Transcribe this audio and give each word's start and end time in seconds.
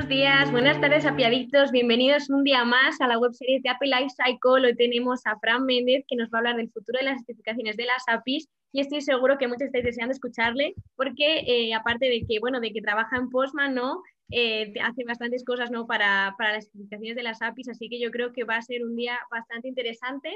Buenos 0.00 0.16
días, 0.16 0.50
buenas 0.50 0.80
tardes, 0.80 1.04
apiaditos. 1.04 1.72
Bienvenidos 1.72 2.30
un 2.30 2.42
día 2.42 2.64
más 2.64 2.98
a 3.02 3.06
la 3.06 3.18
webserie 3.18 3.60
de 3.62 3.68
Apple 3.68 3.90
Life 3.90 4.14
Cycle. 4.16 4.66
Hoy 4.66 4.74
tenemos 4.74 5.20
a 5.26 5.38
Fran 5.38 5.66
Méndez 5.66 6.06
que 6.08 6.16
nos 6.16 6.30
va 6.30 6.36
a 6.36 6.38
hablar 6.38 6.56
del 6.56 6.70
futuro 6.70 6.98
de 6.98 7.04
las 7.04 7.18
certificaciones 7.18 7.76
de 7.76 7.84
las 7.84 8.04
APIs 8.08 8.48
y 8.72 8.80
estoy 8.80 9.02
seguro 9.02 9.36
que 9.36 9.46
muchos 9.46 9.64
estáis 9.64 9.84
deseando 9.84 10.12
escucharle 10.12 10.72
porque 10.96 11.40
eh, 11.40 11.74
aparte 11.74 12.06
de 12.06 12.24
que, 12.26 12.40
bueno, 12.40 12.60
de 12.60 12.72
que 12.72 12.80
trabaja 12.80 13.18
en 13.18 13.28
Postman, 13.28 13.74
¿no? 13.74 14.00
Eh, 14.30 14.72
hace 14.82 15.04
bastantes 15.04 15.44
cosas, 15.44 15.70
¿no? 15.70 15.86
Para, 15.86 16.34
para 16.38 16.54
las 16.54 16.64
certificaciones 16.64 17.16
de 17.16 17.22
las 17.22 17.42
APIs, 17.42 17.68
así 17.68 17.90
que 17.90 18.00
yo 18.00 18.10
creo 18.10 18.32
que 18.32 18.44
va 18.44 18.56
a 18.56 18.62
ser 18.62 18.82
un 18.82 18.96
día 18.96 19.18
bastante 19.30 19.68
interesante. 19.68 20.34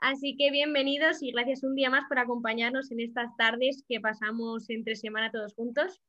Así 0.00 0.34
que 0.36 0.50
bienvenidos 0.50 1.22
y 1.22 1.30
gracias 1.30 1.62
un 1.62 1.76
día 1.76 1.90
más 1.90 2.06
por 2.08 2.18
acompañarnos 2.18 2.90
en 2.90 2.98
estas 2.98 3.30
tardes 3.36 3.84
que 3.88 4.00
pasamos 4.00 4.68
entre 4.68 4.96
semana 4.96 5.30
todos 5.30 5.54
juntos. 5.54 6.00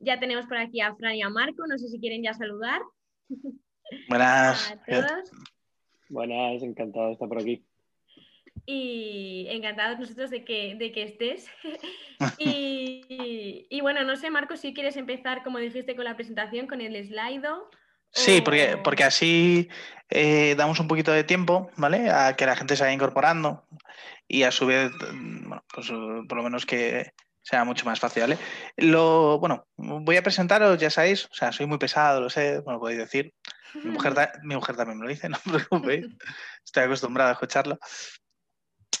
Ya 0.00 0.18
tenemos 0.18 0.46
por 0.46 0.56
aquí 0.58 0.80
a 0.80 0.94
Fran 0.94 1.14
y 1.14 1.22
a 1.22 1.28
Marco, 1.28 1.66
no 1.66 1.78
sé 1.78 1.88
si 1.88 1.98
quieren 2.00 2.22
ya 2.22 2.34
saludar. 2.34 2.80
Buenas. 4.08 4.70
A 4.72 4.76
todos. 4.84 5.30
Buenas, 6.08 6.62
encantado 6.62 7.06
de 7.06 7.12
estar 7.12 7.28
por 7.28 7.38
aquí. 7.38 7.64
Y 8.66 9.46
encantados 9.50 9.98
nosotros 9.98 10.30
de 10.30 10.44
que, 10.44 10.74
de 10.76 10.92
que 10.92 11.02
estés. 11.02 11.48
y, 12.38 13.66
y, 13.68 13.80
bueno, 13.80 14.04
no 14.04 14.16
sé, 14.16 14.30
Marco, 14.30 14.56
si 14.56 14.72
quieres 14.74 14.96
empezar, 14.96 15.42
como 15.42 15.58
dijiste, 15.58 15.96
con 15.96 16.04
la 16.04 16.16
presentación, 16.16 16.66
con 16.66 16.80
el 16.80 16.94
slido. 17.06 17.70
Sí, 18.10 18.40
porque, 18.42 18.74
o- 18.74 18.82
porque 18.82 19.04
así 19.04 19.68
eh, 20.08 20.54
damos 20.56 20.78
un 20.78 20.88
poquito 20.88 21.10
de 21.12 21.24
tiempo, 21.24 21.70
¿vale? 21.76 22.10
A 22.10 22.36
que 22.36 22.46
la 22.46 22.54
gente 22.56 22.76
se 22.76 22.84
vaya 22.84 22.94
incorporando 22.94 23.66
y 24.28 24.44
a 24.44 24.52
su 24.52 24.66
vez, 24.66 24.92
mm, 25.12 25.48
bueno, 25.48 25.64
pues 25.74 25.88
por 25.88 26.36
lo 26.36 26.42
menos 26.42 26.64
que 26.64 27.10
sea 27.44 27.64
mucho 27.64 27.84
más 27.84 28.00
fácil, 28.00 28.22
¿vale? 28.22 28.38
Lo, 28.76 29.38
bueno, 29.38 29.66
voy 29.76 30.16
a 30.16 30.22
presentaros, 30.22 30.78
ya 30.78 30.90
sabéis, 30.90 31.26
o 31.26 31.34
sea, 31.34 31.52
soy 31.52 31.66
muy 31.66 31.78
pesado, 31.78 32.20
lo 32.20 32.30
sé, 32.30 32.60
bueno, 32.60 32.80
podéis 32.80 32.98
decir. 32.98 33.34
Mi 33.74 33.90
mujer, 33.90 34.14
mi 34.44 34.54
mujer 34.54 34.76
también 34.76 34.98
me 34.98 35.04
lo 35.04 35.10
dice, 35.10 35.28
no 35.28 35.36
os 35.36 35.42
preocupéis, 35.42 36.06
estoy 36.64 36.84
acostumbrado 36.84 37.30
a 37.30 37.32
escucharlo. 37.34 37.78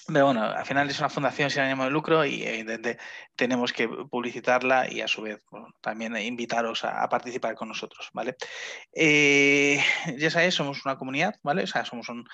Pero 0.06 0.26
bueno, 0.26 0.42
al 0.42 0.66
final 0.66 0.90
es 0.90 0.98
una 0.98 1.08
fundación 1.08 1.48
sin 1.48 1.62
ánimo 1.62 1.84
de 1.84 1.90
lucro 1.90 2.26
y 2.26 2.44
tenemos 3.36 3.72
que 3.72 3.88
publicitarla 3.88 4.90
y 4.90 5.00
a 5.00 5.08
su 5.08 5.22
vez 5.22 5.42
también 5.80 6.14
invitaros 6.18 6.84
a, 6.84 7.08
participar 7.08 7.54
con 7.54 7.68
nosotros, 7.68 8.10
¿vale? 8.12 8.36
Eh, 8.92 9.80
ya 10.18 10.30
sabéis, 10.30 10.54
somos 10.54 10.84
una 10.84 10.98
comunidad, 10.98 11.34
¿vale? 11.42 11.62
O 11.62 11.66
sea, 11.66 11.86
somos 11.86 12.08
un- 12.10 12.26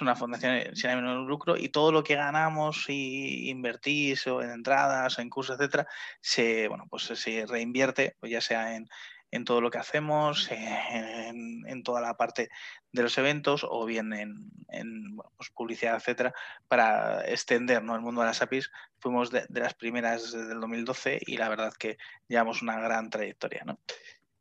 una 0.00 0.16
fundación 0.16 0.74
sin 0.74 0.90
ánimo 0.90 1.10
de 1.10 1.28
lucro 1.28 1.56
y 1.58 1.68
todo 1.68 1.92
lo 1.92 2.02
que 2.02 2.14
ganamos 2.14 2.86
y 2.88 3.50
invertís 3.50 4.26
o 4.26 4.40
en 4.42 4.50
entradas, 4.50 5.18
o 5.18 5.22
en 5.22 5.28
cursos, 5.28 5.56
etcétera, 5.58 5.86
se, 6.22 6.66
bueno, 6.68 6.86
pues 6.88 7.04
se 7.04 7.44
reinvierte, 7.46 8.16
pues 8.20 8.32
ya 8.32 8.40
sea 8.40 8.74
en, 8.74 8.88
en 9.30 9.44
todo 9.44 9.60
lo 9.60 9.70
que 9.70 9.78
hacemos, 9.78 10.50
en, 10.50 11.82
toda 11.82 12.00
la 12.00 12.16
parte 12.16 12.48
de 12.92 13.02
los 13.02 13.16
eventos 13.18 13.64
o 13.68 13.84
bien 13.84 14.12
en, 14.12 15.16
pues 15.36 15.50
publicidad, 15.50 15.96
etcétera, 15.96 16.34
para 16.66 17.24
extender 17.28 17.78
el 17.78 18.00
mundo 18.00 18.20
de 18.22 18.26
las 18.26 18.42
APIs. 18.42 18.70
Fuimos 18.98 19.30
de, 19.30 19.46
de 19.48 19.60
las 19.60 19.74
primeras 19.74 20.32
del 20.32 20.60
2012 20.60 21.20
y 21.26 21.36
la 21.36 21.48
verdad 21.48 21.72
que 21.74 21.98
llevamos 22.26 22.62
una 22.62 22.80
gran 22.80 23.10
trayectoria. 23.10 23.62
¿no? 23.64 23.78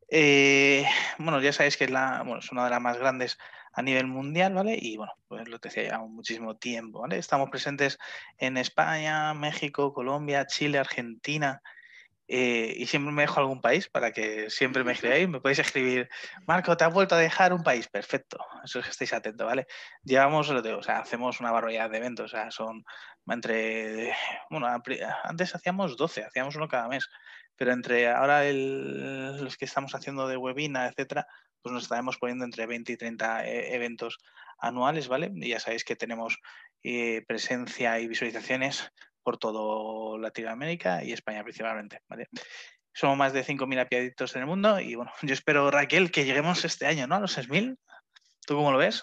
Eh, 0.10 0.86
bueno, 1.18 1.42
ya 1.42 1.52
sabéis 1.52 1.78
que 1.78 1.86
es, 1.86 1.92
la, 1.92 2.24
bueno, 2.24 2.40
es 2.40 2.52
una 2.52 2.64
de 2.64 2.70
las 2.70 2.82
más 2.82 2.98
grandes 2.98 3.38
a 3.74 3.82
nivel 3.82 4.08
mundial, 4.08 4.54
¿vale? 4.54 4.78
Y 4.80 4.98
bueno, 4.98 5.14
pues 5.28 5.48
lo 5.48 5.60
que 5.60 5.70
decía, 5.70 5.84
llevamos 5.84 6.10
muchísimo 6.10 6.56
tiempo, 6.58 7.02
¿vale? 7.02 7.18
Estamos 7.18 7.50
presentes 7.50 8.00
en 8.38 8.58
España, 8.58 9.34
México, 9.34 9.94
Colombia, 9.94 10.48
Chile, 10.48 10.80
Argentina, 10.80 11.62
eh, 12.28 12.74
y 12.76 12.86
siempre 12.88 13.14
me 13.14 13.22
dejo 13.22 13.40
algún 13.40 13.62
país 13.62 13.88
para 13.88 14.12
que 14.12 14.50
siempre 14.50 14.84
me 14.84 14.92
escribáis. 14.92 15.30
Me 15.30 15.40
podéis 15.40 15.60
escribir, 15.60 16.10
Marco, 16.46 16.76
te 16.76 16.84
has 16.84 16.94
vuelto 16.94 17.16
a 17.16 17.20
dejar 17.20 17.54
un 17.54 17.64
país. 17.64 17.88
Perfecto, 17.88 18.38
eso 18.64 18.80
es 18.80 18.86
que 18.86 18.92
estéis 18.92 19.14
atentos, 19.14 19.48
¿vale? 19.48 19.68
Llevamos, 20.04 20.50
lo 20.50 20.62
digo, 20.62 20.80
o 20.80 20.84
sea, 20.84 21.00
hacemos 21.00 21.40
una 21.40 21.52
barbaridad 21.52 21.90
de 21.90 21.98
eventos, 21.98 22.34
o 22.34 22.38
sea, 22.38 22.52
son 22.52 22.84
entre, 23.28 24.14
bueno, 24.50 24.68
antes 25.24 25.56
hacíamos 25.56 25.98
12, 25.98 26.24
hacíamos 26.26 26.56
uno 26.56 26.68
cada 26.68 26.88
mes, 26.88 27.10
pero 27.56 27.72
entre 27.72 28.10
ahora 28.10 28.46
el, 28.46 29.44
los 29.44 29.58
que 29.58 29.66
estamos 29.66 29.96
haciendo 29.96 30.28
de 30.28 30.38
webinar, 30.38 30.92
etcétera, 30.92 31.28
pues 31.62 31.74
nos 31.74 31.84
estaremos 31.84 32.18
poniendo 32.18 32.46
entre 32.46 32.66
20 32.66 32.92
y 32.94 32.98
30 32.98 33.48
eh, 33.48 33.76
eventos 33.76 34.20
anuales, 34.60 35.08
¿vale? 35.08 35.32
Y 35.36 35.50
ya 35.50 35.60
sabéis 35.60 35.84
que 35.84 35.96
tenemos 35.96 36.40
eh, 36.84 37.24
presencia 37.28 38.00
y 38.00 38.08
visualizaciones 38.08 38.92
por 39.28 39.38
todo 39.38 40.18
Latinoamérica 40.18 41.04
y 41.04 41.12
España 41.12 41.44
principalmente. 41.44 42.00
¿vale? 42.08 42.30
Somos 42.94 43.18
más 43.18 43.34
de 43.34 43.44
5.000 43.44 43.82
apiaditos 43.82 44.34
en 44.38 44.44
el 44.44 44.48
mundo 44.48 44.80
y 44.80 44.96
bueno, 44.96 45.12
yo 45.22 45.34
espero, 45.34 45.70
Raquel, 45.70 46.12
que 46.12 46.24
lleguemos 46.24 46.64
este 46.64 46.86
año, 46.86 47.08
¿no? 47.08 47.16
A 47.16 47.20
los 47.20 47.38
6.000. 47.38 47.76
¿Tú 48.46 48.56
cómo 48.56 48.72
lo 48.72 48.78
ves? 48.78 49.02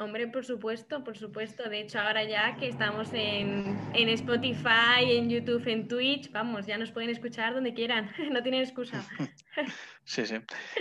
Hombre, 0.00 0.26
por 0.26 0.44
supuesto, 0.44 1.04
por 1.04 1.16
supuesto. 1.16 1.68
De 1.68 1.82
hecho, 1.82 2.00
ahora 2.00 2.24
ya 2.24 2.56
que 2.56 2.66
estamos 2.66 3.12
en, 3.12 3.78
en, 3.94 4.08
Spotify, 4.08 5.04
en 5.04 5.30
YouTube, 5.30 5.68
en 5.68 5.86
Twitch, 5.86 6.32
vamos, 6.32 6.66
ya 6.66 6.76
nos 6.76 6.90
pueden 6.90 7.10
escuchar 7.10 7.54
donde 7.54 7.72
quieran, 7.72 8.10
no 8.32 8.42
tienen 8.42 8.62
excusa. 8.62 9.06
Sí, 10.04 10.26
sí. 10.26 10.36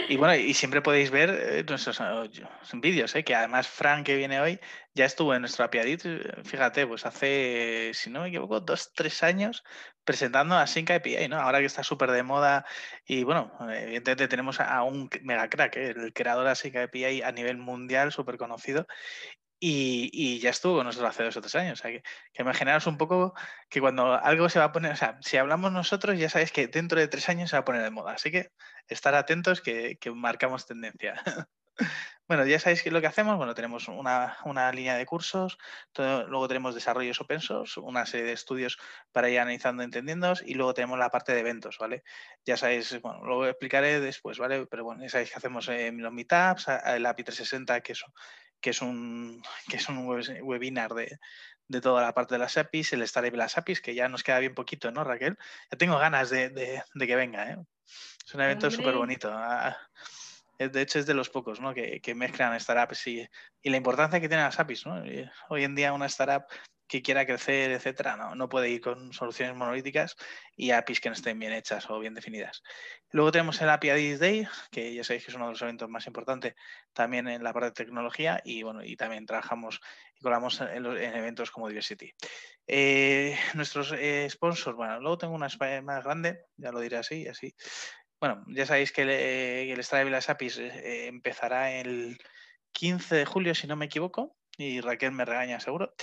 Y 0.07 0.15
bueno, 0.15 0.35
y 0.35 0.53
siempre 0.55 0.81
podéis 0.81 1.11
ver 1.11 1.29
eh, 1.29 1.63
nuestros 1.67 1.99
uh, 1.99 2.79
vídeos, 2.79 3.15
¿eh? 3.15 3.23
que 3.23 3.35
además 3.35 3.67
Frank, 3.67 4.05
que 4.05 4.15
viene 4.15 4.39
hoy, 4.39 4.59
ya 4.99 5.05
estuvo 5.05 5.33
en 5.33 5.41
nuestro 5.41 5.63
Apiadit, 5.63 6.03
fíjate, 6.43 6.85
pues 6.85 7.05
hace, 7.05 7.91
si 7.93 8.09
no 8.09 8.21
me 8.21 8.27
equivoco, 8.27 8.59
dos, 8.59 8.91
tres 8.93 9.23
años 9.23 9.63
presentando 10.03 10.55
a 10.57 10.67
Sync 10.67 10.91
API, 10.91 11.29
¿no? 11.29 11.37
Ahora 11.39 11.59
que 11.59 11.67
está 11.67 11.83
súper 11.83 12.11
de 12.11 12.21
moda 12.21 12.65
y 13.05 13.23
bueno, 13.23 13.49
evidentemente 13.61 14.27
tenemos 14.27 14.59
a 14.59 14.83
un 14.83 15.09
mega 15.21 15.49
crack, 15.49 15.77
¿eh? 15.77 15.93
el 15.95 16.11
creador 16.11 16.47
de 16.49 16.55
Sync 16.55 16.75
API 16.75 17.21
a 17.21 17.31
nivel 17.31 17.57
mundial, 17.57 18.11
súper 18.11 18.37
conocido. 18.37 18.87
Y, 19.61 20.09
y, 20.13 20.39
ya 20.39 20.49
estuvo 20.51 20.77
con 20.77 20.85
nosotros 20.85 21.09
hace 21.11 21.23
dos 21.23 21.37
o 21.37 21.41
tres 21.41 21.55
años. 21.55 21.79
O 21.79 21.81
sea, 21.81 21.91
que, 21.91 22.01
que 22.33 22.41
imaginaros 22.41 22.87
un 22.87 22.97
poco 22.97 23.33
que 23.69 23.81
cuando 23.81 24.13
algo 24.15 24.49
se 24.49 24.59
va 24.59 24.65
a 24.65 24.71
poner, 24.71 24.93
o 24.93 24.95
sea, 24.95 25.17
si 25.21 25.37
hablamos 25.37 25.71
nosotros, 25.71 26.17
ya 26.19 26.29
sabéis 26.29 26.51
que 26.51 26.67
dentro 26.67 26.99
de 26.99 27.07
tres 27.09 27.29
años 27.29 27.49
se 27.49 27.57
va 27.57 27.61
a 27.61 27.65
poner 27.65 27.83
de 27.83 27.91
moda. 27.91 28.13
Así 28.13 28.31
que 28.31 28.51
estar 28.87 29.15
atentos 29.15 29.61
que, 29.61 29.97
que 29.97 30.11
marcamos 30.11 30.65
tendencia. 30.65 31.23
bueno, 32.29 32.45
ya 32.45 32.59
sabéis 32.59 32.83
que 32.83 32.91
lo 32.91 33.01
que 33.01 33.07
hacemos, 33.07 33.37
bueno, 33.37 33.55
tenemos 33.55 33.87
una, 33.87 34.37
una 34.45 34.71
línea 34.71 34.95
de 34.95 35.05
cursos, 35.07 35.57
todo, 35.91 36.27
luego 36.27 36.47
tenemos 36.47 36.75
desarrollos 36.75 37.19
open 37.19 37.41
source, 37.41 37.79
una 37.79 38.05
serie 38.05 38.27
de 38.27 38.33
estudios 38.33 38.77
para 39.11 39.31
ir 39.31 39.39
analizando, 39.39 39.81
entendiendo, 39.81 40.33
y 40.45 40.53
luego 40.53 40.75
tenemos 40.75 40.99
la 40.99 41.09
parte 41.09 41.33
de 41.33 41.39
eventos, 41.39 41.79
¿vale? 41.79 42.03
Ya 42.45 42.55
sabéis, 42.55 43.01
bueno, 43.01 43.25
lo 43.25 43.47
explicaré 43.47 43.99
después, 43.99 44.37
¿vale? 44.37 44.67
Pero 44.67 44.83
bueno, 44.83 45.01
ya 45.01 45.09
sabéis 45.09 45.31
que 45.31 45.37
hacemos 45.37 45.67
eh, 45.69 45.91
los 45.91 46.13
meetups, 46.13 46.67
el 46.85 47.03
API 47.07 47.23
360, 47.23 47.81
que 47.81 47.93
es 47.93 48.05
que 48.61 48.69
es 48.69 48.81
un, 48.83 49.41
que 49.67 49.77
es 49.77 49.89
un 49.89 50.05
webinar 50.43 50.93
de, 50.93 51.17
de, 51.67 51.81
toda 51.81 52.03
la 52.03 52.13
parte 52.13 52.35
de 52.35 52.39
las 52.39 52.57
APIs, 52.57 52.93
el 52.93 53.01
Startup 53.01 53.31
de 53.31 53.37
las 53.37 53.57
APIs, 53.57 53.81
que 53.81 53.95
ya 53.95 54.07
nos 54.07 54.21
queda 54.21 54.37
bien 54.37 54.53
poquito, 54.53 54.91
¿no, 54.91 55.03
Raquel? 55.03 55.35
Ya 55.71 55.77
tengo 55.79 55.97
ganas 55.97 56.29
de, 56.29 56.49
de, 56.49 56.83
de 56.93 57.07
que 57.07 57.15
venga, 57.15 57.49
¿eh? 57.49 57.57
Es 58.23 58.35
un 58.35 58.41
evento 58.41 58.69
súper 58.69 58.93
bonito. 58.93 59.31
Ah, 59.33 59.75
De 60.59 60.81
hecho, 60.81 60.99
es 60.99 61.05
de 61.05 61.13
los 61.13 61.29
pocos 61.29 61.59
que, 61.73 62.15
mezclan 62.15 62.59
startups 62.59 63.07
y, 63.07 63.27
y, 63.61 63.69
la 63.69 63.77
importancia 63.77 64.19
que 64.19 64.27
tienen 64.27 64.45
las 64.45 64.59
APIs. 64.59 64.83
Hoy 65.49 65.63
en 65.63 65.73
día 65.73 65.93
una 65.93 66.07
startup 66.07 66.45
que 66.89 67.03
quiera 67.03 67.25
crecer, 67.25 67.69
etcétera, 67.69 68.17
no, 68.35 68.49
puede 68.49 68.71
ir 68.71 68.81
con 68.81 69.13
soluciones 69.13 69.55
monolíticas 69.55 70.17
y 70.55 70.71
APIs 70.71 70.99
que 70.99 71.09
no 71.09 71.13
estén 71.13 71.37
bien 71.37 71.53
hechas 71.53 71.87
o 71.87 71.99
bien 71.99 72.15
definidas. 72.15 72.63
Luego 73.11 73.31
tenemos 73.31 73.61
el 73.61 73.69
API 73.69 73.91
Addis 73.91 74.19
Day, 74.19 74.47
que 74.71 74.95
ya 74.95 75.03
sabéis 75.03 75.23
que 75.23 75.31
es 75.31 75.35
uno 75.35 75.45
de 75.45 75.51
los 75.51 75.61
eventos 75.61 75.87
más 75.87 76.07
importantes 76.07 76.55
también 76.91 77.27
en 77.27 77.43
la 77.43 77.53
parte 77.53 77.67
de 77.67 77.85
tecnología 77.85 78.41
y 78.43 78.63
bueno, 78.63 78.83
y 78.83 78.95
también 78.95 79.27
trabajamos 79.27 79.79
y 80.15 80.21
colamos 80.21 80.59
en 80.61 80.85
eventos 80.85 81.51
como 81.51 81.69
Diversity. 81.69 82.11
Eh, 82.65 83.37
nuestros 83.53 83.91
eh, 83.91 84.27
sponsors, 84.27 84.75
bueno, 84.75 84.99
luego 84.99 85.19
tengo 85.19 85.35
una 85.35 85.47
más 85.83 86.03
grande, 86.03 86.45
ya 86.57 86.71
lo 86.71 86.79
diré 86.79 86.97
así, 86.97 87.27
así. 87.27 87.55
Bueno, 88.19 88.43
ya 88.47 88.65
sabéis 88.65 88.91
que 88.91 89.03
el, 89.03 89.09
eh, 89.11 89.83
Stripe 89.83 90.07
y 90.07 90.09
las 90.09 90.29
APIs 90.29 90.57
eh, 90.57 91.07
empezará 91.07 91.71
el 91.71 92.17
15 92.73 93.15
de 93.15 93.25
julio, 93.25 93.55
si 93.55 93.65
no 93.65 93.77
me 93.77 93.85
equivoco, 93.85 94.35
y 94.57 94.81
Raquel 94.81 95.13
me 95.13 95.25
regaña 95.25 95.59
seguro. 95.59 95.93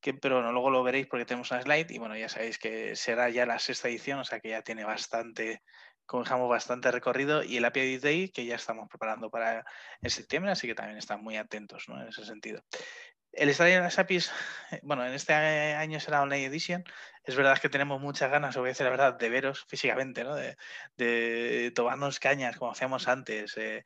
Que, 0.00 0.14
pero 0.14 0.42
no, 0.42 0.52
luego 0.52 0.70
lo 0.70 0.82
veréis 0.82 1.06
porque 1.06 1.24
tenemos 1.24 1.50
una 1.50 1.62
slide 1.62 1.86
y 1.90 1.98
bueno, 1.98 2.16
ya 2.16 2.28
sabéis 2.28 2.58
que 2.58 2.96
será 2.96 3.30
ya 3.30 3.46
la 3.46 3.58
sexta 3.58 3.88
edición, 3.88 4.18
o 4.18 4.24
sea 4.24 4.40
que 4.40 4.50
ya 4.50 4.62
tiene 4.62 4.84
bastante, 4.84 5.62
como 6.04 6.24
dejamos 6.24 6.48
bastante 6.48 6.90
recorrido 6.90 7.42
y 7.42 7.56
el 7.56 7.64
API 7.64 7.98
Day 7.98 8.28
que 8.30 8.44
ya 8.44 8.56
estamos 8.56 8.88
preparando 8.88 9.30
para 9.30 9.64
en 10.00 10.10
septiembre, 10.10 10.50
así 10.50 10.66
que 10.66 10.74
también 10.74 10.98
están 10.98 11.22
muy 11.22 11.36
atentos 11.36 11.84
¿no? 11.88 12.00
en 12.00 12.08
ese 12.08 12.24
sentido. 12.24 12.62
El 13.36 13.50
estadio 13.50 13.74
de 13.76 13.82
las 13.82 13.98
APIs, 13.98 14.32
bueno, 14.82 15.04
en 15.04 15.12
este 15.12 15.34
año 15.34 16.00
será 16.00 16.22
Online 16.22 16.46
Edition. 16.46 16.84
Es 17.22 17.36
verdad 17.36 17.58
que 17.58 17.68
tenemos 17.68 18.00
muchas 18.00 18.30
ganas, 18.30 18.56
os 18.56 18.60
voy 18.60 18.68
a 18.68 18.70
decir 18.70 18.84
la 18.84 18.90
verdad, 18.90 19.14
de 19.18 19.28
veros 19.28 19.64
físicamente, 19.68 20.24
¿no? 20.24 20.34
De, 20.34 20.56
de 20.96 21.72
tomarnos 21.74 22.18
cañas 22.18 22.56
como 22.56 22.70
hacíamos 22.70 23.08
antes. 23.08 23.56
Eh. 23.56 23.84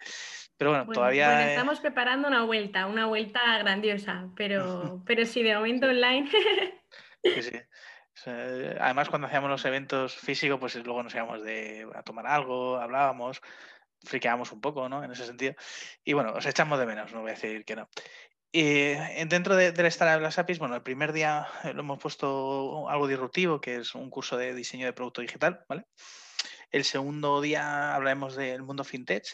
Pero 0.56 0.70
bueno, 0.70 0.84
bueno, 0.84 1.00
todavía. 1.00 1.26
Bueno, 1.28 1.50
estamos 1.50 1.80
preparando 1.80 2.28
una 2.28 2.44
vuelta, 2.44 2.86
una 2.86 3.06
vuelta 3.06 3.58
grandiosa, 3.58 4.28
pero, 4.36 5.02
pero 5.06 5.24
sí, 5.24 5.42
de 5.42 5.54
momento 5.54 5.86
online. 5.86 6.30
sí, 7.24 7.42
sí. 7.42 7.50
Además, 8.26 9.08
cuando 9.08 9.26
hacíamos 9.26 9.48
los 9.48 9.64
eventos 9.64 10.14
físicos, 10.14 10.60
pues 10.60 10.74
luego 10.76 11.02
nos 11.02 11.14
íbamos 11.14 11.42
de, 11.42 11.88
a 11.94 12.02
tomar 12.02 12.26
algo, 12.26 12.76
hablábamos. 12.76 13.40
friqueamos 14.04 14.52
un 14.52 14.60
poco, 14.60 14.88
¿no? 14.88 15.02
En 15.02 15.10
ese 15.12 15.24
sentido. 15.24 15.54
Y 16.04 16.12
bueno, 16.12 16.34
os 16.34 16.44
echamos 16.44 16.78
de 16.78 16.86
menos, 16.86 17.12
no 17.12 17.22
voy 17.22 17.30
a 17.30 17.34
decir 17.34 17.64
que 17.64 17.76
no. 17.76 17.88
Y 18.52 18.94
dentro 19.26 19.54
de, 19.54 19.70
de 19.70 19.82
las 19.82 20.38
APIs, 20.38 20.58
bueno, 20.58 20.74
el 20.74 20.82
primer 20.82 21.12
día 21.12 21.46
lo 21.72 21.80
hemos 21.80 22.00
puesto 22.00 22.88
algo 22.88 23.06
disruptivo, 23.06 23.60
que 23.60 23.76
es 23.76 23.94
un 23.94 24.10
curso 24.10 24.36
de 24.36 24.54
diseño 24.54 24.86
de 24.86 24.92
producto 24.92 25.20
digital, 25.20 25.64
¿vale? 25.68 25.84
El 26.70 26.84
segundo 26.84 27.40
día 27.40 27.94
hablaremos 27.94 28.36
del 28.36 28.62
mundo 28.62 28.84
fintech, 28.84 29.24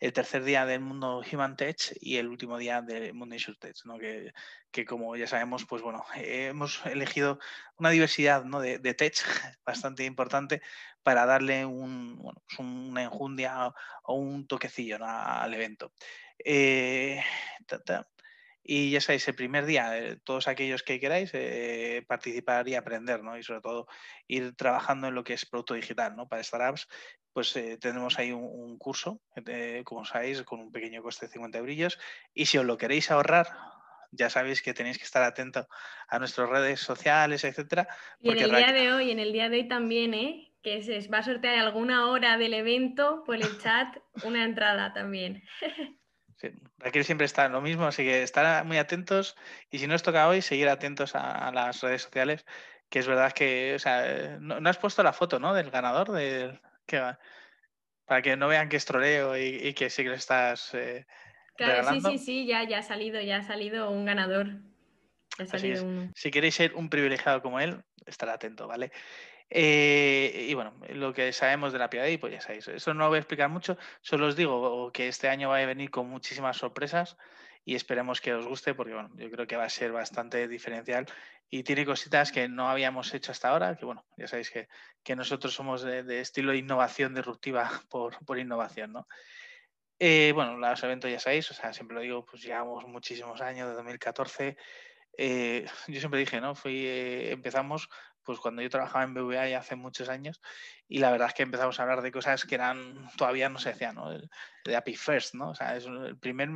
el 0.00 0.12
tercer 0.12 0.42
día 0.44 0.64
del 0.66 0.80
mundo 0.80 1.22
Human 1.30 1.56
Tech 1.56 1.96
y 2.00 2.16
el 2.16 2.26
último 2.26 2.58
día 2.58 2.80
del 2.80 3.12
mundo 3.14 3.34
InsurTech, 3.34 3.76
¿no? 3.84 3.98
que, 3.98 4.84
como 4.86 5.14
ya 5.14 5.26
sabemos, 5.26 5.66
pues 5.66 5.82
bueno, 5.82 6.04
hemos 6.16 6.84
elegido 6.86 7.38
una 7.76 7.90
diversidad 7.90 8.44
¿no? 8.44 8.60
de, 8.60 8.78
de, 8.78 8.94
tech 8.94 9.14
bastante 9.64 10.04
importante 10.04 10.62
para 11.02 11.26
darle 11.26 11.66
un, 11.66 12.16
bueno, 12.16 12.42
pues 12.46 12.58
una 12.58 13.02
enjundia 13.02 13.72
o 14.04 14.14
un 14.14 14.46
toquecillo 14.46 14.98
al 15.00 15.52
evento. 15.54 15.92
Eh, 16.42 17.22
y 18.62 18.90
ya 18.90 19.00
sabéis, 19.00 19.26
el 19.26 19.34
primer 19.34 19.64
día, 19.64 19.96
eh, 19.96 20.16
todos 20.22 20.46
aquellos 20.46 20.82
que 20.82 21.00
queráis 21.00 21.30
eh, 21.32 22.04
participar 22.06 22.68
y 22.68 22.74
aprender, 22.74 23.22
¿no? 23.22 23.38
Y 23.38 23.42
sobre 23.42 23.62
todo 23.62 23.86
ir 24.28 24.54
trabajando 24.54 25.08
en 25.08 25.14
lo 25.14 25.24
que 25.24 25.32
es 25.32 25.46
producto 25.46 25.74
digital, 25.74 26.14
¿no? 26.14 26.28
Para 26.28 26.42
startups, 26.42 26.86
pues 27.32 27.56
eh, 27.56 27.78
tenemos 27.80 28.18
ahí 28.18 28.32
un, 28.32 28.76
curso, 28.78 29.20
como 29.84 30.04
sabéis, 30.04 30.42
con 30.42 30.60
un 30.60 30.72
pequeño 30.72 31.02
coste 31.02 31.26
de 31.26 31.32
50 31.32 31.60
brillos. 31.62 31.98
Y 32.34 32.46
si 32.46 32.58
os 32.58 32.64
lo 32.64 32.76
queréis 32.76 33.10
ahorrar, 33.10 33.48
ya 34.10 34.28
sabéis 34.28 34.62
que 34.62 34.74
tenéis 34.74 34.98
que 34.98 35.04
estar 35.04 35.22
atento 35.22 35.66
a 36.08 36.18
nuestras 36.18 36.48
redes 36.48 36.80
sociales, 36.80 37.44
etcétera. 37.44 37.88
Y 38.20 38.30
en 38.30 38.38
el 38.38 38.50
día 38.50 38.72
de 38.72 38.92
hoy, 38.92 39.10
en 39.10 39.20
el 39.20 39.32
día 39.32 39.48
de 39.48 39.58
hoy 39.58 39.68
también, 39.68 40.12
¿eh? 40.12 40.52
Que 40.62 40.82
se 40.82 41.08
va 41.08 41.18
a 41.18 41.22
sortear 41.22 41.58
alguna 41.58 42.08
hora 42.08 42.36
del 42.36 42.52
evento 42.52 43.22
por 43.24 43.36
el 43.36 43.58
chat 43.58 43.96
una 44.24 44.44
entrada 44.44 44.92
también. 44.92 45.42
Raquel 46.78 47.04
siempre 47.04 47.26
está 47.26 47.46
en 47.46 47.52
lo 47.52 47.60
mismo, 47.60 47.86
así 47.86 48.02
que 48.04 48.22
estar 48.22 48.64
muy 48.64 48.78
atentos 48.78 49.36
y 49.70 49.78
si 49.78 49.86
no 49.86 49.94
os 49.94 50.02
toca 50.02 50.28
hoy, 50.28 50.42
seguir 50.42 50.68
atentos 50.68 51.14
a, 51.14 51.50
las 51.52 51.80
redes 51.80 52.02
sociales, 52.02 52.46
que 52.88 52.98
es 52.98 53.06
verdad 53.06 53.32
que, 53.32 53.74
o 53.74 53.78
sea, 53.78 54.38
no, 54.40 54.68
has 54.68 54.78
puesto 54.78 55.02
la 55.02 55.12
foto, 55.12 55.38
¿no? 55.38 55.54
Del 55.54 55.70
ganador, 55.70 56.12
del, 56.12 56.60
que, 56.86 57.00
para 58.06 58.22
que 58.22 58.36
no 58.36 58.48
vean 58.48 58.68
que 58.68 58.76
es 58.76 58.84
troleo 58.84 59.36
y, 59.36 59.74
que 59.74 59.90
sí 59.90 60.02
que 60.02 60.08
lo 60.08 60.14
estás... 60.14 60.74
Eh, 60.74 61.06
claro, 61.56 61.88
sí, 61.90 62.00
sí, 62.00 62.18
sí, 62.18 62.46
ya, 62.46 62.64
ya 62.64 62.78
ha 62.78 62.82
salido, 62.82 63.20
ya 63.20 63.38
ha 63.38 63.42
salido 63.42 63.90
un 63.90 64.04
ganador. 64.04 64.60
Si 66.14 66.30
queréis 66.30 66.54
ser 66.54 66.74
un 66.74 66.90
privilegiado 66.90 67.40
como 67.42 67.60
él, 67.60 67.82
estar 68.06 68.28
atento, 68.28 68.66
¿vale? 68.66 68.92
Eh, 69.52 70.46
y 70.48 70.54
bueno, 70.54 70.72
lo 70.90 71.12
que 71.12 71.32
sabemos 71.32 71.72
de 71.72 71.80
la 71.80 71.90
PIADI, 71.90 72.18
pues 72.18 72.32
ya 72.32 72.40
sabéis, 72.40 72.68
eso 72.68 72.94
no 72.94 73.00
lo 73.00 73.08
voy 73.08 73.16
a 73.16 73.20
explicar 73.20 73.48
mucho, 73.48 73.76
solo 74.00 74.28
os 74.28 74.36
digo 74.36 74.92
que 74.92 75.08
este 75.08 75.28
año 75.28 75.48
va 75.48 75.58
a 75.58 75.66
venir 75.66 75.90
con 75.90 76.08
muchísimas 76.08 76.56
sorpresas 76.56 77.16
y 77.64 77.74
esperemos 77.74 78.20
que 78.20 78.32
os 78.32 78.46
guste 78.46 78.74
porque 78.74 78.94
bueno, 78.94 79.10
yo 79.16 79.28
creo 79.28 79.48
que 79.48 79.56
va 79.56 79.64
a 79.64 79.68
ser 79.68 79.90
bastante 79.90 80.46
diferencial 80.46 81.06
y 81.50 81.64
tiene 81.64 81.84
cositas 81.84 82.30
que 82.30 82.48
no 82.48 82.70
habíamos 82.70 83.12
hecho 83.12 83.32
hasta 83.32 83.48
ahora, 83.48 83.76
que 83.76 83.84
bueno, 83.84 84.06
ya 84.16 84.28
sabéis 84.28 84.50
que, 84.50 84.68
que 85.02 85.16
nosotros 85.16 85.52
somos 85.52 85.82
de, 85.82 86.20
estilo 86.20 86.52
de 86.52 86.58
innovación 86.58 87.12
disruptiva 87.12 87.68
por, 87.90 88.24
por 88.24 88.38
innovación, 88.38 88.92
¿no? 88.92 89.08
Eh, 89.98 90.32
bueno, 90.34 90.56
los 90.56 90.82
eventos 90.82 91.10
ya 91.10 91.20
sabéis, 91.20 91.50
o 91.50 91.54
sea, 91.54 91.74
siempre 91.74 91.94
lo 91.96 92.00
digo, 92.00 92.24
pues 92.24 92.42
llevamos 92.42 92.86
muchísimos 92.86 93.42
años, 93.42 93.68
de 93.68 93.74
2014. 93.74 94.56
Eh, 95.18 95.66
yo 95.88 96.00
siempre 96.00 96.20
dije, 96.20 96.40
¿no? 96.40 96.54
Fui, 96.54 96.86
empezamos 96.86 97.90
pues 98.24 98.38
cuando 98.38 98.62
yo 98.62 98.70
trabajaba 98.70 99.04
en 99.04 99.14
BVA 99.14 99.48
ya 99.48 99.58
hace 99.58 99.76
muchos 99.76 100.08
años 100.08 100.40
y 100.88 100.98
la 100.98 101.10
verdad 101.10 101.28
es 101.28 101.34
que 101.34 101.42
empezamos 101.42 101.78
a 101.78 101.82
hablar 101.82 102.02
de 102.02 102.12
cosas 102.12 102.44
que 102.44 102.54
eran 102.54 103.08
todavía 103.16 103.48
no 103.48 103.58
se 103.58 103.70
decían, 103.70 103.94
¿no? 103.94 104.10
De 104.64 104.76
API 104.76 104.96
First, 104.96 105.34
¿no? 105.34 105.50
O 105.50 105.54
sea, 105.54 105.76
es 105.76 105.86
el 105.86 106.18
primer 106.18 106.50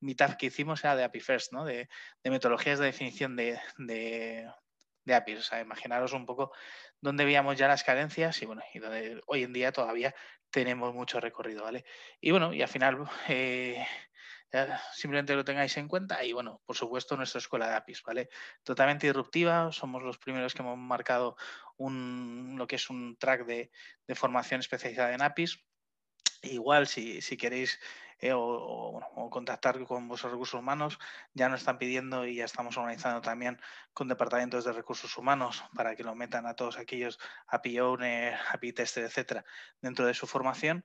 mitad 0.00 0.36
que 0.36 0.46
hicimos 0.46 0.84
era 0.84 0.96
de 0.96 1.04
API 1.04 1.20
First, 1.20 1.52
¿no? 1.52 1.64
De, 1.64 1.88
metodologías 2.24 2.78
de 2.78 2.86
definición 2.86 3.36
de, 3.36 3.58
de, 3.78 4.50
de, 5.04 5.14
APIs. 5.14 5.38
O 5.38 5.42
sea, 5.42 5.60
imaginaros 5.60 6.12
un 6.12 6.26
poco 6.26 6.52
dónde 7.00 7.24
veíamos 7.24 7.56
ya 7.56 7.68
las 7.68 7.84
carencias 7.84 8.40
y 8.42 8.46
bueno, 8.46 8.62
y 8.72 8.78
donde 8.78 9.20
hoy 9.26 9.42
en 9.42 9.52
día 9.52 9.72
todavía 9.72 10.14
tenemos 10.50 10.94
mucho 10.94 11.20
recorrido, 11.20 11.64
¿vale? 11.64 11.84
Y 12.20 12.30
bueno, 12.30 12.52
y 12.52 12.62
al 12.62 12.68
final 12.68 13.08
eh, 13.28 13.84
simplemente 14.92 15.34
lo 15.34 15.44
tengáis 15.44 15.76
en 15.76 15.88
cuenta 15.88 16.24
y 16.24 16.32
bueno, 16.32 16.60
por 16.64 16.76
supuesto 16.76 17.16
nuestra 17.16 17.38
escuela 17.38 17.68
de 17.68 17.74
APIs, 17.74 18.02
¿vale? 18.02 18.28
Totalmente 18.62 19.06
disruptiva, 19.06 19.72
somos 19.72 20.02
los 20.02 20.18
primeros 20.18 20.54
que 20.54 20.62
hemos 20.62 20.78
marcado 20.78 21.36
un, 21.76 22.54
lo 22.56 22.66
que 22.66 22.76
es 22.76 22.90
un 22.90 23.16
track 23.16 23.46
de, 23.46 23.70
de 24.06 24.14
formación 24.14 24.60
especializada 24.60 25.12
en 25.14 25.22
APIs. 25.22 25.64
Igual 26.42 26.86
si, 26.86 27.22
si 27.22 27.36
queréis 27.36 27.80
eh, 28.20 28.32
o, 28.34 29.00
contactar 29.30 29.82
con 29.84 30.08
vuestros 30.08 30.32
recursos 30.32 30.58
humanos, 30.58 30.98
ya 31.32 31.48
nos 31.48 31.60
están 31.60 31.78
pidiendo 31.78 32.26
y 32.26 32.36
ya 32.36 32.44
estamos 32.44 32.76
organizando 32.76 33.20
también 33.20 33.60
con 33.92 34.08
departamentos 34.08 34.64
de 34.64 34.72
recursos 34.72 35.18
humanos 35.18 35.64
para 35.74 35.96
que 35.96 36.04
lo 36.04 36.14
metan 36.14 36.46
a 36.46 36.54
todos 36.54 36.78
aquellos 36.78 37.18
API 37.48 37.80
owner, 37.80 38.38
API 38.52 38.72
tester, 38.72 39.04
etcétera, 39.04 39.44
dentro 39.80 40.06
de 40.06 40.14
su 40.14 40.26
formación. 40.26 40.84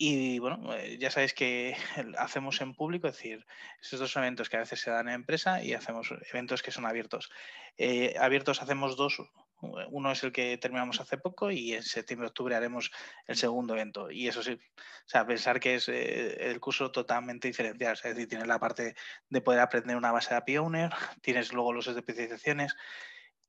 Y 0.00 0.38
bueno, 0.38 0.76
eh, 0.76 0.96
ya 0.96 1.10
sabéis 1.10 1.34
que 1.34 1.76
hacemos 2.18 2.60
en 2.60 2.72
público, 2.72 3.08
es 3.08 3.16
decir, 3.16 3.44
esos 3.82 3.98
dos 3.98 4.16
eventos 4.16 4.48
que 4.48 4.56
a 4.56 4.60
veces 4.60 4.80
se 4.80 4.92
dan 4.92 5.08
en 5.08 5.14
empresa 5.14 5.60
y 5.62 5.74
hacemos 5.74 6.14
eventos 6.30 6.62
que 6.62 6.70
son 6.70 6.86
abiertos. 6.86 7.30
Eh, 7.76 8.14
abiertos 8.20 8.62
hacemos 8.62 8.96
dos, 8.96 9.20
uno 9.60 10.12
es 10.12 10.22
el 10.22 10.30
que 10.30 10.56
terminamos 10.56 11.00
hace 11.00 11.18
poco 11.18 11.50
y 11.50 11.74
en 11.74 11.82
septiembre-octubre 11.82 12.54
haremos 12.54 12.92
el 13.26 13.36
segundo 13.36 13.74
evento. 13.74 14.08
Y 14.08 14.28
eso 14.28 14.40
sí, 14.40 14.52
o 14.52 15.08
sea, 15.08 15.26
pensar 15.26 15.58
que 15.58 15.74
es 15.74 15.88
eh, 15.88 16.48
el 16.48 16.60
curso 16.60 16.92
totalmente 16.92 17.48
diferencial, 17.48 17.94
es 17.94 18.02
decir, 18.02 18.28
tienes 18.28 18.46
la 18.46 18.60
parte 18.60 18.94
de 19.28 19.40
poder 19.40 19.58
aprender 19.58 19.96
una 19.96 20.12
base 20.12 20.30
de 20.30 20.36
API 20.36 20.58
Owner, 20.58 20.90
tienes 21.22 21.52
luego 21.52 21.72
los 21.72 21.88
especializaciones 21.88 22.76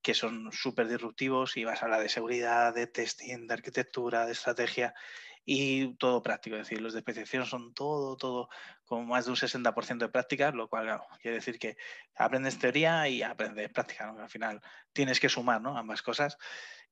que 0.01 0.15
son 0.15 0.51
súper 0.51 0.87
disruptivos 0.87 1.57
y 1.57 1.65
vas 1.65 1.81
a 1.81 1.85
hablar 1.85 2.01
de 2.01 2.09
seguridad, 2.09 2.73
de 2.73 2.87
testing, 2.87 3.45
de 3.45 3.53
arquitectura, 3.53 4.25
de 4.25 4.31
estrategia 4.31 4.95
y 5.45 5.95
todo 5.95 6.21
práctico. 6.21 6.55
Es 6.55 6.67
decir, 6.67 6.81
los 6.81 6.93
de 6.93 6.99
especialización 6.99 7.45
son 7.45 7.73
todo, 7.73 8.17
todo 8.17 8.49
con 8.85 9.07
más 9.07 9.25
de 9.25 9.31
un 9.31 9.37
60% 9.37 9.97
de 9.97 10.09
práctica, 10.09 10.51
lo 10.51 10.67
cual 10.67 11.01
quiere 11.21 11.35
decir 11.37 11.59
que 11.59 11.77
aprendes 12.15 12.59
teoría 12.59 13.07
y 13.07 13.23
aprendes 13.23 13.69
práctica. 13.69 14.09
Al 14.09 14.29
final 14.29 14.61
tienes 14.93 15.19
que 15.19 15.29
sumar 15.29 15.61
¿no? 15.61 15.77
ambas 15.77 16.01
cosas. 16.01 16.37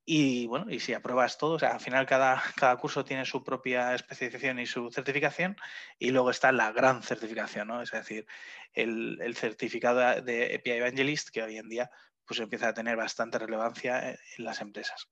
Y 0.09 0.47
bueno, 0.47 0.71
y 0.71 0.79
si 0.79 0.93
apruebas 0.93 1.37
todo, 1.37 1.55
o 1.55 1.59
sea, 1.59 1.71
al 1.73 1.81
final 1.81 2.05
cada, 2.05 2.41
cada 2.55 2.77
curso 2.77 3.03
tiene 3.03 3.25
su 3.25 3.43
propia 3.43 3.93
especialización 3.93 4.59
y 4.59 4.65
su 4.65 4.89
certificación, 4.89 5.57
y 5.99 6.11
luego 6.11 6.31
está 6.31 6.53
la 6.53 6.71
gran 6.71 7.03
certificación, 7.03 7.67
¿no? 7.67 7.81
Es 7.81 7.91
decir, 7.91 8.25
el, 8.73 9.19
el 9.21 9.35
certificado 9.35 10.21
de 10.21 10.55
API 10.55 10.71
Evangelist, 10.71 11.29
que 11.29 11.43
hoy 11.43 11.57
en 11.57 11.67
día 11.67 11.91
pues 12.25 12.39
empieza 12.39 12.69
a 12.69 12.73
tener 12.73 12.95
bastante 12.95 13.39
relevancia 13.39 14.11
en 14.11 14.45
las 14.45 14.61
empresas. 14.61 15.09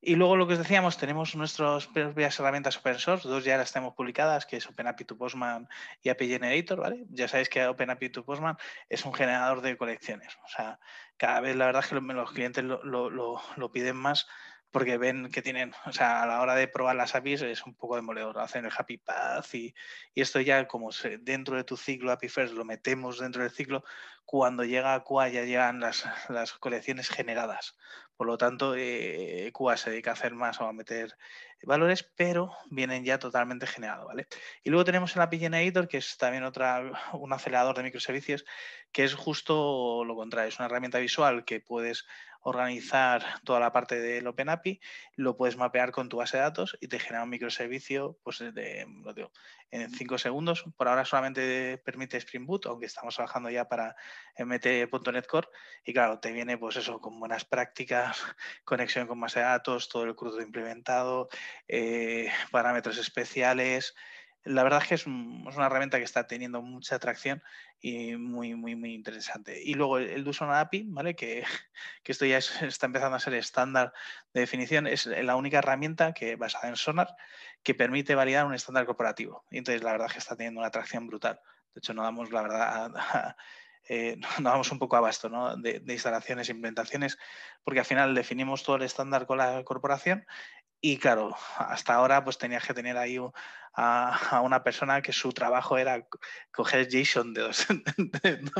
Y 0.00 0.14
luego 0.14 0.36
lo 0.36 0.46
que 0.46 0.52
os 0.52 0.58
decíamos, 0.58 0.98
tenemos 0.98 1.34
nuestras 1.34 1.86
propias 1.86 2.38
herramientas 2.38 2.76
open 2.76 2.98
source, 2.98 3.28
dos 3.28 3.44
ya 3.44 3.56
las 3.56 3.72
tenemos 3.72 3.94
publicadas, 3.94 4.46
que 4.46 4.58
es 4.58 4.66
OpenAPI 4.66 5.04
to 5.04 5.16
Postman 5.16 5.68
y 6.02 6.10
API 6.10 6.28
Generator, 6.28 6.80
¿vale? 6.80 7.06
Ya 7.10 7.26
sabéis 7.26 7.48
que 7.48 7.66
OpenAPI 7.66 8.10
to 8.10 8.24
Postman 8.24 8.56
es 8.88 9.04
un 9.04 9.14
generador 9.14 9.62
de 9.62 9.76
colecciones. 9.76 10.36
O 10.44 10.48
sea, 10.48 10.78
cada 11.16 11.40
vez 11.40 11.56
la 11.56 11.66
verdad 11.66 11.82
es 11.82 11.88
que 11.88 11.94
los 11.94 12.32
clientes 12.32 12.62
lo, 12.62 13.10
lo 13.10 13.72
piden 13.72 13.96
más 13.96 14.28
porque 14.76 14.98
ven 14.98 15.30
que 15.30 15.40
tienen, 15.40 15.72
o 15.86 15.92
sea, 15.94 16.22
a 16.22 16.26
la 16.26 16.42
hora 16.42 16.54
de 16.54 16.68
probar 16.68 16.96
las 16.96 17.14
APIs 17.14 17.40
es 17.40 17.64
un 17.64 17.72
poco 17.72 17.96
demoledor, 17.96 18.38
hacen 18.38 18.66
el 18.66 18.72
Happy 18.76 18.98
Path 18.98 19.54
y, 19.54 19.74
esto 20.14 20.38
ya 20.38 20.68
como 20.68 20.90
dentro 21.20 21.56
de 21.56 21.64
tu 21.64 21.78
ciclo 21.78 22.12
API 22.12 22.28
First 22.28 22.52
lo 22.52 22.66
metemos 22.66 23.18
dentro 23.18 23.42
del 23.42 23.50
ciclo, 23.50 23.84
cuando 24.26 24.64
llega 24.64 24.92
a 24.92 25.02
QA 25.02 25.30
ya 25.30 25.44
llegan 25.44 25.80
las, 25.80 26.04
las 26.28 26.52
colecciones 26.52 27.08
generadas. 27.08 27.78
Por 28.18 28.26
lo 28.26 28.36
tanto, 28.36 28.74
eh, 28.76 29.50
QA 29.54 29.78
se 29.78 29.88
dedica 29.88 30.10
a 30.10 30.12
hacer 30.12 30.34
más 30.34 30.60
o 30.60 30.66
a 30.66 30.74
meter 30.74 31.16
valores, 31.62 32.02
pero 32.02 32.52
vienen 32.70 33.02
ya 33.02 33.18
totalmente 33.18 33.66
generados, 33.66 34.06
¿vale? 34.06 34.26
Y 34.62 34.68
luego 34.68 34.84
tenemos 34.84 35.16
el 35.16 35.22
API 35.22 35.38
Generator, 35.38 35.88
que 35.88 35.96
es 35.96 36.18
también 36.18 36.44
otra, 36.44 36.82
un 37.14 37.32
acelerador 37.32 37.76
de 37.76 37.82
microservicios, 37.82 38.44
que 38.92 39.04
es 39.04 39.14
justo 39.14 40.04
lo 40.04 40.14
contrario, 40.16 40.50
es 40.50 40.58
una 40.58 40.66
herramienta 40.66 40.98
visual 40.98 41.46
que 41.46 41.60
puedes 41.60 42.04
organizar 42.46 43.24
toda 43.42 43.58
la 43.58 43.72
parte 43.72 43.98
del 44.00 44.28
OpenAPI, 44.28 44.80
lo 45.16 45.36
puedes 45.36 45.56
mapear 45.56 45.90
con 45.90 46.08
tu 46.08 46.18
base 46.18 46.36
de 46.36 46.44
datos 46.44 46.78
y 46.80 46.86
te 46.86 47.00
genera 47.00 47.24
un 47.24 47.30
microservicio 47.30 48.20
pues, 48.22 48.38
de, 48.38 48.86
lo 49.02 49.12
digo, 49.12 49.32
en 49.72 49.90
5 49.90 50.16
segundos. 50.16 50.64
Por 50.76 50.86
ahora 50.86 51.04
solamente 51.04 51.76
permite 51.84 52.18
Spring 52.18 52.46
Boot, 52.46 52.66
aunque 52.66 52.86
estamos 52.86 53.16
trabajando 53.16 53.50
ya 53.50 53.68
para 53.68 53.96
MT.NET 54.38 55.26
Core. 55.26 55.48
Y 55.84 55.92
claro, 55.92 56.20
te 56.20 56.30
viene 56.30 56.56
pues 56.56 56.76
eso, 56.76 57.00
con 57.00 57.18
buenas 57.18 57.44
prácticas, 57.44 58.22
conexión 58.64 59.08
con 59.08 59.18
base 59.18 59.40
de 59.40 59.46
datos, 59.46 59.88
todo 59.88 60.04
el 60.04 60.14
crudo 60.14 60.40
implementado, 60.40 61.28
eh, 61.66 62.30
parámetros 62.52 62.96
especiales, 62.98 63.96
la 64.46 64.62
verdad 64.62 64.80
es 64.82 64.88
que 64.88 64.94
es, 64.94 65.06
una 65.06 65.66
herramienta 65.66 65.98
que 65.98 66.04
está 66.04 66.26
teniendo 66.26 66.62
mucha 66.62 66.96
atracción 66.96 67.42
y 67.80 68.16
muy, 68.16 68.54
muy, 68.54 68.76
muy 68.76 68.94
interesante. 68.94 69.60
Y 69.62 69.74
luego 69.74 69.98
el, 69.98 70.26
uso 70.26 70.44
API, 70.44 70.84
¿vale? 70.86 71.16
Que, 71.16 71.44
esto 72.04 72.24
ya 72.24 72.38
está 72.38 72.86
empezando 72.86 73.16
a 73.16 73.20
ser 73.20 73.34
estándar 73.34 73.92
de 74.32 74.40
definición, 74.40 74.86
es 74.86 75.06
la 75.06 75.36
única 75.36 75.58
herramienta 75.58 76.14
que 76.14 76.36
basada 76.36 76.68
en 76.68 76.76
Sonar 76.76 77.14
que 77.62 77.74
permite 77.74 78.14
validar 78.14 78.46
un 78.46 78.54
estándar 78.54 78.86
corporativo. 78.86 79.44
Y 79.50 79.58
entonces 79.58 79.82
la 79.82 79.92
verdad 79.92 80.06
es 80.06 80.12
que 80.14 80.20
está 80.20 80.36
teniendo 80.36 80.60
una 80.60 80.68
atracción 80.68 81.06
brutal. 81.06 81.40
De 81.74 81.80
hecho, 81.80 81.92
no 81.92 82.04
damos 82.04 82.30
la 82.30 82.42
verdad 82.42 83.36
eh, 83.88 84.16
no 84.40 84.50
damos 84.50 84.70
un 84.72 84.78
poco 84.78 84.96
abasto 84.96 85.28
¿no? 85.28 85.56
de, 85.56 85.80
de, 85.80 85.92
instalaciones 85.92 86.48
e 86.48 86.52
implementaciones, 86.52 87.18
porque 87.64 87.80
al 87.80 87.86
final 87.86 88.14
definimos 88.14 88.62
todo 88.62 88.76
el 88.76 88.82
estándar 88.82 89.26
con 89.26 89.38
la 89.38 89.62
corporación 89.64 90.24
y 90.80 90.98
claro, 90.98 91.36
hasta 91.58 91.94
ahora 91.94 92.24
pues 92.24 92.38
tenías 92.38 92.64
que 92.64 92.74
tener 92.74 92.96
ahí 92.96 93.18
a, 93.74 94.40
una 94.42 94.62
persona 94.62 95.02
que 95.02 95.12
su 95.12 95.32
trabajo 95.32 95.78
era 95.78 96.06
coger 96.52 96.88
JSON 96.88 97.34
de 97.34 97.42
dos, 97.42 97.66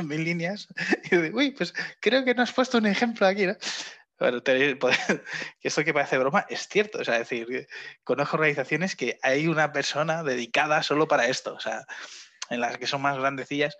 mil 0.03 0.23
líneas 0.23 0.67
y 1.05 1.15
decir, 1.15 1.33
uy, 1.33 1.51
pues 1.51 1.73
creo 1.99 2.23
que 2.23 2.35
no 2.35 2.43
has 2.43 2.53
puesto 2.53 2.77
un 2.77 2.85
ejemplo 2.85 3.25
aquí, 3.27 3.45
¿no? 3.45 3.55
Bueno, 4.19 4.41
pues, 4.79 4.97
esto 5.61 5.83
que 5.83 5.93
parece 5.93 6.17
broma 6.17 6.45
es 6.49 6.67
cierto, 6.67 6.99
o 6.99 7.03
sea, 7.03 7.15
es 7.15 7.29
decir, 7.29 7.67
conozco 8.03 8.37
organizaciones 8.37 8.95
que 8.95 9.19
hay 9.21 9.47
una 9.47 9.71
persona 9.71 10.23
dedicada 10.23 10.81
solo 10.83 11.07
para 11.07 11.27
esto, 11.27 11.53
o 11.53 11.59
sea, 11.59 11.85
en 12.49 12.61
las 12.61 12.77
que 12.77 12.87
son 12.87 13.01
más 13.01 13.17
grandecillas 13.17 13.77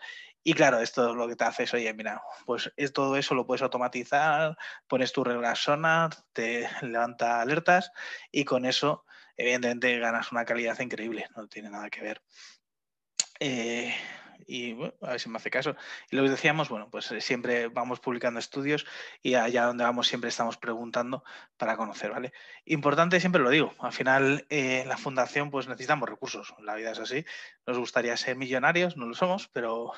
y 0.48 0.54
claro, 0.54 0.80
esto 0.80 1.13
lo 1.13 1.27
que 1.27 1.36
te 1.36 1.44
hace 1.44 1.63
es, 1.63 1.74
oye, 1.74 1.94
mira, 1.94 2.22
pues 2.46 2.72
es, 2.77 2.94
todo 2.94 3.18
eso 3.18 3.36
lo 3.36 3.46
puedes 3.46 3.62
automatizar, 3.63 4.58
pones 4.88 5.12
tu 5.12 5.22
regla 5.25 5.54
sonar, 5.56 6.12
te 6.32 6.70
levanta 6.84 7.42
alertas 7.42 7.92
y 8.32 8.46
con 8.46 8.63
eso, 8.63 9.04
evidentemente, 9.36 10.00
ganas 10.00 10.32
una 10.32 10.46
calidad 10.46 10.80
increíble, 10.80 11.27
no 11.36 11.50
tiene 11.50 11.70
nada 11.70 11.89
que 11.89 12.00
ver. 12.00 12.22
Eh, 13.42 13.94
y 14.46 14.74
a 15.01 15.12
ver 15.12 15.20
si 15.20 15.29
me 15.29 15.38
hace 15.38 15.50
caso. 15.50 15.75
Y 16.12 16.15
lo 16.15 16.24
que 16.24 16.29
decíamos, 16.29 16.70
bueno, 16.70 16.89
pues 16.89 17.12
eh, 17.12 17.22
siempre 17.22 17.67
vamos 17.67 18.00
publicando 18.00 18.39
estudios 18.39 18.86
y 19.22 19.36
allá 19.36 19.65
donde 19.65 19.84
vamos 19.84 20.08
siempre 20.08 20.29
estamos 20.29 20.58
preguntando 20.58 21.24
para 21.58 21.77
conocer, 21.77 22.12
¿vale? 22.12 22.34
Importante, 22.65 23.20
siempre 23.20 23.41
lo 23.41 23.50
digo, 23.50 23.74
al 23.79 23.94
final 23.94 24.46
eh, 24.50 24.84
la 24.88 24.98
fundación 24.98 25.50
pues 25.50 25.67
necesitamos 25.67 26.10
recursos, 26.10 26.53
la 26.62 26.75
vida 26.75 26.91
es 26.91 27.00
así, 27.00 27.25
nos 27.65 27.77
gustaría 27.77 28.15
ser 28.17 28.36
millonarios, 28.36 28.98
no 28.98 29.06
lo 29.06 29.15
somos, 29.15 29.48
pero 29.48 29.91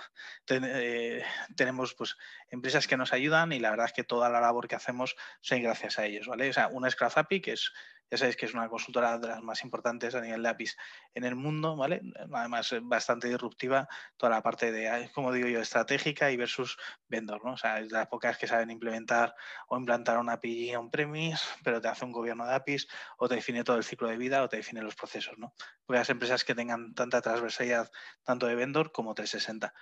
eh, 0.48 1.24
tenemos 1.56 1.94
pues 1.94 2.18
empresas 2.50 2.88
que 2.88 2.98
nos 2.98 3.14
ayudan 3.14 3.52
y 3.52 3.60
la 3.60 3.72
verdad 3.72 3.88
es 3.88 3.94
que 3.94 4.04
toda 4.04 4.30
la 4.30 4.42
labor 4.42 4.68
que 4.68 4.76
hacemos 4.76 5.16
son 5.42 5.62
gracias 5.62 6.00
a 6.00 6.06
ellos, 6.06 6.28
¿vale? 6.28 6.50
O 6.50 6.54
sea, 6.54 6.68
una 6.68 6.88
es 6.88 6.98
API, 7.00 7.42
que 7.42 7.54
es 7.54 7.72
ya 8.12 8.18
sabéis 8.18 8.36
que 8.36 8.46
es 8.46 8.54
una 8.54 8.70
consultora 8.70 9.18
de 9.18 9.28
las 9.28 9.42
más 9.42 9.64
importantes 9.64 10.16
a 10.16 10.22
nivel 10.22 10.42
de 10.42 10.50
APIs 10.50 10.78
en 11.14 11.24
el 11.24 11.36
mundo, 11.36 11.76
¿vale? 11.76 12.02
Además, 12.34 12.74
bastante 12.82 13.28
disruptiva 13.28 13.88
toda 14.18 14.32
la 14.32 14.42
parte 14.42 14.72
de, 14.72 15.10
como 15.14 15.32
digo 15.32 15.48
yo, 15.48 15.60
estratégica 15.60 16.32
y 16.32 16.38
versus 16.38 16.78
vendor, 17.08 17.44
¿no? 17.46 17.54
O 17.54 17.58
sea, 17.58 17.80
es 17.80 17.90
de 17.90 17.98
las 17.98 18.08
pocas 18.08 18.38
que 18.38 18.48
saben 18.48 18.72
implementar 18.72 19.36
o 19.68 19.78
implantar 19.78 20.18
una 20.18 20.34
API 20.34 20.76
on-premise, 20.76 21.44
pero 21.64 21.80
te 21.82 21.88
hace 21.88 22.06
un 22.06 22.12
gobierno 22.12 22.46
de 22.46 22.56
APIs 22.56 22.88
o 23.18 23.28
te 23.28 23.36
define 23.36 23.64
todo 23.64 23.78
el 23.78 23.84
ciclo 23.84 24.08
de 24.08 24.18
vida 24.18 24.44
o 24.44 24.50
te 24.50 24.58
define 24.58 24.82
los 24.82 24.96
procesos, 24.96 25.38
¿no? 25.38 25.54
Porque 25.86 26.00
empresas 26.10 26.44
que 26.44 26.56
tengan 26.56 26.96
tanta 26.96 27.22
transversalidad 27.22 27.92
tanto 28.24 28.48
de 28.48 28.56
vendor 28.56 28.92
como 28.92 29.14
360. 29.14 29.74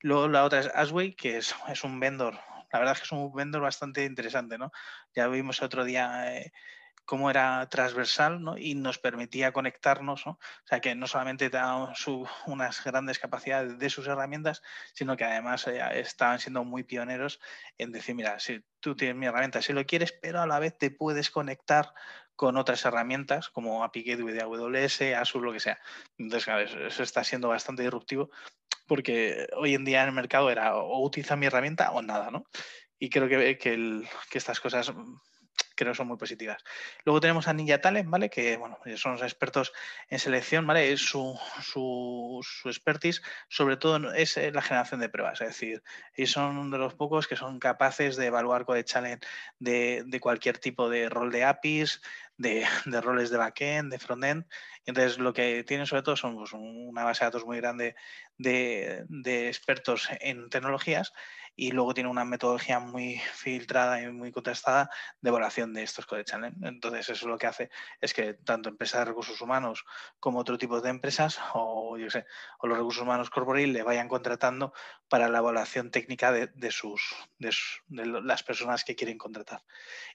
Luego 0.00 0.28
la 0.28 0.44
otra 0.44 0.60
es 0.60 0.70
Asway, 0.74 1.14
que 1.14 1.36
es, 1.36 1.54
es 1.68 1.84
un 1.84 2.00
vendor, 2.00 2.34
la 2.72 2.78
verdad 2.78 2.94
es 2.94 3.00
que 3.00 3.04
es 3.04 3.12
un 3.12 3.32
vendor 3.32 3.62
bastante 3.62 4.04
interesante, 4.04 4.58
¿no? 4.58 4.72
Ya 5.14 5.28
vimos 5.28 5.62
otro 5.62 5.84
día... 5.84 6.36
Eh, 6.36 6.52
cómo 7.06 7.30
era 7.30 7.66
transversal 7.70 8.42
¿no? 8.42 8.58
y 8.58 8.74
nos 8.74 8.98
permitía 8.98 9.52
conectarnos, 9.52 10.26
¿no? 10.26 10.32
o 10.32 10.66
sea 10.66 10.80
que 10.80 10.94
no 10.94 11.06
solamente 11.06 11.48
te 11.48 11.58
unas 12.46 12.84
grandes 12.84 13.18
capacidades 13.18 13.78
de 13.78 13.90
sus 13.90 14.06
herramientas, 14.08 14.62
sino 14.92 15.16
que 15.16 15.24
además 15.24 15.66
eh, 15.68 15.80
estaban 15.94 16.40
siendo 16.40 16.64
muy 16.64 16.82
pioneros 16.82 17.40
en 17.78 17.92
decir, 17.92 18.14
mira, 18.14 18.38
si 18.40 18.62
tú 18.80 18.96
tienes 18.96 19.16
mi 19.16 19.26
herramienta, 19.26 19.62
si 19.62 19.72
lo 19.72 19.86
quieres, 19.86 20.12
pero 20.20 20.42
a 20.42 20.46
la 20.46 20.58
vez 20.58 20.76
te 20.76 20.90
puedes 20.90 21.30
conectar 21.30 21.94
con 22.34 22.56
otras 22.58 22.84
herramientas 22.84 23.48
como 23.48 23.82
API 23.82 24.02
Gateway 24.02 24.38
AWS, 24.40 25.00
Azure, 25.16 25.46
lo 25.46 25.52
que 25.52 25.60
sea. 25.60 25.78
Entonces, 26.18 26.74
eso 26.74 27.02
está 27.02 27.24
siendo 27.24 27.48
bastante 27.48 27.82
disruptivo 27.82 28.30
porque 28.86 29.48
hoy 29.56 29.74
en 29.74 29.84
día 29.84 30.02
en 30.02 30.08
el 30.08 30.14
mercado 30.14 30.50
era 30.50 30.76
o 30.76 31.02
utiliza 31.04 31.34
mi 31.34 31.46
herramienta 31.46 31.90
o 31.92 32.02
nada, 32.02 32.30
¿no? 32.30 32.44
Y 32.98 33.10
creo 33.10 33.28
que, 33.28 33.58
que 33.58 34.04
estas 34.32 34.60
cosas 34.60 34.92
creo 35.76 35.94
son 35.94 36.08
muy 36.08 36.16
positivas. 36.16 36.64
Luego 37.04 37.20
tenemos 37.20 37.46
a 37.46 37.52
Ninja 37.52 37.80
Talent, 37.80 38.10
¿vale? 38.10 38.30
Que, 38.30 38.56
bueno, 38.56 38.78
son 38.96 39.12
los 39.12 39.22
expertos 39.22 39.72
en 40.08 40.18
selección, 40.18 40.66
¿vale? 40.66 40.92
Es 40.92 41.00
su, 41.02 41.38
su, 41.62 42.40
expertise, 42.64 43.22
sobre 43.48 43.76
todo, 43.76 44.12
es 44.12 44.36
la 44.36 44.62
generación 44.62 45.00
de 45.00 45.08
pruebas. 45.08 45.40
Es 45.40 45.48
decir, 45.48 45.82
ellos 46.14 46.32
son 46.32 46.70
de 46.70 46.78
los 46.78 46.94
pocos 46.94 47.28
que 47.28 47.36
son 47.36 47.60
capaces 47.60 48.16
de 48.16 48.26
evaluar 48.26 48.64
Code 48.64 48.84
Challenge 48.84 49.20
de, 49.58 50.02
de 50.06 50.20
cualquier 50.20 50.58
tipo 50.58 50.90
de 50.90 51.08
rol 51.08 51.30
de 51.30 51.44
APIs, 51.44 52.00
de, 52.86 53.00
roles 53.00 53.30
de 53.30 53.38
backend, 53.38 53.90
de 53.90 53.98
frontend. 53.98 54.46
Entonces, 54.84 55.18
lo 55.18 55.32
que 55.32 55.64
tienen 55.64 55.86
sobre 55.86 56.02
todo 56.02 56.16
son 56.16 56.36
pues, 56.36 56.52
una 56.52 57.04
base 57.04 57.24
de 57.24 57.26
datos 57.26 57.44
muy 57.44 57.56
grande 57.58 57.96
de, 58.38 59.48
expertos 59.48 60.08
en 60.20 60.48
tecnologías 60.50 61.12
y 61.58 61.70
luego 61.70 61.94
tiene 61.94 62.10
una 62.10 62.26
metodología 62.26 62.80
muy 62.80 63.18
filtrada 63.32 64.02
y 64.02 64.12
muy 64.12 64.30
contrastada 64.30 64.90
de 65.22 65.30
evaluación 65.30 65.72
de 65.72 65.82
estos 65.82 66.04
code. 66.04 66.24
Entonces, 66.62 67.08
eso 67.08 67.26
lo 67.26 67.38
que 67.38 67.46
hace 67.46 67.70
es 68.00 68.12
que 68.12 68.34
tanto 68.34 68.68
empresas 68.68 69.00
de 69.00 69.04
recursos 69.06 69.40
humanos 69.40 69.84
como 70.20 70.40
otro 70.40 70.58
tipo 70.58 70.82
de 70.82 70.90
empresas 70.90 71.40
o, 71.54 71.96
yo 71.96 72.10
sé, 72.10 72.26
o 72.58 72.66
los 72.66 72.76
recursos 72.76 73.02
humanos 73.02 73.30
corporales 73.30 73.70
le 73.70 73.82
vayan 73.82 74.06
contratando 74.06 74.74
para 75.08 75.28
la 75.28 75.38
evaluación 75.38 75.90
técnica 75.90 76.30
de, 76.30 76.70
sus, 76.70 77.02
de, 77.38 77.54
las 77.88 78.42
personas 78.42 78.84
que 78.84 78.94
quieren 78.94 79.16
contratar. 79.16 79.62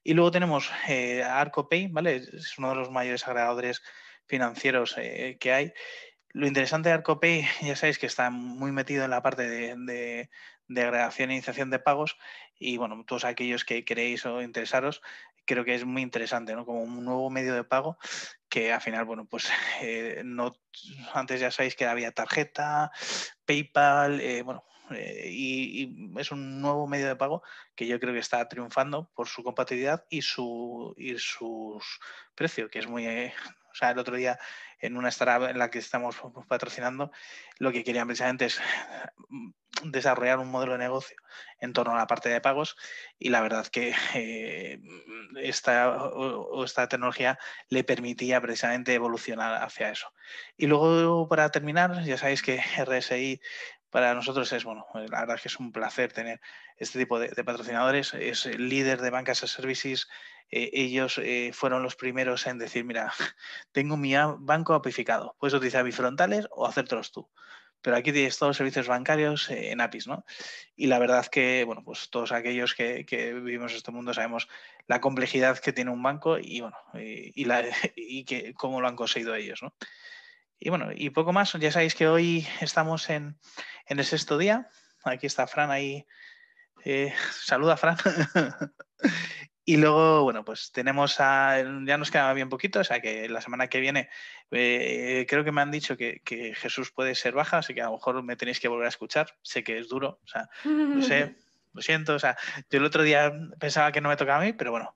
Y 0.04 0.14
luego 0.14 0.30
tenemos 0.30 0.70
eh, 0.88 1.24
ArcoPay, 1.24 1.88
¿vale? 1.88 2.11
Es 2.16 2.58
uno 2.58 2.70
de 2.70 2.76
los 2.76 2.92
mayores 2.92 3.28
agregadores 3.28 3.82
financieros 4.28 4.96
eh, 4.98 5.38
que 5.40 5.54
hay. 5.54 5.74
Lo 6.30 6.48
interesante 6.48 6.90
de 6.90 6.96
ArcoPay, 6.96 7.46
ya 7.62 7.76
sabéis 7.76 8.00
que 8.00 8.06
está 8.06 8.30
muy 8.30 8.72
metido 8.72 9.04
en 9.04 9.12
la 9.12 9.22
parte 9.22 9.50
de, 9.50 10.30
de 10.68 10.82
agregación 10.82 11.30
e 11.30 11.34
iniciación 11.34 11.70
de 11.70 11.80
pagos 11.80 12.18
y 12.58 12.78
bueno, 12.78 13.04
todos 13.06 13.26
aquellos 13.26 13.66
que 13.66 13.84
queréis 13.84 14.26
o 14.26 14.42
interesaros, 14.42 15.02
creo 15.46 15.66
que 15.66 15.76
es 15.76 15.86
muy 15.86 16.02
interesante, 16.02 16.56
¿no? 16.56 16.66
Como 16.66 16.82
un 16.84 17.04
nuevo 17.04 17.30
medio 17.30 17.54
de 17.54 17.64
pago 17.64 17.98
que 18.48 18.72
al 18.72 18.82
final, 18.82 19.06
bueno, 19.06 19.26
pues 19.26 19.50
eh, 19.82 20.22
no, 20.24 20.56
antes 21.14 21.40
ya 21.40 21.52
sabéis 21.52 21.76
que 21.76 21.86
había 21.86 22.12
tarjeta, 22.12 22.92
PayPal, 23.46 24.22
eh, 24.22 24.44
bueno, 24.44 24.64
eh, 24.94 25.30
y, 25.30 26.12
es 26.18 26.32
un 26.32 26.62
nuevo 26.62 26.88
medio 26.88 27.08
de 27.08 27.16
pago 27.16 27.44
que 27.76 27.88
yo 27.88 28.00
creo 28.00 28.14
que 28.14 28.20
está 28.20 28.48
triunfando 28.48 29.10
por 29.14 29.28
su 29.28 29.44
compatibilidad 29.44 30.06
y 30.10 30.22
su 30.22 30.94
y 30.98 31.18
sus 31.18 32.00
precio, 32.36 32.70
que 32.70 32.80
es 32.80 32.88
muy, 32.88 33.08
o 33.08 33.76
sea, 33.76 33.92
el 33.92 34.00
otro 34.00 34.16
día 34.16 34.40
en 34.80 34.98
una 34.98 35.10
startup 35.10 35.50
en 35.50 35.60
la 35.60 35.70
que 35.70 35.80
estamos 35.80 36.18
patrocinando, 36.48 37.12
lo 37.60 37.72
que 37.72 37.84
querían 37.84 38.08
precisamente 38.08 38.46
es 38.46 38.60
desarrollar 39.84 40.40
un 40.40 40.50
modelo 40.50 40.74
de 40.74 40.80
negocio 40.80 41.18
en 41.60 41.74
torno 41.74 41.94
a 41.94 41.98
la 41.98 42.08
parte 42.08 42.30
de 42.30 42.42
pagos 42.42 42.76
y 43.18 43.30
la 43.30 43.42
verdad 43.42 43.68
que 43.68 43.96
eh, 44.16 44.82
esta, 45.38 46.12
esta 46.64 46.88
tecnología 46.88 47.40
le 47.70 47.84
permitía 47.84 48.42
precisamente 48.42 48.94
evolucionar 48.94 49.64
hacia 49.64 49.92
eso. 49.92 50.12
Y 50.58 50.68
luego, 50.68 51.28
para 51.28 51.50
terminar, 51.50 52.04
ya 52.04 52.18
sabéis 52.18 52.42
que 52.42 52.62
RSI 52.86 53.42
para 53.92 54.16
nosotros 54.16 54.52
es, 54.54 54.64
bueno, 54.64 54.88
la 54.94 55.20
verdad 55.20 55.36
es 55.36 55.42
que 55.44 55.48
es 55.50 55.60
un 55.60 55.72
placer 55.72 56.14
tener 56.14 56.40
este 56.78 56.98
tipo 56.98 57.20
de, 57.20 57.30
patrocinadores. 57.44 58.14
Es 58.14 58.46
el 58.46 58.70
líder 58.70 59.02
de 59.02 59.10
bancas 59.10 59.44
a 59.44 59.48
services. 59.48 60.08
Eh, 60.50 60.72
ellos 60.74 61.20
eh, 61.20 61.52
fueron 61.54 61.84
los 61.84 61.96
primeros 61.96 62.48
en 62.48 62.58
decir, 62.58 62.86
mira, 62.86 63.14
tengo 63.72 63.98
mi 63.98 64.14
banco 64.40 64.74
apificado, 64.74 65.36
puedes 65.40 65.54
utilizar 65.54 65.84
bifrontales 65.84 66.48
o 66.52 66.66
hacértelos 66.66 67.12
tú. 67.12 67.30
Pero 67.82 67.98
aquí 67.98 68.12
tienes 68.14 68.38
todos 68.38 68.52
los 68.52 68.58
servicios 68.58 68.88
bancarios 68.88 69.50
eh, 69.50 69.72
en 69.72 69.82
APIs, 69.82 70.08
¿no? 70.08 70.24
Y 70.76 70.88
la 70.88 71.00
verdad 71.00 71.26
que, 71.26 71.64
bueno, 71.66 71.84
pues 71.84 72.10
todos 72.10 72.32
aquellos 72.32 72.76
que, 72.76 73.04
vivimos 73.44 73.74
este 73.74 73.92
mundo 73.92 74.14
sabemos 74.14 74.48
la 74.88 75.02
complejidad 75.02 75.58
que 75.58 75.74
tiene 75.74 75.92
un 75.92 76.02
banco 76.02 76.38
y, 76.38 76.62
bueno, 76.62 76.78
y, 76.94 77.44
la, 77.46 77.64
y 77.96 78.24
que, 78.24 78.54
cómo 78.54 78.80
lo 78.80 78.88
han 78.88 78.96
conseguido 78.96 79.36
ellos, 79.36 79.62
¿no? 79.64 79.74
Y 80.64 80.70
bueno, 80.70 80.92
y 80.96 81.10
poco 81.10 81.34
más. 81.34 81.54
Ya 81.54 81.72
sabéis 81.72 81.96
que 81.96 82.08
hoy 82.08 82.48
estamos 82.62 83.10
en, 83.10 83.36
el 83.88 84.06
sexto 84.06 84.38
día. 84.38 84.70
Aquí 85.04 85.26
está 85.26 85.48
Fran 85.48 85.72
ahí. 85.72 86.06
Eh, 86.86 87.12
saluda, 87.32 87.78
Fran. 87.78 87.98
y 89.66 89.78
luego, 89.78 90.22
bueno, 90.22 90.46
pues 90.46 90.72
tenemos 90.72 91.20
a. 91.20 91.58
Ya 91.88 91.98
nos 91.98 92.12
queda 92.12 92.32
bien 92.34 92.50
poquito, 92.50 92.82
o 92.82 92.84
sea 92.84 93.02
que 93.02 93.28
la 93.28 93.42
semana 93.42 93.70
que 93.70 93.80
viene 93.80 94.10
eh, 94.52 95.26
creo 95.28 95.44
que 95.44 95.52
me 95.52 95.62
han 95.62 95.72
dicho 95.72 95.98
que, 95.98 96.22
Jesús 96.56 96.92
puede 96.92 97.16
ser 97.16 97.34
baja, 97.34 97.58
así 97.58 97.74
que 97.74 97.82
a 97.82 97.86
lo 97.86 97.94
mejor 97.94 98.22
me 98.22 98.36
tenéis 98.36 98.60
que 98.60 98.68
volver 98.68 98.86
a 98.86 98.90
escuchar. 98.90 99.36
Sé 99.42 99.64
que 99.64 99.80
es 99.80 99.90
duro, 99.90 100.20
o 100.24 100.28
sea, 100.28 100.48
no 100.64 101.02
sé, 101.02 101.38
lo 101.74 101.82
siento. 101.82 102.14
O 102.14 102.20
sea, 102.20 102.38
yo 102.70 102.78
el 102.78 102.86
otro 102.86 103.02
día 103.02 103.34
pensaba 103.60 103.92
que 103.92 104.00
no 104.00 104.10
me 104.10 104.16
tocaba 104.16 104.44
a 104.44 104.46
mí, 104.46 104.54
pero 104.54 104.70
bueno, 104.70 104.94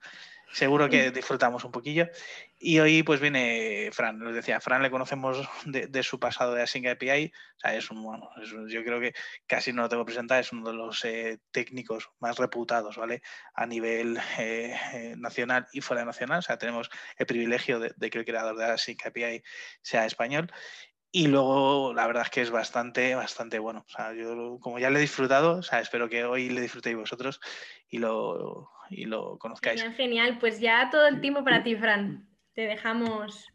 seguro 0.56 0.90
que 0.90 1.10
disfrutamos 1.10 1.64
un 1.64 1.72
poquillo. 1.72 2.08
Y 2.68 2.80
hoy 2.80 3.04
pues 3.04 3.20
viene 3.20 3.92
Fran, 3.94 4.18
nos 4.18 4.34
decía, 4.34 4.60
Fran 4.60 4.82
le 4.82 4.90
conocemos 4.90 5.48
de, 5.66 6.02
su 6.02 6.20
pasado 6.20 6.56
de 6.56 6.64
Async 6.64 6.88
API, 6.88 7.32
o 7.32 7.60
sea, 7.60 7.76
es 7.76 7.92
un, 7.92 8.02
bueno, 8.02 8.28
yo 8.68 8.84
creo 8.84 9.00
que 9.00 9.14
casi 9.46 9.72
no 9.72 9.84
lo 9.84 9.90
tengo 9.90 10.04
que 10.04 10.14
presentar, 10.14 10.40
es 10.40 10.52
uno 10.52 10.72
de 10.72 10.76
los 10.76 11.06
eh, 11.06 11.38
técnicos 11.52 12.10
más 12.20 12.40
reputados, 12.40 12.98
¿vale? 12.98 13.22
A 13.54 13.68
nivel 13.68 14.18
eh, 14.40 14.76
eh, 14.94 15.14
nacional 15.16 15.68
y 15.74 15.82
fuera 15.82 16.06
nacional, 16.06 16.40
o 16.40 16.42
sea, 16.42 16.58
tenemos 16.58 16.90
el 17.20 17.28
privilegio 17.28 17.80
de, 17.80 18.10
que 18.10 18.18
el 18.18 18.26
creador 18.26 18.58
de 18.58 18.66
Async 18.66 19.06
API 19.06 19.44
sea 19.84 20.08
español 20.08 20.52
y 21.12 21.28
luego 21.28 21.94
la 21.94 22.08
verdad 22.08 22.24
es 22.24 22.32
que 22.32 22.42
es 22.42 22.50
bastante, 22.50 23.14
bastante 23.14 23.60
bueno. 23.60 23.86
O 23.88 23.92
sea, 23.92 24.12
yo 24.16 24.58
como 24.60 24.80
ya 24.80 24.90
le 24.90 24.98
he 24.98 25.02
disfrutado, 25.02 25.60
o 25.60 25.62
sea, 25.62 25.82
espero 25.82 26.10
que 26.10 26.24
hoy 26.26 26.50
le 26.50 26.62
disfrutéis 26.62 26.96
vosotros 26.96 27.40
y 27.88 28.00
lo, 28.00 28.72
y 28.90 29.06
lo 29.06 29.38
conozcáis. 29.38 29.82
Genial, 29.82 29.96
genial. 29.96 30.40
Pues 30.40 30.60
ya 30.60 30.90
todo 30.90 31.06
el 31.06 31.22
tiempo 31.22 31.44
para 31.44 31.62
ti, 31.62 31.76
Fran. 31.76 32.35
Te 32.56 32.62
dejamos 32.62 33.48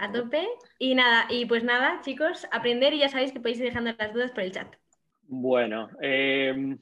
a 0.00 0.12
tope. 0.12 0.46
Y 0.78 0.94
nada, 0.94 1.26
y 1.28 1.46
pues 1.46 1.64
nada, 1.64 2.00
chicos, 2.02 2.46
aprender 2.50 2.94
y 2.94 3.00
ya 3.00 3.08
sabéis 3.08 3.32
que 3.32 3.40
podéis 3.40 3.58
ir 3.58 3.66
dejando 3.66 3.92
las 3.98 4.14
dudas 4.14 4.32
por 4.32 4.42
el 4.42 4.52
chat. 4.52 4.74
Bueno, 5.22 5.88
em, 6.00 6.78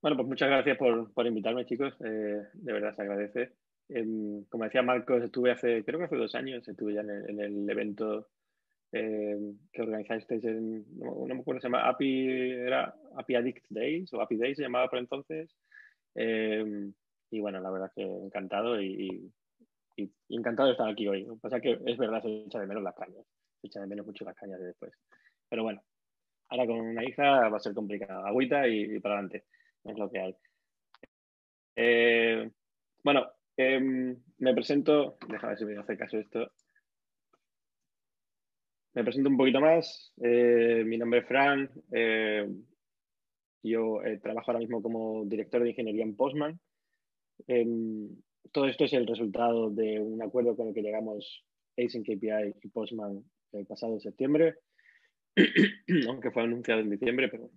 bueno, 0.00 0.16
pues 0.16 0.28
muchas 0.28 0.48
gracias 0.48 0.76
por, 0.76 1.26
invitarme, 1.26 1.64
chicos. 1.64 1.94
Eh, 2.04 2.42
de 2.52 2.72
verdad 2.72 2.94
se 2.94 3.02
agradece. 3.02 3.52
Em, 3.88 4.44
como 4.44 4.64
decía 4.64 4.82
Marcos, 4.82 5.22
estuve 5.22 5.50
hace, 5.50 5.84
creo 5.84 5.98
que 5.98 6.04
hace 6.06 6.16
dos 6.16 6.34
años, 6.34 6.66
estuve 6.66 6.94
ya 6.94 7.00
en 7.00 7.40
el 7.40 7.68
evento 7.68 8.28
eh, 8.92 9.38
que 9.72 9.82
organizasteis 9.82 10.44
en, 10.44 10.84
no, 10.98 11.24
me 11.26 11.40
acuerdo, 11.40 11.60
se 11.60 11.68
llama 11.68 11.88
API, 11.88 12.50
era 12.52 12.94
API 13.16 13.34
Addict 13.36 13.64
Days 13.70 14.12
o 14.12 14.20
API 14.20 14.36
Days 14.36 14.56
se 14.56 14.62
llamaba 14.64 14.88
por 14.88 14.98
entonces. 14.98 15.56
Y 16.14 17.40
bueno, 17.40 17.60
la 17.60 17.70
verdad 17.70 17.90
que 17.94 18.02
encantado 18.02 18.80
y, 18.80 19.32
encantado 20.28 20.68
de 20.68 20.72
estar 20.72 20.88
aquí 20.88 21.06
hoy. 21.08 21.24
Lo 21.24 21.34
que 21.34 21.40
pasa 21.40 21.60
que 21.60 21.78
es 21.84 21.98
verdad, 21.98 22.22
se 22.22 22.44
echa 22.44 22.60
de 22.60 22.66
menos 22.66 22.82
las 22.82 22.94
cañas, 22.94 23.24
se 23.60 23.66
echa 23.66 23.80
de 23.80 23.86
menos 23.86 24.06
mucho 24.06 24.24
las 24.24 24.34
cañas 24.34 24.60
de 24.60 24.66
después. 24.66 24.92
Pero 25.48 25.62
bueno, 25.64 25.82
ahora 26.48 26.66
con 26.66 26.80
una 26.80 27.04
hija 27.04 27.48
va 27.48 27.56
a 27.56 27.60
ser 27.60 27.74
complicado. 27.74 28.26
Agüita 28.26 28.66
y, 28.68 28.98
para 29.00 29.14
adelante, 29.14 29.44
es 29.84 29.98
lo 29.98 30.10
que 30.10 30.20
hay. 30.20 30.36
Eh, 31.76 32.50
bueno, 33.02 33.26
em, 33.56 34.16
me 34.38 34.54
presento, 34.54 35.16
déjame 35.28 35.50
ver 35.50 35.58
si 35.58 35.64
me 35.64 35.78
hace 35.78 35.96
caso 35.96 36.18
esto. 36.18 36.52
Me 38.94 39.04
presento 39.04 39.30
un 39.30 39.38
poquito 39.38 39.60
más. 39.60 40.12
Eh, 40.22 40.84
mi 40.86 40.98
nombre 40.98 41.20
es 41.20 41.26
Fran. 41.26 41.70
Eh, 41.90 42.46
yo 43.62 44.00
trabajo 44.22 44.50
ahora 44.50 44.60
mismo 44.60 44.82
como 44.82 45.24
director 45.24 45.62
de 45.62 45.70
ingeniería 45.70 46.02
en 46.04 46.16
Postman. 46.16 46.60
Todo 48.50 48.66
esto 48.66 48.84
es 48.84 48.92
el 48.92 49.06
resultado 49.06 49.70
de 49.70 50.00
un 50.00 50.20
acuerdo 50.22 50.56
con 50.56 50.68
el 50.68 50.74
que 50.74 50.82
llegamos 50.82 51.44
Async 51.78 52.04
KPI 52.04 52.54
y 52.62 52.68
Postman 52.68 53.24
el 53.52 53.66
pasado 53.66 54.00
septiembre, 54.00 54.56
aunque 56.08 56.30
fue 56.30 56.42
anunciado 56.42 56.80
en 56.80 56.90
diciembre, 56.90 57.28
pero 57.28 57.50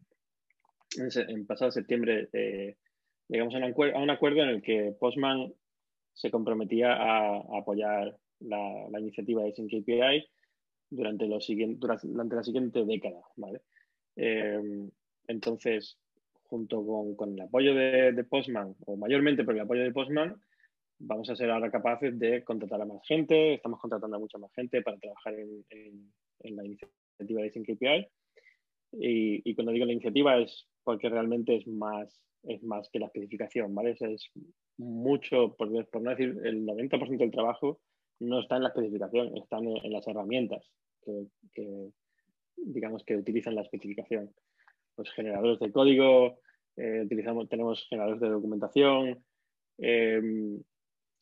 en, 0.97 1.45
pasado 1.45 1.71
septiembre 1.71 2.29
llegamos 3.27 3.55
a 3.55 3.57
un, 3.57 4.09
acuerdo, 4.09 4.43
en 4.43 4.49
el 4.49 4.61
que 4.61 4.95
Postman 4.99 5.53
se 6.13 6.31
comprometía 6.31 6.93
a, 6.93 7.37
apoyar 7.57 8.15
la, 8.39 8.89
la 8.89 8.99
iniciativa 8.99 9.43
Async 9.43 9.69
KPI 9.69 10.27
durante, 10.89 11.27
los 11.27 11.47
durante 11.47 12.35
la 12.35 12.43
siguiente 12.43 12.85
década. 12.85 13.21
¿vale? 13.35 13.61
Eh, 14.15 14.89
entonces, 15.27 15.97
junto 16.43 16.85
con, 16.85 17.15
con 17.15 17.33
el 17.33 17.41
apoyo 17.41 17.73
de, 17.73 18.13
de, 18.13 18.23
Postman, 18.23 18.75
o 18.85 18.95
mayormente 18.95 19.43
por 19.43 19.55
el 19.55 19.61
apoyo 19.61 19.83
de 19.83 19.91
Postman, 19.91 20.35
vamos 20.99 21.29
a 21.29 21.35
ser 21.35 21.49
ahora 21.49 21.71
capaces 21.71 22.17
de 22.17 22.43
contratar 22.43 22.81
a 22.81 22.85
más 22.85 23.05
gente, 23.05 23.55
estamos 23.55 23.79
contratando 23.79 24.15
a 24.15 24.19
mucha 24.19 24.37
más 24.37 24.51
gente 24.53 24.81
para 24.81 24.97
trabajar 24.97 25.33
en, 25.33 25.63
en, 26.41 26.55
la 26.55 26.65
iniciativa 26.65 27.41
de 27.41 27.51
KPI. 27.51 28.07
Y, 28.93 29.49
y, 29.49 29.55
cuando 29.55 29.73
digo 29.73 29.85
la 29.85 29.91
iniciativa 29.91 30.37
es 30.37 30.67
porque 30.83 31.09
realmente 31.09 31.55
es 31.57 31.67
más, 31.67 32.21
es 32.43 32.63
más 32.63 32.89
que 32.89 32.99
la 32.99 33.07
especificación, 33.07 33.73
¿vale? 33.75 33.95
es 33.99 34.31
mucho, 34.77 35.55
por, 35.57 35.89
por 35.89 36.01
no 36.01 36.11
decir 36.11 36.39
el 36.43 36.65
90% 36.65 37.17
del 37.17 37.31
trabajo, 37.31 37.79
no 38.19 38.39
está 38.39 38.55
en 38.55 38.63
la 38.63 38.69
especificación, 38.69 39.35
están 39.37 39.67
en, 39.67 39.91
las 39.91 40.07
herramientas 40.07 40.63
que, 41.53 41.91
digamos, 42.55 43.03
que 43.03 43.17
utilizan 43.17 43.55
la 43.55 43.61
especificación. 43.61 44.33
Los 44.97 45.11
generadores 45.11 45.59
de 45.59 45.71
código, 45.71 46.39
eh, 46.77 47.01
utilizamos, 47.05 47.49
tenemos 47.49 47.85
generadores 47.89 48.21
de 48.21 48.29
documentación, 48.29 49.23
em, 49.77 50.61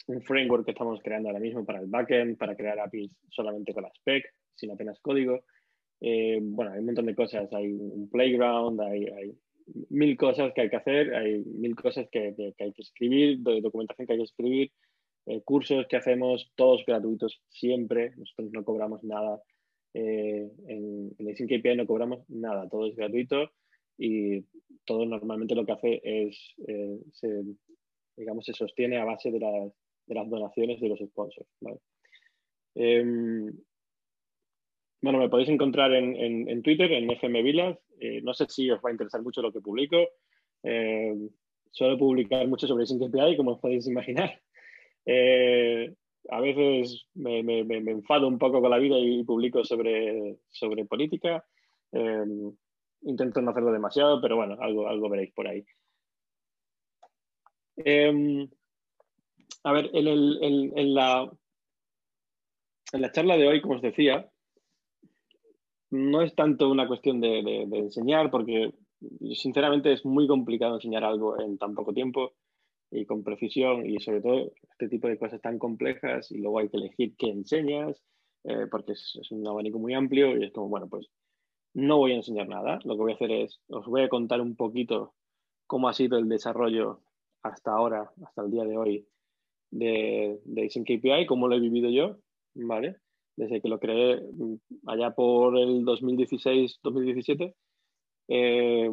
un 0.08 0.22
framework 0.22 0.66
que 0.66 0.72
estamos 0.72 1.00
creando 1.02 1.30
ahora 1.30 1.40
mismo 1.40 1.66
para 1.66 1.80
el 1.80 1.88
backend, 1.88 2.38
para 2.38 2.56
crear 2.56 2.80
APIs 2.80 3.16
solamente 3.30 3.74
con 3.74 3.84
la 3.84 3.90
spec, 3.90 4.26
sin 4.56 4.72
apenas 4.72 5.00
código. 5.00 5.44
Eh, 6.02 6.40
bueno, 6.42 6.72
hay 6.72 6.80
un 6.80 6.88
montón 6.88 7.06
de 7.06 7.16
cosas, 7.16 7.52
hay 7.54 7.72
un 7.72 8.10
playground, 8.10 8.82
hay, 8.82 9.06
hay, 9.06 9.38
mil 9.90 10.18
cosas 10.18 10.52
que 10.54 10.62
hay 10.62 10.70
que 10.70 10.76
hacer, 10.76 11.16
hay 11.16 11.44
mil 11.46 11.76
cosas 11.76 12.08
que, 12.12 12.34
que, 12.36 12.54
que 12.58 12.64
hay 12.66 12.74
que 12.74 12.82
escribir, 12.82 13.42
documentación 13.42 14.06
que 14.06 14.14
hay 14.14 14.20
que 14.20 14.26
escribir, 14.26 14.72
eh, 15.26 15.42
cursos 15.44 15.86
que 15.88 15.96
hacemos, 15.96 16.52
todos 16.56 16.84
gratuitos 16.86 17.42
siempre, 17.50 18.12
nosotros 18.18 18.50
no 18.52 18.64
cobramos 18.66 19.04
nada. 19.04 19.42
Eh, 19.94 20.50
en, 20.68 21.12
en 21.18 21.28
el 21.28 21.36
KPI 21.36 21.78
no 21.78 21.86
cobramos 21.86 22.28
nada, 22.30 22.68
todo 22.68 22.88
es 22.88 22.96
gratuito 22.96 23.52
y 23.98 24.42
todo 24.86 25.06
normalmente 25.06 25.56
lo 25.56 25.66
que 25.66 25.72
hace 25.72 26.02
es, 26.04 26.56
eh, 26.68 27.00
se, 27.14 27.44
digamos, 28.18 28.46
se 28.46 28.54
sostiene 28.54 28.98
a 28.98 29.06
base 29.06 29.32
de, 29.32 29.40
de 30.06 30.16
las 30.16 30.30
donaciones 30.30 30.80
de 30.80 30.90
los 30.90 31.00
sponsors. 31.00 31.50
Em, 32.76 33.54
bueno, 35.02 35.20
me 35.20 35.30
podéis 35.30 35.50
encontrar 35.50 35.94
en, 35.94 36.50
en, 36.50 36.62
Twitter, 36.64 36.92
en 36.92 37.12
FM 37.12 37.44
Vilas. 37.44 37.78
no 38.24 38.34
sé 38.34 38.46
si 38.48 38.70
os 38.72 38.80
va 38.80 38.90
a 38.90 38.92
interesar 38.94 39.22
mucho 39.22 39.42
lo 39.42 39.52
que 39.52 39.60
publico. 39.62 39.98
suelo 41.72 41.98
publicar 41.98 42.48
mucho 42.48 42.68
sobre 42.68 42.86
SyncAPI, 42.86 43.36
como 43.38 43.52
os 43.52 43.60
podéis 43.60 43.88
imaginar. 43.88 44.40
Eh, 45.06 45.94
a 46.30 46.40
veces 46.40 47.08
me, 47.16 47.40
enfado 47.60 48.28
un 48.28 48.38
poco 48.38 48.62
con 48.62 48.72
la 48.72 48.78
vida 48.78 48.98
y 48.98 49.24
publico 49.24 49.64
sobre, 49.64 50.38
sobre 50.50 50.86
política. 50.86 51.46
Eh, 51.92 52.26
intento 53.02 53.42
no 53.42 53.52
hacerlo 53.52 53.72
demasiado, 53.72 54.22
pero 54.22 54.38
bueno, 54.38 54.58
algo, 54.60 54.88
algo 54.88 55.10
veréis 55.10 55.34
por 55.34 55.48
ahí. 55.48 55.66
A 59.64 59.72
ver, 59.72 59.90
en, 59.94 60.94
la, 60.94 61.32
en 62.92 63.02
la 63.02 63.12
charla 63.12 63.38
de 63.38 63.48
hoy, 63.48 63.62
como 63.62 63.76
os 63.76 63.82
decía, 63.82 64.30
no 65.90 66.22
es 66.22 66.36
tanto 66.36 66.70
una 66.70 66.88
cuestión 66.88 67.22
de, 67.22 67.66
de 67.68 67.78
enseñar, 67.78 68.30
porque 68.30 68.74
sinceramente 69.36 69.94
es 69.94 70.06
muy 70.06 70.28
complicado 70.28 70.76
enseñar 70.76 71.04
algo 71.04 71.40
en 71.40 71.58
tan 71.58 71.76
poco 71.76 71.94
tiempo 71.94 72.34
y 72.92 73.06
con 73.06 73.24
precisión 73.24 73.86
y 73.86 74.00
sobre 74.00 74.22
todo 74.22 74.52
este 74.72 74.88
tipo 74.88 75.08
de 75.08 75.18
cosas 75.18 75.42
tan 75.42 75.58
complejas 75.58 76.32
y 76.32 76.38
luego 76.38 76.60
hay 76.60 76.70
que 76.70 76.78
elegir 76.78 77.16
qué 77.18 77.30
enseñas 77.30 78.02
eh, 78.44 78.68
porque 78.70 78.92
es, 78.94 79.20
un 79.32 79.48
abanico 79.48 79.80
muy 79.80 79.94
amplio 79.94 80.38
y 80.38 80.46
es 80.46 80.52
como, 80.52 80.68
bueno, 80.70 80.88
pues 80.88 81.08
no 81.74 81.98
voy 81.98 82.12
a 82.12 82.18
enseñar 82.18 82.48
nada, 82.48 82.80
lo 82.84 82.96
que 82.96 83.02
voy 83.02 83.12
a 83.14 83.16
hacer 83.16 83.32
es, 83.32 83.60
os 83.68 83.86
voy 83.88 84.04
a 84.04 84.10
contar 84.10 84.42
un 84.42 84.56
poquito 84.56 85.14
cómo 85.66 85.88
ha 85.88 85.94
sido 85.94 86.18
el 86.18 86.30
desarrollo 86.30 87.02
hasta 87.42 87.72
ahora, 87.72 88.12
hasta 88.24 88.44
el 88.44 88.52
día 88.52 88.66
de 88.66 88.78
hoy 88.78 89.08
de, 89.74 90.40
de 90.46 90.68
KPI, 90.68 91.26
cómo 91.26 91.48
lo 91.48 91.56
he 91.56 91.60
vivido 91.60 91.90
yo, 91.90 92.18
¿vale? 92.54 92.98
Desde 93.36 93.62
que 93.62 93.70
lo 93.70 93.80
creé 93.80 94.22
mm, 94.22 94.56
allá 94.88 95.12
por 95.12 95.58
el 95.58 95.84
2016-2017, 95.84 97.56
eh, 98.30 98.92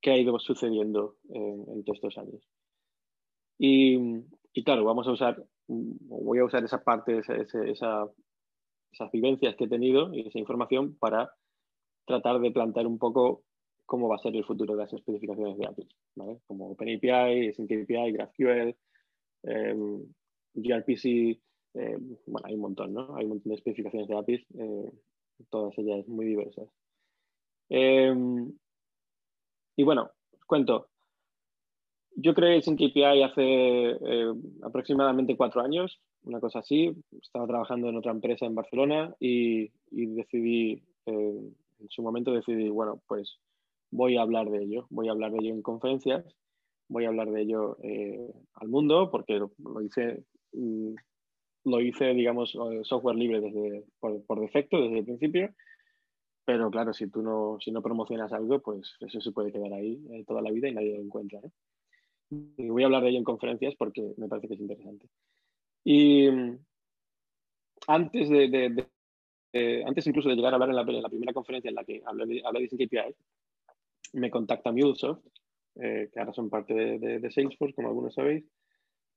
qué 0.00 0.10
ha 0.10 0.16
ido 0.16 0.38
sucediendo 0.38 1.16
en, 1.30 1.64
en 1.68 1.84
todos 1.84 1.96
estos 1.96 2.18
años. 2.18 2.42
Y, 3.58 3.98
claro, 4.64 4.84
vamos 4.84 5.08
a 5.08 5.12
usar, 5.12 5.44
voy 5.66 6.38
a 6.38 6.44
usar 6.44 6.62
esa 6.64 6.84
parte, 6.84 7.18
esa, 7.18 8.06
esas 8.92 9.10
vivencias 9.12 9.56
que 9.56 9.64
he 9.64 9.68
tenido 9.68 10.14
y 10.14 10.20
esa 10.20 10.38
información 10.38 10.96
para 10.98 11.32
tratar 12.06 12.38
de 12.38 12.52
plantear 12.52 12.86
un 12.86 12.98
poco 12.98 13.42
cómo 13.84 14.08
va 14.08 14.16
a 14.16 14.20
ser 14.20 14.36
el 14.36 14.44
futuro 14.44 14.74
de 14.76 14.82
las 14.82 14.92
especificaciones 14.92 15.58
de 15.58 15.66
APIs, 15.66 15.88
¿vale? 16.14 16.38
Como 16.46 16.70
OpenAPI, 16.70 17.52
SyncAPI, 17.54 18.12
GraphQL, 18.12 18.76
eh, 19.42 19.74
gRPC, 20.54 21.04
eh, 21.74 21.98
bueno, 22.26 22.46
hay 22.46 22.54
un 22.54 22.60
montón, 22.60 22.94
¿no? 22.94 23.16
Hay 23.16 23.24
un 23.24 23.30
montón 23.30 23.50
de 23.50 23.56
especificaciones 23.56 24.08
de 24.08 24.16
APIs, 24.16 24.46
eh, 24.58 24.92
todas 25.50 25.76
ellas 25.78 26.06
muy 26.08 26.26
diversas. 26.26 26.68
Em, 27.68 28.52
y 29.76 29.82
bueno, 29.82 30.10
os 30.32 30.44
cuento, 30.46 30.88
yo 32.16 32.34
creé 32.34 32.60
KPI 32.60 33.22
hace 33.22 33.96
aproximadamente 34.62 35.36
cuatro 35.36 35.60
años, 35.60 36.00
una 36.24 36.40
cosa 36.40 36.58
así. 36.60 36.92
Estaba 37.22 37.46
trabajando 37.46 37.88
en 37.88 37.96
otra 37.96 38.10
empresa 38.10 38.46
en 38.46 38.56
Barcelona 38.56 39.14
y, 39.20 39.70
decidí, 39.90 40.82
en 41.06 41.54
su 41.88 42.02
momento 42.02 42.32
decidí, 42.32 42.68
bueno, 42.70 43.00
pues 43.06 43.38
voy 43.92 44.16
a 44.16 44.22
hablar 44.22 44.50
de 44.50 44.64
ello, 44.64 44.86
voy 44.90 45.08
a 45.08 45.12
hablar 45.12 45.30
de 45.30 45.38
ello 45.38 45.54
en 45.54 45.62
conferencias 45.62 46.24
voy 46.88 47.04
a 47.04 47.08
hablar 47.08 47.30
de 47.30 47.42
ello 47.42 47.76
eh, 47.82 48.32
al 48.54 48.68
mundo 48.68 49.10
porque 49.10 49.38
lo, 49.38 49.52
hice, 49.82 50.24
mm, 50.52 50.94
lo 51.64 51.80
hice, 51.80 52.14
digamos, 52.14 52.54
eh, 52.54 52.80
software 52.82 53.16
libre 53.16 53.40
desde, 53.40 53.84
por, 54.00 54.40
defecto 54.40 54.80
desde 54.80 54.98
el 54.98 55.04
principio. 55.04 55.54
Pero 56.44 56.70
claro, 56.70 56.94
si 56.94 57.10
tú 57.10 57.22
no, 57.22 57.58
si 57.60 57.70
no 57.70 57.82
promocionas 57.82 58.32
algo, 58.32 58.60
pues 58.60 58.96
eso 59.00 59.20
se 59.20 59.32
puede 59.32 59.52
quedar 59.52 59.72
ahí 59.72 60.02
eh, 60.10 60.24
toda 60.26 60.40
la 60.40 60.50
vida 60.50 60.68
y 60.68 60.74
nadie 60.74 60.96
lo 60.96 61.02
encuentra. 61.02 61.40
Y 62.30 62.68
voy 62.68 62.82
a 62.82 62.86
hablar 62.86 63.02
de 63.02 63.10
ello 63.10 63.18
en 63.18 63.24
conferencias 63.24 63.74
porque 63.76 64.14
me 64.16 64.28
parece 64.28 64.48
que 64.48 64.54
es 64.54 64.60
interesante. 64.60 65.08
Y 65.84 66.30
mm, 66.30 66.58
antes 67.86 68.28
de, 68.30 68.86
antes 69.86 70.06
incluso 70.06 70.28
de 70.28 70.36
llegar 70.36 70.52
a 70.52 70.56
hablar 70.56 70.70
en 70.70 71.02
la, 71.02 71.08
primera 71.08 71.32
conferencia 71.32 71.68
en 71.68 71.74
la 71.74 71.84
que 71.84 72.02
hablé 72.04 72.26
de, 72.26 72.42
hablé 72.44 72.66
de 72.66 72.86
KPI, 72.86 73.14
me 74.14 74.30
contacta 74.30 74.72
MuleSoft 74.72 75.26
eh, 75.80 76.10
que 76.12 76.20
ahora 76.20 76.32
son 76.32 76.50
parte 76.50 76.74
de, 76.74 77.30
Salesforce, 77.30 77.74
como 77.74 77.88
algunos 77.88 78.14
sabéis, 78.14 78.44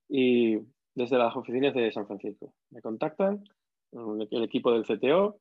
y 0.08 0.58
desde 0.94 1.18
las 1.18 1.36
oficinas 1.36 1.74
de 1.74 1.92
San 1.92 2.08
Francisco. 2.08 2.54
Me 2.70 2.82
contactan 2.82 3.44
el 3.92 4.44
equipo 4.44 4.72
del 4.72 4.86
CTO, 4.86 5.40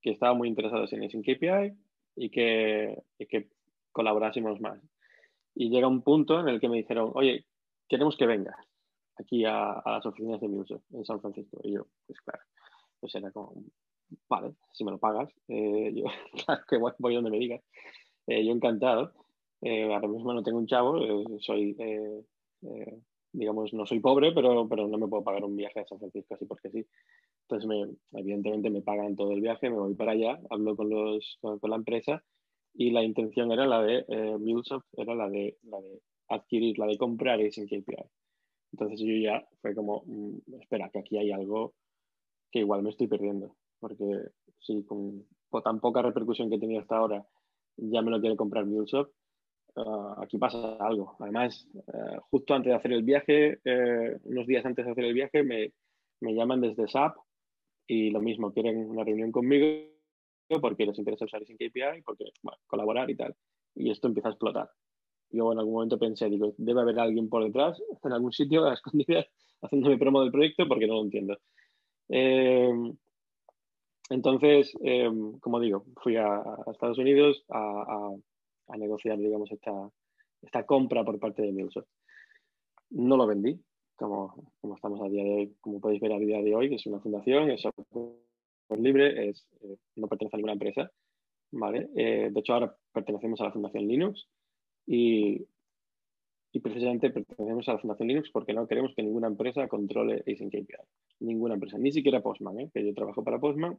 que 0.00 0.10
estaba 0.10 0.34
muy 0.34 0.48
interesado 0.48 0.84
en 0.90 1.04
Async 1.04 1.24
KPI 1.24 1.72
y 2.16 2.30
que, 2.30 3.02
que 3.28 3.48
colaborásemos 3.92 4.60
más. 4.60 4.78
Y 5.54 5.70
llega 5.70 5.88
un 5.88 6.02
punto 6.02 6.40
en 6.40 6.48
el 6.48 6.60
que 6.60 6.68
me 6.68 6.76
dijeron, 6.76 7.12
oye, 7.14 7.46
queremos 7.88 8.16
que 8.16 8.26
vengas 8.26 8.56
aquí 9.16 9.44
a, 9.44 9.82
las 9.84 10.04
oficinas 10.06 10.40
de 10.40 10.48
MuleSoft 10.48 10.84
en 10.92 11.04
San 11.04 11.20
Francisco. 11.20 11.58
Y 11.62 11.72
yo, 11.72 11.86
pues 12.06 12.20
claro, 12.20 12.42
pues 13.00 13.14
era 13.14 13.30
como, 13.30 13.54
vale, 14.28 14.54
si 14.72 14.84
me 14.84 14.90
lo 14.90 14.98
pagas, 14.98 15.30
eh, 15.48 15.92
yo, 15.94 16.04
claro 16.44 16.62
que 16.68 16.78
voy, 16.78 17.14
donde 17.14 17.30
me 17.30 17.38
digas. 17.38 17.62
Eh, 18.26 18.44
yo 18.44 18.52
encantado. 18.52 19.12
Eh, 19.66 19.84
ahora 19.90 20.08
mismo 20.08 20.34
no 20.34 20.42
tengo 20.42 20.58
un 20.58 20.66
chavo, 20.66 20.98
eh, 21.02 21.24
soy, 21.40 21.74
eh, 21.78 22.22
digamos, 23.32 23.72
no 23.72 23.86
soy 23.86 23.98
pobre, 23.98 24.32
pero, 24.32 24.68
pero 24.68 24.86
no 24.86 24.98
me 24.98 25.08
puedo 25.08 25.24
pagar 25.24 25.42
un 25.42 25.56
viaje 25.56 25.80
a 25.80 25.86
San 25.86 25.98
Francisco 25.98 26.34
así 26.34 26.44
porque 26.44 26.68
sí. 26.68 26.86
Entonces, 27.48 27.66
me, 27.66 28.20
evidentemente 28.20 28.68
me 28.68 28.82
pagan 28.82 29.16
todo 29.16 29.32
el 29.32 29.40
viaje, 29.40 29.70
me 29.70 29.78
voy 29.78 29.94
para 29.94 30.12
allá, 30.12 30.38
hablo 30.50 30.76
con, 30.76 30.90
los, 30.90 31.38
con, 31.40 31.58
la 31.62 31.76
empresa 31.76 32.22
y 32.74 32.90
la 32.90 33.02
intención 33.02 33.52
era 33.52 33.66
la 33.66 33.82
de 33.82 34.04
eh, 34.06 34.36
MuleSoft, 34.38 34.86
era 34.98 35.14
la 35.14 35.30
de, 35.30 35.56
la 35.62 35.80
de 35.80 36.00
adquirir, 36.28 36.78
la 36.78 36.86
de 36.86 36.98
comprar 36.98 37.40
sin 37.50 37.66
KPI. 37.66 37.96
Entonces 38.72 39.00
yo 39.00 39.14
ya 39.14 39.46
fue 39.62 39.74
como, 39.74 40.02
mm, 40.04 40.60
espera, 40.60 40.90
que 40.90 40.98
aquí 40.98 41.16
hay 41.16 41.30
algo 41.32 41.72
que 42.52 42.58
igual 42.58 42.82
me 42.82 42.90
estoy 42.90 43.06
perdiendo, 43.06 43.56
porque 43.80 44.04
si 44.60 44.84
con, 44.84 45.24
tan 45.64 45.80
poca 45.80 46.02
repercusión 46.02 46.50
que 46.50 46.56
he 46.56 46.60
tenido 46.60 46.80
hasta 46.80 46.98
ahora 46.98 47.26
ya 47.76 48.02
me 48.02 48.10
lo 48.10 48.20
quiere 48.20 48.36
comprar 48.36 48.66
MuleSoft, 48.66 49.10
Ah, 49.76 50.16
aquí 50.22 50.38
pasa 50.38 50.76
algo. 50.78 51.16
Además, 51.18 51.66
eh, 51.74 52.18
justo 52.30 52.54
antes 52.54 52.70
de 52.70 52.76
hacer 52.76 52.92
el 52.92 53.02
viaje, 53.02 53.58
eh, 53.64 54.18
unos 54.24 54.46
días 54.46 54.64
antes 54.64 54.84
de 54.84 54.92
hacer 54.92 55.04
el 55.04 55.14
viaje, 55.14 55.42
me, 55.42 55.72
me, 56.20 56.34
llaman 56.34 56.60
desde 56.60 56.86
SAP 56.86 57.16
y 57.88 58.10
lo 58.10 58.20
mismo, 58.20 58.52
quieren 58.52 58.88
una 58.88 59.04
reunión 59.04 59.32
conmigo 59.32 59.66
porque 60.60 60.86
les 60.86 60.98
interesa 60.98 61.24
usar 61.24 61.44
sin 61.44 61.56
KPI, 61.56 62.02
porque 62.04 62.26
bueno, 62.42 62.58
colaborar 62.66 63.10
y 63.10 63.16
tal. 63.16 63.34
Y 63.74 63.90
esto 63.90 64.06
empieza 64.06 64.28
a 64.28 64.32
explotar. 64.32 64.70
Yo 65.30 65.52
en 65.52 65.58
algún 65.58 65.74
momento 65.74 65.98
pensé, 65.98 66.28
digo, 66.28 66.54
debe 66.56 66.82
haber 66.82 67.00
alguien 67.00 67.28
por 67.28 67.42
detrás, 67.44 67.82
en 68.04 68.12
algún 68.12 68.32
sitio, 68.32 68.66
a 68.66 68.74
escondidas, 68.74 69.26
haciéndome 69.62 69.98
promo 69.98 70.20
del 70.22 70.30
proyecto 70.30 70.68
porque 70.68 70.86
no 70.86 70.94
lo 70.94 71.02
entiendo. 71.02 71.36
Eh, 72.10 72.70
entonces, 74.10 74.72
como 75.40 75.58
digo, 75.58 75.86
fui 76.02 76.16
a, 76.16 76.42
Estados 76.70 76.98
Unidos 76.98 77.42
a 77.48 78.14
a 78.68 78.76
negociar, 78.76 79.18
digamos, 79.18 79.50
esta, 79.50 79.90
esta 80.42 80.64
compra 80.64 81.04
por 81.04 81.18
parte 81.18 81.42
de 81.42 81.52
Microsoft. 81.52 81.88
No 82.90 83.16
lo 83.16 83.26
vendí, 83.26 83.60
como, 83.96 84.52
como 84.60 84.74
estamos 84.76 85.00
a 85.00 85.08
día 85.08 85.24
de 85.24 85.30
hoy, 85.30 85.56
como 85.60 85.80
podéis 85.80 86.00
ver 86.00 86.12
a 86.12 86.18
día 86.18 86.42
de 86.42 86.54
hoy, 86.54 86.74
es 86.74 86.86
una 86.86 87.00
fundación, 87.00 87.50
es 87.50 87.64
libre, 88.78 89.28
es, 89.28 89.46
eh, 89.62 89.76
no 89.96 90.08
pertenece 90.08 90.36
a 90.36 90.38
ninguna 90.38 90.52
empresa, 90.54 90.90
¿vale? 91.52 91.88
Eh, 91.94 92.30
de 92.32 92.40
hecho, 92.40 92.54
ahora 92.54 92.76
pertenecemos 92.92 93.40
a 93.40 93.44
la 93.44 93.52
Fundación 93.52 93.86
Linux 93.86 94.28
y, 94.86 95.46
y 96.52 96.60
precisamente 96.60 97.10
pertenecemos 97.10 97.68
a 97.68 97.74
la 97.74 97.78
Fundación 97.78 98.08
Linux 98.08 98.30
porque 98.32 98.52
no 98.52 98.66
queremos 98.66 98.94
que 98.94 99.02
ninguna 99.02 99.28
empresa 99.28 99.68
controle 99.68 100.22
Async 100.26 100.54
API. 100.54 100.74
Ninguna 101.20 101.54
empresa, 101.54 101.78
ni 101.78 101.92
siquiera 101.92 102.22
Postman, 102.22 102.60
¿eh? 102.60 102.70
que 102.72 102.84
yo 102.84 102.94
trabajo 102.94 103.22
para 103.22 103.38
Postman, 103.38 103.78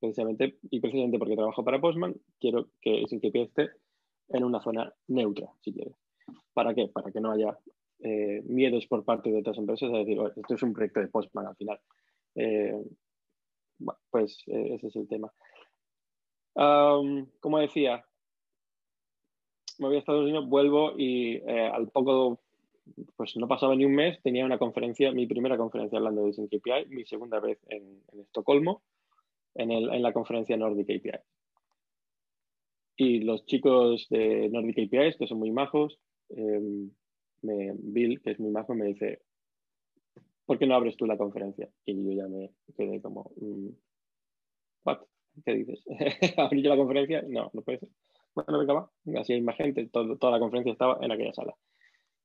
precisamente, 0.00 0.58
y 0.70 0.80
precisamente 0.80 1.18
porque 1.18 1.36
trabajo 1.36 1.64
para 1.64 1.80
Postman, 1.80 2.14
quiero 2.40 2.68
que 2.80 3.02
Async 3.04 3.24
API 3.24 3.40
esté 3.40 3.70
en 4.28 4.44
una 4.44 4.60
zona 4.60 4.92
neutra, 5.08 5.48
si 5.60 5.72
quieres. 5.72 5.94
¿Para 6.52 6.74
qué? 6.74 6.88
Para 6.88 7.10
que 7.10 7.20
no 7.20 7.32
haya 7.32 7.58
eh, 8.00 8.42
miedos 8.44 8.86
por 8.86 9.04
parte 9.04 9.30
de 9.30 9.38
otras 9.38 9.56
empresas 9.56 9.90
a 9.92 9.98
decir, 9.98 10.18
esto 10.36 10.54
es 10.54 10.62
un 10.62 10.72
proyecto 10.72 11.00
de 11.00 11.08
Postman 11.08 11.46
al 11.46 11.56
final. 11.56 11.80
Eh, 12.34 12.74
pues 14.10 14.42
eh, 14.46 14.74
ese 14.74 14.88
es 14.88 14.96
el 14.96 15.08
tema. 15.08 15.32
como 16.54 17.58
decía, 17.58 18.04
me 19.78 19.88
voy 19.88 19.96
a 19.96 19.98
Estados 20.00 20.24
Unidos, 20.24 20.48
vuelvo 20.48 20.92
y 20.96 21.42
al 21.48 21.88
poco, 21.88 22.40
pues 23.16 23.36
no 23.36 23.48
pasaba 23.48 23.74
ni 23.74 23.84
un 23.84 23.94
mes, 23.94 24.20
tenía 24.22 24.44
una 24.44 24.58
conferencia, 24.58 25.10
mi 25.10 25.26
primera 25.26 25.56
conferencia 25.56 25.98
hablando 25.98 26.26
de 26.26 26.32
Sync 26.32 26.52
API, 26.54 26.86
mi 26.90 27.04
segunda 27.04 27.40
vez 27.40 27.58
en, 27.68 28.02
Estocolmo, 28.20 28.82
en, 29.54 29.72
en 29.72 30.02
la 30.02 30.12
conferencia 30.12 30.56
Nordic 30.56 30.90
API. 30.90 31.18
Y 32.96 33.20
los 33.20 33.44
chicos 33.46 34.06
de 34.10 34.48
Nordic 34.50 34.78
APIs, 34.78 35.16
que 35.16 35.26
son 35.26 35.38
muy 35.38 35.50
majos, 35.50 35.98
em, 36.30 36.90
Bill, 37.42 38.20
que 38.22 38.30
es 38.30 38.40
muy 38.40 38.50
majo, 38.50 38.74
me 38.74 38.86
dice, 38.86 39.20
¿por 40.46 40.58
qué 40.58 40.66
no 40.66 40.74
abres 40.74 40.96
tú 40.96 41.06
la 41.06 41.18
conferencia? 41.18 41.68
Y 41.84 42.02
yo 42.04 42.12
ya 42.12 42.28
me 42.28 42.50
quedé 42.76 43.00
como, 43.00 43.32
mm, 43.36 43.68
¿what? 44.84 44.98
¿Qué 45.44 45.54
dices? 45.54 45.84
¿Abrir 46.38 46.64
yo 46.64 46.70
la 46.70 46.76
conferencia? 46.76 47.22
No, 47.28 47.50
no 47.52 47.62
puede 47.62 47.80
ser. 47.80 47.88
Bueno, 48.34 48.58
venga, 48.58 48.72
va. 48.74 49.20
Así 49.20 49.32
hay 49.32 49.42
más 49.42 49.56
gente, 49.56 49.88
toda 49.88 50.30
la 50.30 50.38
conferencia 50.38 50.72
estaba 50.72 50.98
en 51.02 51.12
aquella 51.12 51.32
sala. 51.32 51.54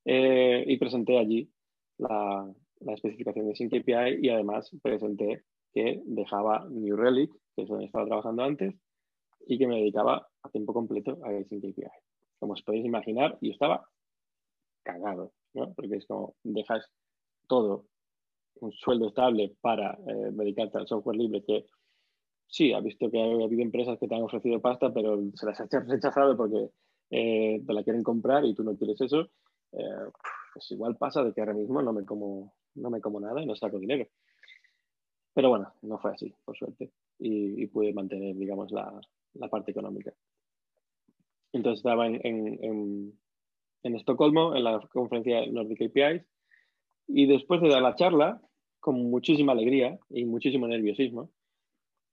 Eh, 0.05 0.63
y 0.65 0.77
presenté 0.77 1.17
allí 1.17 1.49
la, 1.97 2.51
la 2.79 2.93
especificación 2.93 3.47
de 3.47 3.55
Sync 3.55 3.73
API 3.73 4.19
y 4.21 4.29
además 4.29 4.71
presenté 4.81 5.43
que 5.73 6.01
dejaba 6.05 6.67
New 6.69 6.95
Relic, 6.95 7.31
que 7.55 7.63
es 7.63 7.67
donde 7.67 7.85
estaba 7.85 8.05
trabajando 8.05 8.43
antes, 8.43 8.75
y 9.49 9.57
que 9.57 9.65
me 9.65 9.77
dedicaba 9.77 10.29
a 10.43 10.49
tiempo 10.49 10.73
completo 10.73 11.17
a 11.23 11.29
Async 11.29 11.65
API. 11.65 11.89
Como 12.37 12.53
os 12.53 12.61
podéis 12.61 12.85
imaginar, 12.85 13.35
yo 13.41 13.51
estaba 13.51 13.83
cagado, 14.83 15.33
¿no? 15.55 15.73
Porque 15.73 15.95
es 15.95 16.05
como 16.05 16.35
dejas 16.43 16.85
todo, 17.47 17.87
un 18.61 18.71
sueldo 18.71 19.07
estable 19.07 19.55
para 19.59 19.97
eh, 20.07 20.29
dedicarte 20.33 20.77
al 20.77 20.87
software 20.87 21.17
libre 21.17 21.43
que 21.43 21.65
sí, 22.45 22.73
ha 22.73 22.79
visto 22.79 23.09
que 23.09 23.19
ha 23.19 23.25
habido 23.25 23.63
empresas 23.63 23.97
que 23.97 24.07
te 24.07 24.13
han 24.13 24.21
ofrecido 24.21 24.61
pasta, 24.61 24.93
pero 24.93 25.19
se 25.33 25.47
las 25.47 25.59
has 25.59 25.87
rechazado 25.87 26.37
porque 26.37 26.69
eh, 27.09 27.63
te 27.65 27.73
la 27.73 27.83
quieren 27.83 28.03
comprar 28.03 28.45
y 28.45 28.53
tú 28.53 28.63
no 28.63 28.77
quieres 28.77 29.01
eso. 29.01 29.31
Eh, 29.71 30.11
pues 30.53 30.69
igual 30.69 30.95
pasa 30.95 31.23
de 31.23 31.33
que 31.33 31.41
ahora 31.41 31.55
mismo 31.55 31.81
no 31.81 31.91
me 31.91 32.05
como, 32.05 32.53
no 32.75 32.91
me 32.91 33.01
como 33.01 33.19
nada 33.19 33.41
y 33.41 33.47
no 33.47 33.55
saco 33.55 33.79
dinero. 33.79 34.05
Pero 35.33 35.49
bueno, 35.49 35.73
no 35.81 35.97
fue 35.97 36.11
así, 36.11 36.31
por 36.45 36.55
suerte. 36.55 36.91
Y, 37.17 37.63
y 37.63 37.67
pude 37.67 37.93
mantener, 37.93 38.35
digamos, 38.35 38.71
la, 38.71 38.93
la 39.33 39.49
parte 39.49 39.71
económica. 39.71 40.13
Entonces 41.51 41.79
estaba 41.79 42.07
en, 42.07 42.19
en, 42.23 43.13
en, 43.83 43.95
Estocolmo, 43.95 44.55
en 44.55 44.63
la 44.63 44.79
conferencia 44.91 45.45
Nordic 45.47 45.81
APIs, 45.81 46.25
y 47.07 47.25
después 47.25 47.61
de 47.61 47.69
dar 47.69 47.81
la 47.81 47.95
charla, 47.95 48.41
con 48.79 49.09
muchísima 49.09 49.51
alegría 49.51 49.99
y 50.09 50.25
muchísimo 50.25 50.67
nerviosismo, 50.67 51.31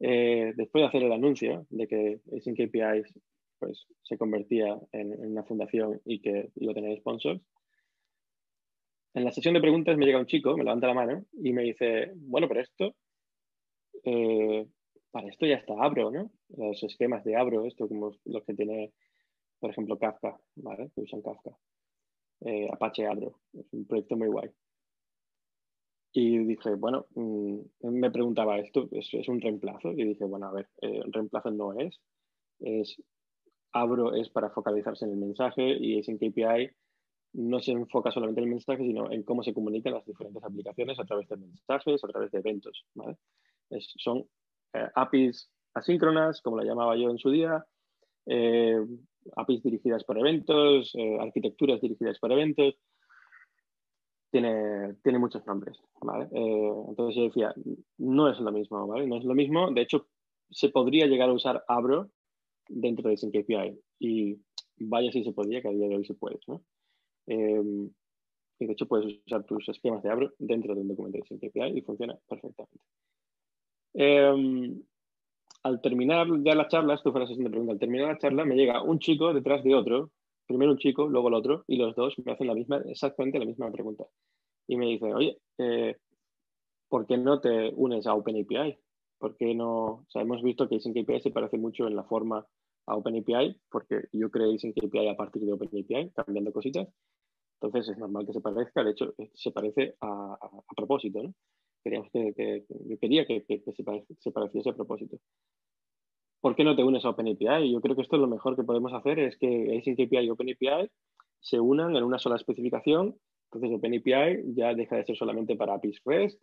eh, 0.01 0.53
después 0.57 0.83
de 0.83 0.89
hacer 0.89 1.03
el 1.03 1.13
anuncio 1.13 1.67
de 1.71 1.87
que 1.87 2.21
Async 2.37 2.61
APIs 2.61 3.15
pues, 3.59 3.87
se 4.03 4.19
convertía 4.19 4.79
en, 4.93 5.13
una 5.27 5.45
fundación 5.45 6.01
y 6.05 6.21
que 6.21 6.51
iba 6.57 6.73
a 6.73 6.75
tener 6.75 6.99
sponsors, 6.99 7.41
en 9.15 9.25
la 9.25 9.33
sesión 9.33 9.55
de 9.55 9.61
preguntas 9.61 9.97
me 9.97 10.05
llega 10.05 10.19
un 10.19 10.27
chico, 10.27 10.57
me 10.57 10.65
levanta 10.65 10.89
la 10.89 10.95
mano 10.95 11.25
y 11.43 11.53
me 11.53 11.63
dice, 11.63 12.13
bueno, 12.17 12.49
pero 12.49 12.61
esto 12.61 12.95
eh, 14.05 14.67
para 15.11 15.29
esto 15.29 15.47
ya 15.47 15.57
está 15.57 15.75
Abro, 15.79 16.11
¿no? 16.11 16.31
Los 16.57 16.83
esquemas 16.83 17.25
de 17.25 17.37
Abro, 17.37 17.65
esto 17.65 17.89
como 17.89 18.13
los 18.25 18.45
que 18.45 18.55
tiene, 18.55 18.93
por 19.59 19.71
ejemplo, 19.71 19.99
Kafka, 19.99 20.39
¿vale? 20.57 20.91
Que 20.95 21.03
usan 21.03 21.23
Kafka. 21.23 21.57
Eh, 22.41 22.69
Apache 22.73 23.07
Abro, 23.07 23.41
es 23.55 23.67
un 23.73 23.87
proyecto 23.87 24.17
muy 24.17 24.29
guay. 24.29 24.51
Y 26.13 26.39
dije, 26.45 26.75
bueno, 26.75 27.07
mm, 27.15 27.59
me 27.83 28.11
preguntaba, 28.11 28.59
¿esto 28.59 28.89
es, 28.93 29.29
un 29.29 29.41
reemplazo? 29.41 29.93
Y 29.93 30.05
dije, 30.05 30.25
bueno, 30.25 30.47
a 30.47 30.53
ver, 30.53 30.69
eh, 30.81 31.03
reemplazo 31.07 31.51
no 31.51 31.79
es. 31.79 32.01
es. 32.61 32.97
Abro 33.73 34.15
es 34.15 34.31
para 34.31 34.51
focalizarse 34.51 35.05
en 35.05 35.13
el 35.13 35.19
mensaje 35.19 35.77
y 35.79 35.99
es 35.99 36.09
en 36.09 36.17
KPI 36.17 36.71
no 37.37 37.61
se 37.61 37.73
enfoca 37.73 38.11
solamente 38.11 38.41
en 38.41 38.47
el 38.47 38.51
mensaje, 38.51 38.83
sino 38.83 39.11
en 39.13 39.23
cómo 39.23 39.43
se 39.43 39.53
comunican 39.53 39.93
las 39.93 40.07
diferentes 40.07 40.43
aplicaciones 40.43 40.99
a 40.99 41.05
través 41.05 41.29
de 41.29 41.37
mensajes, 41.37 42.03
a 42.03 42.09
través 42.09 42.31
de 42.31 42.39
eventos. 42.39 42.85
¿vale? 42.95 43.17
son 43.99 44.25
eh, 44.73 44.89
APIs 44.95 45.51
asíncronas, 45.75 46.41
como 46.43 46.57
la 46.57 46.65
llamaba 46.65 46.97
yo 46.97 47.11
en 47.11 47.19
su 47.19 47.31
día, 47.31 47.65
eh, 48.27 48.79
APIs 49.37 49.63
dirigidas 49.63 50.05
por 50.05 50.19
eventos, 50.19 50.93
eh, 50.95 51.19
arquitecturas 51.21 51.81
dirigidas 51.81 52.19
por 52.19 52.33
eventos. 52.33 52.75
Tiene, 54.31 54.95
tiene 55.03 55.19
muchos 55.19 55.47
nombres, 55.47 55.79
¿vale? 56.03 56.29
Entonces 56.33 57.17
yo 57.17 57.23
decía, 57.23 57.55
no 57.97 58.29
es 58.29 58.39
lo 58.41 58.53
mismo, 58.53 58.87
¿vale? 58.87 59.07
No 59.07 59.17
es 59.17 59.25
lo 59.25 59.35
mismo. 59.35 59.71
De 59.71 59.83
hecho, 59.83 60.09
se 60.51 60.69
podría 60.69 61.07
llegar 61.07 61.31
a 61.31 61.33
usar 61.33 61.65
Abro 61.69 62.11
dentro 62.69 63.09
de 63.09 63.17
Sync 63.17 63.35
API. 63.37 63.79
Y 63.99 64.39
vaya 64.79 65.11
si 65.13 65.25
se 65.25 65.33
podía, 65.33 65.63
que 65.63 65.69
a 65.69 65.73
día 65.73 65.89
de 65.89 65.97
hoy 65.97 66.05
se 66.05 66.15
puede, 66.15 66.39
¿no? 66.47 66.63
Em, 67.27 67.91
y 68.59 68.67
de 68.67 68.73
hecho 68.73 68.87
puedes 68.87 69.21
usar 69.27 69.45
tus 69.45 69.69
esquemas 69.69 70.03
de 70.03 70.11
Abro 70.11 70.33
dentro 70.39 70.75
de 70.75 70.81
un 70.81 70.89
documento 70.89 71.19
de 71.19 71.25
Sync 71.25 71.45
API 71.45 71.79
y 71.79 71.83
funciona 71.83 72.19
perfectamente. 72.29 72.79
Em, 73.99 74.83
al 75.63 75.81
terminar 75.81 76.27
ya 76.45 76.55
la 76.55 76.69
charla, 76.69 76.95
esto 76.95 77.13
fue 77.13 77.21
la 77.23 77.27
sesión 77.27 77.45
de 77.45 77.51
preguntas, 77.51 77.75
al 77.75 77.81
terminar 77.81 78.09
la 78.09 78.19
charla 78.19 78.45
me 78.45 78.55
llega 78.55 78.83
un 78.83 78.99
chico 78.99 79.33
detrás 79.33 79.65
de 79.65 79.75
otro, 79.75 80.11
primero 80.47 80.73
un 80.73 80.79
chico, 80.79 81.09
luego 81.09 81.29
el 81.29 81.35
otro, 81.35 81.65
y 81.67 81.77
los 81.77 81.97
dos 81.97 82.15
me 82.25 82.33
hacen 82.33 82.47
la 82.47 82.55
misma, 82.55 82.83
exactamente 82.87 83.39
la 83.39 83.47
misma 83.47 83.73
pregunta. 83.73 84.05
Y 84.69 84.77
me 84.77 84.87
dicen, 84.87 85.15
oye, 85.15 85.39
eh, 85.59 85.97
¿por 86.89 87.07
qué 87.07 87.17
no 87.17 87.41
te 87.41 87.73
unes 87.75 88.07
a 88.07 88.15
OpenAPI? 88.15 88.79
¿Por 89.19 89.37
qué 89.37 89.55
no? 89.55 89.85
O 89.85 90.07
sea, 90.09 90.23
hemos 90.23 90.43
visto 90.43 90.69
que 90.69 90.77
API 90.77 91.21
se 91.21 91.31
parece 91.31 91.57
mucho 91.57 91.87
en 91.87 91.97
la 91.97 92.05
forma 92.05 92.47
a 92.87 92.97
OpenAPI, 92.97 93.61
porque 93.71 94.09
yo 94.13 94.31
creé 94.31 94.57
API 94.57 95.09
a 95.09 95.17
partir 95.17 95.43
de 95.43 95.55
OpenAPI, 95.55 96.11
cambiando 96.11 96.53
cositas. 96.53 96.87
Entonces 97.61 97.89
es 97.95 97.99
normal 97.99 98.27
que 98.27 98.35
se 98.35 98.41
parezca, 98.43 98.85
de 98.85 98.91
hecho, 98.91 99.15
se 99.33 99.51
parece 99.51 99.97
a, 100.03 100.39
propósito, 100.77 101.23
¿no? 101.23 101.35
Queríamos 101.87 102.11
que, 102.11 102.65
yo 102.69 102.99
quería 102.99 103.25
que, 103.27 103.45
se, 103.47 104.33
pareciese 104.33 104.71
a 104.71 104.75
propósito. 104.75 105.19
¿Por 106.41 106.57
qué 106.57 106.65
no 106.65 106.75
te 106.75 106.83
unes 106.83 107.05
a 107.05 107.11
OpenAPI? 107.11 107.71
Yo 107.71 107.81
creo 107.81 107.95
que 107.95 108.03
esto 108.03 108.17
es 108.17 108.23
lo 108.23 108.27
mejor 108.27 108.57
que 108.57 108.65
podemos 108.65 108.93
hacer, 108.93 109.21
es 109.21 109.37
que 109.39 109.79
Async 109.79 110.01
API 110.01 110.27
y 110.27 110.31
OpenAPI 110.31 110.91
se 111.39 111.61
unan 111.61 111.95
en 111.95 112.03
una 112.03 112.19
sola 112.19 112.35
especificación. 112.35 113.15
Entonces 113.53 113.79
OpenAPI 113.79 114.55
ya 114.57 114.75
deja 114.75 114.97
de 114.97 115.05
ser 115.05 115.17
solamente 115.17 115.55
para 115.55 115.75
APIs 115.75 116.01
REST 116.05 116.41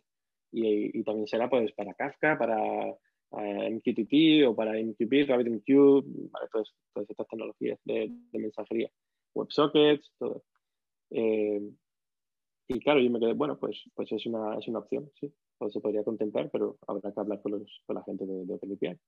y, 0.50 1.04
también 1.04 1.26
será 1.26 1.50
pues 1.50 1.72
para 1.72 1.92
Kafka, 1.92 2.38
para 2.38 2.88
eh, 2.88 3.70
MQTT 3.70 4.48
o 4.48 4.56
para 4.56 4.80
MQB, 4.80 5.28
RabbitMQ, 5.28 6.30
vale, 6.30 6.48
todas, 6.50 6.72
todas 6.94 7.10
estas 7.10 7.28
tecnologías 7.28 7.78
de, 7.84 8.10
mensajería, 8.32 8.90
WebSockets, 9.34 10.10
todo. 10.18 10.42
Eh, 11.10 11.60
y 12.66 12.80
claro, 12.80 13.00
yo 13.00 13.10
me 13.10 13.20
quedé, 13.20 13.34
bueno, 13.34 13.58
pues, 13.58 13.82
pues 13.94 14.10
es, 14.12 14.24
una, 14.26 14.56
es 14.58 14.66
una 14.68 14.78
opción, 14.78 15.10
sí, 15.20 15.32
pues 15.58 15.72
se 15.72 15.80
podría 15.80 16.02
contemplar, 16.02 16.50
pero 16.50 16.78
habrá 16.86 17.12
que 17.12 17.20
hablar 17.20 17.42
con, 17.42 17.52
los, 17.52 17.82
con 17.86 17.96
la 17.96 18.04
gente 18.04 18.24
de, 18.24 18.44
de 18.46 18.54
OpenAPI. 18.54 18.98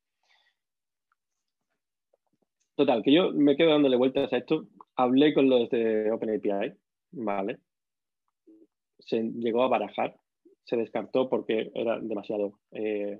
Total, 2.76 3.02
que 3.02 3.12
yo 3.12 3.32
me 3.32 3.56
quedo 3.56 3.70
dándole 3.70 3.96
vueltas 3.96 4.30
a 4.32 4.36
esto. 4.36 4.66
Hablé 4.96 5.32
con 5.32 5.48
los 5.48 5.70
de 5.70 6.10
OpenAPI, 6.12 6.74
¿vale? 7.12 7.58
Se 8.98 9.22
llegó 9.22 9.62
a 9.62 9.68
barajar, 9.68 10.16
se 10.64 10.76
descartó 10.76 11.30
porque 11.30 11.70
era 11.74 11.98
demasiado, 11.98 12.58
eh, 12.72 13.18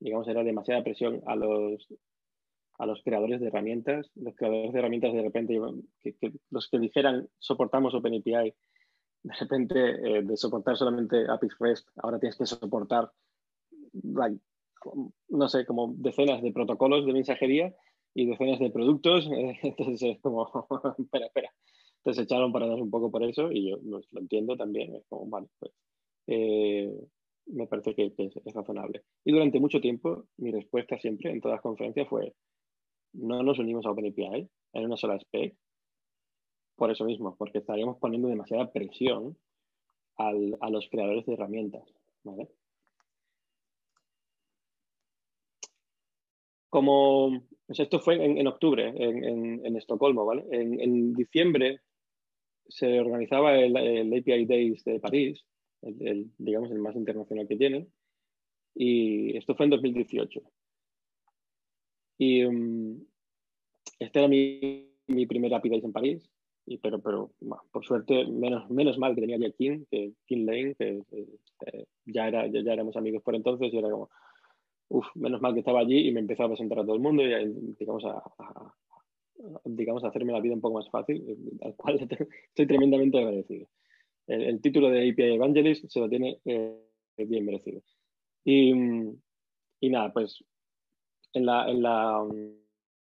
digamos, 0.00 0.26
era 0.28 0.42
demasiada 0.42 0.82
presión 0.82 1.20
a 1.26 1.36
los, 1.36 1.86
a 2.78 2.86
los 2.86 3.02
creadores 3.02 3.40
de 3.42 3.48
herramientas. 3.48 4.10
Los 4.14 4.34
creadores 4.36 4.72
de 4.72 4.78
herramientas 4.78 5.12
de 5.12 5.22
repente, 5.22 5.60
los 6.50 6.68
que 6.70 6.78
dijeran 6.78 7.28
soportamos 7.38 7.94
OpenAPI, 7.94 8.54
de 9.24 9.34
repente 9.40 9.78
eh, 9.78 10.22
de 10.22 10.36
soportar 10.36 10.76
solamente 10.76 11.26
APIs 11.28 11.56
REST, 11.58 11.88
ahora 11.96 12.18
tienes 12.18 12.36
que 12.36 12.44
soportar, 12.44 13.10
no 15.28 15.48
sé, 15.48 15.64
como 15.64 15.94
decenas 15.96 16.42
de 16.42 16.52
protocolos 16.52 17.06
de 17.06 17.14
mensajería 17.14 17.74
y 18.14 18.26
decenas 18.26 18.60
de 18.60 18.70
productos. 18.70 19.28
Entonces 19.62 20.02
es 20.02 20.20
como, 20.20 20.46
espera, 20.98 21.26
espera. 21.26 21.50
Entonces 21.98 22.24
echaron 22.24 22.52
para 22.52 22.66
dar 22.66 22.80
un 22.80 22.90
poco 22.90 23.10
por 23.10 23.24
eso 23.24 23.50
y 23.50 23.70
yo 23.70 23.78
pues, 23.80 24.06
lo 24.12 24.20
entiendo 24.20 24.56
también. 24.56 24.94
Es 24.94 25.06
como, 25.08 25.26
vale, 25.26 25.48
pues 25.58 25.72
eh, 26.26 26.92
me 27.46 27.66
parece 27.66 27.94
que, 27.94 28.12
es, 28.16 28.54
razonable. 28.54 29.04
Y 29.24 29.32
durante 29.32 29.58
mucho 29.58 29.80
tiempo 29.80 30.26
mi 30.36 30.52
respuesta 30.52 30.98
siempre 30.98 31.30
en 31.30 31.40
todas 31.40 31.56
las 31.56 31.62
conferencias 31.62 32.08
fue, 32.08 32.34
no 33.14 33.42
nos 33.42 33.58
unimos 33.58 33.86
a 33.86 33.90
OpenAPI 33.90 34.50
en 34.74 34.84
una 34.84 34.98
sola 34.98 35.16
spec 35.16 35.56
por 36.76 36.90
eso 36.90 37.04
mismo, 37.04 37.36
porque 37.36 37.58
estaríamos 37.58 37.98
poniendo 37.98 38.28
demasiada 38.28 38.72
presión 38.72 39.36
a 40.16 40.70
los 40.70 40.88
creadores 40.90 41.26
de 41.26 41.34
herramientas. 41.34 41.82
¿vale? 42.22 42.48
Como 46.70 47.44
pues 47.66 47.80
esto 47.80 47.98
fue 47.98 48.22
en, 48.22 48.46
octubre, 48.46 48.92
en, 48.94 49.76
Estocolmo, 49.76 50.26
¿vale? 50.26 50.44
En, 50.50 51.14
diciembre 51.14 51.80
se 52.68 53.00
organizaba 53.00 53.58
el, 53.58 53.74
API 53.76 54.44
Days 54.44 54.84
de 54.84 55.00
París, 55.00 55.44
el, 55.82 56.30
digamos 56.36 56.70
el 56.70 56.78
más 56.78 56.94
internacional 56.94 57.48
que 57.48 57.56
tienen, 57.56 57.90
y 58.74 59.36
esto 59.36 59.54
fue 59.54 59.64
en 59.64 59.70
2018. 59.70 60.42
Y 62.18 62.44
um, 62.44 63.02
este 63.98 64.18
era 64.18 64.28
mi, 64.28 64.90
mi 65.06 65.26
primer 65.26 65.54
API 65.54 65.70
Days 65.70 65.84
en 65.84 65.92
París, 65.92 66.30
y, 66.66 66.78
pero, 66.78 67.00
pero 67.00 67.30
por 67.70 67.84
suerte, 67.84 68.26
menos, 68.26 68.68
menos 68.70 68.98
mal 68.98 69.14
que 69.14 69.20
tenía 69.20 69.38
ya 69.38 69.50
Kim, 69.50 69.84
que 69.90 70.12
Kim 70.26 70.46
Lane, 70.46 70.74
que 70.76 71.02
eh, 71.66 71.84
ya, 72.06 72.28
era, 72.28 72.46
ya, 72.46 72.62
ya, 72.62 72.72
éramos 72.72 72.96
amigos 72.96 73.22
por 73.22 73.34
entonces, 73.34 73.72
y 73.72 73.78
era 73.78 73.90
como, 73.90 74.08
uf, 74.88 75.06
menos 75.14 75.40
mal 75.40 75.52
que 75.52 75.60
estaba 75.60 75.80
allí 75.80 76.08
y 76.08 76.12
me 76.12 76.20
empezó 76.20 76.44
a 76.44 76.48
presentar 76.48 76.78
a 76.78 76.82
todo 76.82 76.94
el 76.94 77.02
mundo 77.02 77.22
y 77.22 77.74
digamos 77.78 78.04
a, 78.04 78.22
digamos 79.64 80.04
a 80.04 80.08
hacerme 80.08 80.32
la 80.32 80.40
vida 80.40 80.54
un 80.54 80.60
poco 80.60 80.78
más 80.78 80.88
fácil, 80.90 81.24
eh, 81.28 81.36
al 81.62 81.74
cual 81.76 81.98
estoy 82.48 82.66
tremendamente 82.66 83.18
agradecido. 83.18 83.66
El, 84.26 84.60
título 84.62 84.88
de 84.88 85.10
API 85.10 85.34
Evangelist 85.34 85.86
se 85.88 86.00
lo 86.00 86.08
tiene 86.08 86.38
eh, 86.46 86.80
bien 87.18 87.44
merecido. 87.44 87.82
Y, 88.42 88.72
y, 89.80 89.90
nada, 89.90 90.12
pues 90.14 90.42
en 91.34 91.44
la, 91.44 91.68
en 91.70 91.82
la, 91.82 92.26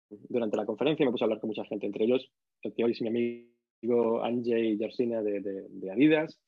durante 0.10 0.58
la 0.58 0.66
conferencia 0.66 1.06
me 1.06 1.12
puse 1.12 1.24
a 1.24 1.26
hablar 1.26 1.40
con 1.40 1.50
mucha 1.50 1.64
gente, 1.66 1.86
entre 1.86 2.06
ellos 2.06 2.30
el 2.62 2.74
que 2.74 2.84
hoy 2.84 2.92
es 2.92 3.02
mi 3.02 3.08
amigo 3.08 4.24
Anjay 4.24 4.78
Yarsina 4.78 5.22
de, 5.22 5.42
de, 5.42 5.68
de 5.70 5.92
Adidas, 5.92 6.40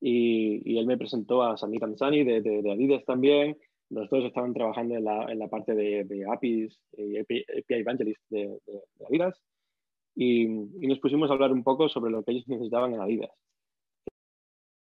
y, 0.00 0.62
y, 0.64 0.78
él 0.78 0.86
me 0.86 0.96
presentó 0.96 1.42
a 1.42 1.56
Samir 1.56 1.84
Ansani 1.84 2.24
de, 2.24 2.40
de, 2.40 2.72
Adidas 2.72 3.04
también, 3.04 3.58
los 3.90 4.08
dos 4.08 4.24
estaban 4.24 4.54
trabajando 4.54 4.94
en 4.94 5.04
la, 5.04 5.30
en 5.30 5.38
la 5.38 5.48
parte 5.48 5.74
de, 5.74 6.04
de, 6.04 6.26
APIs 6.26 6.80
y 6.96 7.18
API, 7.18 7.44
Evangelist 7.68 8.22
de, 8.30 8.58
Adidas 9.08 9.38
y, 10.14 10.44
y, 10.44 10.86
nos 10.86 10.98
pusimos 11.00 11.30
a 11.30 11.34
hablar 11.34 11.52
un 11.52 11.62
poco 11.62 11.88
sobre 11.88 12.10
lo 12.10 12.22
que 12.22 12.32
ellos 12.32 12.48
necesitaban 12.48 12.94
en 12.94 13.00
Adidas. 13.00 13.30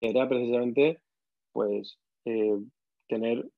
Era 0.01 0.29
precisamente 0.29 1.01
pues 1.53 1.99
eh, 2.27 2.59
tener 3.09 3.49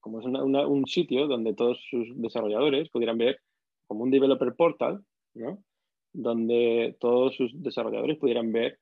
como 0.00 0.20
es 0.20 0.26
un 0.26 0.86
sitio 0.86 1.26
donde 1.26 1.54
todos 1.54 1.80
sus 1.88 2.20
desarrolladores 2.20 2.90
pudieran 2.90 3.18
ver 3.18 3.38
como 3.86 4.02
un 4.02 4.10
developer 4.10 4.54
portal, 4.54 5.04
¿no? 5.34 5.62
Donde 6.12 6.96
todos 7.00 7.36
sus 7.36 7.50
desarrolladores 7.62 8.18
pudieran 8.18 8.52
ver 8.52 8.78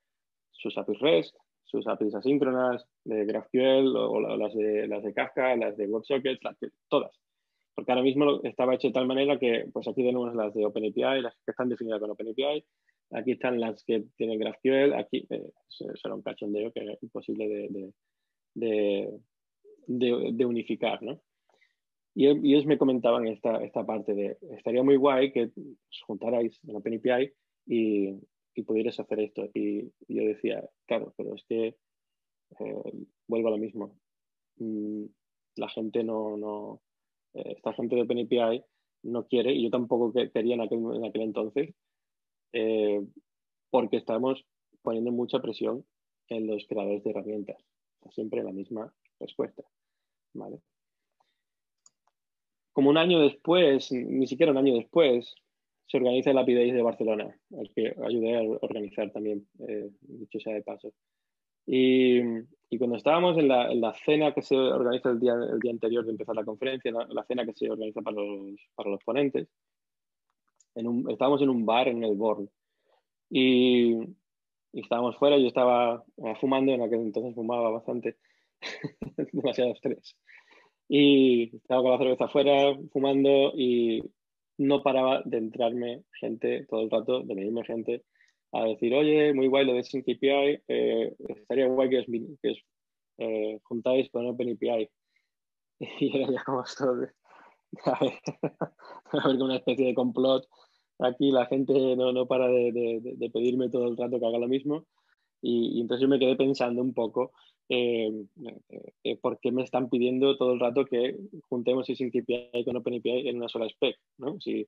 sus 0.52 0.76
APIs 0.78 1.00
REST, 1.00 1.36
sus 1.64 1.86
APIs 1.86 2.14
asíncronas 2.14 2.86
de 3.04 3.24
GraphQL 3.24 3.96
o, 3.96 4.20
las, 4.36 4.54
de, 4.54 4.86
las 4.88 5.02
de 5.02 5.12
Kafka, 5.12 5.56
las 5.56 5.76
de 5.76 5.86
WebSockets, 5.86 6.40
todas. 6.88 7.18
Porque 7.74 7.92
ahora 7.92 8.04
mismo 8.04 8.40
estaba 8.42 8.74
hecho 8.74 8.88
de 8.88 8.94
tal 8.94 9.06
manera 9.06 9.38
que, 9.38 9.66
pues 9.72 9.86
aquí 9.86 10.02
tenemos 10.02 10.34
las 10.34 10.54
de 10.54 10.64
OpenAPI, 10.64 11.20
las 11.20 11.34
que 11.44 11.50
están 11.50 11.68
definidas 11.68 12.00
con 12.00 12.10
OpenAPI, 12.10 12.64
aquí 13.10 13.32
están 13.32 13.60
las 13.60 13.84
que 13.84 14.04
tienen 14.16 14.38
GraphQL, 14.38 14.94
aquí 14.94 15.26
eh, 15.28 15.50
será 15.68 16.14
un 16.14 16.22
cachondeo 16.22 16.72
que 16.72 16.80
es 16.80 17.02
imposible 17.02 17.68
de, 18.54 19.20
de 19.86 20.44
unificar, 20.46 21.02
¿no? 21.02 21.20
Y, 22.16 22.28
ellos 22.28 22.64
me 22.64 22.78
comentaban 22.78 23.26
esta, 23.26 23.62
esta 23.62 23.84
parte 23.84 24.14
de, 24.14 24.38
estaría 24.52 24.82
muy 24.82 24.96
guay 24.96 25.32
que 25.32 25.50
os 25.90 26.02
juntarais 26.06 26.58
en 26.66 26.76
OpenAPI 26.76 27.30
y, 27.66 28.14
y 28.54 28.62
pudieras 28.62 28.98
hacer 28.98 29.20
esto. 29.20 29.50
Y, 29.52 29.92
yo 30.08 30.22
decía, 30.24 30.66
claro, 30.86 31.12
pero 31.14 31.34
es 31.34 31.44
que 31.46 31.76
eh, 32.58 33.06
vuelvo 33.28 33.48
a 33.48 33.50
lo 33.50 33.58
mismo. 33.58 33.98
Mm, 34.56 35.04
la 35.56 35.68
gente 35.68 36.02
no, 36.04 36.38
no 36.38 36.80
eh, 37.34 37.52
esta 37.54 37.74
gente 37.74 37.96
de 37.96 38.02
OpenAPI 38.02 38.64
no 39.02 39.26
quiere, 39.26 39.52
y 39.52 39.64
yo 39.64 39.70
tampoco 39.70 40.10
quería 40.12 40.54
en 40.54 40.62
aquel, 40.62 40.78
en 40.94 41.04
aquel 41.04 41.22
entonces, 41.22 41.74
eh, 42.54 43.06
porque 43.70 43.98
estamos 43.98 44.42
poniendo 44.80 45.12
mucha 45.12 45.40
presión 45.40 45.84
en 46.28 46.46
los 46.46 46.66
creadores 46.66 47.04
de 47.04 47.10
herramientas. 47.10 47.62
siempre 48.10 48.42
la 48.42 48.52
misma 48.52 48.90
respuesta. 49.20 49.62
¿vale? 50.32 50.60
Como 52.76 52.90
un 52.90 52.98
año 52.98 53.20
después, 53.20 53.90
ni 53.90 54.26
siquiera 54.26 54.52
un 54.52 54.58
año 54.58 54.74
después, 54.74 55.34
se 55.86 55.96
organiza 55.96 56.30
el 56.30 56.36
Happy 56.36 56.52
de 56.52 56.82
Barcelona, 56.82 57.34
al 57.58 57.70
que 57.74 57.96
ayudé 58.04 58.36
a 58.36 58.42
organizar 58.42 59.10
también, 59.12 59.48
eh, 59.66 59.88
dicho 60.02 60.38
sea 60.38 60.52
de 60.52 60.62
paso. 60.62 60.92
Y, 61.64 62.18
y 62.68 62.76
cuando 62.76 62.96
estábamos 62.96 63.38
en 63.38 63.48
la, 63.48 63.72
en 63.72 63.80
la, 63.80 63.94
cena 63.94 64.34
que 64.34 64.42
se 64.42 64.54
organiza 64.54 65.08
el 65.08 65.20
día, 65.20 65.32
anterior 65.70 66.04
de 66.04 66.10
empezar 66.10 66.34
la 66.34 66.44
conferencia, 66.44 66.92
la, 66.92 67.24
cena 67.24 67.46
que 67.46 67.54
se 67.54 67.70
organiza 67.70 68.02
para 68.02 68.18
los, 68.18 69.02
ponentes, 69.06 69.48
en 70.74 71.08
estábamos 71.08 71.40
en 71.40 71.48
un 71.48 71.64
bar 71.64 71.88
en 71.88 72.04
el 72.04 72.14
Born 72.14 72.50
y, 73.30 73.96
estábamos 74.74 75.16
fuera, 75.16 75.38
yo 75.38 75.46
estaba 75.46 76.04
eh, 76.18 76.34
fumando, 76.38 76.72
en 76.72 76.82
aquel 76.82 77.00
entonces 77.00 77.34
fumaba 77.34 77.70
bastante, 77.70 78.18
demasiado 79.32 79.72
estrés. 79.72 80.14
Y 80.88 81.56
estaba 81.56 81.82
con 81.82 81.90
la 81.92 81.98
cerveza 81.98 82.24
afuera, 82.24 82.76
fumando 82.92 83.52
y 83.56 84.02
no 84.58 84.82
paraba 84.82 85.22
de 85.24 85.38
entrarme 85.38 86.04
gente 86.20 86.66
todo 86.66 86.82
el 86.82 86.90
rato, 86.90 87.20
de 87.22 87.34
venirme 87.34 87.64
gente 87.64 88.04
a 88.52 88.64
decir, 88.64 88.94
oye, 88.94 89.34
muy 89.34 89.48
guay 89.48 89.66
lo 89.66 89.74
de 89.74 89.82
SyncAPI, 89.82 90.62
eh, 90.68 91.14
estaría 91.18 91.66
guay 91.66 91.90
que 91.90 91.98
os, 91.98 92.06
que 92.42 92.54
eh, 93.18 93.58
juntáis 93.64 94.10
con 94.10 94.26
OpenAPI. 94.26 94.88
Y 96.00 96.16
era 96.16 96.32
ya 96.32 96.42
como 96.42 96.62
esto 96.62 96.96
de, 96.96 97.10
a 97.84 97.98
ver, 98.00 98.12
a 99.12 99.28
ver, 99.28 99.42
una 99.42 99.56
especie 99.56 99.86
de 99.86 99.94
complot. 99.94 100.46
Aquí 100.98 101.30
la 101.30 101.46
gente 101.46 101.74
no, 101.96 102.12
no 102.12 102.26
para 102.26 102.48
de, 102.48 102.72
de, 103.02 103.30
pedirme 103.30 103.68
todo 103.68 103.88
el 103.88 103.96
rato 103.96 104.18
que 104.18 104.26
haga 104.26 104.38
lo 104.38 104.48
mismo. 104.48 104.86
Y, 105.42 105.80
entonces 105.80 106.02
yo 106.02 106.08
me 106.08 106.18
quedé 106.18 106.36
pensando 106.36 106.80
un 106.80 106.94
poco 106.94 107.32
eh, 107.68 108.12
eh, 109.04 109.16
por 109.20 109.38
qué 109.40 109.52
me 109.52 109.62
están 109.62 109.88
pidiendo 109.88 110.36
todo 110.36 110.52
el 110.52 110.60
rato 110.60 110.84
que 110.84 111.16
juntemos 111.48 111.86
SyncAPI 111.86 112.64
con 112.64 112.76
OpenAPI 112.76 113.28
en 113.28 113.36
una 113.36 113.48
sola 113.48 113.66
spec. 113.66 113.96
¿no? 114.18 114.36
Y, 114.44 114.66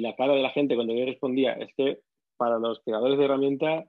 la 0.00 0.14
cara 0.14 0.34
de 0.34 0.42
la 0.42 0.50
gente 0.50 0.74
cuando 0.74 0.94
yo 0.94 1.06
respondía 1.06 1.54
es 1.54 1.72
que 1.74 2.00
para 2.36 2.58
los 2.58 2.80
creadores 2.80 3.18
de 3.18 3.24
herramientas 3.24 3.86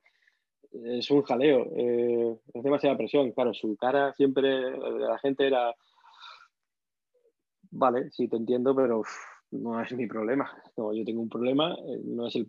es 0.71 1.11
un 1.11 1.21
jaleo, 1.23 1.67
eh, 1.75 2.37
es 2.53 2.63
demasiada 2.63 2.97
presión. 2.97 3.31
Claro, 3.31 3.53
su 3.53 3.75
cara 3.75 4.13
siempre 4.13 4.47
de 4.47 4.99
la 4.99 5.17
gente 5.19 5.47
era, 5.47 5.75
vale, 7.71 8.09
sí 8.11 8.27
te 8.27 8.37
entiendo, 8.37 8.75
pero 8.75 9.03
no 9.51 9.81
es 9.81 9.91
mi 9.93 10.07
problema. 10.07 10.51
Como 10.75 10.93
yo 10.93 11.03
tengo 11.03 11.21
un 11.21 11.29
problema, 11.29 11.73
eh, 11.73 12.01
no 12.03 12.27
es 12.27 12.35
el, 12.35 12.47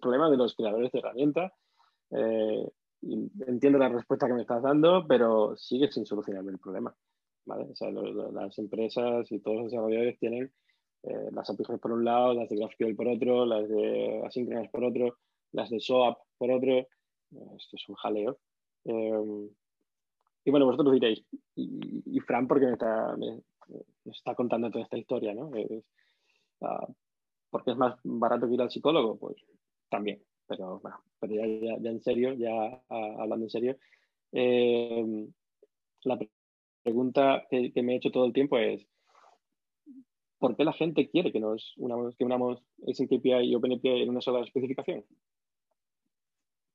problema 0.00 0.30
de 0.30 0.36
los 0.36 0.54
creadores 0.54 0.92
de 0.92 0.98
herramientas. 0.98 1.52
Eh, 2.10 2.68
entiendo 3.02 3.78
la 3.78 3.88
respuesta 3.88 4.26
que 4.26 4.34
me 4.34 4.42
estás 4.42 4.62
dando, 4.62 5.06
pero 5.06 5.56
sigue 5.56 5.90
sin 5.90 6.06
solucionarme 6.06 6.52
el 6.52 6.58
problema. 6.58 6.94
¿vale? 7.44 7.64
O 7.70 7.76
sea, 7.76 7.90
las 7.90 8.58
empresas 8.58 9.30
y 9.30 9.40
todos 9.40 9.58
los 9.58 9.66
desarrolladores 9.66 10.18
tienen 10.18 10.52
eh, 11.04 11.30
las 11.32 11.48
APIs 11.48 11.66
por 11.80 11.92
un 11.92 12.04
lado, 12.04 12.34
las 12.34 12.48
de 12.48 12.56
GraphQL 12.56 12.96
por 12.96 13.08
otro, 13.08 13.46
las 13.46 13.68
de 13.68 14.22
asíncronas 14.26 14.68
por 14.70 14.84
otro, 14.84 15.18
las 15.52 15.70
de 15.70 15.80
SOAP 15.80 16.18
por 16.36 16.50
otro. 16.50 16.86
Esto 17.56 17.76
es 17.76 17.88
un 17.88 17.94
jaleo. 17.96 18.38
Eh, 18.84 19.48
y 20.44 20.50
bueno, 20.50 20.66
vosotros 20.66 20.92
diréis, 20.92 21.24
y, 21.56 22.20
Fran, 22.20 22.46
porque 22.46 22.66
me 22.66 22.72
está, 22.72 23.16
me, 23.16 23.40
está, 24.04 24.34
contando 24.36 24.70
toda 24.70 24.84
esta 24.84 24.96
historia, 24.96 25.34
¿no? 25.34 25.48
Uh, 25.48 26.94
porque 27.50 27.72
es 27.72 27.76
más 27.76 27.98
barato 28.04 28.46
que 28.46 28.54
ir 28.54 28.62
al 28.62 28.70
psicólogo, 28.70 29.18
pues 29.18 29.36
también. 29.88 30.22
Pero 30.48 30.80
bueno, 30.80 30.98
pero 31.18 31.34
ya, 31.34 31.90
en 31.90 32.00
serio, 32.00 32.32
ya 32.34 32.52
uh, 32.88 33.20
hablando 33.20 33.46
en 33.46 33.50
serio, 33.50 33.76
eh, 34.32 35.28
la 36.04 36.18
pregunta 36.82 37.46
que, 37.50 37.72
me 37.82 37.94
he 37.94 37.96
hecho 37.96 38.10
todo 38.10 38.26
el 38.26 38.32
tiempo 38.32 38.58
es, 38.58 38.86
¿por 40.38 40.56
qué 40.56 40.64
la 40.64 40.72
gente 40.72 41.08
quiere 41.10 41.32
que 41.32 41.40
nos 41.40 41.74
unamos, 41.78 42.14
que 42.16 42.24
unamos 42.24 42.62
SNKPI 42.86 43.50
y 43.50 43.54
OpenAPI 43.54 44.02
en 44.02 44.10
una 44.10 44.20
sola 44.20 44.44
especificación? 44.44 45.04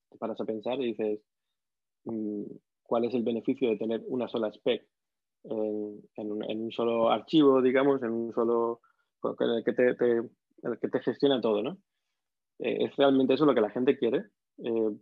Te 0.10 0.18
paras 0.18 0.42
a 0.42 0.46
pensar 0.46 0.82
y 0.82 0.88
dices, 0.88 1.22
mm, 2.04 2.44
¿cuál 2.84 3.06
es 3.06 3.14
el 3.14 3.24
beneficio 3.24 3.70
de 3.70 3.78
tener 3.78 4.04
una 4.08 4.28
sola 4.28 4.50
spec 4.50 4.86
en, 5.44 6.62
un, 6.62 6.72
solo 6.72 7.10
archivo, 7.10 7.62
digamos, 7.62 8.04
en 8.04 8.12
un 8.12 8.34
solo 8.34 8.82
que 9.64 9.74
te, 9.74 9.90
el 9.90 10.80
que 10.80 10.88
te 10.90 11.00
gestiona 11.00 11.42
todo, 11.42 11.64
¿no? 11.64 11.78
Eh, 12.62 12.86
¿Es 12.86 12.96
realmente 12.96 13.34
eso 13.34 13.46
lo 13.46 13.56
que 13.56 13.62
la 13.62 13.72
gente 13.72 13.98
quiere? 13.98 14.26
Eh, 14.60 14.96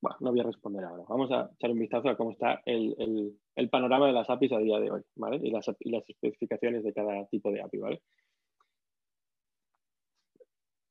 bueno, 0.00 0.16
no 0.20 0.30
voy 0.30 0.40
a 0.40 0.44
responder 0.44 0.84
ahora. 0.84 1.04
Vamos 1.08 1.30
a 1.30 1.50
echar 1.54 1.70
un 1.70 1.78
vistazo 1.78 2.08
a 2.08 2.16
cómo 2.16 2.32
está 2.32 2.62
el, 2.66 3.38
el, 3.54 3.68
panorama 3.70 4.08
de 4.08 4.12
las 4.12 4.28
APIs 4.28 4.52
a 4.52 4.58
día 4.58 4.80
de 4.80 4.90
hoy, 4.90 5.02
¿vale? 5.14 5.40
Y 5.42 5.50
las, 5.50 5.68
especificaciones 6.08 6.82
de 6.82 6.92
cada 6.92 7.24
tipo 7.26 7.50
de 7.52 7.62
API, 7.62 7.78
¿vale? 7.78 8.02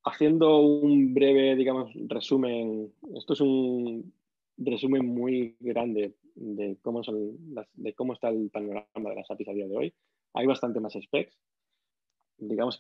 Haciendo 0.06 0.60
un 0.60 1.14
breve, 1.14 1.56
digamos, 1.56 1.92
resumen, 2.08 2.94
esto 3.16 3.34
es 3.34 3.42
un 3.42 4.14
resumen 4.58 5.06
muy 5.06 5.58
grande 5.60 6.16
de 6.36 6.78
cómo, 6.82 7.04
son 7.04 7.38
de 7.74 7.94
cómo 7.94 8.14
está 8.14 8.30
el 8.30 8.50
panorama 8.50 9.10
de 9.10 9.16
las 9.16 9.30
APIs 9.30 9.50
a 9.50 9.54
día 9.54 9.68
de 9.68 9.78
hoy. 9.78 9.94
Hay 10.34 10.46
bastante 10.46 10.80
más 10.80 10.94
specs. 10.94 11.38
Digamos 12.38 12.80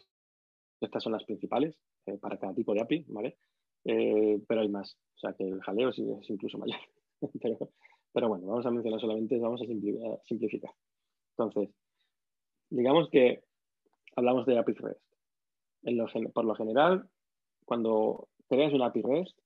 que 0.80 0.86
estas 0.86 1.04
son 1.04 1.13
las 1.13 1.24
principales 1.24 1.76
eh, 2.06 2.18
para 2.18 2.38
cada 2.38 2.54
tipo 2.54 2.74
de 2.74 2.82
API, 2.82 3.06
¿vale? 3.08 3.38
Eh, 3.84 4.41
pero 4.48 4.62
hay 4.62 4.70
más. 4.70 4.98
O 5.15 5.20
sea 5.20 5.34
que 5.34 5.48
el 5.48 5.62
jaleo 5.62 5.89
es, 5.89 6.00
incluso 6.30 6.58
mayor. 6.58 6.80
pero, 8.13 8.30
bueno, 8.30 8.48
vamos 8.48 8.65
a 8.65 8.72
mencionar 8.72 9.00
solamente, 9.00 9.38
vamos 9.39 9.62
a 9.62 9.65
simplificar. 10.26 10.72
Entonces, 11.38 11.74
digamos 12.70 13.10
que 13.10 13.44
hablamos 14.15 14.46
de 14.46 14.58
API 14.58 14.74
REST. 14.74 15.02
por 16.34 16.46
lo 16.46 16.56
general, 16.56 17.10
cuando 17.65 18.30
creas 18.48 18.74
una 18.74 18.88
API 18.88 19.02
REST, 19.02 19.38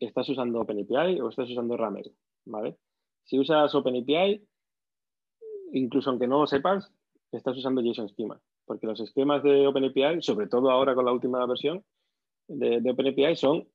estás 0.00 0.28
usando 0.28 0.60
OpenAPI 0.60 1.20
o 1.20 1.28
estás 1.28 1.48
usando 1.48 1.76
Ramel, 1.76 2.12
¿vale? 2.44 2.76
Si 3.24 3.38
usas 3.38 3.74
OpenAPI, 3.74 4.46
incluso 5.72 6.10
aunque 6.10 6.26
no 6.26 6.40
lo 6.40 6.46
sepas, 6.46 6.92
estás 7.32 7.56
usando 7.56 7.80
JSON 7.80 8.08
Schema, 8.08 8.40
porque 8.66 8.86
los 8.86 9.00
esquemas 9.00 9.42
de 9.42 9.66
OpenAPI, 9.66 10.22
sobre 10.22 10.46
todo 10.46 10.70
ahora 10.70 10.94
con 10.94 11.04
la 11.04 11.12
última 11.12 11.44
versión, 11.46 11.84
de, 12.48 12.90
OpenAPI 12.90 13.36
son 13.36 13.68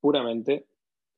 puramente 0.00 0.66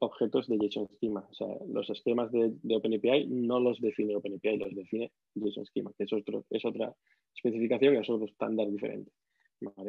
objetos 0.01 0.47
de 0.47 0.59
JSON 0.59 0.89
Schema. 0.89 1.27
O 1.31 1.35
sea, 1.35 1.49
los 1.69 1.91
esquemas 1.91 2.31
de, 2.33 2.77
OpenAPI 2.77 3.27
no 3.29 3.61
los 3.61 3.81
define 3.81 4.17
OpenAPI, 4.17 4.59
los 4.59 4.75
define 4.75 5.13
JSON 5.35 5.67
Schema, 5.67 5.93
que 5.97 6.05
es, 6.05 6.13
otro, 6.13 6.45
es 6.51 6.65
otra 6.65 6.95
especificación 7.35 7.95
y 7.95 7.99
es 7.99 8.11
otro 8.11 8.27
estándar 8.27 8.71
diferente. 8.71 9.11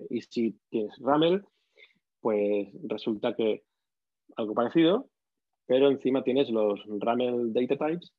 Y 0.10 0.22
si 0.22 0.60
tienes 0.70 0.98
Ramel, 1.00 1.44
pues 2.22 2.70
resulta 2.84 3.36
que 3.36 3.64
algo 4.36 4.54
parecido, 4.54 5.10
pero 5.66 5.90
encima 5.90 6.24
tienes 6.24 6.50
los 6.50 6.82
Ramel 7.00 7.54
Data 7.54 7.78
Types, 7.78 8.14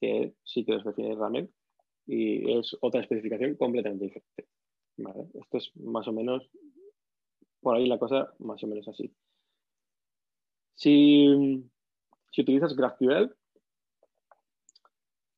que 0.00 0.34
sí 0.44 0.64
que 0.64 0.72
los 0.72 0.84
define 0.84 1.14
Ramel, 1.16 1.50
y 2.06 2.58
es 2.58 2.76
otra 2.80 3.00
especificación 3.00 3.54
completamente 3.56 4.04
diferente. 4.04 4.46
Esto 5.34 5.58
es 5.58 5.76
más 5.76 6.06
o 6.08 6.12
menos 6.12 6.48
por 7.60 7.76
ahí 7.76 7.86
la 7.86 7.98
cosa 7.98 8.32
más 8.38 8.62
o 8.62 8.66
menos 8.66 8.86
así. 8.88 9.12
Si, 10.74 11.28
utilizas 12.36 12.76
GraphQL, 12.76 13.34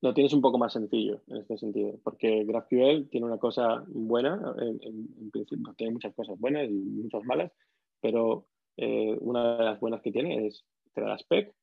lo 0.03 0.15
tienes 0.15 0.33
un 0.33 0.41
poco 0.41 0.59
más 0.59 0.73
sencillo 0.73 1.23
en 1.29 1.39
este 1.39 1.57
sentido, 1.57 1.99
porque 2.03 2.45
GraphQL 2.45 3.09
tiene 3.11 3.27
una 3.27 3.39
cosa 3.39 3.85
buena, 3.87 4.55
en, 4.59 5.31
principio 5.31 5.75
tiene 5.77 5.93
muchas 5.93 6.15
cosas 6.15 6.39
buenas 6.39 6.69
y 6.69 6.75
muchas 6.75 7.23
malas, 7.25 7.53
pero 8.01 8.47
eh, 8.77 9.17
una 9.21 9.57
de 9.57 9.65
las 9.65 9.81
buenas 9.81 10.03
que 10.03 10.13
tiene 10.13 10.47
es 10.47 10.65
te 10.93 11.01
da 11.01 11.09
la 11.09 11.19
spec 11.19 11.55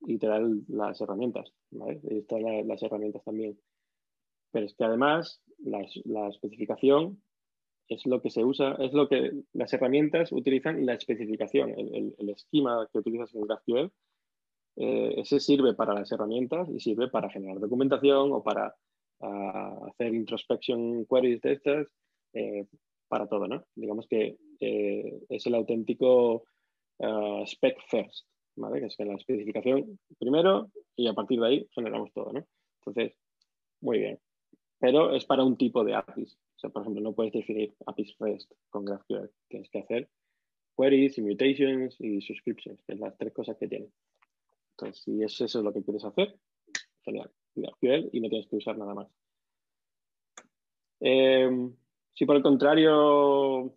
y 0.00 0.18
te 0.18 0.26
da 0.26 0.40
las 0.68 1.00
herramientas, 1.00 1.52
¿vale? 1.70 2.00
Da 2.02 2.38
las 2.64 2.82
herramientas 2.82 3.24
también. 3.24 3.58
Pero 4.52 4.66
es 4.66 4.74
que 4.74 4.84
además 4.84 5.42
la 5.58 6.28
especificación 6.28 7.20
es 7.88 8.04
lo 8.06 8.20
que 8.20 8.30
se 8.30 8.44
usa, 8.44 8.76
es 8.78 8.92
lo 8.92 9.08
que 9.08 9.32
las 9.52 9.72
herramientas 9.72 10.32
utilizan 10.32 10.84
la 10.84 10.94
especificación, 10.94 11.70
el, 11.70 12.30
esquema 12.30 12.88
que 12.92 12.98
utilizas 12.98 13.34
en 13.34 13.42
GraphQL, 13.42 13.92
eh, 14.76 15.14
ese 15.18 15.40
sirve 15.40 15.74
para 15.74 15.94
las 15.94 16.10
herramientas 16.12 16.68
y 16.68 16.80
sirve 16.80 17.08
para 17.08 17.30
generar 17.30 17.60
documentación 17.60 18.32
o 18.32 18.42
para 18.42 18.74
ah, 19.20 19.78
hacer 19.88 20.14
introspection 20.14 21.06
queries 21.06 21.40
de 21.40 21.52
estas, 21.52 21.86
eh, 22.34 22.66
para 23.08 23.28
todo, 23.28 23.46
¿no? 23.46 23.64
Digamos 23.74 24.06
que 24.08 24.36
eh, 24.60 25.20
es 25.28 25.46
el 25.46 25.54
auténtico 25.54 26.44
ah, 27.00 27.42
spec 27.46 27.78
first, 27.88 28.26
¿vale? 28.56 28.80
Que 28.80 28.86
es 28.86 28.96
que 28.96 29.04
la 29.04 29.14
especificación 29.14 29.98
primero 30.18 30.70
y 30.96 31.06
a 31.06 31.14
partir 31.14 31.40
de 31.40 31.46
ahí 31.46 31.68
generamos 31.72 32.12
todo, 32.12 32.32
¿no? 32.32 32.46
Entonces, 32.80 33.16
muy 33.80 33.98
bien. 33.98 34.18
Pero 34.78 35.14
es 35.14 35.24
para 35.24 35.44
un 35.44 35.56
tipo 35.56 35.84
de 35.84 35.94
APIs. 35.94 36.38
O 36.56 36.58
sea, 36.58 36.70
por 36.70 36.82
ejemplo, 36.82 37.02
no 37.02 37.14
puedes 37.14 37.32
definir 37.32 37.74
APIs 37.86 38.16
REST 38.18 38.52
con 38.68 38.84
GraphQL. 38.84 39.30
Tienes 39.48 39.70
que 39.70 39.78
hacer 39.78 40.10
queries, 40.76 41.18
mutations 41.18 42.00
y 42.00 42.20
subscriptions, 42.20 42.82
que 42.82 42.92
es 42.92 43.00
las 43.00 43.16
tres 43.16 43.32
cosas 43.32 43.56
que 43.56 43.68
tiene. 43.68 43.88
Entonces, 44.72 45.02
si 45.02 45.22
eso 45.22 45.44
es 45.44 45.54
lo 45.54 45.72
que 45.72 45.82
quieres 45.82 46.04
hacer, 46.04 46.36
genial. 47.02 47.30
GraphQL 47.54 48.10
y 48.12 48.20
no 48.20 48.28
tienes 48.28 48.48
que 48.48 48.56
usar 48.56 48.76
nada 48.76 48.94
más. 48.94 49.08
Eh, 51.00 51.48
si 52.14 52.24
por 52.24 52.36
el 52.36 52.42
contrario, 52.42 53.74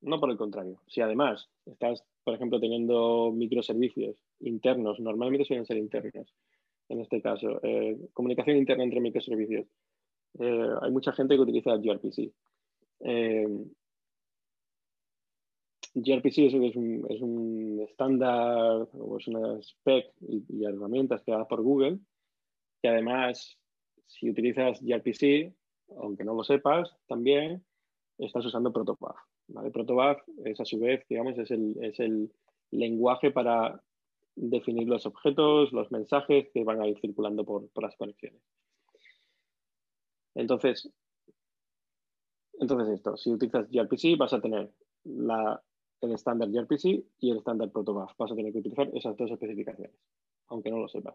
no 0.00 0.20
por 0.20 0.30
el 0.30 0.36
contrario, 0.36 0.80
si 0.88 1.00
además 1.00 1.48
estás, 1.64 2.04
por 2.24 2.34
ejemplo, 2.34 2.58
teniendo 2.58 3.32
microservicios 3.32 4.16
internos, 4.40 4.98
normalmente 5.00 5.44
suelen 5.44 5.66
ser 5.66 5.76
internos, 5.76 6.34
en 6.88 7.00
este 7.00 7.22
caso, 7.22 7.60
eh, 7.62 7.96
comunicación 8.12 8.56
interna 8.56 8.84
entre 8.84 9.00
microservicios, 9.00 9.66
eh, 10.38 10.68
hay 10.82 10.90
mucha 10.90 11.12
gente 11.12 11.34
que 11.34 11.42
utiliza 11.42 11.76
gRPC. 11.76 12.32
Eh, 13.00 13.46
gRPC 15.94 16.38
es, 16.38 16.54
un, 16.54 17.06
es 17.08 17.20
un 17.22 17.80
estándar 17.88 18.88
o 18.92 19.16
es 19.18 19.28
una 19.28 19.58
spec 19.62 20.12
y, 20.20 20.44
y 20.48 20.64
herramientas 20.64 21.22
creadas 21.22 21.46
por 21.46 21.62
Google 21.62 21.98
que 22.82 22.88
además, 22.88 23.58
si 24.06 24.30
utilizas 24.30 24.82
gRPC, 24.82 25.54
aunque 25.98 26.24
no 26.24 26.34
lo 26.34 26.44
sepas, 26.44 26.94
también 27.06 27.64
estás 28.18 28.44
usando 28.44 28.72
protobuf. 28.72 29.16
¿vale? 29.48 29.70
Protobuf 29.70 30.18
es 30.44 30.60
a 30.60 30.64
su 30.64 30.78
vez, 30.78 31.06
digamos, 31.08 31.38
es 31.38 31.50
el, 31.50 31.76
es 31.82 31.98
el 32.00 32.30
lenguaje 32.70 33.30
para 33.30 33.82
definir 34.34 34.88
los 34.88 35.06
objetos, 35.06 35.72
los 35.72 35.90
mensajes 35.90 36.48
que 36.52 36.64
van 36.64 36.82
a 36.82 36.88
ir 36.88 36.98
circulando 37.00 37.44
por 37.44 37.82
las 37.82 37.96
conexiones. 37.96 38.42
Entonces, 40.36 40.88
entonces 42.60 42.94
esto, 42.94 43.16
si 43.16 43.32
utilizas 43.32 43.68
gRPC 43.70 44.16
vas 44.18 44.32
a 44.32 44.40
tener 44.40 44.70
el 45.04 46.12
estándar 46.12 46.50
gRPC 46.50 47.04
y 47.18 47.30
el 47.30 47.38
estándar 47.38 47.70
protobuf. 47.70 48.12
Vas 48.18 48.32
a 48.32 48.36
tener 48.36 48.52
que 48.52 48.58
utilizar 48.58 48.88
esas 48.94 49.16
dos 49.16 49.30
especificaciones, 49.30 49.96
aunque 50.48 50.70
no 50.70 50.78
lo 50.78 50.88
sepas. 50.88 51.14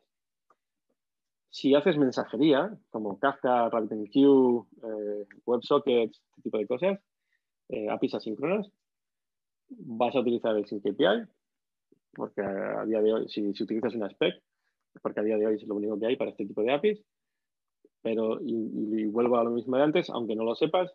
Si 1.49 1.75
haces 1.75 1.97
mensajería, 1.97 2.77
como 2.89 3.19
Kafka, 3.19 3.69
RabbitMQ, 3.69 4.15
eh, 4.15 5.27
WebSockets, 5.45 6.21
este 6.29 6.41
tipo 6.41 6.57
de 6.57 6.67
cosas, 6.67 6.99
eh, 7.69 7.89
APIs 7.89 8.15
asíncronas, 8.15 8.71
vas 9.69 10.15
a 10.15 10.21
utilizar 10.21 10.55
el 10.55 10.65
Sync 10.65 10.85
API, 10.87 11.27
porque 12.13 12.41
a 12.41 12.85
día 12.85 13.01
de 13.01 13.13
hoy, 13.13 13.29
si, 13.29 13.49
utilizas 13.49 13.93
una 13.95 14.09
spec, 14.09 14.41
porque 15.01 15.19
a 15.19 15.23
día 15.23 15.37
de 15.37 15.47
hoy 15.47 15.55
es 15.55 15.67
lo 15.67 15.75
único 15.75 15.99
que 15.99 16.07
hay 16.07 16.15
para 16.15 16.31
este 16.31 16.45
tipo 16.45 16.63
de 16.63 16.71
APIs, 16.71 17.03
pero, 18.01 18.39
y, 18.41 19.05
vuelvo 19.05 19.37
a 19.37 19.43
lo 19.43 19.51
mismo 19.51 19.77
de 19.77 19.83
antes, 19.83 20.09
aunque 20.09 20.35
no 20.35 20.43
lo 20.43 20.55
sepas, 20.55 20.91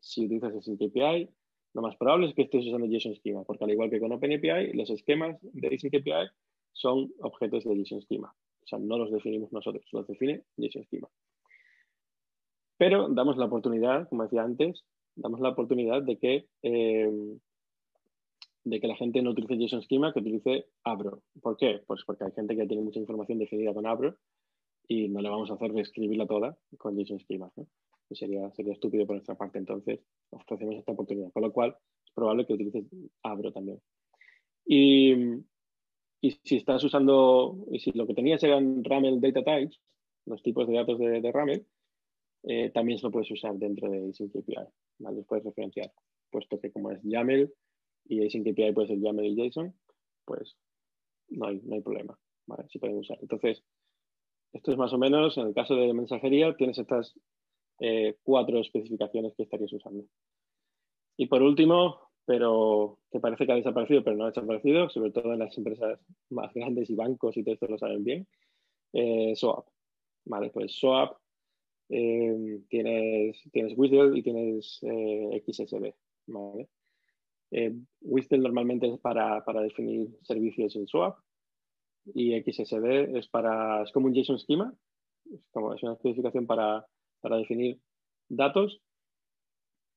si 0.00 0.24
utilizas 0.24 0.54
API, 0.68 1.28
lo 1.74 1.82
más 1.82 1.96
probable 1.96 2.28
es 2.28 2.34
que 2.34 2.42
estés 2.42 2.66
usando 2.66 2.86
JSON 2.86 3.14
Schema, 3.16 3.44
porque 3.44 3.64
al 3.64 3.70
igual 3.70 3.90
que 3.90 4.00
con 4.00 4.12
OpenAPI, 4.12 4.72
los 4.72 4.90
esquemas 4.90 5.38
de 5.42 5.68
API 5.68 6.30
son 6.72 7.12
objetos 7.20 7.64
de 7.64 7.76
JSON 7.76 8.02
Schema. 8.02 8.34
O 8.62 8.66
sea, 8.66 8.78
no 8.78 8.98
los 8.98 9.10
definimos 9.10 9.52
nosotros, 9.52 9.84
los 9.92 10.06
define 10.06 10.42
JSON 10.56 10.84
Schema. 10.84 11.08
Pero 12.76 13.08
damos 13.08 13.36
la 13.36 13.44
oportunidad, 13.44 14.08
como 14.08 14.24
decía 14.24 14.42
antes, 14.42 14.84
damos 15.14 15.40
la 15.40 15.50
oportunidad 15.50 16.02
de 16.02 16.18
que, 16.18 16.46
eh, 16.62 17.38
de 18.64 18.80
que 18.80 18.88
la 18.88 18.96
gente 18.96 19.22
no 19.22 19.30
utilice 19.30 19.58
JSON 19.58 19.82
Schema, 19.82 20.12
que 20.12 20.20
utilice 20.20 20.66
Abro. 20.82 21.22
¿Por 21.40 21.56
qué? 21.56 21.82
Pues 21.86 22.02
porque 22.04 22.24
hay 22.24 22.32
gente 22.32 22.56
que 22.56 22.66
tiene 22.66 22.82
mucha 22.82 22.98
información 22.98 23.38
definida 23.38 23.72
con 23.72 23.86
Abro 23.86 24.16
y 24.90 25.08
no 25.08 25.20
le 25.20 25.28
vamos 25.28 25.48
a 25.48 25.54
hacer 25.54 25.72
reescribirla 25.72 26.26
toda 26.26 26.58
con 26.76 26.98
JSON 26.98 27.20
Schema. 27.20 27.48
Sería, 28.10 28.50
sería 28.50 28.72
estúpido 28.72 29.06
por 29.06 29.14
nuestra 29.14 29.36
parte. 29.36 29.58
Entonces, 29.58 30.00
ofrecemos 30.30 30.74
esta 30.74 30.90
oportunidad. 30.90 31.30
Con 31.30 31.44
lo 31.44 31.52
cual, 31.52 31.76
es 32.04 32.12
probable 32.12 32.44
que 32.44 32.54
utilices 32.54 32.86
Abro 33.22 33.52
también. 33.52 33.80
Y, 34.66 35.14
y 36.20 36.30
si 36.42 36.56
estás 36.56 36.82
usando, 36.82 37.68
y 37.70 37.78
si 37.78 37.92
lo 37.92 38.04
que 38.04 38.14
tenías 38.14 38.42
eran 38.42 38.82
RAML 38.82 39.20
data 39.20 39.44
types, 39.44 39.78
los 40.26 40.42
tipos 40.42 40.66
de 40.66 40.74
datos 40.74 40.98
de, 40.98 41.20
de 41.20 41.30
RAML, 41.30 41.64
eh, 42.48 42.70
también 42.70 42.98
se 42.98 43.06
lo 43.06 43.12
puedes 43.12 43.30
usar 43.30 43.54
dentro 43.54 43.88
de 43.88 44.10
Async 44.10 44.34
API. 44.34 44.56
¿vale? 44.98 45.18
Los 45.18 45.26
puedes 45.26 45.44
referenciar, 45.44 45.92
puesto 46.32 46.58
que 46.58 46.72
como 46.72 46.90
es 46.90 46.98
YAML 47.04 47.48
y 48.06 48.26
Async 48.26 48.48
API 48.48 48.72
puede 48.72 48.88
ser 48.88 48.98
YAML 48.98 49.24
y 49.24 49.36
JSON, 49.36 49.72
pues 50.24 50.56
no 51.28 51.46
hay, 51.46 51.60
no 51.60 51.76
hay 51.76 51.80
problema. 51.80 52.18
¿vale? 52.46 52.64
Se 52.72 52.80
pueden 52.80 52.98
usar. 52.98 53.18
Entonces, 53.20 53.62
esto 54.52 54.72
es 54.72 54.78
más 54.78 54.92
o 54.92 54.98
menos, 54.98 55.36
en 55.38 55.48
el 55.48 55.54
caso 55.54 55.74
de 55.74 55.92
mensajería, 55.92 56.56
tienes 56.56 56.78
estas 56.78 57.14
eh, 57.78 58.16
cuatro 58.22 58.58
especificaciones 58.58 59.34
que 59.36 59.44
estarías 59.44 59.72
usando. 59.72 60.04
Y 61.16 61.26
por 61.26 61.42
último, 61.42 62.10
pero 62.24 62.98
que 63.10 63.20
parece 63.20 63.46
que 63.46 63.52
ha 63.52 63.56
desaparecido, 63.56 64.02
pero 64.02 64.16
no 64.16 64.24
ha 64.24 64.28
desaparecido, 64.28 64.88
sobre 64.90 65.10
todo 65.10 65.32
en 65.32 65.38
las 65.38 65.56
empresas 65.56 66.00
más 66.30 66.52
grandes 66.54 66.90
y 66.90 66.94
bancos 66.94 67.36
y 67.36 67.44
todo 67.44 67.54
esto 67.54 67.66
lo 67.66 67.78
saben 67.78 68.04
bien, 68.04 68.26
eh, 68.92 69.34
SOAP. 69.36 69.66
Vale, 70.26 70.50
pues 70.50 70.78
SOAP 70.78 71.16
eh, 71.88 72.60
tienes, 72.68 73.42
tienes 73.52 73.76
WSDL 73.76 74.16
y 74.16 74.22
tienes 74.22 74.78
eh, 74.82 75.42
XSB. 75.46 75.92
¿vale? 76.26 76.68
Normalmente 78.30 78.86
es 78.86 78.98
para, 79.00 79.44
para, 79.44 79.62
definir 79.62 80.08
servicios 80.22 80.76
en 80.76 80.86
SOAP 80.86 81.18
y 82.14 82.40
XSB 82.40 83.16
es 83.16 83.28
para 83.28 83.82
es 83.82 83.92
como 83.92 84.06
un 84.06 84.14
JSON 84.14 84.38
schema, 84.38 84.74
es, 85.32 85.40
como, 85.52 85.74
es 85.74 85.82
una 85.82 85.94
especificación 85.94 86.46
para, 86.46 86.86
para 87.20 87.36
definir 87.36 87.80
datos 88.28 88.80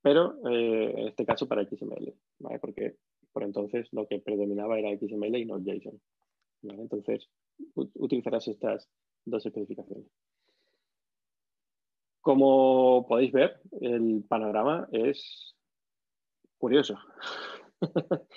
pero 0.04 0.36
eh, 0.50 0.94
en 0.98 1.08
este 1.08 1.26
caso 1.26 1.48
para 1.48 1.66
XML, 1.66 2.14
¿vale? 2.40 2.60
porque 2.60 2.98
por 3.32 3.44
entonces 3.44 3.88
lo 3.94 4.06
que 4.06 4.20
predominaba 4.20 4.78
era 4.78 4.96
XML 4.96 5.38
y 5.38 5.46
no 5.46 5.60
JSON. 5.60 6.00
Entonces 6.64 7.30
utilizarás 7.74 8.48
estas 8.48 8.90
dos 9.26 9.46
especificaciones. 9.46 10.06
Como 12.20 13.06
podéis 13.08 13.32
ver, 13.32 13.62
el 13.80 14.26
panorama 14.28 14.88
es 14.92 15.56
curioso. 16.58 16.98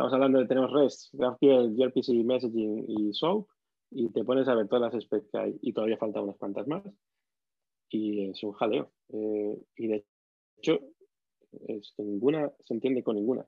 estamos 0.00 0.14
hablando 0.14 0.38
de 0.38 0.46
tenemos 0.46 0.72
REST, 0.72 1.12
GraphQL, 1.12 1.76
gRPC, 1.76 2.24
Messaging 2.24 2.86
y 2.88 3.12
SOAP, 3.12 3.46
y 3.90 4.08
te 4.08 4.24
pones 4.24 4.48
a 4.48 4.54
ver 4.54 4.66
todas 4.66 4.90
las 4.90 5.02
specs 5.02 5.28
que 5.30 5.38
hay 5.38 5.58
y 5.60 5.74
todavía 5.74 5.98
faltan 5.98 6.22
unas 6.22 6.38
cuantas 6.38 6.66
más 6.66 6.82
y 7.90 8.30
es 8.30 8.42
un 8.42 8.52
jaleo. 8.52 8.90
Eh, 9.10 9.58
y 9.76 9.88
de 9.88 10.06
hecho, 10.56 10.80
ninguna 11.98 12.50
se 12.64 12.72
entiende 12.72 13.02
con 13.02 13.16
ninguna. 13.16 13.44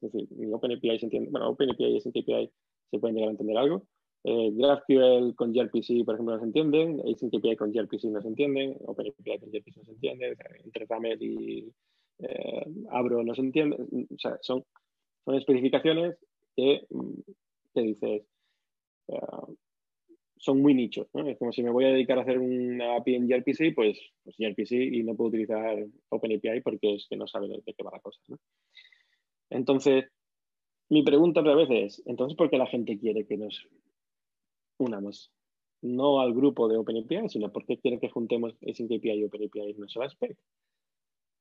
Es 0.00 0.10
decir, 0.10 0.28
ni 0.32 0.52
OpenAPI 0.52 0.98
se 0.98 1.06
entiende, 1.06 1.30
bueno, 1.30 1.50
OpenAPI 1.50 1.84
y 1.84 2.00
SNTPI 2.00 2.50
se 2.90 2.98
pueden 2.98 3.14
llegar 3.14 3.28
a 3.28 3.30
entender 3.30 3.56
algo. 3.56 3.86
Eh, 4.24 4.50
GraphQL 4.54 5.36
con 5.36 5.52
gRPC, 5.52 6.04
por 6.04 6.16
ejemplo, 6.16 6.34
no 6.34 6.40
se 6.40 6.46
entienden. 6.46 6.98
API 6.98 7.54
con 7.54 7.70
gRPC 7.70 8.06
no 8.06 8.20
se 8.20 8.26
entienden. 8.26 8.76
OpenAPI 8.86 9.22
con 9.22 9.52
gRPC 9.52 9.76
no 9.76 9.84
se 9.84 9.92
entiende. 9.92 10.36
Entre 10.64 10.84
RAML 10.84 11.22
y 11.22 11.72
eh, 12.18 12.66
Abro 12.90 13.22
no 13.22 13.36
se 13.36 13.40
entiende. 13.40 13.76
O 13.76 14.18
sea, 14.18 14.36
son, 14.40 14.64
son 15.24 15.36
especificaciones 15.36 16.16
que, 16.56 16.86
mm, 16.90 17.20
que 17.74 17.80
dices, 17.80 18.22
son 20.44 20.60
muy 20.60 20.74
nichos. 20.74 21.06
Es 21.14 21.38
como 21.38 21.52
si 21.52 21.62
me 21.62 21.70
voy 21.70 21.86
a 21.86 21.88
dedicar 21.88 22.18
a 22.18 22.22
hacer 22.22 22.38
una 22.38 22.96
API 22.96 23.14
en 23.14 23.26
gRPC, 23.26 23.74
pues, 23.74 23.98
pues 24.22 24.36
gRPC 24.38 24.72
y 24.72 25.02
no 25.02 25.14
puedo 25.14 25.28
utilizar 25.28 25.86
OpenAPI 26.10 26.60
porque 26.62 26.96
es 26.96 27.06
que 27.08 27.16
no 27.16 27.26
sabe 27.26 27.48
de 27.48 27.62
qué 27.64 27.82
va 27.82 27.92
la 27.92 28.00
cosa. 28.00 28.20
Entonces, 29.48 30.04
mi 30.90 31.02
pregunta 31.02 31.40
otra 31.40 31.54
vez 31.54 31.68
es, 31.70 32.02
entonces, 32.06 32.36
¿por 32.36 32.50
qué 32.50 32.58
la 32.58 32.66
gente 32.66 32.98
quiere 32.98 33.26
que 33.26 33.38
nos 33.38 33.66
unamos? 34.78 35.32
No 35.80 36.20
al 36.20 36.34
grupo 36.34 36.68
de 36.68 36.76
OpenAPI, 36.76 37.30
sino 37.30 37.50
¿por 37.50 37.64
qué 37.64 37.78
quiere 37.78 37.98
que 37.98 38.10
juntemos 38.10 38.54
SNAPI 38.60 39.12
y 39.12 39.24
OpenAPI 39.24 39.60
en 39.60 39.78
una 39.78 39.88
sola 39.88 40.10
spec? 40.10 40.36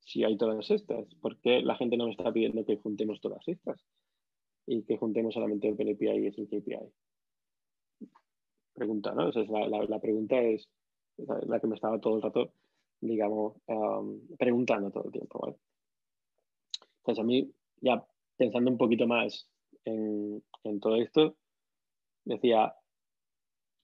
Si 0.06 0.24
hay 0.24 0.38
todas 0.38 0.70
estas, 0.70 1.14
¿por 1.16 1.40
qué 1.40 1.62
la 1.62 1.76
gente 1.76 1.98
no 1.98 2.06
me 2.06 2.12
está 2.12 2.32
pidiendo 2.32 2.66
que 2.66 2.78
juntemos 2.78 3.22
todas 3.22 3.48
estas? 3.48 3.80
Y 4.66 4.84
que 4.84 4.98
juntemos 4.98 5.34
solamente 5.34 5.72
OpenAPI 5.72 6.10
y 6.10 6.32
SNAPI 6.32 6.64
pregunta, 8.74 9.14
¿no? 9.14 9.30
la, 9.30 10.00
pregunta 10.00 10.42
es 10.42 10.68
la, 11.18 11.60
que 11.60 11.68
me 11.68 11.76
estaba 11.76 12.00
todo 12.00 12.16
el 12.18 12.22
rato, 12.22 12.54
digamos, 13.00 13.54
preguntando 14.38 14.92
todo 14.92 15.06
el 15.06 15.12
tiempo, 15.12 15.40
¿vale? 15.40 15.58
Pues 17.04 17.20
a 17.20 17.24
mí, 17.24 17.52
ya 17.82 18.06
pensando 18.38 18.72
un 18.72 18.78
poquito 18.78 19.08
más 19.08 19.48
en, 19.86 20.44
todo 20.82 20.96
esto, 20.96 21.36
decía, 22.26 22.74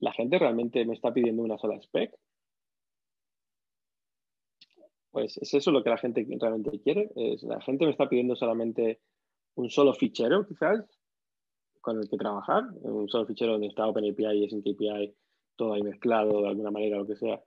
¿la 0.00 0.12
gente 0.12 0.38
realmente 0.38 0.84
me 0.84 0.94
está 0.94 1.12
pidiendo 1.12 1.42
una 1.42 1.58
sola 1.58 1.76
spec? 1.80 2.14
Pues 5.10 5.36
es 5.38 5.54
eso 5.54 5.70
lo 5.70 5.82
que 5.82 5.90
la 5.90 5.98
gente 5.98 6.26
realmente 6.38 6.80
quiere. 6.80 7.10
Es, 7.16 7.42
la 7.42 7.60
gente 7.60 7.84
me 7.84 7.90
está 7.90 8.08
pidiendo 8.08 8.36
solamente 8.36 9.00
un 9.54 9.70
solo 9.70 9.94
fichero, 9.94 10.46
quizás, 10.46 10.84
con 11.80 11.98
el 11.98 12.08
que 12.08 12.16
trabajar, 12.16 12.64
un 12.82 13.08
solo 13.08 13.26
fichero 13.26 13.52
donde 13.52 13.68
está 13.68 13.86
OpenAPI 13.86 14.44
y 14.44 14.48
SNAPI, 14.48 15.14
todo 15.56 15.74
ahí 15.74 15.82
mezclado 15.82 16.42
de 16.42 16.48
alguna 16.48 16.70
manera, 16.70 16.98
lo 16.98 17.06
que 17.06 17.16
sea, 17.16 17.42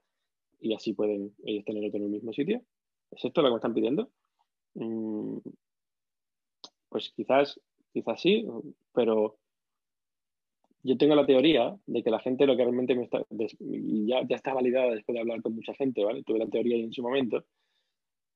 y 0.60 0.74
así 0.74 0.92
pueden 0.92 1.34
ellos 1.44 1.64
tenerlo 1.64 1.88
en 1.92 2.02
el 2.04 2.10
mismo 2.10 2.32
sitio. 2.32 2.62
¿Es 3.10 3.24
esto 3.24 3.42
lo 3.42 3.48
que 3.48 3.52
me 3.52 3.56
están 3.56 3.74
pidiendo? 3.74 4.10
Mm, 4.74 5.38
pues 6.88 7.12
quizás, 7.14 7.60
quizás 7.92 8.20
sí, 8.20 8.46
pero 8.92 9.38
yo 10.84 10.96
tengo 10.98 11.14
la 11.14 11.26
teoría 11.26 11.74
de 11.86 12.02
que 12.02 12.10
la 12.10 12.20
gente 12.20 12.46
lo 12.46 12.56
que 12.56 12.62
realmente 12.62 12.94
me 12.94 13.04
está, 13.04 13.24
ya, 13.30 14.22
ya 14.28 14.36
está 14.36 14.52
validada 14.52 14.94
después 14.94 15.14
de 15.14 15.20
hablar 15.20 15.40
con 15.40 15.54
mucha 15.54 15.74
gente, 15.74 16.04
¿vale? 16.04 16.22
Tuve 16.22 16.38
la 16.38 16.46
teoría 16.46 16.76
en 16.76 16.92
su 16.92 17.02
momento, 17.02 17.44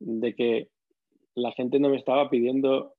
de 0.00 0.34
que 0.34 0.68
la 1.34 1.52
gente 1.52 1.78
no 1.78 1.90
me 1.90 1.98
estaba 1.98 2.30
pidiendo 2.30 2.94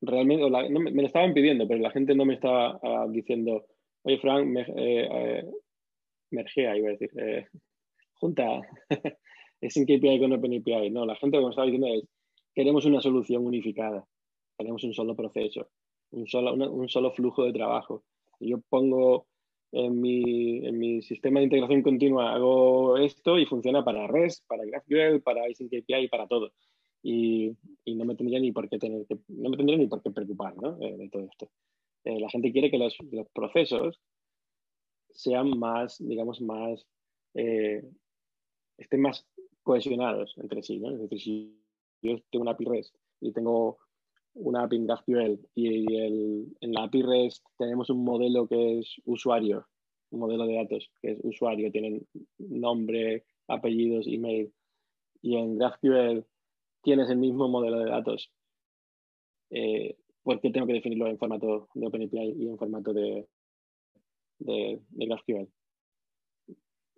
realmente, 0.00 0.48
me, 0.78 0.90
lo 0.90 1.06
estaban 1.06 1.34
pidiendo, 1.34 1.66
pero 1.68 1.80
la 1.80 1.90
gente 1.90 2.14
no 2.14 2.24
me 2.24 2.34
estaba 2.34 2.78
ah, 2.82 3.06
diciendo, 3.10 3.66
oye, 4.02 4.18
Frank, 4.18 4.46
me, 4.46 4.62
eh, 4.62 5.08
eh, 5.10 5.44
mergea, 6.30 6.76
iba 6.76 6.88
a 6.88 6.92
decir, 6.92 7.10
eh, 7.16 7.46
junta, 8.14 8.60
es 9.60 9.76
en 9.76 9.84
KPI 9.84 10.20
con 10.20 10.32
OpenAPI. 10.32 10.90
No, 10.90 11.04
la 11.04 11.16
gente 11.16 11.36
lo 11.36 11.42
que 11.42 11.46
me 11.46 11.50
estaba 11.50 11.66
diciendo 11.66 11.88
es, 11.88 12.04
queremos 12.54 12.84
una 12.86 13.00
solución 13.00 13.44
unificada, 13.44 14.04
queremos 14.56 14.82
un 14.84 14.94
solo 14.94 15.14
proceso, 15.14 15.68
un 16.12 16.26
solo, 16.26 16.54
un 16.54 16.88
solo 16.88 17.12
flujo 17.12 17.44
de 17.44 17.52
trabajo. 17.52 18.04
Yo 18.40 18.60
pongo 18.68 19.26
en 19.72 20.00
mi, 20.00 20.66
en 20.66 20.78
mi, 20.78 21.02
sistema 21.02 21.40
de 21.40 21.44
integración 21.44 21.82
continua, 21.82 22.32
hago 22.34 22.96
esto 22.96 23.38
y 23.38 23.46
funciona 23.46 23.84
para 23.84 24.06
REST, 24.06 24.46
para 24.46 24.64
GraphQL, 24.64 25.20
para 25.22 25.42
API, 25.42 26.08
para 26.08 26.26
todo. 26.26 26.52
Y, 27.02 27.56
y, 27.84 27.94
no 27.94 28.04
me 28.04 28.16
tendría 28.16 28.40
ni 28.40 28.50
por 28.50 28.68
qué 28.68 28.78
tener 28.78 29.06
no 29.28 29.50
me 29.50 29.56
tendría 29.56 29.78
ni 29.78 29.86
por 29.86 30.02
qué 30.02 30.10
preocupar 30.10 30.56
¿no? 30.56 30.78
Eh, 30.80 30.96
de 30.96 31.08
todo 31.08 31.24
esto. 31.24 31.50
Eh, 32.04 32.18
la 32.18 32.28
gente 32.28 32.50
quiere 32.52 32.70
que 32.70 32.78
los, 32.78 32.96
los, 33.12 33.28
procesos 33.30 34.00
sean 35.10 35.58
más, 35.58 35.96
digamos, 35.98 36.40
más, 36.40 36.86
eh, 37.34 37.84
estén 38.78 39.02
más 39.02 39.26
cohesionados 39.62 40.34
entre 40.38 40.62
sí. 40.62 40.78
¿no? 40.78 40.90
Es 40.90 41.00
decir, 41.00 41.20
si 41.20 41.62
yo 42.02 42.18
tengo 42.30 42.42
una 42.42 42.52
API 42.52 42.64
REST 42.64 42.96
y 43.20 43.32
tengo 43.32 43.78
una 44.38 44.62
API 44.62 44.76
en 44.76 44.86
GraphQL 44.86 45.48
y 45.54 45.96
el, 45.96 46.56
en 46.60 46.72
la 46.72 46.84
API 46.84 47.02
REST 47.02 47.44
tenemos 47.58 47.90
un 47.90 48.04
modelo 48.04 48.46
que 48.46 48.78
es 48.78 49.00
usuario, 49.04 49.66
un 50.10 50.20
modelo 50.20 50.46
de 50.46 50.54
datos 50.54 50.90
que 51.00 51.12
es 51.12 51.18
usuario, 51.22 51.70
tienen 51.70 52.06
nombre, 52.38 53.24
apellidos, 53.48 54.06
email, 54.06 54.52
y 55.22 55.36
en 55.36 55.58
GraphQL 55.58 56.24
tienes 56.82 57.10
el 57.10 57.18
mismo 57.18 57.48
modelo 57.48 57.80
de 57.80 57.90
datos, 57.90 58.30
eh, 59.50 59.96
¿por 60.22 60.40
qué 60.40 60.50
tengo 60.50 60.66
que 60.66 60.74
definirlo 60.74 61.06
en 61.06 61.18
formato 61.18 61.68
de 61.74 61.86
OpenAPI 61.86 62.34
y 62.38 62.48
en 62.48 62.58
formato 62.58 62.92
de, 62.92 63.26
de, 64.38 64.80
GraphQL? 64.90 65.48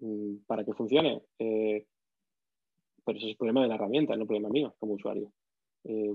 Mm, 0.01 0.37
para 0.47 0.65
que 0.65 0.75
funcione. 0.75 1.23
Eh, 1.39 1.87
pero 3.05 3.19
eso 3.19 3.29
es 3.29 3.37
problema 3.37 3.63
de 3.63 3.69
la 3.69 3.75
herramienta, 3.75 4.17
no 4.17 4.27
problema 4.27 4.49
mío 4.49 4.75
como 4.79 4.95
usuario. 4.95 5.33
Eh, 5.85 6.15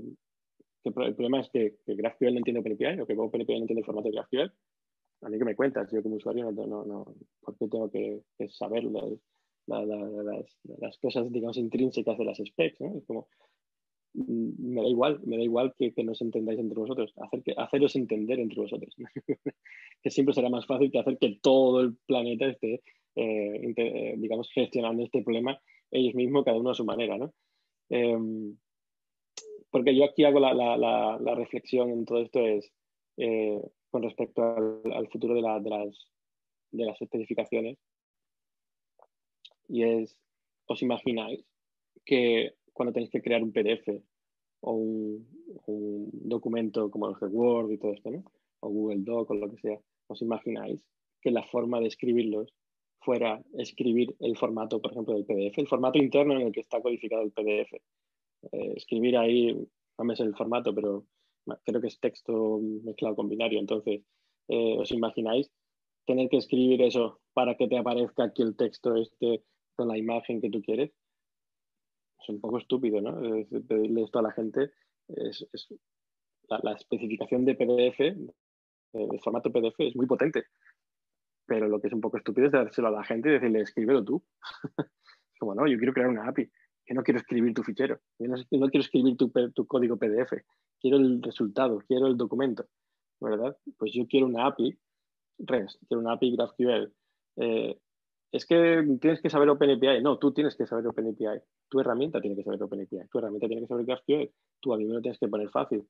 el 0.86 1.16
problema 1.16 1.42
es 1.42 1.50
que, 1.50 1.76
GraphQL 1.86 2.34
no 2.34 2.38
entiende 2.38 2.60
OpenAPI 2.60 3.02
o 3.02 3.08
que 3.08 3.14
OpenAPI 3.14 3.54
no 3.54 3.62
entiende 3.62 3.82
el 3.82 3.86
formato 3.86 4.10
de 4.10 4.16
GraphQL. 4.16 4.52
A 5.22 5.30
mí 5.30 5.38
que 5.40 5.46
me 5.46 5.56
cuentas, 5.56 5.90
yo 5.92 6.04
como 6.04 6.16
usuario 6.16 6.52
no, 6.52 6.68
no, 6.68 6.86
no 6.86 7.06
¿por 7.42 7.58
qué 7.58 7.68
tengo 7.68 7.90
que, 7.90 8.22
saber 8.50 8.84
las, 9.66 10.98
cosas, 11.00 11.32
digamos, 11.32 11.58
intrínsecas 11.58 12.18
de 12.18 12.26
las 12.26 12.38
specs? 12.38 12.82
¿no? 12.82 12.98
Es 12.98 13.06
como, 13.06 13.28
mm, 14.14 14.74
me 14.74 14.82
da 14.82 14.88
igual, 14.88 15.20
me 15.26 15.38
da 15.38 15.44
igual 15.44 15.74
que, 15.76 15.94
que 15.94 16.04
nos 16.04 16.22
entendáis 16.22 16.60
entre 16.60 16.80
vosotros, 16.80 17.14
hacer 17.18 17.42
que, 17.42 17.54
haceros 17.58 17.96
entender 17.96 18.40
entre 18.40 18.62
vosotros, 18.62 18.96
que 20.04 20.12
siempre 20.12 20.36
será 20.36 20.50
más 20.50 20.68
fácil 20.68 20.92
que 20.92 21.00
hacer 21.00 21.18
que 21.18 21.40
todo 21.42 21.82
el 21.82 21.96
planeta 22.06 22.46
esté, 22.46 22.84
eh, 23.16 23.74
eh, 23.78 24.16
digamos, 24.18 24.52
gestionando 24.52 25.04
este 25.04 25.24
problema 25.24 25.60
ellos 25.92 26.16
mismos, 26.16 26.44
cada 26.44 26.58
uno 26.58 26.72
a 26.72 26.76
su 26.76 26.86
manera, 26.86 27.18
¿no? 27.18 27.34
Em, 27.90 28.58
porque 29.76 29.94
yo 29.94 30.06
aquí 30.06 30.24
hago 30.24 30.40
la, 30.40 31.36
reflexión 31.36 31.90
en 31.90 32.06
todo 32.06 32.22
esto 32.22 32.40
es 32.40 32.72
eh, 33.18 33.62
con 33.92 34.04
respecto 34.04 34.42
al, 34.42 35.10
futuro 35.10 35.36
de, 35.36 35.42
las, 35.42 37.02
especificaciones. 37.02 37.78
Y 39.68 39.84
es, 39.84 40.18
¿os 40.68 40.82
imagináis 40.82 41.44
que 42.06 42.54
cuando 42.72 42.94
tenéis 42.94 43.12
que 43.12 43.22
crear 43.22 43.44
un 43.44 43.52
PDF 43.52 44.02
o 44.62 44.72
un, 44.72 45.28
documento 45.68 46.90
como 46.90 47.10
los 47.10 47.20
de 47.20 47.28
Word 47.28 47.72
y 47.72 47.78
todo 47.78 47.92
esto, 47.92 48.12
o 48.62 48.70
Google 48.70 49.02
Doc 49.04 49.30
o 49.32 49.36
lo 49.36 49.52
que 49.52 49.58
sea, 49.58 49.78
¿os 50.08 50.22
imagináis 50.22 50.80
que 51.22 51.32
la 51.32 51.44
forma 51.44 51.82
de 51.82 51.88
escribirlos 51.88 52.54
fuera 53.02 53.44
escribir 53.58 54.16
el 54.22 54.38
formato, 54.38 54.82
por 54.82 54.94
ejemplo, 54.94 55.16
del 55.16 55.26
PDF, 55.26 55.58
el 55.58 55.68
formato 55.68 55.98
interno 55.98 56.36
en 56.36 56.48
el 56.48 56.54
que 56.54 56.62
está 56.62 56.82
codificado 56.82 57.24
el 57.24 57.34
PDF? 57.34 57.74
Eh, 58.52 58.74
escribir 58.76 59.18
ahí, 59.18 59.54
no 59.98 60.06
me 60.06 60.16
sé 60.16 60.24
el 60.24 60.36
formato, 60.36 60.74
pero 60.74 61.06
creo 61.64 61.82
que 61.82 61.88
es 61.88 62.00
texto 62.00 62.60
mezclado 62.84 63.16
con 63.16 63.30
binario. 63.30 63.60
Entonces, 63.60 64.02
eh, 64.48 64.78
¿os 64.78 64.92
imagináis 64.92 65.52
tener 66.06 66.30
que 66.30 66.38
escribir 66.38 66.82
eso 66.82 67.22
para 67.34 67.56
que 67.56 67.68
te 67.68 67.78
aparezca 67.78 68.26
aquí 68.26 68.44
el 68.44 68.56
texto 68.56 68.96
este 68.96 69.44
con 69.76 69.88
la 69.88 69.98
imagen 69.98 70.42
que 70.42 70.50
tú 70.50 70.62
quieres? 70.62 70.92
Es 72.22 72.30
un 72.30 72.40
poco 72.40 72.58
estúpido, 72.58 73.02
¿no? 73.02 73.20
pedirle 73.68 74.04
esto 74.04 74.20
a 74.20 74.24
la 74.24 74.32
gente. 74.32 74.72
Es, 75.08 75.46
la, 76.48 76.74
especificación 76.74 77.46
de 77.46 77.56
PDF, 77.56 78.00
de 78.00 79.20
formato 79.20 79.52
PDF, 79.52 79.80
es 79.80 79.96
muy 79.96 80.08
potente. 80.08 80.46
Pero 81.48 81.68
lo 81.68 81.80
que 81.80 81.88
es 81.88 81.94
un 81.94 82.02
poco 82.02 82.18
estúpido 82.18 82.48
es 82.48 82.54
dárselo 82.54 82.88
a 82.88 82.92
la 82.92 83.04
gente 83.04 83.30
y 83.30 83.34
decirle, 83.34 83.62
escríbelo 83.62 84.04
tú. 84.04 84.24
Como 85.40 85.54
no, 85.54 85.68
yo 85.68 85.78
quiero 85.78 85.94
crear 85.94 86.10
una 86.10 86.28
API 86.28 86.50
que 86.86 86.94
no 86.94 87.04
quiero 87.04 87.20
escribir 87.20 87.54
tu 87.54 87.64
fichero, 87.64 88.00
yo 88.20 88.28
no, 88.28 88.70
quiero 88.70 88.84
escribir 88.84 89.18
tu, 89.18 89.32
código 89.68 89.98
PDF, 89.98 90.34
quiero 90.80 90.98
el 90.98 91.22
resultado, 91.22 91.80
quiero 91.88 92.08
el 92.08 92.18
documento, 92.18 92.66
¿verdad? 93.20 93.58
Pues 93.78 93.92
yo 93.94 94.06
quiero 94.08 94.28
una 94.28 94.46
API 94.48 94.78
REST, 95.40 95.82
quiero 95.88 96.02
una 96.02 96.14
API 96.14 96.36
GraphQL. 96.36 96.94
Eh, 97.38 97.78
es 98.32 98.46
que 98.46 98.84
tienes 99.00 99.22
que 99.22 99.30
saber 99.30 99.50
OpenAPI. 99.50 100.02
No, 100.04 100.18
tú 100.18 100.34
tienes 100.34 100.56
que 100.56 100.68
saber 100.68 100.86
OpenAPI. 100.88 101.42
Tu 101.70 101.80
herramienta 101.80 102.20
tiene 102.20 102.36
que 102.36 102.44
saber 102.44 102.62
OpenAPI. 102.62 103.08
Tu 103.10 103.18
herramienta 103.18 103.48
tiene 103.48 103.62
que 103.62 103.68
saber 103.68 103.86
GraphQL. 103.86 104.30
Tú 104.60 104.74
a 104.74 104.78
mí 104.78 104.86
me 104.86 104.94
lo 104.94 105.02
tienes 105.02 105.20
que 105.20 105.28
poner 105.28 105.50
fácil. 105.50 105.88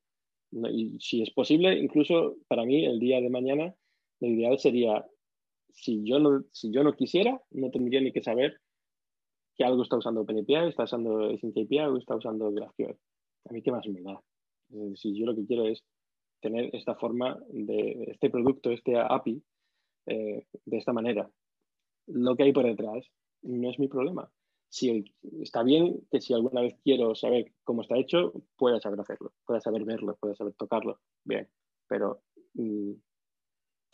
Y 0.51 0.99
si 0.99 1.23
es 1.23 1.31
posible, 1.31 1.77
incluso 1.77 2.37
para 2.47 2.63
mí, 2.63 2.85
el 2.85 2.99
día 2.99 3.19
de 3.19 3.29
mañana, 3.29 3.73
lo 4.19 4.27
ideal 4.27 4.59
sería, 4.59 5.05
si 5.69 6.03
yo 6.03 6.17
si 6.51 6.71
yo 6.71 6.83
no 6.83 6.93
quisiera, 6.93 7.41
no 7.51 7.71
tendría 7.71 7.99
ni 7.99 8.11
que 8.11 8.21
saber 8.21 8.61
que 9.55 9.63
algo 9.63 9.83
está 9.83 9.97
usando 9.97 10.21
OpenAPI, 10.21 10.69
está 10.69 10.83
usando 10.83 11.25
Async 11.25 11.57
API 11.57 11.79
o 11.79 11.97
está 11.97 12.15
usando 12.15 12.51
GraphQL. 12.51 12.97
A 13.49 13.53
mí 13.53 13.61
qué 13.61 13.71
más 13.71 13.87
me 13.87 14.01
da. 14.01 14.21
Si 14.95 15.17
yo 15.17 15.25
lo 15.25 15.35
que 15.35 15.45
quiero 15.45 15.65
es 15.65 15.83
tener 16.41 16.75
esta 16.75 16.95
forma 16.95 17.39
de 17.49 18.05
este 18.07 18.29
producto, 18.29 18.71
este 18.71 18.97
API, 18.97 19.41
eh, 20.07 20.45
de 20.65 20.77
esta 20.77 20.93
manera. 20.93 21.29
Lo 22.07 22.35
que 22.35 22.43
hay 22.43 22.53
por 22.53 22.65
detrás 22.65 23.05
no 23.41 23.69
es 23.69 23.79
mi 23.79 23.87
problema. 23.87 24.29
Si 24.69 25.05
está 25.41 25.63
bien 25.63 26.01
que 26.11 26.21
si 26.21 26.33
alguna 26.33 26.61
vez 26.61 26.75
quiero 26.83 27.15
saber 27.15 27.53
cómo 27.63 27.81
está 27.81 27.97
hecho, 27.97 28.33
pueda 28.57 28.79
saber 28.79 28.99
hacerlo, 28.99 29.33
pueda 29.45 29.61
saber 29.61 29.85
verlo, 29.85 30.17
pueda 30.19 30.35
saber 30.35 30.53
tocarlo, 30.53 30.99
bien. 31.23 31.47
Pero 31.87 32.21
mm, 32.55 32.91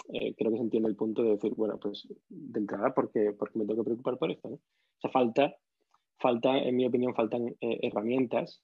eh, 0.10 0.34
creo 0.36 0.52
que 0.52 0.58
se 0.58 0.64
entiende 0.64 0.90
el 0.90 0.96
punto 0.96 1.24
de 1.24 1.32
decir, 1.32 1.54
bueno, 1.56 1.78
pues 1.80 2.08
de 2.30 2.60
entrada, 2.60 2.94
porque, 2.94 3.34
porque 3.38 3.60
me 3.60 3.66
tengo 3.66 3.82
que 3.82 3.86
preocupar 3.86 4.18
por 4.18 4.32
esto? 4.32 4.50
¿no? 4.50 4.56
O 4.56 5.02
sea, 5.02 5.12
falta, 5.12 5.56
falta, 6.20 6.58
en 6.58 6.76
mi 6.76 6.86
opinión, 6.86 7.16
faltan 7.16 7.56
eh, 7.62 7.80
herramientas, 7.82 8.64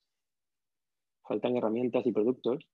faltan 1.27 1.55
herramientas 1.55 2.05
y 2.05 2.11
productos 2.11 2.67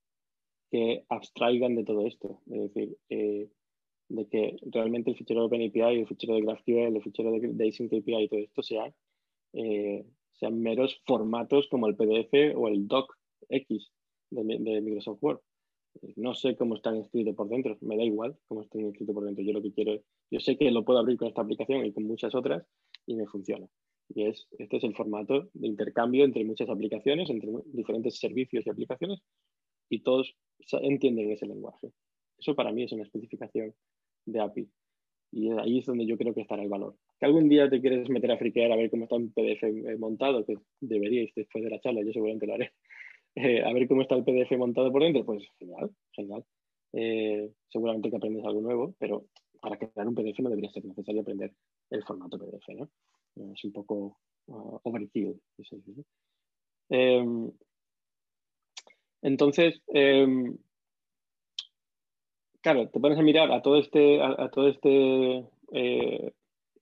que 0.72 1.06
abstraigan 1.10 1.76
de 1.76 1.84
todo 1.84 2.06
esto. 2.08 2.42
Es 2.48 2.74
decir, 2.74 2.98
eh, 3.10 3.50
de 4.10 4.28
que 4.28 4.58
realmente 4.72 5.12
el 5.12 5.18
fichero 5.18 5.42
de 5.42 5.46
OpenAPI, 5.48 6.00
el 6.00 6.08
fichero 6.08 6.36
de 6.36 6.42
GraphQL, 6.42 6.96
el 6.96 7.04
fichero 7.04 7.32
de, 7.32 7.40
de 7.40 7.70
Async 7.70 7.94
API 7.94 8.24
y 8.24 8.28
todo 8.28 8.40
esto 8.40 8.64
sean, 8.64 8.94
sean 10.34 10.60
meros 10.62 11.02
formatos 11.06 11.68
como 11.70 11.88
el 11.88 11.96
PDF 11.96 12.56
o 12.56 12.68
el 12.68 12.88
Doc 12.88 13.16
X 13.50 13.92
de, 14.30 14.44
de 14.44 14.82
Microsoft 14.82 15.22
Word 15.22 15.40
no 16.16 16.34
sé 16.34 16.56
cómo 16.56 16.76
están 16.76 16.98
escritos 16.98 17.36
por 17.36 17.50
dentro, 17.50 17.78
me 17.82 17.98
da 17.98 18.04
igual 18.04 18.38
cómo 18.48 18.62
están 18.64 18.86
escritos 18.86 19.14
por 19.14 19.26
dentro. 19.26 19.44
Yo 19.44 19.54
lo 19.54 19.62
que 19.62 19.74
quiero 19.74 20.02
yo 20.32 20.40
sé 20.40 20.58
que 20.58 20.72
lo 20.72 20.84
puedo 20.84 21.00
abrir 21.00 21.18
con 21.18 21.28
esta 21.28 21.42
aplicación 21.42 21.86
y 21.86 21.94
con 21.94 22.06
muchas 22.06 22.34
otras 22.34 22.66
y 23.06 23.16
me 23.16 23.28
funciona. 23.28 23.68
Y 24.10 24.24
es, 24.24 24.48
este 24.58 24.78
es 24.78 24.84
el 24.84 24.96
formato 24.96 25.50
de 25.54 25.68
intercambio 25.68 26.26
entre 26.26 26.44
muchas 26.44 26.70
aplicaciones, 26.70 27.30
entre 27.30 27.50
diferentes 27.66 28.20
servicios 28.20 28.66
y 28.66 28.70
aplicaciones, 28.70 29.20
y 29.90 30.02
todos 30.02 30.36
entienden 30.82 31.32
ese 31.32 31.46
lenguaje. 31.46 31.92
Eso 32.38 32.56
para 32.56 32.72
mí 32.72 32.84
es 32.84 32.92
una 32.92 33.04
especificación 33.04 33.74
de 34.26 34.40
API. 34.40 34.70
Y 35.32 35.50
ahí 35.52 35.80
es 35.80 35.86
donde 35.86 36.06
yo 36.06 36.18
creo 36.18 36.34
que 36.34 36.42
estará 36.42 36.64
el 36.64 36.70
valor. 36.70 36.96
Que 37.20 37.26
algún 37.26 37.50
día 37.50 37.70
te 37.70 37.82
quieres 37.82 38.10
meter 38.10 38.32
a 38.32 38.38
friquear 38.38 38.72
a 38.72 38.76
ver 38.76 38.90
cómo 38.90 39.04
está 39.04 39.16
un 39.16 39.32
PDF 39.32 39.64
montado, 40.00 40.46
que 40.46 40.58
deberíais 40.80 41.32
después 41.36 41.64
de 41.64 41.70
la 41.70 41.80
charla, 41.80 42.04
yo 42.04 42.12
seguramente 42.12 42.48
lo 42.48 42.56
haré. 42.56 42.72
Eh, 43.36 43.64
a 43.64 43.74
ver 43.74 43.88
cómo 43.88 44.04
está 44.04 44.16
el 44.16 44.24
PDF 44.24 44.56
montado 44.58 44.92
por 44.92 45.02
dentro, 45.02 45.26
pues 45.26 45.44
genial, 45.58 45.92
genial. 46.12 46.46
Eh, 46.94 47.52
seguramente 47.70 48.12
que 48.12 48.18
aprendes 48.18 48.46
algo 48.46 48.62
nuevo, 48.62 48.94
pero 49.00 49.26
para 49.60 49.78
crear 49.78 50.08
un 50.08 50.14
PDF 50.14 50.40
no 50.40 50.50
debería 50.50 50.72
ser 50.72 50.86
necesario 50.86 51.22
aprender 51.22 51.52
el 51.90 52.04
formato 52.04 52.38
PDF, 52.38 52.76
¿no? 52.76 52.90
Es 53.54 53.64
un 53.64 53.72
poco 53.72 54.18
uh, 54.48 54.80
overkill. 54.84 55.42
Em, 56.90 57.52
entonces, 59.22 59.82
em, 59.88 60.58
claro, 62.62 62.90
te 62.90 63.00
pones 63.00 63.18
a 63.18 63.24
mirar 63.24 63.52
a 63.52 63.62
todo 63.62 63.80
este, 63.80 64.22
a, 64.22 64.50
todo 64.52 64.68
este 64.68 65.46
eh, 65.72 66.34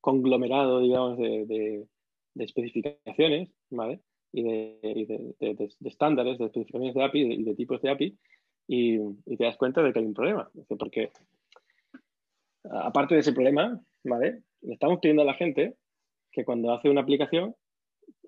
conglomerado, 0.01 0.79
digamos, 0.79 1.17
de, 1.17 1.87
especificaciones, 2.35 3.49
¿vale? 3.69 4.01
Y, 4.33 4.43
de, 4.43 5.69
estándares, 5.83 6.37
de 6.37 6.45
especificaciones 6.45 6.95
de 6.95 7.03
API 7.03 7.19
y 7.19 7.43
de, 7.43 7.55
tipos 7.55 7.81
de 7.81 7.91
API, 7.91 8.17
y, 8.67 8.95
y, 9.25 9.37
te 9.37 9.43
das 9.43 9.57
cuenta 9.57 9.83
de 9.83 9.91
que 9.91 9.99
hay 9.99 10.05
un 10.05 10.13
problema. 10.13 10.49
Porque 10.67 11.11
aparte 12.69 13.15
de 13.15 13.21
ese 13.21 13.33
problema, 13.33 13.81
¿vale? 14.03 14.43
Le 14.61 14.73
estamos 14.73 14.99
pidiendo 14.99 15.23
a 15.23 15.25
la 15.25 15.33
gente 15.33 15.75
que 16.31 16.45
cuando 16.45 16.73
hace 16.73 16.89
una 16.89 17.01
aplicación 17.01 17.55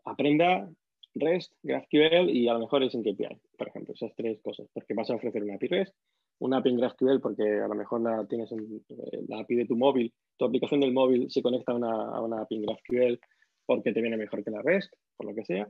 aprenda 0.06 0.70
REST, 1.16 1.54
GraphQL 1.62 2.30
y 2.30 2.48
a 2.48 2.54
lo 2.54 2.60
mejor 2.60 2.84
es 2.84 2.96
en 2.96 3.04
KPI, 3.04 3.40
por 3.58 3.68
ejemplo, 3.68 3.94
esas 3.94 4.14
tres 4.16 4.42
cosas, 4.42 4.68
porque 4.74 4.94
vas 4.94 5.10
a 5.10 5.16
ofrecer 5.16 5.44
una 5.44 5.56
API 5.56 5.68
REST, 5.68 5.96
una 6.40 6.58
API 6.58 6.70
en 6.72 6.78
GraphQL 6.78 7.20
porque 7.22 7.44
a 7.44 7.68
lo 7.68 7.76
mejor 7.76 8.02
la 8.02 8.26
tienes 8.26 8.52
en 8.52 8.84
eh, 8.90 9.22
la 9.28 9.40
API 9.40 9.56
de 9.56 9.66
tu 9.66 9.78
móvil, 9.78 10.12
tu 10.38 10.46
aplicación 10.46 10.80
del 10.80 10.92
móvil 10.92 11.30
se 11.30 11.42
conecta 11.42 11.72
a 11.72 11.76
una, 11.76 12.10
a 12.10 12.22
una 12.22 12.42
API 12.42 12.56
en 12.56 12.62
GraphQL 12.64 13.20
porque 13.66 13.94
te 13.94 14.02
viene 14.02 14.18
mejor 14.18 14.44
que 14.44 14.52
la 14.52 14.62
REST, 14.62 14.94
por 15.16 15.28
lo 15.28 15.36
que 15.36 15.46
sea. 15.46 15.70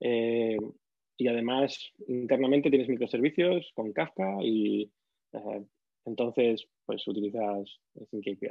Eh, 0.00 0.58
y 1.16 1.28
además, 1.28 1.92
internamente 2.06 2.70
tienes 2.70 2.88
microservicios 2.88 3.70
con 3.74 3.92
Kafka 3.92 4.38
y 4.42 4.90
eh, 5.32 5.64
entonces, 6.04 6.66
pues 6.86 7.06
utilizas 7.06 7.80
sin 8.10 8.20
KPI. 8.22 8.50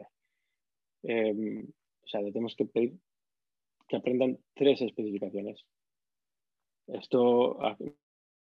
o 1.03 2.07
sea, 2.07 2.21
le 2.21 2.31
tenemos 2.31 2.55
que 2.55 2.65
pedir 2.65 2.97
que 3.87 3.95
aprendan 3.95 4.37
tres 4.53 4.81
especificaciones. 4.81 5.65
Esto 6.87 7.61
a 7.63 7.77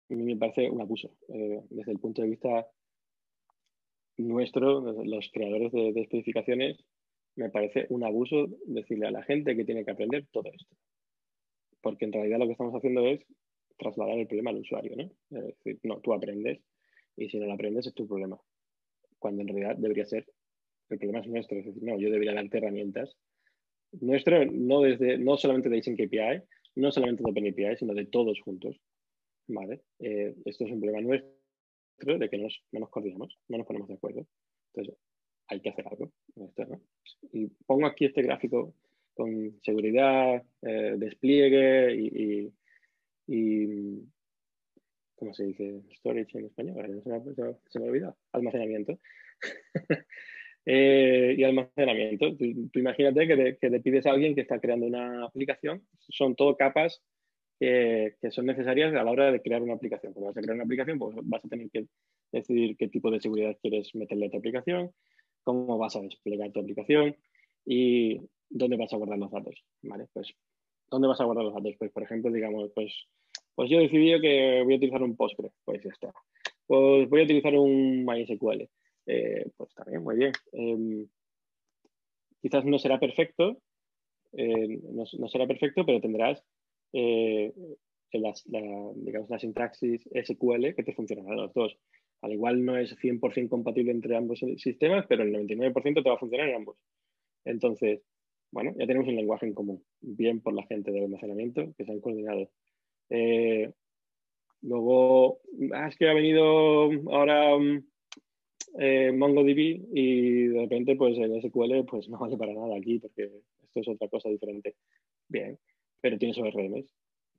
mí 0.10 0.24
me 0.24 0.36
parece 0.36 0.70
un 0.70 0.82
abuso 0.82 1.16
desde 1.28 1.92
el 1.92 2.00
punto 2.00 2.22
de 2.22 2.30
vista 2.30 2.68
nuestro, 4.20 4.82
los 5.04 5.30
creadores 5.32 5.72
de, 5.72 5.90
especificaciones, 6.02 6.78
me 7.36 7.50
parece 7.50 7.86
un 7.90 8.04
abuso 8.04 8.48
decirle 8.66 9.08
a 9.08 9.12
la 9.12 9.24
gente 9.24 9.56
que 9.56 9.64
tiene 9.64 9.86
que 9.86 9.92
aprender 9.92 10.26
todo 10.32 10.52
esto. 10.52 10.76
Porque 11.82 12.06
en 12.06 12.14
realidad 12.14 12.40
lo 12.40 12.46
que 12.46 12.54
estamos 12.54 12.76
haciendo 12.76 13.06
es 13.08 13.22
trasladar 13.78 14.20
el 14.20 14.28
problema 14.28 14.52
al 14.52 14.58
usuario, 14.58 14.96
¿no? 14.96 15.04
Es 15.38 15.46
decir, 15.46 15.80
no, 15.84 16.00
tú 16.02 16.14
aprendes 16.14 16.62
y 17.16 17.30
si 17.30 17.40
no 17.40 17.48
lo 17.48 17.54
aprendes 17.54 17.88
es 17.88 17.94
tu 17.94 18.08
problema. 18.08 18.40
Cuando 19.18 19.42
en 19.42 19.48
realidad 19.48 19.76
debería 19.78 20.06
ser, 20.06 20.26
el 20.90 20.98
problema 20.98 21.20
es 21.20 21.28
nuestro, 21.28 21.58
es 21.60 21.66
decir, 21.66 21.84
no, 21.84 21.98
yo 21.98 22.10
debería 22.10 22.34
darte 22.34 22.58
herramientas. 22.58 23.16
Nuestro, 24.02 24.46
no, 24.46 24.82
desde, 24.82 25.18
no 25.18 25.38
solamente 25.38 25.70
de 25.70 25.80
Async 25.80 26.00
KPI, 26.00 26.44
no 26.76 26.92
solamente 26.92 27.24
de 27.24 27.32
OpenAPI, 27.32 27.78
sino 27.78 27.94
de 27.94 28.06
todos 28.06 28.40
juntos. 28.42 28.80
¿Vale? 29.48 29.82
Eh, 30.00 30.36
esto 30.46 30.66
es 30.66 30.72
un 30.72 30.80
problema 30.80 31.02
nuestro 31.02 32.18
de 32.18 32.30
que 32.30 32.38
no 32.38 32.48
nos 32.72 32.90
coordinamos, 32.90 33.38
no 33.48 33.58
nos 33.58 33.68
ponemos 33.68 33.88
de 33.88 33.96
acuerdo. 33.96 34.28
Entonces, 34.74 34.96
hay 35.48 35.60
que 35.60 35.70
hacer 35.70 35.86
algo. 35.88 36.12
Y 37.34 37.48
pongo 37.66 37.88
aquí 37.88 38.06
este 38.06 38.22
gráfico 38.22 38.76
con 39.20 39.60
seguridad, 39.64 40.42
eh, 40.62 40.96
despliegue 40.96 41.94
y, 41.94 42.54
y, 43.28 44.00
¿cómo 45.18 45.34
se 45.34 45.44
dice? 45.44 45.82
Storage 45.98 46.38
en 46.38 46.46
español, 46.46 47.02
se 47.04 47.10
me, 47.10 47.54
se 47.68 47.80
me 47.80 47.86
ha 47.86 47.90
olvidado. 47.90 48.18
Almacenamiento. 48.32 48.98
eh, 50.66 51.36
y 51.38 51.44
almacenamiento. 51.44 52.38
Tú, 52.38 52.46
imagínate 52.76 53.28
que, 53.28 53.36
te, 53.36 53.58
que, 53.58 53.70
le 53.70 53.82
pides 53.82 54.06
a 54.06 54.12
alguien 54.12 54.36
que 54.36 54.42
está 54.42 54.62
creando 54.62 54.86
una 54.86 55.26
aplicación, 55.26 55.86
son 56.08 56.38
todo 56.38 56.56
capas 56.56 57.02
que, 57.60 58.16
son 58.32 58.46
necesarias 58.46 58.96
a 58.96 59.04
la 59.04 59.12
hora 59.12 59.34
de 59.34 59.42
crear 59.42 59.62
una 59.62 59.74
aplicación. 59.74 60.14
Cuando 60.14 60.28
vas 60.28 60.38
a 60.38 60.42
crear 60.42 60.56
una 60.56 60.64
aplicación, 60.64 60.98
pues 60.98 61.14
vas 61.24 61.44
a 61.44 61.50
tener 61.50 61.70
que 61.70 61.88
decidir 62.32 62.78
qué 62.78 62.88
tipo 62.88 63.12
de 63.12 63.20
seguridad 63.20 63.58
quieres 63.62 63.94
meterle 63.96 64.28
a 64.28 64.30
tu 64.30 64.38
aplicación, 64.38 64.92
cómo 65.44 65.78
vas 65.78 65.98
a 65.98 66.02
desplegar 66.04 66.54
tu 66.54 66.62
aplicación 66.62 67.18
y 67.66 68.22
dónde 68.50 68.78
vas 68.78 68.92
a 68.94 68.98
guardar 68.98 69.20
los 69.20 69.32
datos. 69.32 69.64
¿vale? 69.82 70.08
Pues, 70.14 70.34
¿dónde 70.90 71.08
vas 71.08 71.20
a 71.22 71.26
guardar 71.26 71.46
los 71.46 71.54
datos? 71.54 71.76
Pues, 71.78 71.92
por 71.92 72.04
ejemplo, 72.04 72.32
digamos, 72.32 72.72
pues, 72.74 72.94
pues 73.56 73.70
yo 73.70 73.80
he 73.80 73.84
decidido 73.84 74.20
que 74.22 74.62
voy 74.64 74.74
a 74.74 74.78
utilizar 74.78 75.04
un 75.04 75.16
Postgre, 75.16 75.52
pues 75.66 75.84
ya 75.84 75.90
está. 75.92 76.14
Pues 76.66 77.10
voy 77.10 77.22
a 77.22 77.24
utilizar 77.24 77.56
un 77.56 78.06
MySQL. 78.06 78.70
Eh, 79.06 79.46
pues 79.58 79.74
también, 79.74 80.04
muy 80.04 80.16
bien. 80.16 80.32
Em, 80.52 81.08
quizás 82.42 82.64
no 82.64 82.78
será 82.78 83.00
perfecto, 83.00 83.58
eh, 84.34 84.80
no, 84.92 85.06
será 85.28 85.48
perfecto, 85.48 85.86
pero 85.86 86.00
tendrás 86.00 86.44
eh, 86.94 87.52
la, 88.14 88.34
digamos, 88.96 89.30
la 89.30 89.40
sintaxis 89.40 90.08
SQL 90.14 90.76
que 90.76 90.84
te 90.84 90.94
funcionará 90.94 91.36
los 91.36 91.54
dos. 91.54 91.78
Al 92.22 92.34
igual 92.34 92.64
no 92.64 92.78
es 92.78 92.96
100% 92.98 93.50
compatible 93.50 93.92
entre 93.92 94.16
ambos 94.16 94.40
sistemas, 94.58 95.06
pero 95.08 95.24
el 95.24 95.34
99% 95.34 96.04
te 96.04 96.10
va 96.10 96.16
a 96.16 96.20
funcionar 96.20 96.50
en 96.50 96.56
ambos. 96.56 96.78
Entonces, 97.46 98.02
bueno, 98.52 98.74
ya 98.78 98.88
tenemos 98.88 99.08
un 99.08 99.16
lenguaje 99.16 99.46
en 99.46 99.54
común. 99.54 99.84
Bien 100.02 100.42
por 100.42 100.54
la 100.54 100.66
gente 100.66 100.92
del 100.92 101.04
almacenamiento 101.04 101.74
que 101.78 101.86
se 101.86 101.92
han 101.92 102.00
coordinado. 102.00 102.50
Eh, 103.10 103.72
luego, 104.62 105.40
ah, 105.74 105.88
es 105.88 105.98
que 105.98 106.10
ha 106.10 106.14
venido 106.14 106.90
ahora 107.12 107.58
mm, 107.58 107.84
eh, 108.80 109.12
MongoDB 109.12 109.88
y 109.94 110.48
de 110.48 110.62
repente 110.62 110.96
pues 110.96 111.18
el 111.18 111.42
SQL 111.42 111.86
pues 111.86 112.08
no 112.10 112.20
vale 112.20 112.38
para 112.38 112.54
nada 112.54 112.76
aquí 112.78 113.00
porque 113.00 113.24
esto 113.64 113.80
es 113.80 113.88
otra 113.88 114.08
cosa 114.08 114.30
diferente. 114.30 114.76
Bien, 115.28 115.58
pero 116.02 116.18
tienes 116.18 116.38
ORMs, 116.38 116.92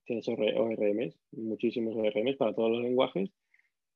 tienes 0.05 0.27
ORMs, 0.27 1.17
muchísimos 1.31 1.95
ORMs 1.95 2.37
para 2.37 2.53
todos 2.53 2.71
los 2.71 2.83
lenguajes, 2.83 3.29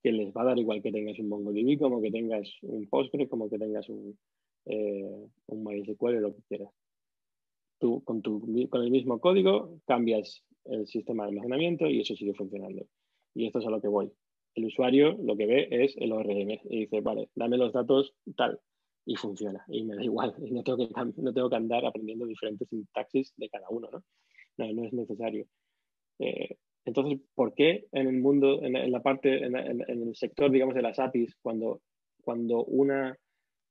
que 0.03 0.11
les 0.11 0.33
va 0.33 0.41
a 0.41 0.45
dar 0.45 0.59
igual 0.59 0.81
que 0.81 0.91
tengas 0.91 1.17
un 1.19 1.29
MongoDB, 1.29 1.79
como 1.79 2.01
que 2.01 2.11
tengas 2.11 2.49
un 2.61 2.87
Postgre, 2.87 3.27
como 3.29 3.49
que 3.49 3.57
tengas 3.57 3.87
un, 3.89 4.17
eh, 4.65 5.27
un 5.47 5.63
MySQL, 5.63 6.19
lo 6.19 6.35
que 6.35 6.41
quieras. 6.47 6.69
Con, 8.03 8.21
tu, 8.21 8.41
con 8.69 8.83
el 8.83 8.91
mismo 8.91 9.19
código 9.19 9.79
cambias 9.85 10.43
el 10.65 10.87
sistema 10.87 11.23
de 11.23 11.29
almacenamiento 11.29 11.87
y 11.87 12.01
eso 12.01 12.15
sigue 12.15 12.33
funcionando. 12.33 12.85
Y 13.33 13.45
esto 13.47 13.59
es 13.59 13.65
a 13.65 13.69
lo 13.69 13.81
que 13.81 13.87
voy. 13.87 14.11
El 14.55 14.65
usuario 14.65 15.17
lo 15.21 15.35
que 15.35 15.45
ve 15.45 15.67
es 15.69 15.95
el 15.97 16.11
ORM 16.11 16.59
y 16.69 16.79
dice, 16.79 17.01
vale, 17.01 17.29
dame 17.35 17.57
los 17.57 17.73
datos 17.73 18.13
tal, 18.35 18.59
y 19.05 19.15
funciona. 19.15 19.63
Y 19.67 19.83
me 19.83 19.95
da 19.95 20.03
igual, 20.03 20.33
y 20.45 20.51
no 20.51 20.63
tengo 20.63 20.77
que, 20.77 20.89
no 21.17 21.33
tengo 21.33 21.49
que 21.49 21.55
andar 21.55 21.85
aprendiendo 21.85 22.25
diferentes 22.25 22.67
sintaxis 22.69 23.33
de 23.37 23.49
cada 23.49 23.69
uno, 23.69 23.89
¿no? 23.91 24.03
no, 24.57 24.85
es 24.85 24.93
necesario. 24.93 25.45
Eh, 26.19 26.57
entonces, 26.85 27.19
¿por 27.33 27.53
qué 27.53 27.87
en 27.91 28.07
el 28.07 28.19
mundo, 28.19 28.61
en, 28.61 28.91
la 28.91 29.01
parte, 29.01 29.43
en, 29.43 29.55
el 29.55 30.15
sector, 30.15 30.51
digamos, 30.51 30.75
de 30.75 30.83
las 30.83 30.99
APIs, 30.99 31.35
cuando, 31.41 31.81
cuando 32.21 32.63
una 32.63 33.17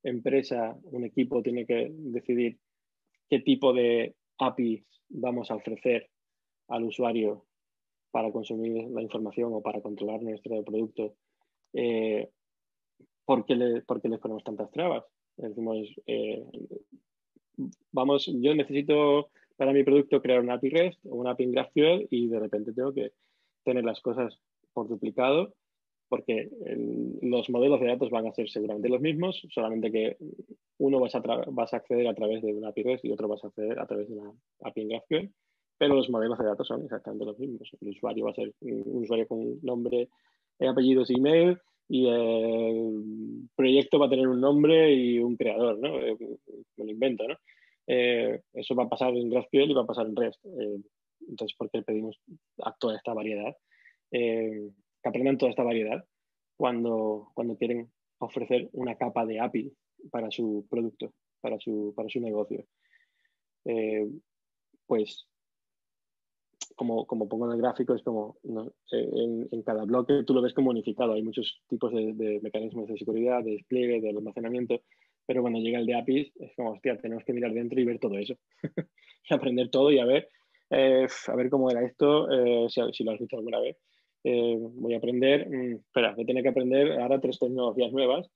empresa, 0.02 0.76
un 0.82 1.04
equipo 1.04 1.42
tiene 1.42 1.64
que 1.64 1.90
decidir 1.90 2.58
qué 3.28 3.40
tipo 3.40 3.72
de 3.72 4.14
APIs 4.38 4.84
vamos 5.08 5.50
a 5.50 5.56
ofrecer 5.56 6.10
al 6.68 6.84
usuario 6.84 7.46
para 8.10 8.30
consumir 8.30 8.88
la 8.90 9.02
información 9.02 9.52
o 9.52 9.60
para 9.60 9.80
controlar 9.80 10.22
nuestro 10.22 10.62
producto, 10.62 11.16
eh, 11.72 12.30
¿por, 13.24 13.44
qué 13.44 13.56
le, 13.56 13.72
les 13.74 13.84
ponemos 13.84 14.44
tantas 14.44 14.70
trabas? 14.70 15.04
Decimos, 15.36 15.88
eh, 16.06 16.44
vamos, 17.90 18.30
yo 18.40 18.54
necesito 18.54 19.30
para 19.56 19.72
mi 19.72 19.82
producto 19.82 20.22
crear 20.22 20.40
una 20.40 20.54
API 20.54 20.68
REST 20.68 21.06
o 21.06 21.16
una 21.16 21.32
API 21.32 21.50
GraphQL 21.50 22.06
y 22.10 22.28
de 22.28 22.38
repente 22.38 22.72
tengo 22.72 22.92
que 22.92 23.12
tener 23.64 23.84
las 23.84 24.00
cosas 24.00 24.38
por 24.72 24.88
duplicado 24.88 25.54
porque 26.14 26.48
los 27.22 27.50
modelos 27.50 27.80
de 27.80 27.88
datos 27.88 28.08
van 28.08 28.28
a 28.28 28.32
ser 28.32 28.48
seguramente 28.48 28.88
los 28.88 29.00
mismos, 29.00 29.44
solamente 29.50 29.90
que 29.90 30.16
uno 30.78 31.00
vas 31.00 31.12
a, 31.16 31.76
acceder 31.76 32.06
a 32.06 32.14
través 32.14 32.40
de 32.40 32.52
una 32.52 32.68
API 32.68 32.84
REST 32.84 33.04
y 33.06 33.10
otro 33.10 33.26
vas 33.26 33.42
a 33.42 33.48
acceder 33.48 33.80
a 33.80 33.86
través 33.88 34.08
de 34.08 34.14
una 34.14 34.32
API 34.60 34.82
en 34.82 34.88
GraphQL, 34.90 35.30
pero 35.76 35.96
los 35.96 36.08
modelos 36.10 36.38
de 36.38 36.44
datos 36.44 36.68
son 36.68 36.84
exactamente 36.84 37.24
los 37.24 37.36
mismos. 37.36 37.68
El 37.80 37.88
usuario 37.88 38.26
va 38.26 38.30
a 38.30 38.34
ser 38.34 38.52
un 38.60 39.02
usuario 39.02 39.26
con 39.26 39.60
nombre, 39.62 40.08
apellidos 40.60 41.10
y 41.10 41.14
email 41.14 41.58
y 41.88 42.06
el 42.06 43.48
proyecto 43.56 43.98
va 43.98 44.06
a 44.06 44.10
tener 44.10 44.28
un 44.28 44.40
nombre 44.40 44.94
y 44.94 45.18
un 45.18 45.34
creador, 45.34 45.80
¿no? 45.80 45.98
Eh, 45.98 46.16
me 46.76 46.84
lo 46.84 46.92
invento, 46.92 47.26
¿no? 47.26 47.34
Eh, 47.88 48.40
eso 48.52 48.76
va 48.76 48.84
a 48.84 48.88
pasar 48.88 49.16
en 49.16 49.30
GraphQL 49.30 49.68
y 49.72 49.74
va 49.74 49.82
a 49.82 49.86
pasar 49.86 50.06
en 50.06 50.14
REST. 50.14 50.44
Eh, 50.44 50.80
entonces, 51.28 51.56
¿por 51.58 51.68
qué 51.70 51.82
pedimos 51.82 52.20
a 52.62 52.72
toda 52.78 52.94
esta 52.94 53.14
variedad? 53.14 53.52
Eh, 54.16 54.70
que 55.04 55.08
aprendan 55.10 55.36
toda 55.38 55.50
esta 55.50 55.62
variedad 55.62 56.02
cuando, 56.56 57.30
cuando 57.34 57.58
quieren 57.58 57.92
ofrecer 58.18 58.70
una 58.72 58.96
capa 58.96 59.26
de 59.26 59.38
API 59.38 59.72
para 60.10 60.30
su 60.30 60.66
producto, 60.70 61.12
para 61.42 61.60
su, 61.60 61.92
para 61.94 62.08
su 62.08 62.20
negocio. 62.20 62.64
pues, 64.86 65.28
como, 66.76 67.06
como, 67.06 67.28
pongo 67.28 67.46
en 67.46 67.52
el 67.52 67.62
gráfico, 67.62 67.94
es 67.94 68.02
como 68.02 68.38
en, 68.90 69.48
en, 69.52 69.62
cada 69.62 69.84
bloque 69.84 70.24
tú 70.26 70.34
lo 70.34 70.42
ves 70.42 70.54
como 70.54 70.70
unificado. 70.70 71.12
Hay 71.12 71.22
muchos 71.22 71.62
tipos 71.68 71.92
de, 71.92 72.40
mecanismos 72.42 72.88
de 72.88 72.98
seguridad, 72.98 73.44
de 73.44 73.52
despliegue, 73.52 74.00
de 74.00 74.10
almacenamiento 74.10 74.80
pero 75.26 75.40
cuando 75.40 75.58
llega 75.58 75.78
el 75.78 75.86
de 75.86 75.94
APIs, 75.94 76.32
es 76.36 76.54
como, 76.54 76.72
hostia, 76.72 76.98
tenemos 76.98 77.24
que 77.24 77.32
mirar 77.32 77.52
dentro 77.52 77.80
y 77.80 77.84
ver 77.84 77.98
todo 77.98 78.18
eso. 78.18 78.34
y 79.30 79.34
aprender 79.34 79.70
todo 79.70 79.90
y 79.90 79.98
a 79.98 80.04
ver, 80.04 80.28
eh, 80.70 81.06
a 81.26 81.36
ver 81.36 81.50
cómo 81.50 81.70
era 81.70 81.84
esto, 81.84 82.30
eh, 82.30 82.66
si, 82.68 83.04
lo 83.04 83.12
has 83.12 83.18
visto 83.18 83.36
alguna 83.36 83.60
vez. 83.60 83.76
Eh, 84.24 84.56
voy 84.58 84.94
a 84.94 84.98
aprender, 84.98 85.48
mm, 85.48 85.74
espera, 85.86 86.14
voy 86.14 86.24
a 86.24 86.26
tener 86.26 86.42
que 86.42 86.48
aprender 86.48 86.92
ahora 86.92 87.20
tres 87.20 87.38
tecnologías 87.38 87.92
nuevas 87.92 88.30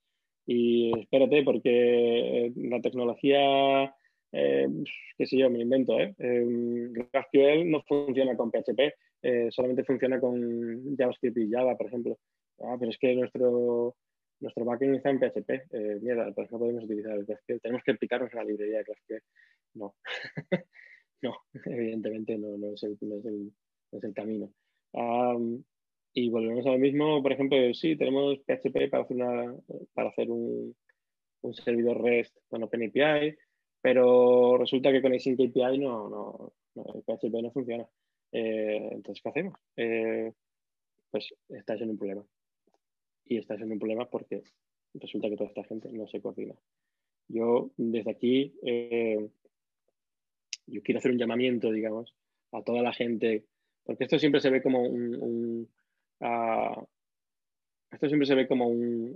y 0.45 0.97
espérate 0.99 1.43
porque 1.43 2.51
la 2.55 2.81
tecnología, 2.81 3.93
qué 4.31 5.25
sé 5.25 5.37
yo, 5.37 5.49
me 5.49 5.61
invento, 5.61 5.99
¿eh? 5.99 6.13
GraphQL 6.17 7.69
no 7.69 7.81
funciona 7.83 8.35
con 8.35 8.51
PHP, 8.51 8.93
solamente 9.51 9.83
funciona 9.83 10.19
con 10.19 10.95
JavaScript 10.95 11.37
y 11.37 11.51
Java, 11.51 11.77
por 11.77 11.87
ejemplo. 11.87 12.17
Ah, 12.61 12.75
pero 12.79 12.91
es 12.91 12.97
que 12.97 13.15
nuestro, 13.15 13.95
nuestro 14.39 14.65
backend 14.65 14.95
está 14.95 15.09
en 15.09 15.19
PHP. 15.19 15.49
Eh, 15.71 15.99
mierda, 16.01 16.31
pues 16.33 16.51
no 16.51 16.59
podemos 16.59 16.83
utilizar 16.83 17.13
el 17.13 17.25
GraphQL. 17.25 17.61
Tenemos 17.61 17.83
que 17.83 17.91
explicarnos 17.91 18.33
la 18.33 18.43
librería 18.43 18.79
de 18.79 18.83
GraphQL. 18.83 19.23
No. 19.75 19.95
no, 21.21 21.35
evidentemente 21.65 22.37
no, 22.37 22.57
no, 22.57 22.73
es 22.73 22.83
el, 22.83 22.97
es 23.91 24.03
el 24.03 24.13
camino. 24.13 24.51
Y 26.13 26.29
volvemos 26.29 26.65
a 26.65 26.71
lo 26.71 26.77
mismo, 26.77 27.21
por 27.21 27.31
ejemplo, 27.31 27.57
sí, 27.73 27.95
tenemos 27.95 28.39
PHP 28.39 28.89
para 28.89 29.03
hacer, 29.03 29.17
una, 29.17 29.55
para 29.93 30.09
hacer 30.09 30.29
un, 30.31 30.75
un 31.41 31.53
servidor 31.53 32.01
REST 32.01 32.35
con 32.47 32.63
OpenAPI, 32.63 33.35
pero 33.81 34.57
resulta 34.57 34.91
que 34.91 35.01
con 35.01 35.13
Async 35.13 35.39
API 35.39 35.77
no, 35.77 36.09
no, 36.09 36.53
el 36.75 37.03
PHP 37.03 37.41
no 37.41 37.51
funciona. 37.51 37.87
Eh, 38.31 38.89
entonces, 38.91 39.21
¿qué 39.23 39.29
hacemos? 39.29 39.53
Eh, 39.75 40.33
pues 41.09 41.33
estáis 41.49 41.81
en 41.81 41.91
un 41.91 41.97
problema. 41.97 42.25
Y 43.25 43.37
estáis 43.37 43.61
en 43.61 43.71
un 43.71 43.79
problema 43.79 44.09
porque 44.09 44.43
resulta 44.95 45.29
que 45.29 45.37
toda 45.37 45.49
esta 45.49 45.63
gente 45.63 45.91
no 45.91 46.07
se 46.07 46.21
coordina. 46.21 46.55
Yo 47.27 47.71
desde 47.77 48.11
aquí, 48.11 48.55
eh, 48.63 49.29
yo 50.65 50.81
quiero 50.81 50.99
hacer 50.99 51.11
un 51.11 51.19
llamamiento, 51.19 51.71
digamos, 51.71 52.15
a 52.51 52.63
toda 52.63 52.81
la 52.81 52.93
gente, 52.93 53.45
porque 53.83 54.05
esto 54.05 54.17
siempre 54.17 54.41
se 54.41 54.49
ve 54.49 54.61
como 54.61 54.81
un, 54.81 55.69
ah, 56.21 56.83
esto 57.91 58.07
siempre 58.07 58.27
se 58.27 58.35
ve 58.35 58.47
como 58.47 58.71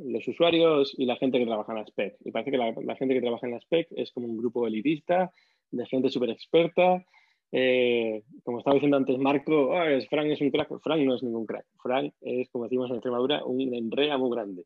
los 0.06 0.28
usuarios 0.28 0.96
y 0.98 1.06
la 1.06 1.16
gente 1.18 1.38
que 1.38 1.46
trabaja 1.46 1.72
en 1.74 1.78
la 1.80 1.86
spec. 1.86 2.18
Y 2.26 2.32
parece 2.32 2.52
que 2.52 2.58
la, 2.58 2.96
gente 2.96 3.14
que 3.14 3.22
trabaja 3.22 3.46
en 3.46 3.54
la 3.54 3.60
spec 3.60 3.88
es 3.92 4.12
como 4.12 4.28
un 4.28 4.38
grupo 4.38 4.66
elitista, 4.66 5.32
de 5.72 5.86
gente 5.86 6.10
súper 6.10 6.32
experta. 6.32 7.04
Eh, 7.52 8.24
como 8.44 8.58
estaba 8.58 8.74
diciendo 8.74 8.98
antes 8.98 9.18
Marco, 9.20 9.70
oh, 9.70 10.02
Frank 10.10 10.28
es 10.28 10.42
un 10.42 10.50
crack. 10.50 10.70
Frank 10.82 11.02
no 11.02 11.16
es 11.16 11.24
ningún 11.24 11.46
crack. 11.46 11.66
Frank 11.82 12.14
es, 12.22 12.50
como 12.50 12.64
decimos 12.64 12.90
en 12.90 12.96
Extremadura, 12.96 13.46
un 13.46 13.62
enrea 13.74 14.18
muy 14.18 14.32
grande, 14.32 14.66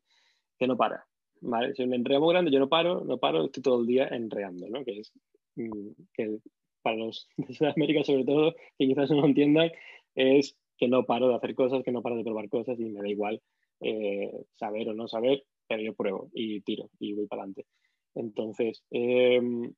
que 0.58 0.66
no 0.66 0.76
para. 0.76 1.06
¿vale? 1.42 1.70
Es 1.72 1.78
un 1.78 1.92
enrea 1.92 2.18
muy 2.18 2.32
grande, 2.32 2.50
yo 2.50 2.58
no 2.58 2.68
paro, 2.68 3.04
no 3.04 3.18
paro, 3.18 3.44
estoy 3.44 3.62
todo 3.62 3.80
el 3.80 3.86
día 3.86 4.08
enreando, 4.08 4.68
¿no? 4.68 4.84
Que 4.84 5.00
es 5.00 5.12
mm, 5.56 5.90
que 6.14 6.38
para 6.82 6.96
los 6.96 7.28
de 7.36 7.52
Sudamérica 7.54 8.04
sobre 8.04 8.24
todo, 8.24 8.54
que 8.78 8.86
quizás 8.86 9.10
no 9.10 9.20
lo 9.20 9.26
entiendan, 9.26 9.70
es 10.14 10.56
que 10.78 10.88
no 10.88 11.04
paro 11.04 11.28
de 11.28 11.34
hacer 11.34 11.54
cosas, 11.54 11.82
que 11.82 11.92
no 11.92 12.02
paro 12.02 12.16
de 12.16 12.24
probar 12.24 12.48
cosas 12.48 12.78
y 12.78 12.84
me 12.84 13.00
da 13.00 13.08
igual 13.08 13.42
eh, 13.80 14.30
saber 14.54 14.88
o 14.88 14.94
no 14.94 15.08
saber, 15.08 15.44
pero 15.66 15.82
yo 15.82 15.94
pruebo 15.94 16.30
y 16.32 16.60
tiro 16.62 16.88
y 16.98 17.12
voy 17.14 17.26
para 17.26 17.42
adelante. 17.42 17.66
Entonces, 18.14 18.82
em, 18.90 19.72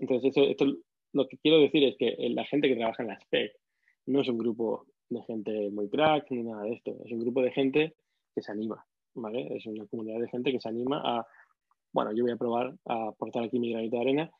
entonces 0.00 0.34
esto, 0.36 0.66
lo 1.12 1.28
que 1.28 1.38
quiero 1.38 1.58
decir 1.58 1.84
es 1.84 1.96
que 1.96 2.16
la 2.30 2.44
gente 2.44 2.68
que 2.68 2.76
trabaja 2.76 3.02
en 3.02 3.08
la 3.08 3.20
SPEC 3.20 3.52
no 4.06 4.20
es 4.20 4.28
un 4.28 4.38
grupo 4.38 4.86
de 5.08 5.22
gente 5.22 5.70
muy 5.70 5.88
crack 5.88 6.30
ni 6.30 6.42
nada 6.42 6.62
de 6.64 6.72
esto, 6.72 6.96
es 7.04 7.12
un 7.12 7.20
grupo 7.20 7.42
de 7.42 7.52
gente 7.52 7.94
que 8.34 8.42
se 8.42 8.52
anima, 8.52 8.84
¿vale? 9.14 9.56
Es 9.56 9.66
una 9.66 9.86
comunidad 9.86 10.20
de 10.20 10.28
gente 10.28 10.50
que 10.50 10.60
se 10.60 10.68
anima 10.68 11.00
a, 11.04 11.26
bueno, 11.92 12.12
yo 12.12 12.24
voy 12.24 12.32
a 12.32 12.36
probar 12.36 12.74
a 12.86 13.08
aportar 13.08 13.44
aquí 13.44 13.58
mi 13.58 13.70
granito 13.70 13.96
de 13.96 14.02
arena 14.02 14.30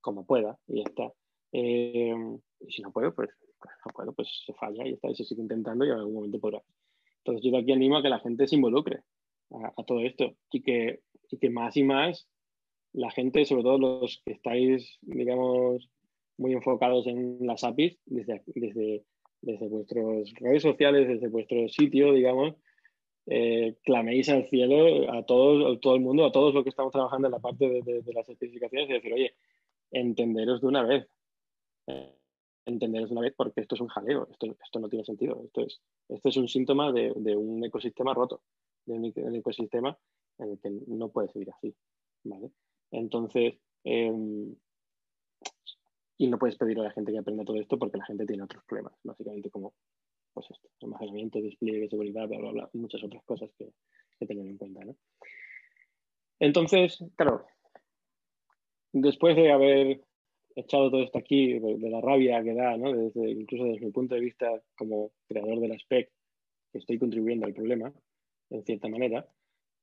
como 0.00 0.26
pueda 0.26 0.58
y 0.66 0.78
ya 0.78 0.84
está. 0.86 1.12
Em, 1.52 2.38
y 2.60 2.72
si 2.72 2.82
no 2.82 2.92
puedo, 2.92 3.14
pues, 3.14 3.30
no 3.84 3.92
puedo, 3.92 4.12
pues 4.12 4.28
se 4.44 4.52
falla 4.54 4.86
y 4.86 4.94
está, 4.94 5.08
y 5.08 5.14
se 5.14 5.24
sigue 5.24 5.42
intentando 5.42 5.84
y 5.84 5.88
en 5.88 5.94
algún 5.94 6.14
momento 6.14 6.38
podrá. 6.38 6.62
Entonces 7.18 7.44
yo 7.44 7.50
de 7.50 7.58
aquí 7.58 7.72
animo 7.72 7.96
a 7.96 8.02
que 8.02 8.08
la 8.08 8.20
gente 8.20 8.46
se 8.46 8.56
involucre 8.56 9.00
a, 9.50 9.82
todo 9.84 10.00
esto 10.00 10.34
y 10.50 10.62
que, 10.62 11.00
que 11.40 11.50
más 11.50 11.76
y 11.76 11.82
más 11.82 12.28
la 12.92 13.10
gente, 13.10 13.44
sobre 13.44 13.62
todo 13.62 13.78
los 13.78 14.22
que 14.24 14.32
estáis, 14.32 14.98
digamos, 15.02 15.90
muy 16.36 16.52
enfocados 16.52 17.06
en 17.06 17.38
las 17.40 17.64
APIs, 17.64 17.98
desde, 18.06 18.42
desde, 18.46 19.04
desde 19.42 19.68
vuestras 19.68 20.32
redes 20.40 20.62
sociales, 20.62 21.08
desde 21.08 21.28
vuestro 21.28 21.68
sitio, 21.68 22.12
digamos, 22.12 22.54
eh, 23.26 23.76
claméis 23.84 24.28
al 24.30 24.48
cielo 24.48 25.12
a 25.12 25.24
todo, 25.24 25.74
a 25.74 25.80
todo 25.80 25.96
el 25.96 26.00
mundo, 26.00 26.24
a 26.24 26.32
todos 26.32 26.54
los 26.54 26.62
que 26.62 26.70
estamos 26.70 26.92
trabajando 26.92 27.28
en 27.28 27.32
la 27.32 27.40
parte 27.40 27.68
de, 27.68 28.02
de 28.02 28.12
las 28.14 28.28
especificaciones 28.28 28.88
y 28.88 28.94
decir, 28.94 29.12
oye, 29.12 29.34
entenderos 29.90 30.60
de 30.62 30.66
una 30.66 30.82
vez 30.82 31.08
entenderos 32.68 33.10
una 33.10 33.22
vez 33.22 33.34
porque 33.36 33.60
esto 33.60 33.74
es 33.74 33.80
un 33.80 33.88
jaleo, 33.88 34.28
esto, 34.30 34.46
esto 34.62 34.78
no 34.78 34.88
tiene 34.88 35.04
sentido. 35.04 35.42
Esto 35.44 35.62
es, 35.62 35.80
esto 36.08 36.28
es 36.28 36.36
un 36.36 36.48
síntoma 36.48 36.92
de, 36.92 37.12
de 37.16 37.36
un 37.36 37.64
ecosistema 37.64 38.14
roto, 38.14 38.42
de 38.86 38.94
un, 38.94 39.34
ecosistema 39.34 39.96
en 40.38 40.50
el 40.50 40.58
que 40.60 40.70
no 40.86 41.10
puede 41.10 41.28
seguir 41.28 41.50
así. 41.50 41.74
¿vale? 42.24 42.50
Entonces, 42.90 43.54
em, 43.84 44.54
y 46.18 46.26
no 46.26 46.38
puedes 46.38 46.56
pedir 46.56 46.78
a 46.80 46.84
la 46.84 46.90
gente 46.90 47.12
que 47.12 47.18
aprenda 47.18 47.44
todo 47.44 47.56
esto 47.56 47.78
porque 47.78 47.98
la 47.98 48.04
gente 48.06 48.26
tiene 48.26 48.42
otros 48.42 48.64
problemas, 48.64 48.94
básicamente 49.04 49.50
como 49.50 49.74
pues 50.32 50.50
esto, 50.50 50.68
almacenamiento, 50.82 51.40
despliegue, 51.40 51.88
seguridad, 51.88 52.28
bla, 52.28 52.38
bla, 52.38 52.50
bla, 52.52 52.70
muchas 52.74 53.02
otras 53.02 53.24
cosas 53.24 53.50
que, 53.58 53.72
que 54.18 54.26
tener 54.26 54.46
en 54.46 54.56
cuenta. 54.56 54.84
¿no? 54.84 54.96
Entonces, 56.40 57.04
claro, 57.16 57.46
después 58.92 59.36
de 59.36 59.52
haber 59.52 60.07
echado 60.60 60.90
todo 60.90 61.02
esto 61.02 61.18
aquí, 61.18 61.58
de, 61.58 61.90
la 61.90 62.00
rabia 62.00 62.42
que 62.42 62.54
da, 62.54 62.76
¿no? 62.76 62.92
desde, 62.92 63.30
incluso 63.30 63.64
desde 63.64 63.86
mi 63.86 63.92
punto 63.92 64.14
de 64.14 64.20
vista 64.20 64.50
como 64.76 65.12
creador 65.26 65.60
de 65.60 65.68
la 65.68 65.78
SPEC, 65.78 66.10
que 66.72 66.78
estoy 66.78 66.98
contribuyendo 66.98 67.46
al 67.46 67.54
problema, 67.54 67.92
en 68.50 68.64
cierta 68.64 68.88
manera, 68.88 69.26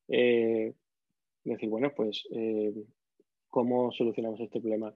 eh, 0.07 0.73
decir, 1.43 1.69
bueno, 1.69 1.91
pues, 1.95 2.27
eh, 2.31 2.73
¿cómo 3.49 3.91
solucionamos 3.91 4.39
este 4.39 4.59
problema 4.59 4.93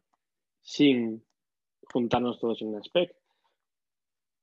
sin 0.61 1.23
juntarnos 1.91 2.39
todos 2.39 2.61
en 2.61 2.69
una 2.69 2.83
SPEC? 2.83 3.15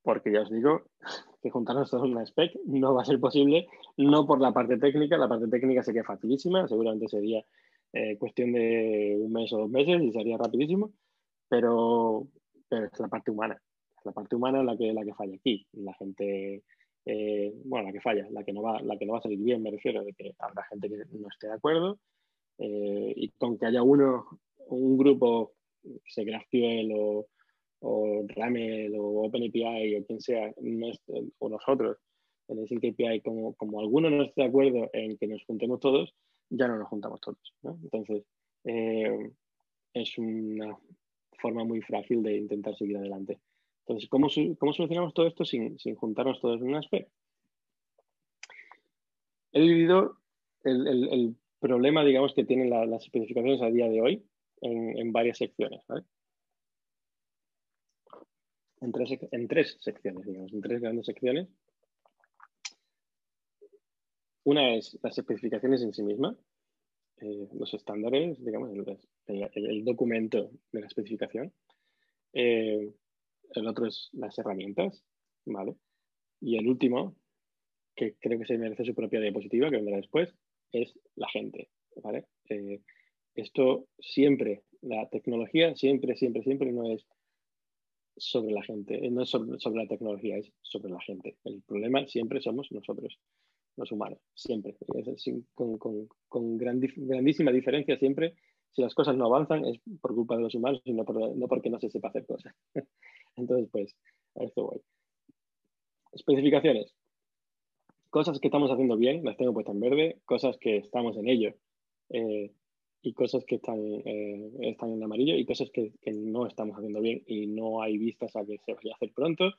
Porque 0.03 0.33
ya 0.33 0.43
os 0.43 0.51
digo 0.51 0.83
que 1.43 1.51
juntarnos 1.51 1.91
todos 1.91 2.05
en 2.05 2.13
una 2.13 2.27
SPEC 2.27 2.59
no 2.67 2.95
va 2.95 3.03
a 3.03 3.07
ser 3.07 3.21
posible, 3.21 3.67
no 3.97 4.27
por 4.27 4.41
la 4.41 4.53
parte 4.53 4.79
técnica, 4.79 5.17
la 5.17 5.29
parte 5.29 5.49
técnica 5.49 5.83
sería 5.83 6.05
facilísima, 6.05 6.67
seguramente 6.69 7.09
sería 7.09 7.45
eh, 7.93 8.17
cuestión 8.19 8.53
de 8.53 9.17
un 9.19 9.33
mes 9.33 9.53
o 9.53 9.59
dos 9.59 9.71
meses 9.71 10.03
y 10.03 10.13
sería 10.13 10.37
rapidísimo, 10.37 10.93
pero, 11.49 12.27
pero 12.69 12.87
es 12.87 12.99
la 12.99 13.09
parte 13.09 13.31
humana. 13.31 13.61
Es 13.99 14.05
la 14.05 14.13
parte 14.13 14.37
humana 14.37 14.63
la 14.63 14.77
que, 14.77 14.93
la 14.93 15.05
que 15.05 15.15
falla 15.15 15.35
aquí. 15.35 15.67
La 15.73 15.95
gente, 15.95 16.63
eh, 17.05 17.53
bueno, 17.65 17.87
la 17.87 17.93
que 17.93 18.01
falla, 18.01 18.27
la 18.31 18.45
que, 18.45 18.53
no 18.53 18.63
va, 18.63 18.81
la 18.81 18.97
que 18.97 19.07
no 19.07 19.13
va 19.13 19.19
a 19.19 19.23
salir 19.23 19.39
bien, 19.39 19.63
me 19.63 19.71
refiero, 19.71 20.05
de 20.05 20.13
que 20.13 20.35
habrá 20.39 20.65
gente 20.65 20.89
que 20.89 20.97
no 21.13 21.29
esté 21.29 21.49
de 21.49 21.55
acuerdo 21.55 21.99
eh, 22.59 23.13
y 23.17 23.29
con 23.31 23.59
que 23.59 23.67
haya 23.67 23.83
uno, 23.83 24.27
un 24.69 24.97
grupo, 24.97 25.55
se 26.07 26.25
GraphQL 26.25 26.93
o, 26.95 27.27
o 27.81 28.25
Ramel 28.29 28.95
o 28.97 29.25
OpenAPI 29.25 29.97
o 29.97 30.07
quien 30.07 30.21
sea, 30.21 30.53
o 31.39 31.49
nosotros, 31.49 31.99
en 32.49 32.59
el 32.59 32.65
API, 32.65 33.21
como, 33.23 33.55
como 33.55 33.81
alguno 33.81 34.11
no 34.11 34.23
esté 34.23 34.43
de 34.43 34.49
acuerdo 34.49 34.89
en 34.93 35.17
que 35.19 35.27
nos 35.27 35.45
juntemos 35.45 35.81
todos, 35.81 36.15
ya 36.49 36.69
no 36.69 36.79
nos 36.79 36.89
juntamos 36.89 37.21
todos. 37.21 37.55
Entonces, 37.83 38.25
eh, 38.65 39.33
es 39.93 40.19
una 40.19 40.79
forma 41.37 41.65
muy 41.65 41.81
frágil 41.83 42.23
de 42.23 42.37
intentar 42.37 42.77
seguir 42.77 42.97
adelante. 42.97 43.39
Entonces, 43.81 44.09
¿cómo, 44.09 44.29
solucionamos 44.29 45.15
todo 45.15 45.27
esto 45.27 45.45
sin, 45.45 45.79
juntarnos 45.97 46.41
todos 46.41 46.61
en 46.61 46.69
un 46.69 46.75
aspecto? 46.75 47.13
He 49.53 49.61
dividido 49.61 50.19
el, 50.65 51.37
problema, 51.61 52.05
digamos, 52.05 52.35
que 52.35 52.45
tienen 52.45 52.71
las 52.71 53.05
especificaciones 53.05 53.63
a 53.63 53.71
día 53.71 53.89
de 53.89 54.01
hoy 54.01 54.27
en, 54.61 55.13
varias 55.13 55.39
secciones. 55.39 55.81
En, 58.81 58.93
tres, 58.93 59.19
en 59.31 59.49
tres 59.49 59.77
secciones, 59.81 60.27
digamos, 60.27 60.53
en 60.53 60.61
tres 60.61 60.81
grandes 60.81 61.07
secciones. 61.07 61.49
Una 64.45 64.75
es 64.75 64.99
las 65.03 65.17
especificaciones 65.17 65.83
en 65.83 65.93
sí 65.93 66.03
mismas, 66.03 66.37
eh, 67.19 67.49
los 67.55 67.73
estándares, 67.73 68.43
digamos, 68.45 68.71
el, 69.27 69.85
documento 69.85 70.51
de 70.73 70.81
la 70.81 70.87
especificación. 70.87 71.53
Eh, 72.33 72.93
el 73.55 73.67
otro 73.67 73.87
es 73.87 74.11
las 74.13 74.39
herramientas, 74.39 75.03
¿vale? 75.47 75.77
Y 76.41 76.59
el 76.59 76.69
último, 76.69 77.17
que 77.95 78.17
creo 78.21 78.39
que 78.39 78.45
se 78.45 78.59
merece 78.59 78.85
su 78.85 78.95
propia 78.95 79.21
diapositiva, 79.21 79.71
que 79.71 79.77
vendrá 79.77 79.97
después, 79.97 80.35
es 80.73 80.99
la 81.15 81.29
gente, 81.29 81.71
¿vale? 82.03 82.27
Eh, 82.51 82.83
esto 83.35 83.87
siempre, 83.99 84.63
la 84.83 85.09
tecnología 85.09 85.75
siempre, 85.75 86.17
siempre, 86.17 86.43
siempre 86.43 86.71
no 86.73 86.93
es 86.93 87.07
sobre 88.19 88.53
la 88.53 88.63
gente, 88.63 89.11
no 89.11 89.23
es 89.23 89.31
sobre, 89.31 89.59
sobre 89.59 89.83
la 89.83 89.89
tecnología, 89.89 90.37
es 90.37 90.53
sobre 90.63 90.91
la 90.91 91.01
gente. 91.01 91.37
El 91.45 91.63
problema 91.63 92.07
siempre 92.07 92.41
somos 92.41 92.71
nosotros 92.73 93.19
los 93.77 93.93
humanos, 93.93 94.19
siempre. 94.35 94.77
con, 95.55 95.79
con, 95.79 96.09
con 96.29 96.57
grandísima 96.57 97.53
diferencia 97.53 97.99
siempre. 97.99 98.35
Si 98.73 98.83
las 98.83 98.95
cosas 98.95 99.17
no 99.17 99.27
avanzan 99.27 99.65
es 99.65 99.81
por 100.01 100.15
culpa 100.15 100.37
de 100.37 100.43
los 100.43 100.55
humanos 100.55 100.83
y 100.85 100.93
no, 100.93 101.05
no 101.05 101.49
porque 101.49 101.71
no 101.71 101.79
se 101.79 101.91
sepa 101.91 102.09
hacer 102.09 102.27
cosas. 102.27 102.55
Entonces, 103.37 103.69
pues, 103.71 103.97
a 104.35 104.45
esto 104.45 104.65
voy. 104.65 104.81
Especificaciones. 106.13 106.95
Cosas 108.11 108.39
que 108.39 108.49
estamos 108.49 108.71
haciendo 108.71 108.97
bien, 108.97 109.25
las 109.25 109.37
tengo 109.37 109.53
puestas 109.53 109.75
en 109.75 109.81
verde. 109.81 110.19
Cosas 110.25 110.57
que 110.59 110.77
estamos 110.79 111.17
en 111.17 111.29
ello. 111.29 111.55
Eh, 112.11 112.53
y 113.03 113.13
cosas 113.13 113.45
que 113.45 113.57
están, 113.57 113.79
eh, 114.05 114.51
están 114.63 114.93
en 114.93 115.03
amarillo 115.03 115.37
y 115.37 115.45
cosas 115.45 115.71
que, 115.71 115.93
que, 116.03 116.13
no 116.13 116.47
estamos 116.47 116.77
haciendo 116.77 117.01
bien 117.01 117.23
y 117.27 117.47
no 117.47 117.81
hay 117.81 117.99
vistas 117.99 118.35
a 118.35 118.45
que 118.45 118.59
se 118.59 118.75
vaya 118.75 118.93
a 118.93 118.97
hacer 118.97 119.13
pronto, 119.13 119.53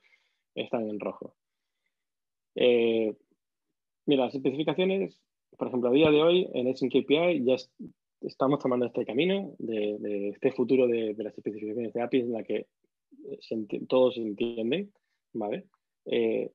están 0.54 0.88
en 0.90 1.00
rojo. 1.00 1.34
Eh, 2.54 3.14
Mira, 4.08 4.24
las 4.24 4.34
especificaciones, 4.34 5.20
por 5.58 5.68
ejemplo, 5.68 5.90
a 5.90 5.92
día 5.92 6.10
de 6.10 6.22
hoy 6.22 6.48
en 6.54 6.66
Async 6.66 6.94
API 6.96 7.44
ya 7.44 7.56
estamos 8.22 8.58
tomando 8.58 8.86
este 8.86 9.04
camino 9.04 9.54
de, 9.58 10.30
este 10.30 10.50
futuro 10.52 10.86
de, 10.88 11.14
las 11.18 11.36
especificaciones 11.36 11.92
de 11.92 12.00
API 12.00 12.20
en 12.20 12.32
la 12.32 12.42
que 12.42 12.64
todos 13.86 14.16
entienden, 14.16 14.90
¿vale? 15.34 15.64
Eh, 16.06 16.50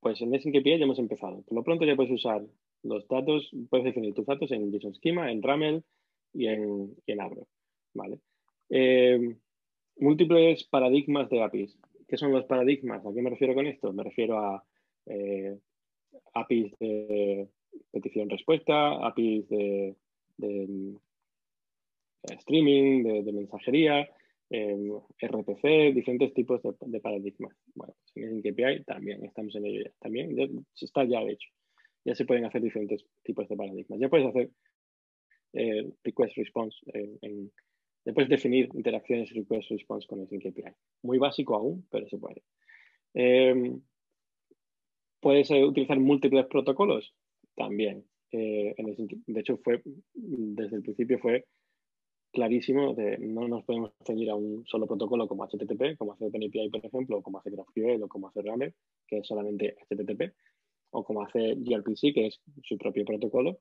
pues 0.00 0.20
en 0.20 0.38
SNKPI 0.38 0.78
ya 0.78 0.84
hemos 0.84 0.98
empezado. 0.98 1.40
Por 1.40 1.54
lo 1.54 1.64
pronto 1.64 1.86
ya 1.86 1.96
puedes 1.96 2.12
usar 2.12 2.44
los 2.82 3.08
datos, 3.08 3.50
puedes 3.70 3.86
definir 3.86 4.12
tus 4.12 4.26
datos 4.26 4.52
en 4.52 4.70
JSON 4.70 4.94
Schema, 4.96 5.32
en 5.32 5.40
Ramel 5.40 5.82
y 6.34 6.48
en, 6.48 6.94
y 7.06 7.18
Abro. 7.18 7.46
¿vale? 7.94 8.18
Eh, 8.68 9.36
múltiples 9.96 10.64
paradigmas 10.64 11.30
de 11.30 11.42
APIs. 11.42 11.78
¿Qué 12.06 12.18
son 12.18 12.30
los 12.30 12.44
paradigmas? 12.44 13.06
¿A 13.06 13.14
qué 13.14 13.22
me 13.22 13.30
refiero 13.30 13.54
con 13.54 13.66
esto? 13.66 13.90
Me 13.94 14.04
refiero 14.04 14.38
a 14.38 14.62
eh, 15.06 15.56
APIs 16.34 16.72
de 16.78 17.48
petición-respuesta, 17.90 19.06
APIs 19.06 19.48
de, 19.48 19.96
streaming, 22.22 23.24
de, 23.24 23.32
mensajería, 23.32 24.08
em, 24.50 24.90
RPC, 25.20 25.92
diferentes 25.94 26.34
tipos 26.34 26.60
de, 26.62 27.00
paradigmas. 27.00 27.56
Bueno, 27.74 27.94
en 28.14 28.42
KPI 28.42 28.84
también 28.84 29.24
estamos 29.24 29.54
en 29.56 29.66
ello 29.66 29.84
ya. 29.84 29.92
También 29.98 30.36
ya, 30.36 30.46
está 30.80 31.04
ya 31.04 31.22
hecho. 31.22 31.48
Ya 32.04 32.14
se 32.14 32.24
pueden 32.24 32.44
hacer 32.44 32.60
diferentes 32.60 33.04
tipos 33.22 33.48
de 33.48 33.56
paradigmas. 33.56 33.98
Ya 34.00 34.08
puedes 34.08 34.26
hacer 34.26 34.50
eh, 35.54 35.90
request 36.02 36.36
response 36.36 36.76
eh, 36.94 37.50
ya 38.04 38.12
puedes 38.12 38.30
definir 38.30 38.68
interacciones 38.74 39.32
request 39.32 39.70
response 39.70 40.06
con 40.06 40.20
el 40.20 40.26
KPI. 40.26 40.74
Muy 41.02 41.18
básico 41.18 41.54
aún, 41.54 41.86
pero 41.90 42.08
se 42.08 42.18
puede. 42.18 42.42
Puedes 45.22 45.50
eh, 45.52 45.64
utilizar 45.64 45.98
múltiples 45.98 46.44
protocolos 46.46 47.14
también. 47.56 48.04
de 48.30 49.40
hecho, 49.40 49.56
fue 49.64 49.82
desde 50.12 50.76
el 50.76 50.82
principio 50.82 51.18
fue 51.18 51.46
clarísimo 52.32 52.94
de 52.94 53.18
no 53.18 53.46
nos 53.46 53.62
podemos 53.64 53.92
ceñir 54.04 54.30
a 54.30 54.34
un 54.34 54.64
solo 54.66 54.86
protocolo 54.86 55.28
como 55.28 55.46
HTTP, 55.46 55.96
como 55.98 56.14
hace 56.14 56.26
OpenAPI, 56.26 56.70
por 56.70 56.84
ejemplo, 56.84 57.18
o 57.18 57.22
como 57.22 57.38
hace 57.38 57.50
GraphQL 57.50 58.02
o 58.02 58.08
como 58.08 58.28
hace 58.28 58.42
Ramel, 58.42 58.74
que 59.06 59.18
es 59.18 59.26
solamente 59.26 59.76
HTTP, 59.88 60.32
o 60.90 61.04
como 61.04 61.22
hace 61.22 61.54
gRPC, 61.56 62.14
que 62.14 62.26
es 62.26 62.40
su 62.64 62.78
propio 62.78 63.04
protocolo. 63.04 63.58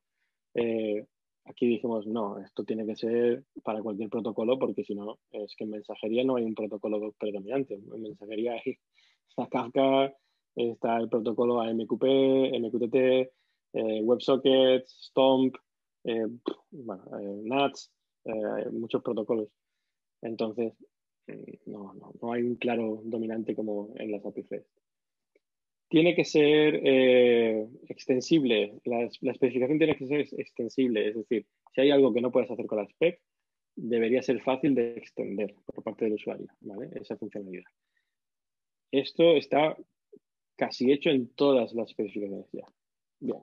Eh, 0.56 1.06
aquí 1.46 1.68
dijimos, 1.68 2.08
no, 2.08 2.40
esto 2.40 2.64
tiene 2.64 2.86
que 2.86 2.96
ser 2.96 3.44
para 3.64 3.82
cualquier 3.82 4.10
protocolo 4.10 4.58
porque 4.58 4.84
si 4.84 4.96
no, 4.96 5.20
es 5.32 5.54
que 5.56 5.66
en 5.66 5.72
mensajería 5.72 6.24
no 6.24 6.38
hay 6.38 6.46
un 6.46 6.56
protocolo 6.56 7.14
predominante. 7.20 7.76
En 7.76 8.02
mensajería 8.02 8.54
hay, 8.54 8.78
está 9.30 9.48
Kafka, 9.52 10.16
está 10.56 10.98
el 10.98 11.10
protocolo 11.10 11.62
AMQP, 11.62 12.04
MQTT, 12.60 12.96
eh, 13.74 14.02
WebSockets, 14.04 15.10
Stomp, 15.10 15.56
eh, 16.04 16.28
NATS, 16.72 17.92
eh, 18.26 18.70
muchos 18.72 19.02
protocolos. 19.02 19.50
Entonces, 20.22 20.74
mm, 21.28 21.72
no, 21.72 21.94
no, 21.94 22.14
no, 22.22 22.34
hay 22.34 22.44
un 22.44 22.56
claro 22.56 23.02
dominante 23.04 23.56
como 23.56 23.94
en 23.96 24.12
las 24.12 24.26
API 24.26 24.42
REST. 24.50 24.68
Tiene 25.90 26.16
que 26.16 26.24
ser 26.24 26.80
eh, 26.84 27.68
extensible, 27.90 28.80
la, 28.86 29.10
la, 29.20 29.32
especificación 29.32 29.78
tiene 29.78 29.98
que 29.98 30.08
ser 30.08 30.22
extensible, 30.38 31.10
es 31.10 31.16
decir, 31.16 31.46
si 31.76 31.82
hay 31.82 31.92
algo 31.92 32.14
que 32.14 32.22
no 32.22 32.32
puedes 32.32 32.50
hacer 32.50 32.66
con 32.66 32.78
la 32.78 32.86
spec, 32.86 33.22
debería 33.76 34.22
ser 34.22 34.42
fácil 34.42 34.74
de 34.74 34.94
extender 34.94 35.54
por 35.66 35.84
parte 35.84 36.06
del 36.06 36.14
usuario, 36.14 36.48
¿vale? 36.62 36.90
Esa 36.96 37.18
funcionalidad. 37.18 37.64
Esto 38.92 39.36
está 39.36 39.78
casi 40.62 40.92
hecho 40.92 41.10
en 41.10 41.28
todas 41.30 41.74
las 41.74 41.90
especificaciones 41.90 42.46
ya. 42.54 42.68
Bien. 43.20 43.42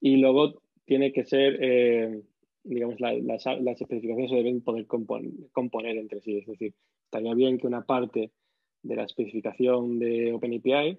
Y 0.00 0.16
luego 0.16 0.60
tiene 0.84 1.12
que 1.12 1.24
ser 1.24 1.58
eh, 1.60 2.22
digamos, 2.64 2.98
las, 2.98 3.46
especificaciones 3.80 4.30
se 4.30 4.36
deben 4.36 4.62
poder 4.62 4.86
componer 4.88 5.96
entre 5.96 6.20
sí. 6.20 6.38
Es 6.38 6.46
decir, 6.46 6.74
estaría 7.04 7.34
bien 7.34 7.58
que 7.58 7.68
una 7.68 7.84
parte 7.84 8.32
de 8.82 8.96
la 8.96 9.04
especificación 9.04 10.00
de 10.00 10.32
OpenAPI, 10.32 10.98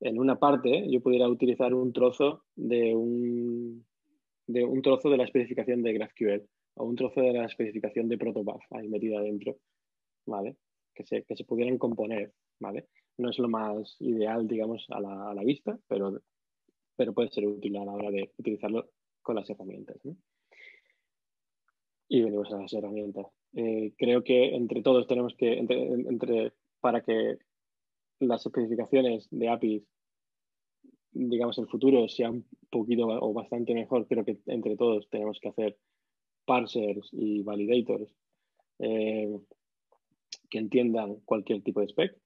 en 0.00 0.18
una 0.18 0.38
parte 0.38 0.86
yo 0.90 1.02
pudiera 1.02 1.28
utilizar 1.28 1.74
un 1.74 1.92
trozo 1.92 2.44
de 2.54 2.94
un, 2.94 3.84
de 4.46 4.64
un 4.64 4.80
trozo 4.80 5.10
de 5.10 5.18
la 5.18 5.24
especificación 5.24 5.82
de 5.82 5.92
GraphQL 5.92 6.42
o 6.76 6.84
un 6.84 6.96
trozo 6.96 7.20
de 7.20 7.32
la 7.34 7.44
especificación 7.44 8.08
de 8.08 8.16
Protobuf 8.16 8.62
ahí 8.70 8.88
metida 8.88 9.20
dentro, 9.20 9.56
¿vale? 10.24 10.56
Que 10.94 11.04
se, 11.04 11.24
que 11.24 11.36
se 11.36 11.44
pudieran 11.44 11.76
componer, 11.76 12.32
¿vale? 12.58 12.86
No 13.18 13.30
es 13.30 13.38
lo 13.38 13.48
más 13.48 13.96
ideal, 14.00 14.46
digamos, 14.46 14.84
a 14.90 15.00
la, 15.00 15.30
a 15.30 15.34
la 15.34 15.42
vista, 15.42 15.78
pero, 15.88 16.20
pero 16.96 17.14
puede 17.14 17.30
ser 17.30 17.46
útil 17.46 17.76
a 17.76 17.84
la 17.84 17.92
hora 17.92 18.10
de 18.10 18.32
utilizarlo 18.38 18.90
con 19.22 19.36
las 19.36 19.50
herramientas, 19.50 19.96
y 22.08 22.22
venimos 22.22 22.52
a 22.52 22.58
las 22.58 22.72
herramientas. 22.72 23.26
Eh, 23.54 23.92
creo 23.98 24.22
que 24.22 24.54
entre 24.54 24.82
todos 24.82 25.06
tenemos 25.06 25.34
que, 25.36 25.58
entre, 25.58 26.52
para 26.80 27.02
que 27.02 27.38
las 28.20 28.46
especificaciones 28.46 29.26
de 29.30 29.48
APIs, 29.48 29.82
digamos, 31.12 31.58
el 31.58 31.66
futuro 31.66 32.08
sea 32.08 32.30
un 32.30 32.46
poquito 32.70 33.06
o 33.06 33.32
bastante 33.32 33.74
mejor, 33.74 34.06
creo 34.06 34.24
que 34.24 34.38
entre 34.46 34.76
todos 34.76 35.08
tenemos 35.10 35.40
que 35.40 35.48
hacer 35.48 35.76
parsers 36.44 37.08
y 37.12 37.42
validators 37.42 38.14
eh, 38.78 39.36
que 40.48 40.58
entiendan 40.58 41.16
cualquier 41.24 41.62
tipo 41.62 41.80
de 41.80 41.88
spec. 41.88 42.16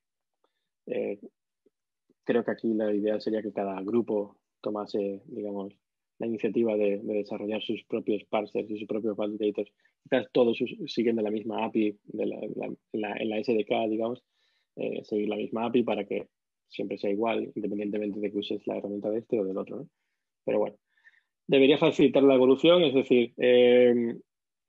Eh, 0.90 1.18
creo 2.24 2.44
que 2.44 2.50
aquí 2.50 2.74
la 2.74 2.92
idea 2.92 3.20
sería 3.20 3.42
que 3.42 3.52
cada 3.52 3.80
grupo 3.82 4.36
tomase, 4.60 5.22
digamos, 5.26 5.74
la 6.18 6.26
iniciativa 6.26 6.76
de, 6.76 7.00
desarrollar 7.02 7.62
sus 7.62 7.82
propios 7.84 8.22
parsers 8.24 8.70
y 8.70 8.78
sus 8.78 8.86
propios 8.86 9.16
validators, 9.16 9.72
quizás 10.02 10.26
todos 10.32 10.58
siguiendo 10.86 11.22
la 11.22 11.30
misma 11.30 11.64
API 11.64 11.98
de 12.04 12.26
la, 12.26 12.36
en 12.92 13.28
la 13.28 13.42
SDK, 13.42 13.88
digamos, 13.88 14.22
eh, 14.76 15.02
seguir 15.04 15.28
la 15.28 15.36
misma 15.36 15.66
API 15.66 15.82
para 15.82 16.04
que 16.04 16.28
siempre 16.68 16.98
sea 16.98 17.10
igual, 17.10 17.50
independientemente 17.54 18.20
de 18.20 18.30
que 18.30 18.38
uses 18.38 18.66
la 18.66 18.76
herramienta 18.76 19.10
de 19.10 19.18
este 19.18 19.40
o 19.40 19.44
del 19.44 19.58
otro. 19.58 19.88
Pero 20.44 20.58
bueno, 20.58 20.76
debería 21.46 21.78
facilitar 21.78 22.22
la 22.22 22.34
evolución, 22.34 22.82
es 22.84 22.94
decir, 22.94 23.32
em, 23.36 24.20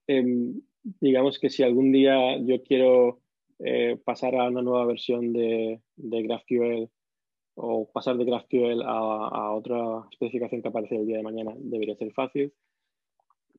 em, 0.06 0.60
digamos 1.00 1.38
que 1.38 1.50
si 1.50 1.62
algún 1.62 1.92
día 1.92 2.38
yo 2.38 2.62
quiero 2.62 3.21
eh, 3.64 3.96
pasar 4.04 4.34
a 4.34 4.48
una 4.48 4.62
nueva 4.62 4.84
versión 4.86 5.32
de, 5.32 5.80
de 5.96 6.22
GraphQL 6.22 6.88
o 7.54 7.90
pasar 7.92 8.16
de 8.16 8.24
GraphQL 8.24 8.82
a, 8.84 9.52
otra 9.52 10.06
especificación 10.10 10.62
que 10.62 10.68
aparece 10.68 10.96
el 10.96 11.06
día 11.06 11.18
de 11.18 11.22
mañana 11.22 11.52
debería 11.56 11.96
ser 11.96 12.12
fácil. 12.12 12.52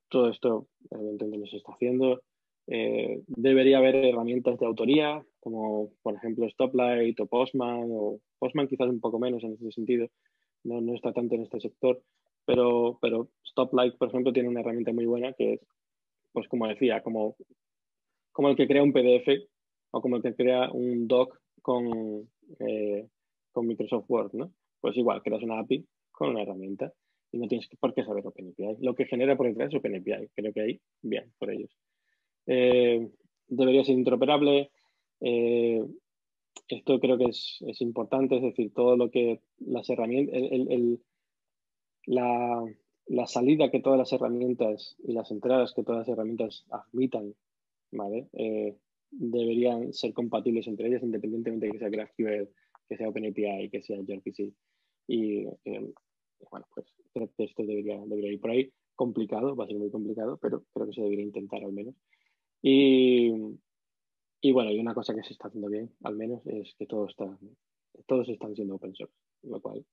Todo 0.08 0.28
esto, 0.28 0.68
evidentemente, 0.90 1.38
no 1.38 1.46
se 1.46 1.56
está 1.56 1.72
haciendo. 1.72 2.22
Eh, 2.66 3.22
debería 3.28 3.78
haber 3.78 3.96
herramientas 3.96 4.58
de 4.58 4.66
autoría, 4.66 5.24
como 5.40 5.90
por 6.02 6.14
ejemplo 6.14 6.48
Stoplight 6.48 7.18
o 7.20 7.26
Postman, 7.26 7.88
o 7.90 8.20
Postman 8.38 8.68
quizás 8.68 8.88
un 8.88 9.00
poco 9.00 9.18
menos 9.18 9.42
en 9.44 9.54
ese 9.54 9.70
sentido, 9.70 10.08
no, 10.64 10.80
no 10.80 10.94
está 10.94 11.12
tanto 11.12 11.34
en 11.34 11.42
este 11.42 11.60
sector, 11.60 12.02
pero, 12.46 12.98
pero 13.00 13.28
Stoplight, 13.46 13.96
por 13.96 14.08
ejemplo, 14.08 14.32
tiene 14.32 14.48
una 14.48 14.60
herramienta 14.60 14.92
muy 14.92 15.06
buena 15.06 15.32
que 15.34 15.54
es, 15.54 15.60
pues 16.32 16.48
como 16.48 16.66
decía, 16.66 17.02
como, 17.02 17.36
como 18.32 18.48
el 18.48 18.56
que 18.56 18.66
crea 18.66 18.82
un 18.82 18.92
PDF 18.92 19.28
o 19.94 20.00
como 20.00 20.16
el 20.16 20.22
que 20.22 20.34
crea 20.34 20.70
un 20.72 21.06
doc 21.06 21.38
con, 21.62 22.28
eh, 22.58 23.08
con 23.52 23.66
Microsoft 23.66 24.06
Word, 24.08 24.32
¿no? 24.34 24.52
Pues 24.80 24.96
igual, 24.96 25.22
creas 25.22 25.42
una 25.42 25.60
API 25.60 25.86
con 26.10 26.30
una 26.30 26.42
herramienta 26.42 26.92
y 27.30 27.38
no 27.38 27.46
tienes 27.46 27.68
por 27.78 27.94
qué 27.94 28.04
saber 28.04 28.26
OpenAPI. 28.26 28.76
Lo 28.80 28.94
que 28.94 29.06
genera 29.06 29.36
por 29.36 29.46
detrás 29.46 29.68
es 29.68 29.78
OpenAPI. 29.78 30.28
Creo 30.34 30.52
que 30.52 30.60
ahí, 30.60 30.80
bien, 31.00 31.32
por 31.38 31.50
ellos. 31.50 31.70
Eh, 32.46 33.08
debería 33.46 33.84
ser 33.84 33.96
interoperable. 33.96 34.70
Eh, 35.20 35.84
esto 36.68 36.98
creo 36.98 37.16
que 37.16 37.26
es, 37.26 37.80
importante, 37.80 38.36
es 38.36 38.42
decir, 38.42 38.72
todo 38.74 38.96
lo 38.96 39.10
que 39.10 39.40
las 39.58 39.88
herramientas, 39.90 40.40
la, 42.06 43.26
salida 43.26 43.70
que 43.70 43.80
todas 43.80 43.98
las 43.98 44.12
herramientas 44.12 44.96
y 45.04 45.12
las 45.12 45.30
entradas 45.30 45.72
que 45.72 45.84
todas 45.84 46.00
las 46.00 46.08
herramientas 46.08 46.64
admitan, 46.70 47.34
¿vale? 47.92 48.28
Deberían 49.16 49.92
ser 49.92 50.12
compatibles 50.12 50.66
entre 50.66 50.88
ellas 50.88 51.02
independientemente 51.02 51.66
de 51.66 51.72
que 51.72 51.78
sea 51.78 51.88
GraphQL 51.88 52.48
que 52.88 52.96
sea 52.96 53.08
OpenAPI, 53.08 53.70
que 53.70 53.82
sea 53.82 53.98
gRPC. 53.98 54.52
Y 55.06 55.46
eh, 55.64 55.92
bueno, 56.50 56.66
pues 56.74 56.86
creo 57.12 57.30
que 57.36 57.44
esto 57.44 57.64
debería, 57.64 57.98
debería 58.06 58.32
ir 58.32 58.40
por 58.40 58.50
ahí. 58.50 58.72
Complicado, 58.94 59.56
va 59.56 59.64
a 59.64 59.66
ser 59.66 59.76
muy 59.76 59.90
complicado, 59.90 60.38
pero 60.40 60.64
creo 60.72 60.86
que 60.86 60.92
se 60.92 61.02
debería 61.02 61.24
intentar 61.24 61.62
al 61.64 61.72
menos. 61.72 61.94
Y, 62.62 63.32
y 64.40 64.52
bueno, 64.52 64.70
y 64.70 64.78
una 64.78 64.94
cosa 64.94 65.14
que 65.14 65.22
se 65.22 65.32
está 65.32 65.48
haciendo 65.48 65.68
bien, 65.68 65.90
al 66.02 66.16
menos, 66.16 66.46
es 66.46 66.74
que 66.78 66.86
todo 66.86 67.08
está, 67.08 67.38
todos 68.06 68.28
están 68.28 68.54
siendo 68.54 68.76
open 68.76 68.94
source, 68.94 69.14
lo 69.42 69.60
cual, 69.60 69.84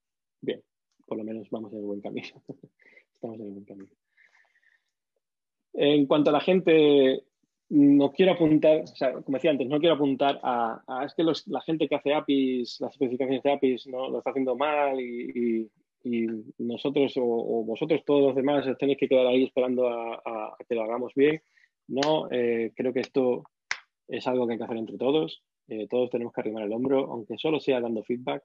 bien, 0.42 0.62
por 1.06 1.18
lo 1.18 1.24
menos 1.24 1.50
vamos 1.50 1.74
en 1.74 1.80
el 1.80 1.86
buen 1.86 2.02
camino. 2.02 2.28
Estamos 3.16 3.40
en 3.40 3.48
el 3.48 3.52
buen 3.54 3.66
camino. 3.66 3.92
En 5.74 6.06
cuanto 6.06 6.30
a 6.30 6.34
la 6.34 6.42
gente, 6.42 7.24
no 7.72 8.12
quiero 8.12 8.34
apuntar, 8.34 8.82
o 8.82 8.88
sea, 8.88 9.14
como 9.14 9.38
decía 9.38 9.52
antes, 9.52 9.68
no 9.70 9.80
quiero 9.80 9.96
apuntar 9.96 10.42
a, 10.44 11.06
es 11.06 11.14
que 11.16 11.24
la 11.24 11.62
gente 11.62 11.88
que 11.88 11.96
hace 11.96 12.14
APIs, 12.14 12.82
las 12.82 12.92
especificaciones 12.92 13.44
de 13.44 13.52
APIs, 13.54 13.88
¿no? 13.88 14.10
lo 14.10 14.18
está 14.18 14.32
haciendo 14.32 14.58
mal 14.58 15.00
y, 15.00 15.70
nosotros 16.58 17.14
o, 17.16 17.64
vosotros 17.64 18.02
todos 18.04 18.24
los 18.24 18.36
demás 18.36 18.66
tenéis 18.80 18.98
que 18.98 19.08
quedar 19.08 19.28
ahí 19.28 19.44
esperando 19.44 19.88
a, 19.88 20.58
que 20.68 20.76
lo 20.76 20.84
hagamos 20.84 21.14
bien. 21.16 21.42
No, 21.88 22.28
eh, 22.32 22.72
creo 22.76 22.92
que 22.92 23.02
esto 23.02 23.44
es 24.08 24.26
algo 24.28 24.48
que 24.48 24.54
hay 24.54 24.58
que 24.58 24.66
hacer 24.66 24.78
entre 24.78 24.98
todos. 24.98 25.44
Eh, 25.68 25.88
todos 25.88 26.10
tenemos 26.10 26.34
que 26.34 26.42
arrimar 26.42 26.64
el 26.64 26.74
hombro, 26.74 27.06
aunque 27.12 27.38
solo 27.38 27.60
sea 27.60 27.80
dando 27.80 28.04
feedback, 28.04 28.44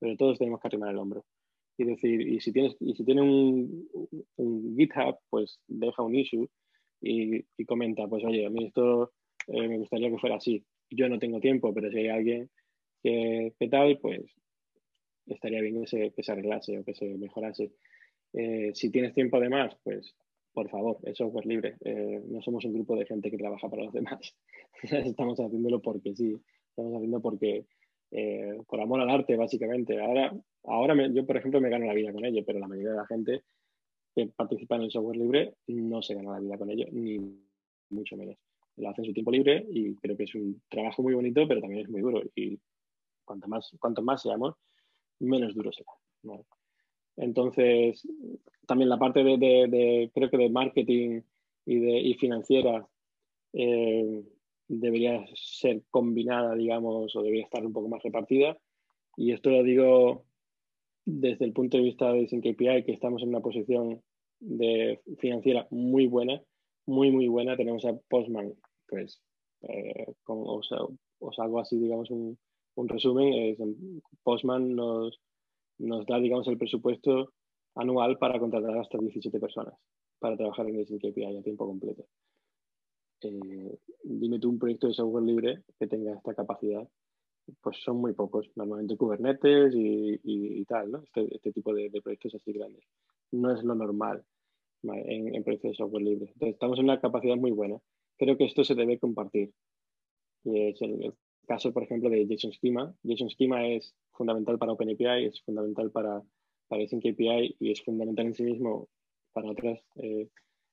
pero 0.00 0.16
todos 0.16 0.38
tenemos 0.38 0.60
que 0.60 0.66
arrimar 0.66 0.90
el 0.90 0.98
hombro. 0.98 1.24
Y 1.78 1.84
decir, 1.84 2.20
y 2.20 2.40
si 2.40 2.52
tienes, 2.52 2.76
y 2.80 2.94
si 2.94 3.04
tiene 3.04 3.22
un, 3.22 4.76
GitHub, 4.76 5.16
pues 5.30 5.60
deja 5.68 6.02
un 6.02 6.16
issue 6.16 6.48
y, 7.06 7.64
comenta, 7.64 8.06
pues 8.06 8.24
oye, 8.24 8.46
a 8.46 8.50
mí 8.50 8.66
esto 8.66 9.12
eh, 9.48 9.68
me 9.68 9.78
gustaría 9.78 10.10
que 10.10 10.18
fuera 10.18 10.36
así. 10.36 10.64
Yo 10.90 11.08
no 11.08 11.18
tengo 11.18 11.40
tiempo, 11.40 11.72
pero 11.74 11.90
si 11.90 11.98
hay 11.98 12.08
alguien 12.08 12.50
que, 13.02 13.52
tal, 13.70 13.98
pues 14.00 14.22
estaría 15.26 15.60
bien 15.60 15.80
que 15.80 15.86
se, 15.86 16.12
que 16.12 16.22
se 16.22 16.32
arreglase 16.32 16.78
o 16.78 16.84
que 16.84 16.94
se 16.94 17.06
mejorase. 17.16 17.72
Eh, 18.32 18.70
si 18.74 18.90
tienes 18.90 19.14
tiempo 19.14 19.36
además, 19.36 19.76
pues 19.82 20.14
por 20.56 20.70
favor, 20.70 20.96
es 21.02 21.18
software 21.18 21.44
libre. 21.44 21.76
Eh, 21.84 22.22
no 22.28 22.40
somos 22.40 22.64
un 22.64 22.72
grupo 22.72 22.96
de 22.96 23.04
gente 23.04 23.30
que 23.30 23.36
trabaja 23.36 23.68
para 23.68 23.84
los 23.84 23.92
demás. 23.92 24.34
estamos 24.82 25.38
haciéndolo 25.38 25.82
porque 25.82 26.14
sí, 26.14 26.34
estamos 26.70 26.94
haciendo 26.94 27.20
porque 27.20 27.66
eh, 28.10 28.58
por 28.66 28.80
amor 28.80 29.00
al 29.02 29.10
arte, 29.10 29.36
básicamente. 29.36 30.00
Ahora, 30.00 30.34
ahora 30.64 30.94
yo, 31.12 31.26
por 31.26 31.36
ejemplo, 31.36 31.60
me 31.60 31.68
gano 31.68 31.84
la 31.84 31.92
vida 31.92 32.10
con 32.10 32.24
ello, 32.24 32.42
pero 32.46 32.58
la 32.58 32.68
mayoría 32.68 32.92
de 32.92 32.96
la 32.96 33.06
gente 33.06 33.42
que 34.16 34.26
participa 34.28 34.76
en 34.76 34.82
el 34.82 34.90
software 34.90 35.18
libre 35.18 35.54
no 35.66 36.00
se 36.00 36.14
gana 36.14 36.32
la 36.32 36.40
vida 36.40 36.56
con 36.56 36.70
ello, 36.70 36.86
ni 36.90 37.18
mucho 37.90 38.16
menos. 38.16 38.36
Lo 38.76 38.88
hace 38.88 39.02
en 39.02 39.08
su 39.08 39.12
tiempo 39.12 39.30
libre 39.30 39.66
y 39.70 39.94
creo 39.96 40.16
que 40.16 40.24
es 40.24 40.34
un 40.34 40.62
trabajo 40.70 41.02
muy 41.02 41.12
bonito, 41.12 41.46
pero 41.46 41.60
también 41.60 41.82
es 41.82 41.90
muy 41.90 42.00
duro. 42.00 42.22
Y 42.34 42.58
cuanto 43.26 43.46
más, 43.46 43.70
cuanto 43.78 44.00
más 44.00 44.22
seamos, 44.22 44.54
menos 45.20 45.54
duro 45.54 45.70
será. 45.70 45.92
Entonces, 47.16 48.08
también 48.66 48.88
la 48.88 48.98
parte 48.98 49.22
de, 49.22 50.10
creo 50.14 50.30
que 50.30 50.38
de 50.38 50.50
marketing 50.50 51.20
y, 51.66 51.78
de, 51.78 52.00
y 52.00 52.14
financiera 52.14 52.88
eh, 53.52 54.24
debería 54.66 55.26
ser 55.34 55.82
combinada, 55.90 56.54
digamos, 56.54 57.14
o 57.14 57.22
debería 57.22 57.44
estar 57.44 57.64
un 57.64 57.72
poco 57.74 57.88
más 57.88 58.02
repartida. 58.02 58.58
Y 59.16 59.32
esto 59.32 59.50
lo 59.50 59.62
digo 59.62 60.24
desde 61.04 61.44
el 61.44 61.52
punto 61.52 61.76
de 61.76 61.84
vista 61.84 62.12
de 62.12 62.26
SyncAPI, 62.26 62.84
que 62.84 62.92
estamos 62.92 63.22
en 63.22 63.28
una 63.28 63.40
posición 63.40 64.02
de 64.40 65.00
financiera 65.18 65.66
muy 65.70 66.06
buena, 66.06 66.42
muy, 66.86 67.10
muy 67.10 67.28
buena. 67.28 67.56
Tenemos 67.56 67.84
a 67.84 67.94
Postman, 68.08 68.54
pues, 68.88 69.20
eh, 69.62 70.06
os, 70.26 71.38
hago 71.38 71.60
así, 71.60 71.78
digamos, 71.78 72.10
un, 72.10 72.38
un 72.74 72.88
resumen. 72.88 73.56
Postman 74.22 74.74
nos, 74.74 75.20
nos 75.78 76.06
da, 76.06 76.18
digamos, 76.18 76.48
el 76.48 76.58
presupuesto 76.58 77.32
anual 77.74 78.18
para 78.18 78.38
contratar 78.38 78.76
hasta 78.78 78.98
17 78.98 79.38
personas 79.38 79.74
para 80.18 80.36
trabajar 80.36 80.68
en 80.68 80.76
el 80.76 80.86
KPI 80.86 81.36
a 81.36 81.42
tiempo 81.42 81.66
completo. 81.66 82.06
Eh, 83.22 83.78
dime 84.02 84.38
tú 84.38 84.50
un 84.50 84.58
proyecto 84.58 84.88
de 84.88 84.94
software 84.94 85.24
libre 85.24 85.62
que 85.78 85.86
tenga 85.86 86.14
esta 86.14 86.34
capacidad, 86.34 86.86
pues 87.60 87.76
son 87.82 87.98
muy 87.98 88.12
pocos, 88.12 88.50
normalmente 88.56 88.96
Kubernetes 88.96 89.72
y, 89.74 90.64
tal, 90.64 90.90
¿no? 90.90 91.02
Este, 91.02 91.34
este 91.34 91.52
tipo 91.52 91.72
de, 91.72 91.90
proyectos 92.02 92.34
así 92.34 92.52
grandes. 92.52 92.84
No 93.32 93.52
es 93.52 93.62
lo 93.62 93.74
normal 93.74 94.24
en, 94.82 95.42
proyectos 95.42 95.72
de 95.72 95.76
software 95.76 96.02
libre. 96.02 96.32
Estamos 96.40 96.78
en 96.78 96.84
una 96.84 97.00
capacidad 97.00 97.36
muy 97.36 97.50
buena. 97.50 97.78
Creo 98.18 98.36
que 98.36 98.44
esto 98.44 98.64
se 98.64 98.74
debe 98.74 98.98
compartir. 98.98 99.52
Y 100.44 100.68
es 100.68 100.80
el, 100.82 101.12
caso, 101.46 101.72
por 101.72 101.82
ejemplo, 101.82 102.10
de 102.10 102.26
JSON 102.26 102.52
Schema. 102.52 102.94
JSON 103.02 103.30
Schema 103.30 103.66
es 103.66 103.94
fundamental 104.12 104.58
para 104.58 104.72
OpenAPI, 104.72 105.26
es 105.26 105.42
fundamental 105.42 105.90
para, 105.90 106.22
para 106.68 106.84
KPI 106.84 107.56
y 107.58 107.72
es 107.72 107.82
fundamental 107.82 108.26
en 108.26 108.34
sí 108.34 108.42
mismo 108.42 108.88
para, 109.32 109.50
otras, 109.50 109.80
eh, 109.96 110.28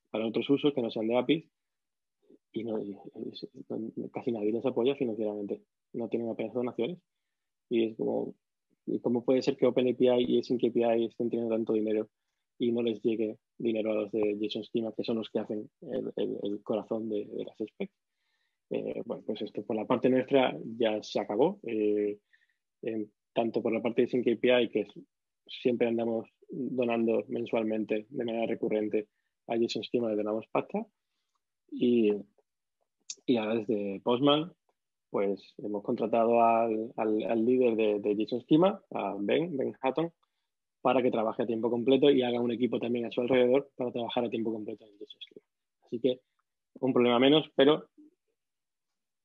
para 0.10 0.28
otros 0.28 0.50
usos 0.50 0.74
que 0.74 0.82
no 0.82 0.90
sean 0.90 1.08
de 1.08 1.18
APIs 1.18 1.50
y, 2.54 2.64
no, 2.64 2.80
casi 4.12 4.32
nadie 4.32 4.52
les 4.52 4.66
apoya 4.66 4.96
financieramente. 4.96 5.62
No 5.94 6.08
tienen 6.08 6.30
apenas 6.30 6.54
donaciones. 6.54 7.00
Y 7.70 7.86
es 7.86 7.98
como, 7.98 8.36
¿cómo 9.02 9.24
puede 9.24 9.42
ser 9.42 9.58
que 9.58 9.66
OpenAPI 9.66 10.26
y 10.28 10.42
KPI 10.42 11.06
estén 11.06 11.30
teniendo 11.30 11.56
tanto 11.56 11.74
dinero 11.74 12.10
y 12.60 12.72
no 12.72 12.82
les 12.82 13.02
llegue 13.02 13.38
dinero 13.58 13.92
a 13.92 13.96
los 13.96 14.12
de 14.12 14.38
JSON 14.40 14.64
Schema, 14.64 14.94
que 14.96 15.04
son 15.04 15.18
los 15.18 15.30
que 15.30 15.40
hacen 15.40 15.70
el, 15.82 16.62
corazón 16.64 17.10
de, 17.10 17.28
las 17.46 17.56
specs? 17.58 17.94
Eh, 18.70 19.02
bueno, 19.06 19.24
pues 19.26 19.42
esto 19.42 19.64
por 19.64 19.76
la 19.76 19.86
parte 19.86 20.10
nuestra 20.10 20.56
ya 20.78 21.02
se 21.04 21.20
acabó. 21.20 21.60
Eh, 21.64 22.18
tanto 23.34 23.62
por 23.62 23.74
la 23.74 23.82
parte 23.82 24.04
de 24.04 24.08
SyncAPI, 24.08 24.70
que 24.70 24.88
siempre 25.48 25.88
andamos 25.88 26.30
donando 26.50 27.26
mensualmente 27.28 28.06
de 28.10 28.26
manera 28.26 28.46
recurrente 28.46 29.08
a 29.48 29.58
JSON 29.58 29.84
Schema, 29.84 30.10
le 30.10 30.16
donamos 30.16 30.46
pasta. 30.48 30.86
Y, 31.72 32.14
y 33.26 33.38
ahora 33.38 33.56
desde 33.56 34.02
Postman, 34.02 34.52
pues 35.14 35.54
hemos 35.60 35.84
contratado 35.84 36.42
al, 36.42 36.92
al, 36.98 37.46
líder 37.46 37.76
de, 37.76 38.00
de, 38.00 38.42
Schema, 38.42 38.82
a 38.92 39.16
Ben, 39.20 39.56
Ben 39.56 39.76
Hatton, 39.80 40.12
para 40.84 41.02
que 41.02 41.10
trabaje 41.10 41.44
a 41.44 41.46
tiempo 41.46 41.70
completo 41.70 42.12
y 42.12 42.22
haga 42.24 42.42
un 42.42 42.52
equipo 42.52 42.78
también 42.78 43.06
a 43.06 43.12
su 43.12 43.22
alrededor 43.22 43.72
para 43.78 43.92
trabajar 43.92 44.26
a 44.26 44.30
tiempo 44.30 44.52
completo 44.52 44.86
en. 44.86 44.92
Así 45.86 46.00
que 46.02 46.20
un 46.82 46.92
problema 46.92 47.20
menos, 47.20 47.50
pero 47.56 47.88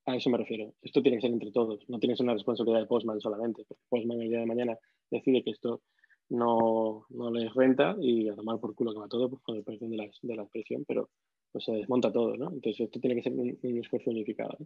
a 0.06 0.14
eso 0.14 0.30
me 0.30 0.38
refiero. 0.38 0.72
Esto 0.80 1.02
tiene 1.02 1.16
que 1.16 1.22
ser 1.22 1.32
entre 1.32 1.50
todos. 1.50 1.80
No 1.88 1.98
tiene 1.98 2.12
que 2.12 2.18
ser 2.18 2.24
una 2.24 2.34
responsabilidad 2.34 2.80
de 2.80 2.86
Postman 2.86 3.20
solamente. 3.20 3.66
Postman 3.88 4.22
el 4.22 4.28
día 4.28 4.38
de 4.38 4.46
mañana 4.46 4.78
decide 5.10 5.42
que 5.42 5.50
esto 5.50 5.82
no, 6.28 7.06
no 7.10 7.30
les 7.32 7.52
renta 7.52 7.96
y 8.00 8.28
a 8.28 8.36
tomar 8.36 8.60
por 8.60 8.76
culo 8.76 8.92
que 8.92 9.00
va 9.00 9.08
todo 9.08 9.28
pues, 9.28 9.42
con 9.42 9.56
el 9.56 9.64
precio 9.64 9.88
de 9.88 9.96
la, 9.96 10.08
de 10.22 10.36
la 10.36 10.42
expresión, 10.42 10.84
pero 10.86 11.10
pues, 11.50 11.64
se 11.64 11.72
desmonta 11.72 12.12
todo, 12.12 12.36
¿no? 12.36 12.52
Entonces 12.52 12.82
esto 12.82 13.00
tiene 13.00 13.16
que 13.16 13.22
ser 13.22 13.32
un, 13.32 13.58
esfuerzo 13.78 14.10
unificado. 14.10 14.56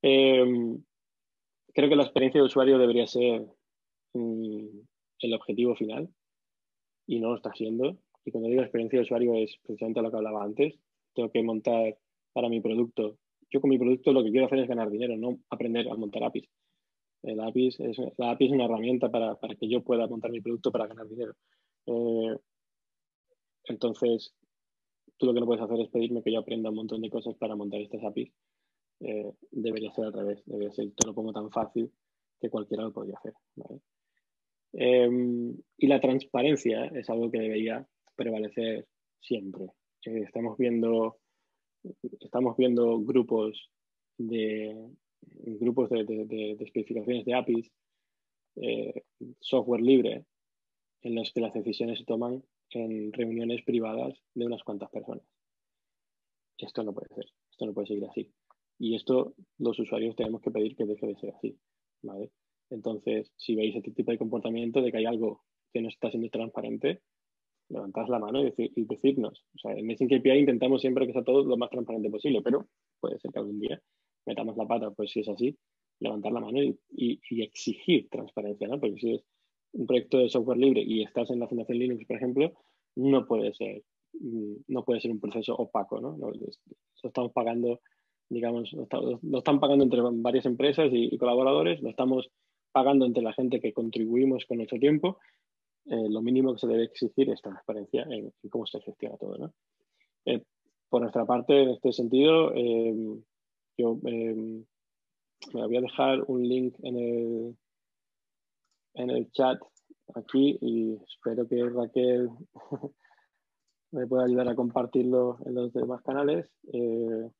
Em, 0.00 0.80
creo 1.74 1.88
que 1.88 1.96
la 1.96 2.04
experiencia 2.04 2.40
de 2.40 2.46
usuario 2.46 2.78
debería 2.78 3.08
ser 3.08 3.44
mm, 4.12 4.78
el 5.24 5.34
objetivo 5.34 5.74
final 5.74 6.08
y 7.06 7.20
no 7.20 7.30
lo 7.30 7.36
está 7.36 7.52
siendo. 7.54 7.98
Y 8.24 8.30
cuando 8.30 8.48
digo 8.48 8.62
experiencia 8.62 8.98
de 8.98 9.04
usuario 9.04 9.34
es 9.34 9.56
precisamente 9.62 10.02
lo 10.02 10.10
que 10.10 10.16
hablaba 10.16 10.44
antes. 10.44 10.78
Tengo 11.14 11.30
que 11.30 11.42
montar 11.42 11.98
para 12.32 12.48
mi 12.48 12.60
producto 12.60 13.18
yo 13.54 13.60
con 13.60 13.70
mi 13.70 13.78
producto 13.78 14.12
lo 14.12 14.24
que 14.24 14.32
quiero 14.32 14.46
hacer 14.46 14.58
es 14.58 14.68
ganar 14.68 14.90
dinero, 14.90 15.16
no 15.16 15.38
aprender 15.48 15.88
a 15.88 15.94
montar 15.94 16.24
APIs. 16.24 16.48
El 17.22 17.38
API 17.40 17.68
es, 17.68 17.78
la 18.18 18.32
API 18.32 18.46
es 18.46 18.50
una 18.50 18.64
herramienta 18.64 19.10
para, 19.10 19.38
que 19.58 19.68
yo 19.68 19.84
pueda 19.84 20.08
montar 20.08 20.32
mi 20.32 20.40
producto 20.40 20.72
para 20.72 20.88
ganar 20.88 21.06
dinero. 21.06 21.34
Eh, 21.86 22.36
entonces, 23.66 24.34
tú 25.16 25.26
lo 25.26 25.34
que 25.34 25.40
no 25.40 25.46
puedes 25.46 25.62
hacer 25.62 25.80
es 25.80 25.88
pedirme 25.88 26.22
que 26.24 26.32
yo 26.32 26.40
aprenda 26.40 26.70
un 26.70 26.76
montón 26.76 27.00
de 27.00 27.10
cosas 27.10 27.36
para 27.36 27.54
montar 27.54 27.80
estas 27.80 28.02
APIs. 28.02 28.32
Eh, 29.00 29.32
debería 29.52 29.92
ser 29.92 30.06
al 30.06 30.12
revés, 30.12 30.42
debería 30.46 30.72
ser, 30.72 30.90
te 30.90 31.06
lo 31.06 31.14
pongo 31.14 31.32
tan 31.32 31.48
fácil 31.52 31.92
que 32.40 32.50
cualquiera 32.50 32.82
lo 32.82 32.92
podría 32.92 33.16
hacer. 33.18 33.34
Em, 34.76 35.56
y 35.78 35.86
la 35.86 36.00
transparencia 36.00 36.86
es 36.86 37.08
algo 37.08 37.30
que 37.30 37.38
debería 37.38 37.86
prevalecer 38.16 38.86
siempre. 39.20 39.66
Eh, 40.04 40.22
estamos 40.24 40.56
viendo 42.56 43.00
grupos 43.00 43.70
de 44.18 44.90
especificaciones 46.60 47.24
de 47.24 47.34
APIs, 47.34 47.70
eh, 48.56 49.02
software 49.40 49.80
libre, 49.80 50.24
en 51.02 51.14
los 51.14 51.32
que 51.32 51.40
las 51.40 51.54
decisiones 51.54 51.98
se 51.98 52.04
toman 52.04 52.42
en 52.70 53.12
reuniones 53.12 53.62
privadas 53.64 54.18
de 54.34 54.46
unas 54.46 54.62
cuantas 54.64 54.90
personas. 54.90 55.24
Esto 56.58 56.82
no 56.82 56.94
puede 56.94 57.14
ser, 57.14 57.26
esto 57.50 57.66
no 57.66 57.74
puede 57.74 57.88
seguir 57.88 58.06
así. 58.06 58.32
Y 58.78 58.96
esto 58.96 59.34
los 59.58 59.78
usuarios 59.78 60.16
tenemos 60.16 60.40
que 60.40 60.50
pedir 60.50 60.74
que 60.74 60.86
deje 60.86 61.06
de 61.06 61.16
ser 61.16 61.34
así. 61.34 61.56
Entonces, 62.74 63.32
si 63.36 63.54
veis 63.54 63.74
este 63.76 63.92
tipo 63.92 64.10
de 64.10 64.18
comportamiento 64.18 64.82
de 64.82 64.90
que 64.90 64.98
hay 64.98 65.06
algo 65.06 65.42
que 65.72 65.80
no 65.80 65.88
está 65.88 66.10
siendo 66.10 66.28
transparente, 66.28 67.00
levantar 67.68 68.08
la 68.08 68.18
mano 68.18 68.44
y, 68.44 68.84
decirnos. 68.84 69.44
O 69.54 69.58
sea, 69.58 69.72
en 69.72 69.86
Messing 69.86 70.08
KPI 70.08 70.38
intentamos 70.40 70.80
siempre 70.80 71.06
que 71.06 71.12
sea 71.12 71.24
todo 71.24 71.44
lo 71.44 71.56
más 71.56 71.70
transparente 71.70 72.10
posible, 72.10 72.42
pero 72.42 72.66
puede 73.00 73.18
ser 73.18 73.30
que 73.32 73.38
algún 73.38 73.60
día 73.60 73.80
metamos 74.26 74.56
la 74.56 74.66
pata, 74.66 74.90
pues 74.90 75.10
si 75.10 75.20
es 75.20 75.28
así, 75.28 75.56
levantar 76.00 76.32
la 76.32 76.40
mano 76.40 76.60
y, 76.62 77.42
exigir 77.42 78.08
transparencia, 78.10 78.68
¿no? 78.68 78.80
Porque 78.80 78.96
si 78.98 79.14
es 79.14 79.24
un 79.72 79.86
proyecto 79.86 80.18
de 80.18 80.28
software 80.28 80.58
libre 80.58 80.82
y 80.82 81.02
estás 81.02 81.30
en 81.30 81.40
la 81.40 81.48
Fundación 81.48 81.78
Linux, 81.78 82.04
por 82.06 82.16
ejemplo, 82.16 82.52
no 82.96 83.26
puede 83.26 83.54
ser, 83.54 83.82
mm, 84.20 84.54
no 84.68 84.84
puede 84.84 85.00
ser 85.00 85.10
un 85.10 85.20
proceso 85.20 85.54
opaco, 85.54 86.00
¿no? 86.00 86.16
Lo, 86.16 86.32
estamos 87.02 87.32
pagando, 87.32 87.80
digamos, 88.28 88.72
lo, 88.72 89.38
están 89.38 89.60
pagando 89.60 89.84
entre 89.84 90.00
varias 90.02 90.46
empresas 90.46 90.90
y, 90.92 91.14
y 91.14 91.18
colaboradores, 91.18 91.82
lo 91.82 91.90
estamos 91.90 92.30
pagando 92.74 93.06
entre 93.06 93.22
la 93.22 93.32
gente 93.32 93.60
que 93.60 93.72
contribuimos 93.72 94.44
con 94.46 94.58
nuestro 94.58 94.80
tiempo 94.80 95.18
eh, 95.86 96.08
lo 96.08 96.22
mínimo 96.22 96.54
que 96.54 96.60
se 96.60 96.66
debe 96.66 96.84
exigir 96.84 97.28
es 97.30 97.42
transparencia 97.42 98.06
en, 98.08 98.32
cómo 98.50 98.66
se 98.66 98.80
gestiona 98.80 99.16
todo. 99.18 99.36
¿no? 99.36 99.54
Eh, 100.24 100.42
por 100.88 101.02
nuestra 101.02 101.26
parte, 101.26 101.62
en 101.62 101.70
este 101.70 101.92
sentido, 101.92 102.54
em, 102.54 103.22
yo 103.76 103.98
em, 104.04 104.64
me 105.52 105.66
voy 105.66 105.76
a 105.76 105.80
dejar 105.82 106.24
un 106.26 106.48
link 106.48 106.74
en 106.82 106.96
el, 106.96 107.56
en 108.94 109.10
el 109.10 109.30
chat 109.32 109.60
aquí 110.14 110.56
y 110.60 110.94
espero 110.94 111.46
que 111.46 111.68
Raquel 111.68 112.30
me 113.90 114.06
pueda 114.06 114.24
ayudar 114.24 114.48
a 114.48 114.54
compartirlo 114.54 115.38
en 115.44 115.54
los 115.54 115.72
demás 115.72 116.02
canales. 116.02 116.48
Eh, 116.72 117.30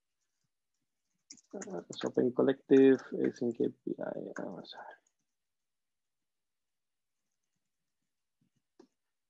Open 2.05 2.33
Collective 2.33 2.99
es 3.21 3.41
en 3.41 3.53
KPI. 3.53 3.95
Vamos 4.37 4.75
a 4.75 4.79
ver. 4.79 5.04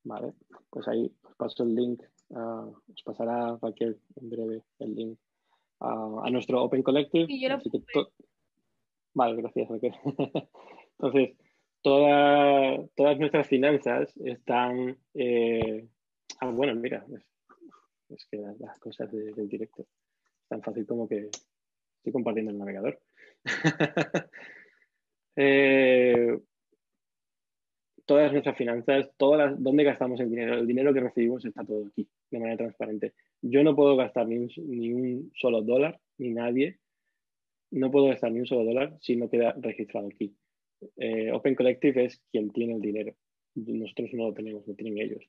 Vale, 0.04 0.34
pues 0.70 0.86
ahí 0.88 1.10
os 1.22 1.34
paso 1.36 1.62
el 1.64 1.74
link, 1.74 2.02
uh, 2.28 2.68
os 2.92 3.02
pasará 3.04 3.56
cualquier 3.58 3.96
en 4.16 4.30
breve 4.30 4.62
el 4.78 4.94
link 4.94 5.18
uh, 5.80 6.20
a 6.20 6.30
nuestro 6.30 6.62
Open 6.62 6.82
Collective. 6.82 7.26
Sí, 7.26 7.40
yo 7.40 7.48
lo 7.48 7.58
to- 7.60 8.12
vale, 9.14 9.36
gracias. 9.40 9.68
Raquel. 9.68 9.94
Entonces, 10.98 11.36
toda- 11.82 12.86
todas 12.94 13.18
nuestras 13.18 13.48
finanzas 13.48 14.14
están... 14.18 14.98
eh, 15.14 15.88
Ah, 16.40 16.50
bueno, 16.50 16.74
mira, 16.74 17.06
es, 17.14 17.24
es 18.10 18.26
que 18.26 18.36
las, 18.38 18.58
las 18.60 18.78
cosas 18.80 19.10
de- 19.10 19.32
del 19.32 19.48
directo 19.48 19.82
es 19.82 20.48
tan 20.48 20.60
fácil 20.62 20.84
como 20.86 21.08
que 21.08 21.30
estoy 21.98 22.12
compartiendo 22.12 22.50
el 22.50 22.58
navegador. 22.58 23.00
Eh, 25.36 26.38
todas 28.06 28.32
nuestras 28.32 28.56
finanzas, 28.56 29.10
todas 29.16 29.50
las, 29.50 29.62
dónde 29.62 29.84
gastamos 29.84 30.20
el 30.20 30.30
dinero, 30.30 30.54
el 30.54 30.66
dinero 30.66 30.92
que 30.92 31.00
recibimos 31.00 31.44
está 31.44 31.64
todo 31.64 31.86
aquí, 31.86 32.08
de 32.30 32.38
manera 32.38 32.58
transparente. 32.58 33.14
Yo 33.40 33.62
no 33.62 33.74
puedo 33.74 33.96
gastar 33.96 34.26
ni 34.28 34.38
un, 34.92 35.32
solo 35.34 35.62
dólar, 35.62 35.98
ni 36.18 36.30
nadie, 36.30 36.78
no 37.70 37.90
puedo 37.90 38.06
gastar 38.06 38.32
ni 38.32 38.40
un 38.40 38.46
solo 38.46 38.64
dólar 38.64 38.96
si 39.00 39.16
no 39.16 39.30
queda 39.30 39.54
registrado 39.58 40.08
aquí. 40.08 40.34
Eh, 40.96 41.32
Open 41.32 41.54
Collective 41.54 42.04
es 42.04 42.22
quien 42.30 42.50
tiene 42.50 42.74
el 42.74 42.80
dinero. 42.80 43.14
Nosotros 43.54 44.10
no 44.12 44.28
lo 44.28 44.34
tenemos, 44.34 44.66
lo 44.66 44.74
tienen 44.74 44.98
ellos. 44.98 45.24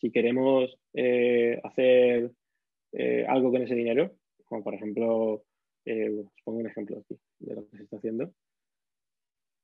Si 0.00 0.10
queremos 0.10 0.76
eh, 0.94 1.60
hacer 1.62 2.32
eh, 2.92 3.24
algo 3.28 3.50
con 3.50 3.62
ese 3.62 3.74
dinero, 3.74 4.16
como 4.44 4.64
por 4.64 4.74
ejemplo, 4.74 5.44
os 5.84 6.42
pongo 6.44 6.58
un 6.58 6.66
ejemplo 6.66 6.98
aquí 6.98 7.18
de 7.38 7.54
lo 7.54 7.68
que 7.68 7.76
se 7.76 7.82
está 7.84 7.96
haciendo. 7.98 8.32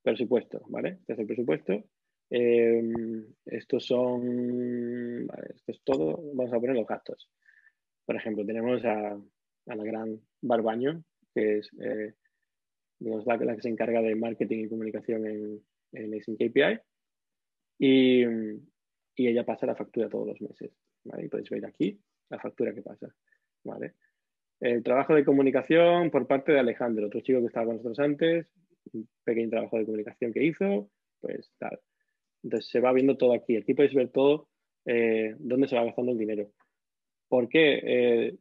Presupuesto, 0.03 0.63
¿vale? 0.69 0.99
Este 1.01 1.15
es 1.15 1.19
el 1.19 1.27
presupuesto. 1.27 1.85
Eh, 2.31 2.83
estos 3.47 3.87
son, 3.87 5.29
esto 5.55 5.73
es 5.73 5.81
todo. 5.85 6.21
Vamos 6.35 6.53
a 6.53 6.61
poner 6.61 6.77
los 6.77 6.87
gastos. 6.87 7.31
Por 8.05 8.17
ejemplo, 8.17 8.45
tenemos 8.45 8.85
a, 8.85 9.19
la 9.67 9.85
gran 9.85 10.21
Barbaño, 10.41 11.03
que 11.35 11.59
es 11.59 11.71
eh, 11.81 12.15
la, 13.01 13.39
que 13.39 13.63
se 13.63 13.69
encarga 13.69 14.01
de 14.01 14.15
marketing 14.15 14.65
y 14.65 14.69
comunicación 14.69 15.27
en, 15.27 15.65
en 15.93 16.21
KPI. 16.21 16.81
Y, 17.79 18.25
ella 19.19 19.45
pasa 19.45 19.67
la 19.67 19.75
factura 19.75 20.09
todos 20.09 20.29
los 20.29 20.41
meses. 20.41 20.73
Y 21.19 21.29
podéis 21.29 21.51
ver 21.51 21.67
aquí 21.67 21.99
la 22.29 22.39
factura 22.39 22.75
que 22.75 22.83
pasa. 22.83 23.09
El 24.61 24.83
trabajo 24.83 25.15
de 25.15 25.25
comunicación 25.25 26.11
por 26.11 26.27
parte 26.27 26.53
de 26.53 26.61
Alejandro, 26.61 27.07
otro 27.07 27.21
chico 27.21 27.41
que 27.41 27.47
estaba 27.47 27.67
con 27.67 27.77
nosotros 27.77 27.99
antes, 27.99 28.47
un 28.93 29.09
pequeño 29.25 29.51
trabajo 29.51 29.79
de 29.79 29.85
comunicación 29.85 30.33
que 30.33 30.45
hizo, 30.45 30.91
pues 31.21 31.51
tal. 31.59 31.81
Entonces 32.47 32.71
se 32.71 32.79
va 32.79 32.93
viendo 32.93 33.17
todo 33.17 33.33
aquí. 33.33 33.57
Aquí 33.57 33.75
podéis 33.75 33.93
ver 33.93 34.11
todo 34.11 34.47
eh, 34.85 35.35
dónde 35.41 35.67
se 35.67 35.75
va 35.75 35.85
gastando 35.85 36.13
el 36.13 36.19
dinero. 36.19 36.49
¿Por 37.29 37.49
qué? 37.49 37.81
Eh, 37.83 38.37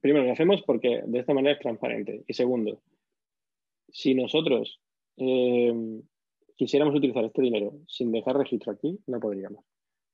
primero, 0.00 0.26
lo 0.26 0.32
hacemos 0.32 0.62
porque 0.66 1.02
de 1.06 1.18
esta 1.18 1.32
manera 1.32 1.54
es 1.54 1.60
transparente. 1.60 2.24
Y 2.26 2.34
segundo, 2.34 2.82
si 3.88 4.14
nosotros 4.14 4.82
eh, 5.16 5.72
quisiéramos 6.56 6.94
utilizar 6.94 7.24
este 7.24 7.40
dinero 7.40 7.72
sin 7.86 8.12
dejar 8.12 8.36
registro 8.36 8.72
aquí, 8.72 8.98
no 9.06 9.18
podríamos. 9.18 9.64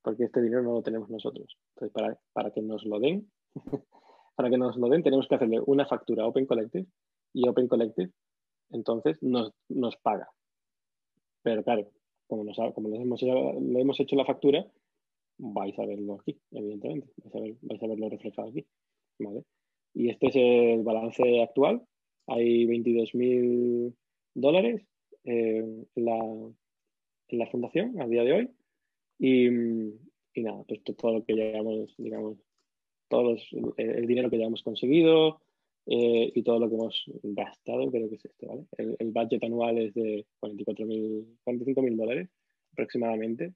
Porque 0.01 0.23
este 0.23 0.41
dinero 0.41 0.63
no 0.63 0.75
lo 0.75 0.81
tenemos 0.81 1.09
nosotros. 1.09 1.57
Entonces, 1.75 1.93
para, 1.93 2.17
para 2.31 2.51
que 2.51 2.61
nos 2.61 2.85
lo 2.85 3.01
den, 3.01 3.29
para 4.35 4.49
que 4.49 4.57
nos 4.57 4.77
lo 4.77 4.87
den, 4.87 5.03
tenemos 5.03 5.27
que 5.27 5.35
hacerle 5.35 5.59
una 5.65 5.85
factura 5.85 6.23
a 6.23 6.27
Open 6.27 6.45
Collective 6.45 6.85
y 7.33 7.49
Open 7.49 7.67
Collective 7.67 8.13
entonces 8.69 9.21
nos, 9.21 9.51
nos 9.69 9.97
paga. 9.97 10.29
Pero 11.43 11.63
claro, 11.63 11.91
como, 12.27 12.43
nos, 12.43 12.57
como 12.73 12.89
les 12.89 13.01
hemos, 13.01 13.21
le 13.21 13.81
hemos 13.81 13.99
hecho 13.99 14.15
la 14.15 14.25
factura, 14.25 14.65
vais 15.37 15.77
a 15.79 15.85
verlo 15.85 16.19
aquí, 16.21 16.37
evidentemente. 16.51 17.07
Vais 17.23 17.35
a, 17.35 17.39
ver- 17.39 17.57
vais 17.61 17.83
a 17.83 17.87
verlo 17.87 18.09
reflejado 18.09 18.49
aquí. 18.49 18.65
¿vale? 19.19 19.43
Y 19.93 20.09
este 20.09 20.27
es 20.27 20.35
el 20.35 20.83
balance 20.83 21.41
actual. 21.41 21.81
Hay 22.27 22.65
22.000 22.65 23.93
dólares 24.33 24.85
eh, 25.23 25.57
en, 25.95 26.05
la, 26.05 26.17
en 26.17 27.39
la 27.39 27.47
fundación 27.47 27.99
a 28.01 28.07
día 28.07 28.23
de 28.23 28.33
hoy. 28.33 28.49
Y, 29.19 29.47
y 29.47 30.43
nada, 30.43 30.63
pues 30.67 30.83
to- 30.83 30.95
todo 30.95 31.13
lo 31.19 31.23
que 31.25 31.33
llevamos, 31.33 31.95
digamos, 31.97 32.37
todos 33.07 33.49
los- 33.51 33.73
el, 33.77 33.89
el 33.91 34.07
dinero 34.07 34.29
que 34.29 34.37
ya 34.39 34.45
hemos 34.45 34.63
conseguido 34.63 35.41
eh, 35.87 36.31
y 36.33 36.43
todo 36.43 36.59
lo 36.59 36.69
que 36.69 36.75
hemos 36.75 37.03
gastado, 37.23 37.91
creo 37.91 38.09
que 38.09 38.15
es 38.15 38.25
esto, 38.25 38.47
¿vale? 38.47 38.65
El, 38.77 38.95
el 38.99 39.11
budget 39.11 39.43
anual 39.43 39.77
es 39.77 39.93
de 39.93 40.25
44.000, 40.41 41.37
45.000 41.45 41.95
dólares 41.95 42.29
aproximadamente. 42.75 43.53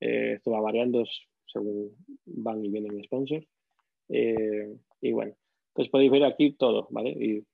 Eh, 0.00 0.34
esto 0.36 0.50
va 0.50 0.60
variando 0.60 1.04
según 1.46 1.94
van 2.26 2.64
y 2.64 2.68
vienen 2.68 3.02
sponsors. 3.04 3.46
Eh, 4.08 4.76
y 5.00 5.12
bueno, 5.12 5.34
pues 5.72 5.88
podéis 5.88 6.10
ver 6.10 6.24
aquí 6.24 6.52
todo, 6.52 6.88
¿vale? 6.90 7.10
Y 7.10 7.44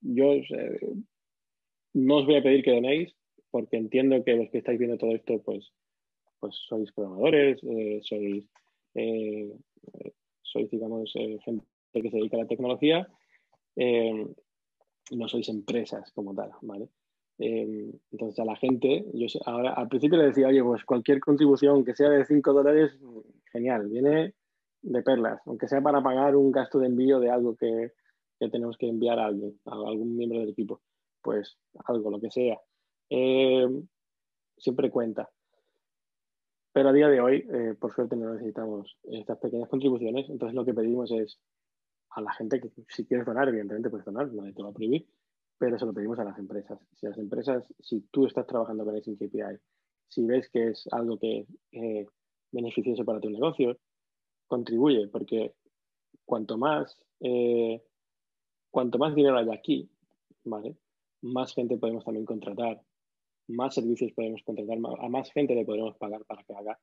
yo 0.00 0.32
eh, 0.32 0.80
no 1.92 2.16
os 2.16 2.26
voy 2.26 2.36
a 2.36 2.42
pedir 2.42 2.64
que 2.64 2.72
donéis, 2.72 3.14
porque 3.50 3.76
entiendo 3.76 4.24
que 4.24 4.36
los 4.36 4.50
que 4.50 4.58
estáis 4.58 4.78
viendo 4.78 4.98
todo 4.98 5.14
esto, 5.14 5.40
pues, 5.42 5.72
pues 6.40 6.54
sois 6.68 6.90
programadores, 6.92 7.60
sois, 8.02 8.44
sois, 10.42 10.70
digamos, 10.70 11.12
eh, 11.16 11.38
que 12.02 12.10
se 12.10 12.16
dedica 12.16 12.36
a 12.36 12.40
la 12.40 12.46
tecnología, 12.46 13.08
eh, 13.76 14.26
no 15.10 15.28
sois 15.28 15.48
empresas 15.48 16.10
como 16.12 16.34
tal, 16.34 16.50
¿vale? 16.62 16.88
Eh, 17.38 17.90
entonces 18.12 18.38
a 18.38 18.44
la 18.44 18.56
gente, 18.56 19.04
yo 19.12 19.26
ahora 19.44 19.74
al 19.74 19.88
principio 19.88 20.18
le 20.18 20.26
decía, 20.26 20.48
oye, 20.48 20.62
pues 20.62 20.84
cualquier 20.84 21.20
contribución 21.20 21.84
que 21.84 21.94
sea 21.94 22.08
de 22.08 22.24
5 22.24 22.52
dólares, 22.52 22.96
genial, 23.52 23.88
viene 23.88 24.34
de 24.82 25.02
perlas, 25.02 25.40
aunque 25.46 25.68
sea 25.68 25.80
para 25.80 26.02
pagar 26.02 26.36
un 26.36 26.52
gasto 26.52 26.78
de 26.78 26.86
envío 26.86 27.18
de 27.18 27.30
algo 27.30 27.56
que, 27.56 27.92
que 28.38 28.48
tenemos 28.48 28.76
que 28.76 28.88
enviar 28.88 29.18
a 29.18 29.26
alguien, 29.26 29.58
a 29.64 29.74
algún 29.74 30.16
miembro 30.16 30.40
del 30.40 30.50
equipo, 30.50 30.80
pues 31.22 31.56
algo, 31.86 32.10
lo 32.10 32.20
que 32.20 32.30
sea. 32.30 32.58
Eh, 33.10 33.66
siempre 34.56 34.90
cuenta. 34.90 35.28
Pero 36.72 36.88
a 36.88 36.92
día 36.92 37.08
de 37.08 37.20
hoy, 37.20 37.46
por 37.78 37.94
suerte, 37.94 38.16
no 38.16 38.32
necesitamos 38.34 38.98
estas 39.04 39.38
pequeñas 39.38 39.68
contribuciones. 39.68 40.28
Entonces, 40.28 40.56
lo 40.56 40.64
que 40.64 40.74
pedimos 40.74 41.12
es 41.12 41.38
a 42.14 42.20
la 42.20 42.32
gente 42.32 42.60
que 42.60 42.70
si 42.88 43.04
quieres 43.04 43.26
donar, 43.26 43.48
evidentemente 43.48 43.90
puedes 43.90 44.06
donar, 44.06 44.32
nadie 44.32 44.52
te 44.52 44.62
va 44.62 44.70
a 44.70 44.72
prohibir, 44.72 45.06
pero 45.58 45.78
se 45.78 45.86
lo 45.86 45.92
pedimos 45.92 46.18
a 46.18 46.24
las 46.24 46.38
empresas. 46.38 46.78
Si 46.94 47.06
las 47.06 47.18
empresas, 47.18 47.64
si 47.80 48.00
tú 48.10 48.26
estás 48.26 48.46
trabajando 48.46 48.84
con 48.84 48.96
Async 48.96 49.18
KPI, 49.18 49.58
si 50.08 50.24
ves 50.24 50.48
que 50.48 50.68
es 50.68 50.86
algo 50.92 51.18
que 51.18 51.40
es 51.40 51.48
eh, 51.72 52.06
beneficioso 52.52 53.04
para 53.04 53.20
tu 53.20 53.30
negocio, 53.30 53.76
contribuye, 54.46 55.08
porque 55.08 55.54
cuanto 56.24 56.56
más, 56.56 57.04
eh, 57.20 57.82
cuanto 58.70 58.98
más 58.98 59.14
dinero 59.14 59.36
haya 59.36 59.54
aquí, 59.54 59.90
más 61.22 61.54
gente 61.54 61.78
podemos 61.78 62.04
también 62.04 62.26
contratar, 62.26 62.80
más 63.48 63.74
servicios 63.74 64.12
podemos 64.12 64.42
contratar, 64.44 64.78
a 64.78 65.08
más 65.08 65.32
gente 65.32 65.54
le 65.54 65.64
podremos 65.64 65.96
pagar 65.96 66.24
para 66.26 66.44
que 66.44 66.54
haga, 66.54 66.78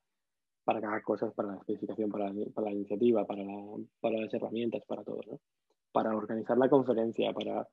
para 0.63 0.79
que 0.79 0.85
haga 0.85 1.01
cosas 1.01 1.33
para 1.33 1.49
la 1.49 1.57
especificación, 1.57 2.11
para, 2.11 2.31
la 2.31 2.71
iniciativa, 2.71 3.25
para, 3.25 3.43
la, 3.43 3.55
para, 3.99 4.19
las 4.19 4.33
herramientas, 4.33 4.83
para 4.85 5.03
todo, 5.03 5.21
¿no? 5.27 5.39
para 5.91 6.15
organizar 6.15 6.57
la 6.57 6.69
conferencia, 6.69 7.33
para, 7.33 7.67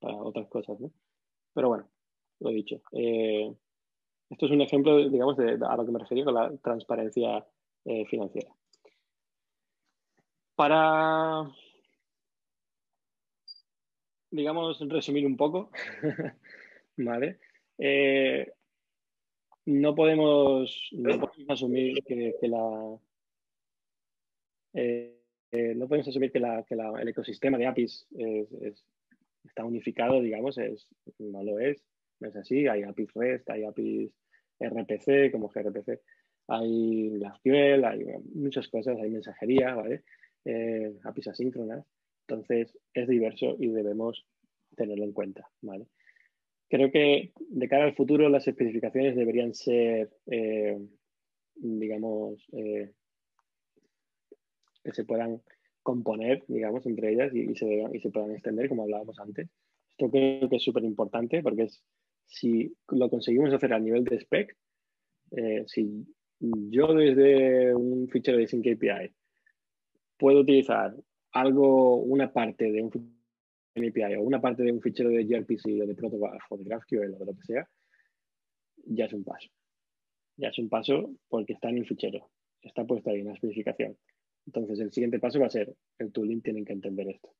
otras 0.00 0.48
cosas. 0.48 0.78
¿no? 0.80 0.90
Pero 1.54 1.68
bueno, 1.68 1.88
lo 2.40 2.50
dicho. 2.50 2.80
Eh, 2.92 3.52
esto 4.30 4.46
es 4.46 4.52
un 4.52 4.60
ejemplo, 4.60 4.96
digamos, 4.96 5.36
de, 5.36 5.58
de, 5.58 5.66
a 5.66 5.76
lo 5.76 5.84
que 5.84 5.92
me 5.92 5.98
refería 5.98 6.24
con 6.24 6.34
la 6.34 6.56
transparencia 6.58 7.46
eh, 7.84 8.06
financiera. 8.06 8.50
Para, 10.54 11.50
digamos, 14.30 14.78
resumir 14.88 15.26
un 15.26 15.36
poco, 15.36 15.70
¿vale? 16.96 17.38
Eh, 17.78 18.52
no, 19.66 19.94
podemos, 19.94 20.88
no 20.92 21.20
podemos 21.20 21.50
asumir 21.50 22.02
que, 22.04 22.34
que 22.40 22.48
la... 22.48 22.98
Eh, 24.74 25.18
eh, 25.52 25.74
no 25.74 25.86
podemos 25.86 26.08
asumir 26.08 26.32
que, 26.32 26.40
la, 26.40 26.64
que 26.64 26.74
la, 26.74 26.90
el 27.00 27.08
ecosistema 27.08 27.58
de 27.58 27.66
APIs 27.66 28.06
es, 28.16 28.52
es, 28.52 28.84
está 29.44 29.64
unificado, 29.64 30.20
digamos, 30.20 30.56
es, 30.56 30.88
no 31.18 31.42
lo 31.42 31.58
es, 31.58 31.84
no 32.20 32.28
es 32.28 32.36
así. 32.36 32.66
Hay 32.66 32.82
APIs 32.82 33.12
REST, 33.14 33.50
hay 33.50 33.64
APIs 33.64 34.12
RPC, 34.58 35.30
como 35.30 35.48
gRPC, 35.48 36.00
hay 36.48 37.18
GraphQL, 37.18 37.84
hay 37.84 38.04
muchas 38.34 38.68
cosas, 38.68 38.98
hay 38.98 39.10
mensajería, 39.10 39.74
¿vale? 39.74 40.04
Eh, 40.44 40.98
APIs 41.04 41.28
asíncronas. 41.28 41.84
Entonces, 42.26 42.78
es 42.94 43.08
diverso 43.08 43.56
y 43.58 43.68
debemos 43.68 44.24
tenerlo 44.74 45.04
en 45.04 45.12
cuenta, 45.12 45.48
¿vale? 45.60 45.86
Creo 46.72 46.90
que 46.90 47.32
de 47.36 47.68
cara 47.68 47.84
al 47.84 47.94
futuro 47.94 48.30
las 48.30 48.48
especificaciones 48.48 49.14
deberían 49.14 49.52
ser, 49.52 50.08
eh, 50.24 50.78
digamos, 51.54 52.42
eh, 52.54 52.90
que 54.82 54.92
se 54.94 55.04
puedan 55.04 55.42
componer, 55.82 56.42
digamos, 56.48 56.86
entre 56.86 57.12
ellas 57.12 57.30
y, 57.34 57.54
se, 57.56 58.10
puedan 58.10 58.30
extender, 58.30 58.70
como 58.70 58.84
hablábamos 58.84 59.18
antes. 59.20 59.50
Esto 59.90 60.10
creo 60.10 60.48
que 60.48 60.56
es 60.56 60.62
súper 60.62 60.84
importante 60.84 61.42
porque 61.42 61.64
es, 61.64 61.84
si 62.24 62.74
lo 62.88 63.10
conseguimos 63.10 63.52
hacer 63.52 63.74
a 63.74 63.78
nivel 63.78 64.04
de 64.04 64.16
spec, 64.20 64.56
eh, 65.32 65.64
si 65.66 66.06
yo 66.40 66.94
desde 66.94 67.74
un 67.74 68.08
fichero 68.08 68.38
de 68.38 68.46
Sync 68.46 68.66
API 68.66 69.12
puedo 70.16 70.40
utilizar 70.40 70.96
algo, 71.32 71.96
una 71.96 72.32
parte 72.32 72.72
de 72.72 72.82
un 72.82 72.90
API 73.74 74.16
o 74.16 74.22
una 74.22 74.40
parte 74.40 74.62
de 74.62 74.72
un 74.72 74.80
fichero 74.80 75.10
de 75.10 75.24
gRPC 75.24 75.82
o 75.82 75.86
de 75.86 75.94
Protobuf 75.94 76.42
o 76.50 76.56
de 76.56 76.64
GraphQL 76.64 77.14
o 77.14 77.18
de 77.18 77.26
lo 77.26 77.34
que 77.34 77.44
sea, 77.44 77.68
ya 78.84 79.06
es 79.06 79.12
un 79.12 79.24
paso. 79.24 79.48
Ya 80.36 80.48
es 80.48 80.58
un 80.58 80.68
paso 80.68 81.14
porque 81.28 81.54
está 81.54 81.70
en 81.70 81.78
el 81.78 81.86
fichero, 81.86 82.30
está 82.60 82.84
puesto 82.84 83.10
ahí 83.10 83.20
en 83.20 83.26
la 83.26 83.34
especificación. 83.34 83.96
Entonces, 84.46 84.80
el 84.80 84.92
siguiente 84.92 85.20
paso 85.20 85.38
va 85.38 85.46
a 85.46 85.50
ser, 85.50 85.72
el 85.98 86.12
tooling 86.12 86.42
tiene 86.42 86.64
que 86.64 86.72
entender 86.72 87.08
esto. 87.08 87.30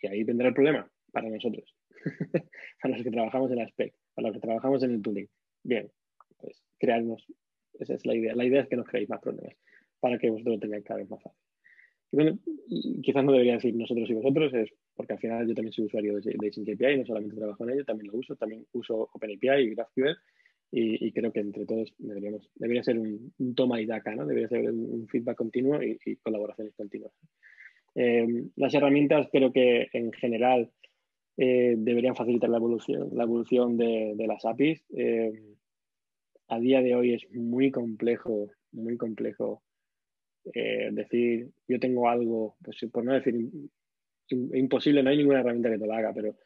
Y 0.00 0.06
ahí 0.06 0.24
vendrá 0.24 0.48
el 0.48 0.54
problema 0.54 0.90
para 1.12 1.28
nosotros, 1.28 1.74
para 2.82 2.94
los 2.94 3.04
que 3.04 3.10
trabajamos 3.10 3.50
en 3.50 3.58
la 3.58 3.68
spec, 3.68 3.94
para 4.14 4.28
los 4.28 4.36
que 4.36 4.40
trabajamos 4.40 4.82
en 4.82 4.92
el 4.92 5.02
tooling. 5.02 5.28
Bien, 5.62 5.90
pues 6.38 6.62
crearnos, 6.78 7.26
esa 7.74 7.94
es 7.94 8.06
la 8.06 8.14
idea. 8.14 8.34
La 8.34 8.44
idea 8.44 8.62
es 8.62 8.68
que 8.68 8.76
nos 8.76 8.86
creéis 8.86 9.08
más 9.08 9.20
problemas 9.20 9.56
para 10.00 10.18
que 10.18 10.30
vosotros 10.30 10.54
lo 10.54 10.60
tengáis 10.60 10.84
cada 10.84 11.00
vez 11.00 11.10
más 11.10 11.22
fácil. 11.22 12.40
Quizás 13.02 13.24
no 13.24 13.32
debería 13.32 13.54
decir 13.54 13.74
nosotros 13.74 14.08
y 14.08 14.14
vosotros, 14.14 14.54
es 14.54 14.70
porque 14.98 15.12
al 15.12 15.20
final 15.20 15.46
yo 15.46 15.54
también 15.54 15.72
soy 15.72 15.84
usuario 15.84 16.16
de, 16.16 16.34
de 16.36 16.72
API, 16.72 16.98
no 16.98 17.06
solamente 17.06 17.36
trabajo 17.36 17.62
en 17.62 17.70
ello, 17.70 17.84
también 17.84 18.10
lo 18.10 18.18
uso, 18.18 18.34
también 18.34 18.66
uso 18.72 19.08
OpenAPI 19.12 19.62
y 19.62 19.70
GraphQL 19.70 20.16
y, 20.72 21.12
creo 21.12 21.32
que 21.32 21.38
entre 21.40 21.64
todos 21.64 21.94
deberíamos, 21.98 22.50
debería 22.56 22.82
ser 22.82 22.98
un, 22.98 23.32
toma 23.54 23.80
y 23.80 23.86
daca, 23.86 24.14
¿no? 24.16 24.26
Debería 24.26 24.48
ser 24.48 24.70
un, 24.70 25.06
feedback 25.06 25.36
continuo 25.36 25.80
y, 25.80 26.16
colaboraciones 26.16 26.74
continuas. 26.74 27.12
Eh, 27.94 28.26
las 28.56 28.74
herramientas 28.74 29.28
creo 29.30 29.52
que 29.52 29.86
en 29.92 30.12
general 30.12 30.70
eh, 31.36 31.76
deberían 31.78 32.16
facilitar 32.16 32.50
la 32.50 32.58
evolución, 32.58 33.08
la 33.12 33.22
evolución 33.22 33.76
de, 33.76 34.14
las 34.26 34.44
APIs. 34.44 34.84
Eh, 34.96 35.32
a 36.48 36.58
día 36.58 36.82
de 36.82 36.96
hoy 36.96 37.14
es 37.14 37.22
muy 37.30 37.70
complejo, 37.70 38.50
muy 38.72 38.96
complejo 38.96 39.62
decir, 40.44 41.50
yo 41.68 41.78
tengo 41.78 42.08
algo, 42.08 42.56
pues 42.64 42.78
por 42.90 43.04
no 43.04 43.12
decir 43.12 43.34
imposible, 44.30 45.02
no 45.02 45.10
hay 45.10 45.18
ninguna 45.18 45.40
herramienta 45.40 45.70
que 45.70 45.78
te 45.78 45.86
lo 45.86 45.92
haga, 45.92 46.12
pero 46.14 46.36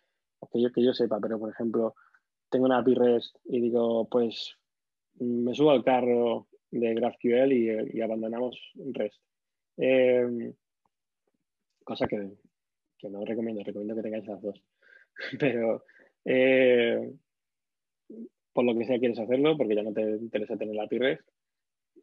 que 0.51 0.61
yo, 0.61 0.73
que 0.73 0.85
yo 0.85 0.93
sepa, 0.93 1.19
pero 1.21 1.39
por 1.39 1.51
ejemplo, 1.51 1.95
tengo 2.51 2.67
una 2.67 2.79
API 2.79 2.95
REST 2.95 3.37
y 3.45 3.61
digo, 3.61 4.09
pues 4.09 4.57
me 5.19 5.55
subo 5.55 5.71
al 5.71 5.85
carro 5.85 6.49
de 6.71 6.95
GraphQL 6.95 7.53
y, 7.53 8.01
abandonamos 8.01 8.59
REST. 8.75 9.21
Em, 9.77 10.53
cosa 11.85 12.07
que, 12.07 12.31
no 13.09 13.25
recomiendo, 13.25 13.63
recomiendo 13.63 13.95
que 13.97 14.03
tengáis 14.03 14.27
las 14.27 14.43
dos. 14.43 14.63
Pero 15.39 15.85
eh, 16.25 17.13
por 18.53 18.65
lo 18.65 18.77
que 18.77 18.85
sea 18.85 18.99
quieres 18.99 19.19
hacerlo, 19.19 19.57
porque 19.57 19.75
ya 19.75 19.83
no 19.83 19.93
te 19.93 20.03
interesa 20.03 20.57
tener 20.57 20.75
la 20.75 20.85
API 20.85 20.99
REST, 20.99 21.29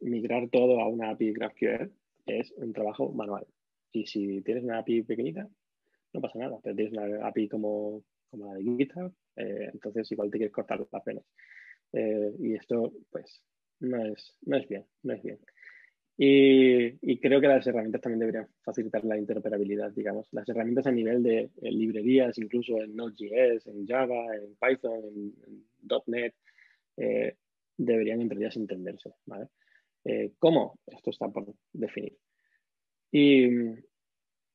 migrar 0.00 0.48
todo 0.50 0.80
a 0.80 0.88
una 0.88 1.10
API 1.10 1.32
GraphQL 1.32 1.92
es 2.26 2.52
un 2.56 2.72
trabajo 2.72 3.12
manual. 3.12 3.46
Y 3.92 4.06
si 4.06 4.40
tienes 4.42 4.64
una 4.64 4.78
API 4.78 5.02
pequeñita, 5.02 5.48
no 6.12 6.20
pasa 6.20 6.38
nada, 6.38 6.58
pero 6.62 6.74
tienes 6.74 6.92
una 6.92 7.26
API 7.26 7.48
como, 7.48 8.02
como 8.30 8.46
la 8.46 8.54
de 8.54 8.62
GitHub, 8.62 9.12
eh, 9.36 9.70
entonces 9.72 10.10
igual 10.12 10.30
te 10.30 10.38
quieres 10.38 10.52
cortar 10.52 10.80
las 10.90 11.02
penas. 11.02 11.24
Eh, 11.92 12.32
y 12.38 12.54
esto, 12.54 12.92
pues, 13.10 13.42
no 13.80 14.04
es, 14.04 14.36
no 14.42 14.56
es 14.56 14.68
bien, 14.68 14.84
no 15.02 15.14
es 15.14 15.22
bien. 15.22 15.38
Y, 16.22 17.18
creo 17.18 17.40
que 17.40 17.48
las 17.48 17.66
herramientas 17.66 18.02
también 18.02 18.20
deberían 18.20 18.48
facilitar 18.62 19.02
la 19.04 19.16
interoperabilidad, 19.16 19.90
digamos. 19.92 20.28
Las 20.32 20.46
herramientas 20.50 20.86
a 20.86 20.92
nivel 20.92 21.22
de 21.22 21.50
librerías, 21.62 22.36
incluso 22.36 22.78
en 22.82 22.94
Node.js, 22.94 23.66
en 23.66 23.86
Java, 23.86 24.36
en 24.36 24.54
Python, 24.56 25.02
en, 25.02 25.64
.NET, 26.06 26.34
eh, 26.98 27.36
deberían 27.74 28.20
entre 28.20 28.38
ellas 28.38 28.56
entenderse, 28.56 29.14
¿vale? 29.24 29.48
¿Cómo? 30.38 30.78
Esto 30.86 31.10
está 31.10 31.28
por 31.28 31.54
definir. 31.72 32.18
Y, 33.10 33.48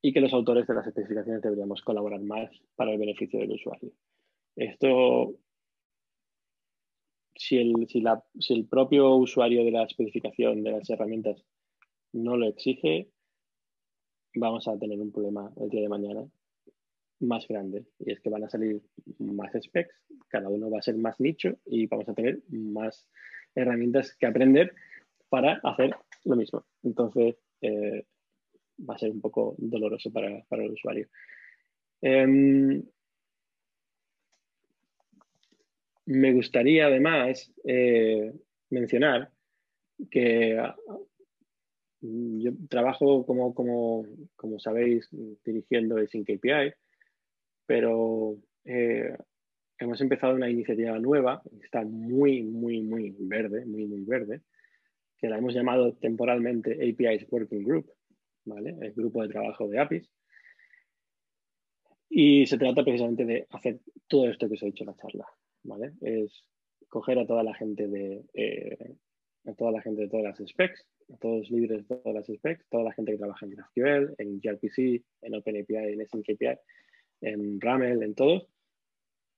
y 0.06 0.14
que 0.14 0.22
los 0.22 0.34
autores 0.34 0.68
de 0.68 0.76
las 0.76 0.86
especificaciones 0.86 1.42
deberíamos 1.42 1.82
colaborar 1.82 2.22
más 2.22 2.52
para 2.76 2.92
el 2.92 3.00
beneficio 3.00 3.40
del 3.40 3.54
usuario. 3.54 3.92
Esto, 4.56 5.34
si 7.34 7.58
el, 7.58 7.88
si, 7.88 8.02
la, 8.02 8.24
si 8.40 8.54
el 8.54 8.68
propio 8.68 9.16
usuario 9.16 9.66
de 9.66 9.72
la 9.72 9.82
especificación 9.82 10.62
de 10.62 10.74
las 10.74 10.88
herramientas 10.92 11.44
no 12.14 12.38
lo 12.38 12.46
exige, 12.46 13.10
vamos 14.36 14.68
a 14.68 14.78
tener 14.78 15.02
un 15.02 15.12
problema 15.12 15.52
el 15.60 15.70
día 15.70 15.82
de 15.82 15.90
mañana 15.90 16.24
más 17.22 17.48
grande 17.48 17.88
y 17.98 18.12
es 18.12 18.20
que 18.20 18.30
van 18.30 18.44
a 18.44 18.50
salir 18.50 18.84
más 19.18 19.54
specs, 19.60 20.04
cada 20.28 20.50
uno 20.50 20.70
va 20.70 20.78
a 20.78 20.84
ser 20.84 20.98
más 20.98 21.20
nicho 21.20 21.58
y 21.66 21.88
vamos 21.88 22.08
a 22.10 22.14
tener 22.14 22.44
más 22.50 23.08
herramientas 23.56 24.16
que 24.16 24.28
aprender 24.28 24.76
para 25.30 25.60
hacer 25.64 25.96
lo 26.26 26.36
mismo. 26.36 26.64
Entonces, 26.84 27.38
eh, 27.62 28.06
va 28.78 28.96
a 28.96 29.00
ser 29.00 29.12
un 29.12 29.22
poco 29.22 29.56
doloroso 29.58 30.12
para, 30.12 30.44
el 30.50 30.72
usuario. 30.72 31.08
Em, 32.02 32.84
me 36.06 36.34
gustaría 36.34 36.88
además 36.88 37.52
eh, 37.64 38.32
mencionar 38.70 39.32
que 40.12 40.62
mm, 42.02 42.40
yo 42.42 42.52
trabajo 42.70 43.26
como, 43.26 43.54
como, 43.54 44.06
como 44.36 44.60
sabéis 44.60 45.10
dirigiendo 45.44 45.98
el 45.98 46.10
Sync 46.10 46.30
API, 46.30 46.74
pero 47.66 48.38
eh, 48.66 49.16
hemos 49.80 50.00
empezado 50.02 50.36
una 50.36 50.50
iniciativa 50.50 50.98
nueva, 51.00 51.42
está 51.64 51.84
muy, 51.84 52.44
muy, 52.44 52.82
muy 52.82 53.16
verde, 53.20 53.66
muy, 53.66 53.86
muy 53.86 54.04
verde, 54.04 54.42
que 55.18 55.30
la 55.30 55.38
hemos 55.38 55.54
llamado 55.54 55.94
temporalmente 55.94 56.74
APIs 56.74 57.26
Working 57.30 57.64
Group, 57.64 57.92
el 58.46 58.94
grupo 58.94 59.22
de 59.22 59.30
trabajo 59.30 59.68
de 59.68 59.80
APIs. 59.80 60.10
Y 62.10 62.46
se 62.46 62.58
trata 62.58 62.84
precisamente 62.84 63.26
de 63.26 63.48
hacer 63.50 63.80
todo 64.08 64.30
esto 64.30 64.48
que 64.48 64.54
os 64.54 64.64
he 64.64 64.68
dicho 64.68 64.84
en 64.84 64.90
la 64.90 64.96
charla. 64.96 65.28
Es 66.02 66.44
coger 66.88 67.20
a 67.20 67.26
toda 67.26 67.44
la 67.44 67.54
gente 67.56 67.88
de 67.88 68.24
eh, 68.34 68.96
toda 69.58 69.72
la 69.72 69.82
gente 69.82 70.04
de 70.04 70.10
todas 70.10 70.24
las 70.26 70.50
specs, 70.50 70.88
a 71.14 71.18
todos 71.18 71.40
los 71.40 71.52
líderes 71.52 71.88
de 71.88 71.96
todas 71.98 72.16
las 72.16 72.26
specs, 72.26 72.66
toda 72.70 72.84
la 72.84 72.94
gente 72.94 73.12
que 73.12 73.18
trabaja 73.18 73.46
en 73.46 73.52
GraphQL, 73.52 74.16
en 74.18 74.40
gRPC, 74.40 75.04
en 75.22 75.36
OpenAPI, 75.36 75.76
en 75.76 76.02
API, 76.02 76.60
en 77.22 77.62
RAML, 77.62 78.04
en 78.04 78.16
todos, 78.16 78.48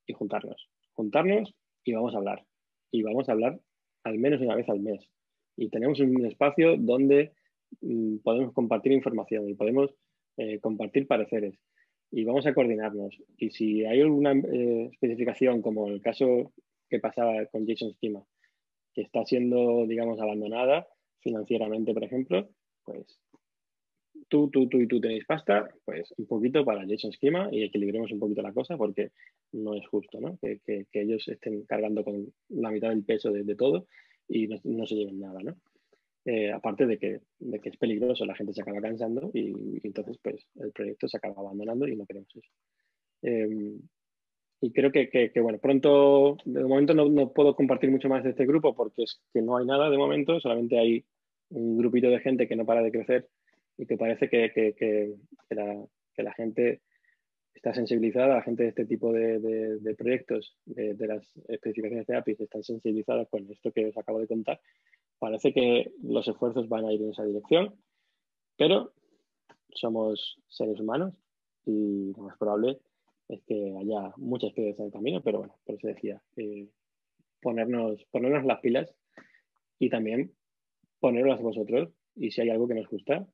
y 0.06 0.14
juntarnos. 0.14 0.70
Juntarnos 0.94 1.54
y 1.84 1.94
vamos 1.94 2.14
a 2.14 2.18
hablar. 2.18 2.46
Y 2.92 3.04
vamos 3.04 3.28
a 3.28 3.34
hablar 3.34 3.60
al 4.04 4.18
menos 4.18 4.42
una 4.42 4.56
vez 4.56 4.68
al 4.70 4.80
mes. 4.80 5.10
Y 5.58 5.70
tenemos 5.70 6.00
un 6.00 6.26
espacio 6.26 6.78
donde 6.78 7.34
Mm, 7.82 8.18
podemos 8.18 8.54
compartir 8.54 8.92
información 8.92 9.50
y 9.50 9.54
podemos 9.54 9.94
eh, 10.38 10.60
compartir 10.60 11.08
pareceres 11.08 11.60
y 12.12 12.24
vamos 12.24 12.46
a 12.46 12.54
coordinarnos. 12.54 13.18
Y 13.38 13.52
si 13.52 13.86
hay 13.86 14.02
alguna 14.02 14.32
eh, 14.32 14.90
especificación, 14.94 15.62
como 15.62 15.88
el 15.88 16.02
caso 16.02 16.54
que 16.90 17.00
pasaba 17.00 17.46
con 17.48 17.66
JSON 17.66 17.94
Schema, 17.94 18.24
que 18.94 19.02
está 19.02 19.26
siendo, 19.26 19.86
digamos, 19.86 20.20
abandonada 20.20 20.88
financieramente, 21.20 21.94
por 21.94 22.04
ejemplo, 22.04 22.50
pues 22.84 23.20
tú, 24.30 24.50
tú, 24.50 24.68
tú 24.68 24.80
y 24.80 24.88
tú 24.88 25.00
tenéis 25.00 25.26
pasta, 25.26 25.70
pues 25.86 26.14
un 26.18 26.28
poquito 26.28 26.64
para 26.64 26.86
JSON 26.86 27.12
Schema 27.12 27.50
y 27.52 27.64
equilibremos 27.64 28.12
un 28.12 28.20
poquito 28.20 28.42
la 28.42 28.54
cosa 28.54 28.78
porque 28.78 29.12
no 29.52 29.76
es 29.76 29.88
justo, 29.88 30.20
¿no? 30.20 30.38
Que, 30.42 30.60
ellos 30.94 31.28
estén 31.28 31.64
cargando 31.66 32.04
con 32.04 32.34
la 32.50 32.72
mitad 32.72 32.90
del 32.90 33.04
peso 33.04 33.32
de, 33.32 33.56
todo 33.56 33.88
y 34.28 34.48
no, 34.48 34.58
no, 34.64 34.86
se 34.86 34.96
lleven 34.96 35.20
nada, 35.20 35.42
¿no? 35.44 35.56
Eh, 36.30 36.52
aparte 36.52 36.86
de 36.86 36.98
que, 36.98 37.22
es 37.40 37.78
peligroso, 37.78 38.26
la 38.26 38.36
gente 38.36 38.52
se 38.52 38.62
acaba 38.62 38.82
cansando 38.82 39.32
y, 39.34 39.80
entonces 39.82 40.18
pues 40.22 40.46
el 40.56 40.74
proyecto 40.74 41.08
se 41.08 41.16
acaba 41.16 41.36
abandonando 41.38 41.88
y 41.88 41.96
no 41.96 42.06
queremos 42.06 42.28
eso. 42.36 42.52
Em, 43.22 43.80
y 44.60 44.74
creo 44.74 44.92
que, 44.92 45.08
que, 45.10 45.40
bueno, 45.40 45.58
pronto, 45.60 46.36
de 46.44 46.64
momento 46.64 46.94
no, 46.94 47.08
no, 47.08 47.32
puedo 47.32 47.56
compartir 47.56 47.92
mucho 47.92 48.10
más 48.10 48.26
de 48.26 48.32
este 48.32 48.46
grupo 48.46 48.76
porque 48.76 49.04
es 49.04 49.22
que 49.32 49.42
no 49.42 49.56
hay 49.56 49.66
nada 49.66 49.90
de 49.90 49.98
momento, 49.98 50.38
solamente 50.42 50.78
hay 50.78 51.06
un 51.50 51.78
grupito 51.78 52.10
de 52.10 52.20
gente 52.20 52.46
que 52.46 52.58
no 52.58 52.66
para 52.66 52.82
de 52.82 52.92
crecer 52.92 53.30
y 53.78 53.86
que 53.86 53.96
parece 53.96 54.28
que, 54.28 54.52
que 54.54 55.16
la, 55.56 55.82
la, 56.18 56.34
gente 56.34 56.82
está 57.58 57.74
sensibilizada, 57.74 58.36
la 58.36 58.42
gente 58.42 58.64
de 58.64 58.70
este 58.70 58.86
tipo 58.86 59.12
de, 59.12 59.96
proyectos, 59.98 60.56
de, 60.66 60.94
de, 60.94 61.08
las 61.08 61.38
especificaciones 61.48 62.08
de 62.08 62.16
APIs, 62.16 62.42
están 62.42 62.64
sensibilizadas 62.64 63.28
con 63.30 63.50
esto 63.52 63.72
que 63.72 63.88
os 63.88 63.98
acabo 63.98 64.20
de 64.20 64.28
contar 64.28 64.60
Parece 65.20 65.52
que 65.52 65.92
los 66.04 66.28
esfuerzos 66.28 66.70
van 66.70 66.86
a 66.86 66.94
ir 66.94 67.02
en 67.02 67.10
esa 67.10 67.24
dirección, 67.24 67.74
pero 68.56 68.94
somos 69.72 70.40
seres 70.48 70.80
humanos 70.80 71.16
y 71.66 72.14
lo 72.14 72.24
más 72.24 72.38
probable 72.38 72.80
es 73.28 73.42
que 73.44 73.76
haya 73.80 74.14
muchas 74.18 74.54
piedras 74.54 74.80
en 74.80 74.86
el 74.86 74.92
camino, 74.92 75.22
pero 75.24 75.40
bueno, 75.40 75.56
por 75.66 75.76
eso 75.76 75.88
decía, 75.88 76.22
eh, 76.36 76.70
ponernos, 77.42 78.04
ponernos 78.12 78.46
las 78.46 78.60
pilas 78.60 78.94
y 79.80 79.90
también 79.90 80.32
ponerlas 81.00 81.42
vosotros 81.42 81.90
y 82.16 82.32
si 82.32 82.42
hay 82.42 82.52
algo 82.52 82.68
que 82.68 82.76
nos 82.76 82.88
gusta, 82.88 83.28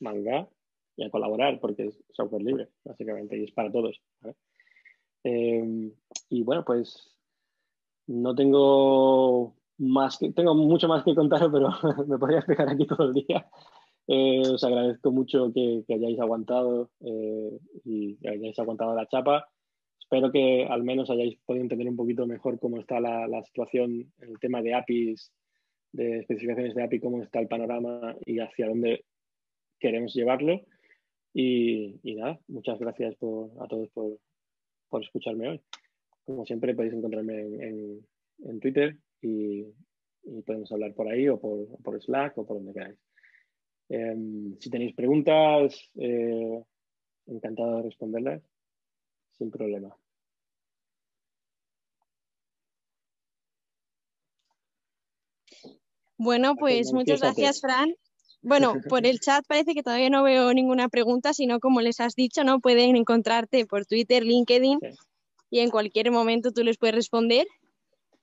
manga 0.00 0.48
y 0.96 1.04
a 1.04 1.10
colaborar, 1.10 1.58
porque 1.60 1.86
es 1.86 2.04
software 2.10 2.42
libre, 2.42 2.68
básicamente, 2.84 3.38
y 3.38 3.44
es 3.44 3.52
para 3.52 3.72
todos. 3.72 4.00
Em, 5.24 5.92
y 6.28 6.42
bueno, 6.42 6.64
pues 6.64 7.16
no 8.06 8.34
tengo 8.34 9.56
más 9.78 10.18
que, 10.18 10.32
tengo 10.32 10.54
mucho 10.54 10.88
más 10.88 11.04
que 11.04 11.14
contar, 11.14 11.50
pero 11.50 11.70
me 12.08 12.18
podría 12.18 12.38
explicar 12.38 12.68
aquí 12.68 12.86
todo 12.86 13.04
el 13.04 13.14
día. 13.14 13.48
Eh, 14.08 14.42
os 14.46 14.62
agradezco 14.64 15.12
mucho 15.12 15.52
que, 15.52 15.84
hayáis 15.88 16.18
aguantado 16.20 16.90
eh, 17.00 17.58
y 17.84 18.16
que 18.16 18.28
hayáis 18.28 18.58
aguantado 18.58 18.94
la 18.94 19.06
chapa. 19.06 19.48
Espero 19.98 20.30
que 20.30 20.66
al 20.66 20.82
menos 20.82 21.08
hayáis 21.10 21.38
podido 21.46 21.62
entender 21.62 21.88
un 21.88 21.96
poquito 21.96 22.26
mejor 22.26 22.58
cómo 22.58 22.78
está 22.78 23.00
la, 23.00 23.42
situación 23.44 24.12
el 24.18 24.38
tema 24.40 24.60
de 24.60 24.74
APIs, 24.74 25.32
de 25.92 26.18
especificaciones 26.18 26.74
de 26.74 26.82
API, 26.82 27.00
cómo 27.00 27.22
está 27.22 27.40
el 27.40 27.48
panorama 27.48 28.16
y 28.26 28.40
hacia 28.40 28.68
dónde 28.68 29.04
queremos 29.78 30.12
llevarlo. 30.14 30.60
Y, 31.34 32.00
nada, 32.04 32.38
muchas 32.48 32.78
gracias 32.78 33.14
a 33.14 33.66
todos 33.68 33.88
por, 33.94 34.18
por, 34.88 35.02
escucharme 35.02 35.48
hoy. 35.48 35.60
Como 36.24 36.44
siempre, 36.44 36.74
podéis 36.74 36.94
encontrarme 36.94 37.40
en, 37.40 38.06
en, 38.44 38.60
Twitter 38.60 38.96
y, 39.20 39.64
podemos 40.46 40.70
hablar 40.70 40.94
por 40.94 41.08
ahí 41.08 41.28
o 41.28 41.40
por, 41.40 41.66
por 41.82 42.00
Slack 42.00 42.38
o 42.38 42.46
por 42.46 42.58
donde 42.58 42.72
queráis. 42.72 42.98
Em, 43.88 44.56
si 44.58 44.70
tenéis 44.70 44.94
preguntas, 44.94 45.90
eh, 45.96 46.62
encantado 47.26 47.76
de 47.76 47.82
responderlas 47.82 48.42
sin 49.32 49.50
problema. 49.50 49.96
Bueno, 56.16 56.54
pues 56.54 56.92
muchas 56.92 57.20
gracias, 57.20 57.60
Fran. 57.60 57.94
Bueno, 58.42 58.74
por 58.88 59.06
el 59.06 59.20
chat 59.20 59.44
parece 59.46 59.74
que 59.74 59.82
todavía 59.82 60.10
no 60.10 60.22
veo 60.22 60.52
ninguna 60.52 60.88
pregunta, 60.88 61.32
sino 61.32 61.60
como 61.60 61.80
les 61.80 62.00
has 62.00 62.14
dicho, 62.14 62.44
¿no? 62.44 62.60
Pueden 62.60 62.96
encontrarte 62.96 63.66
por 63.66 63.86
Twitter, 63.86 64.24
LinkedIn 64.24 64.78
y 65.50 65.60
en 65.60 65.70
cualquier 65.70 66.10
momento 66.10 66.52
tú 66.52 66.64
les 66.64 66.78
puedes 66.78 66.96
responder. 66.96 67.46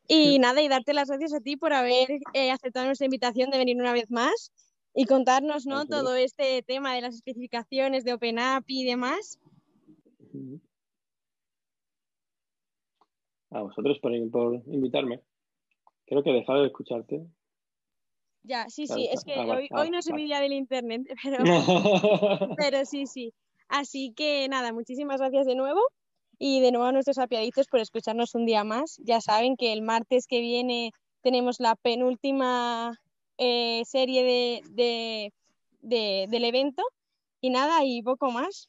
Y 0.08 0.40
nada, 0.40 0.62
y 0.62 0.68
darte 0.68 0.94
las 0.94 1.08
gracias 1.08 1.34
a 1.34 1.40
ti 1.40 1.56
por 1.56 1.72
haber 1.72 2.10
eh, 2.34 2.52
aceptado 2.52 2.88
nuestra 2.88 3.06
invitación 3.06 3.52
de 3.52 3.60
venir 3.60 3.78
una 3.78 3.94
vez 3.94 4.10
más 4.10 4.52
y 4.96 5.06
contarnos, 5.06 5.68
¿no? 5.68 5.86
Todo 5.86 6.16
este 6.16 6.64
tema 6.64 6.96
de 6.96 7.02
las 7.02 7.14
especificaciones 7.14 8.04
de 8.04 8.14
OpenAPI 8.14 8.82
y 8.82 8.86
demás. 8.86 9.40
A 13.52 13.62
vosotros 13.62 14.00
por, 14.00 14.12
por 14.32 14.56
invitarme. 14.66 15.22
Creo 16.08 16.24
que 16.24 16.32
he 16.32 16.34
dejado 16.34 16.62
de 16.62 16.68
escucharte. 16.68 17.28
Ya, 18.44 18.70
sí, 18.70 18.88
sí, 18.88 19.08
es 19.12 19.24
que 19.24 19.38
hoy, 19.38 19.68
hoy, 19.72 19.90
no 19.92 20.00
es 20.00 20.12
mi 20.12 20.24
día 20.24 20.40
del 20.40 20.54
internet, 20.54 21.02
pero, 21.24 21.44
pero 22.58 22.86
sí, 22.86 23.06
sí. 23.06 23.34
Así 23.68 24.14
que 24.16 24.48
nada, 24.50 24.74
muchísimas 24.74 25.20
gracias 25.20 25.46
de 25.46 25.56
nuevo 25.56 25.82
y 26.40 26.62
de 26.62 26.72
nuevo 26.72 26.88
a 26.88 26.92
nuestros 26.92 27.18
apiaditos 27.18 27.68
por 27.68 27.80
escucharnos 27.80 28.34
un 28.34 28.46
día 28.46 28.64
más. 28.64 28.98
Ya 29.04 29.22
saben 29.22 29.58
que 29.58 29.74
el 29.74 29.82
martes 29.82 30.26
que 30.26 30.40
viene 30.40 30.92
tenemos 31.22 31.60
la 31.60 31.76
penúltima 31.76 32.98
eh, 33.38 33.84
serie 33.86 34.24
de, 34.24 34.62
de, 34.72 35.34
de, 35.82 36.28
del 36.30 36.46
evento 36.46 36.84
y 37.42 37.50
nada, 37.50 37.84
y 37.84 38.02
poco 38.02 38.32
más 38.32 38.68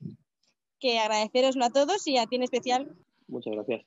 que 0.78 0.98
agradeceroslo 0.98 1.64
a 1.64 1.70
todos 1.70 2.06
y 2.06 2.18
a 2.18 2.26
ti 2.26 2.36
en 2.36 2.42
especial. 2.42 2.96
Muchas 3.28 3.52
gracias. 3.54 3.82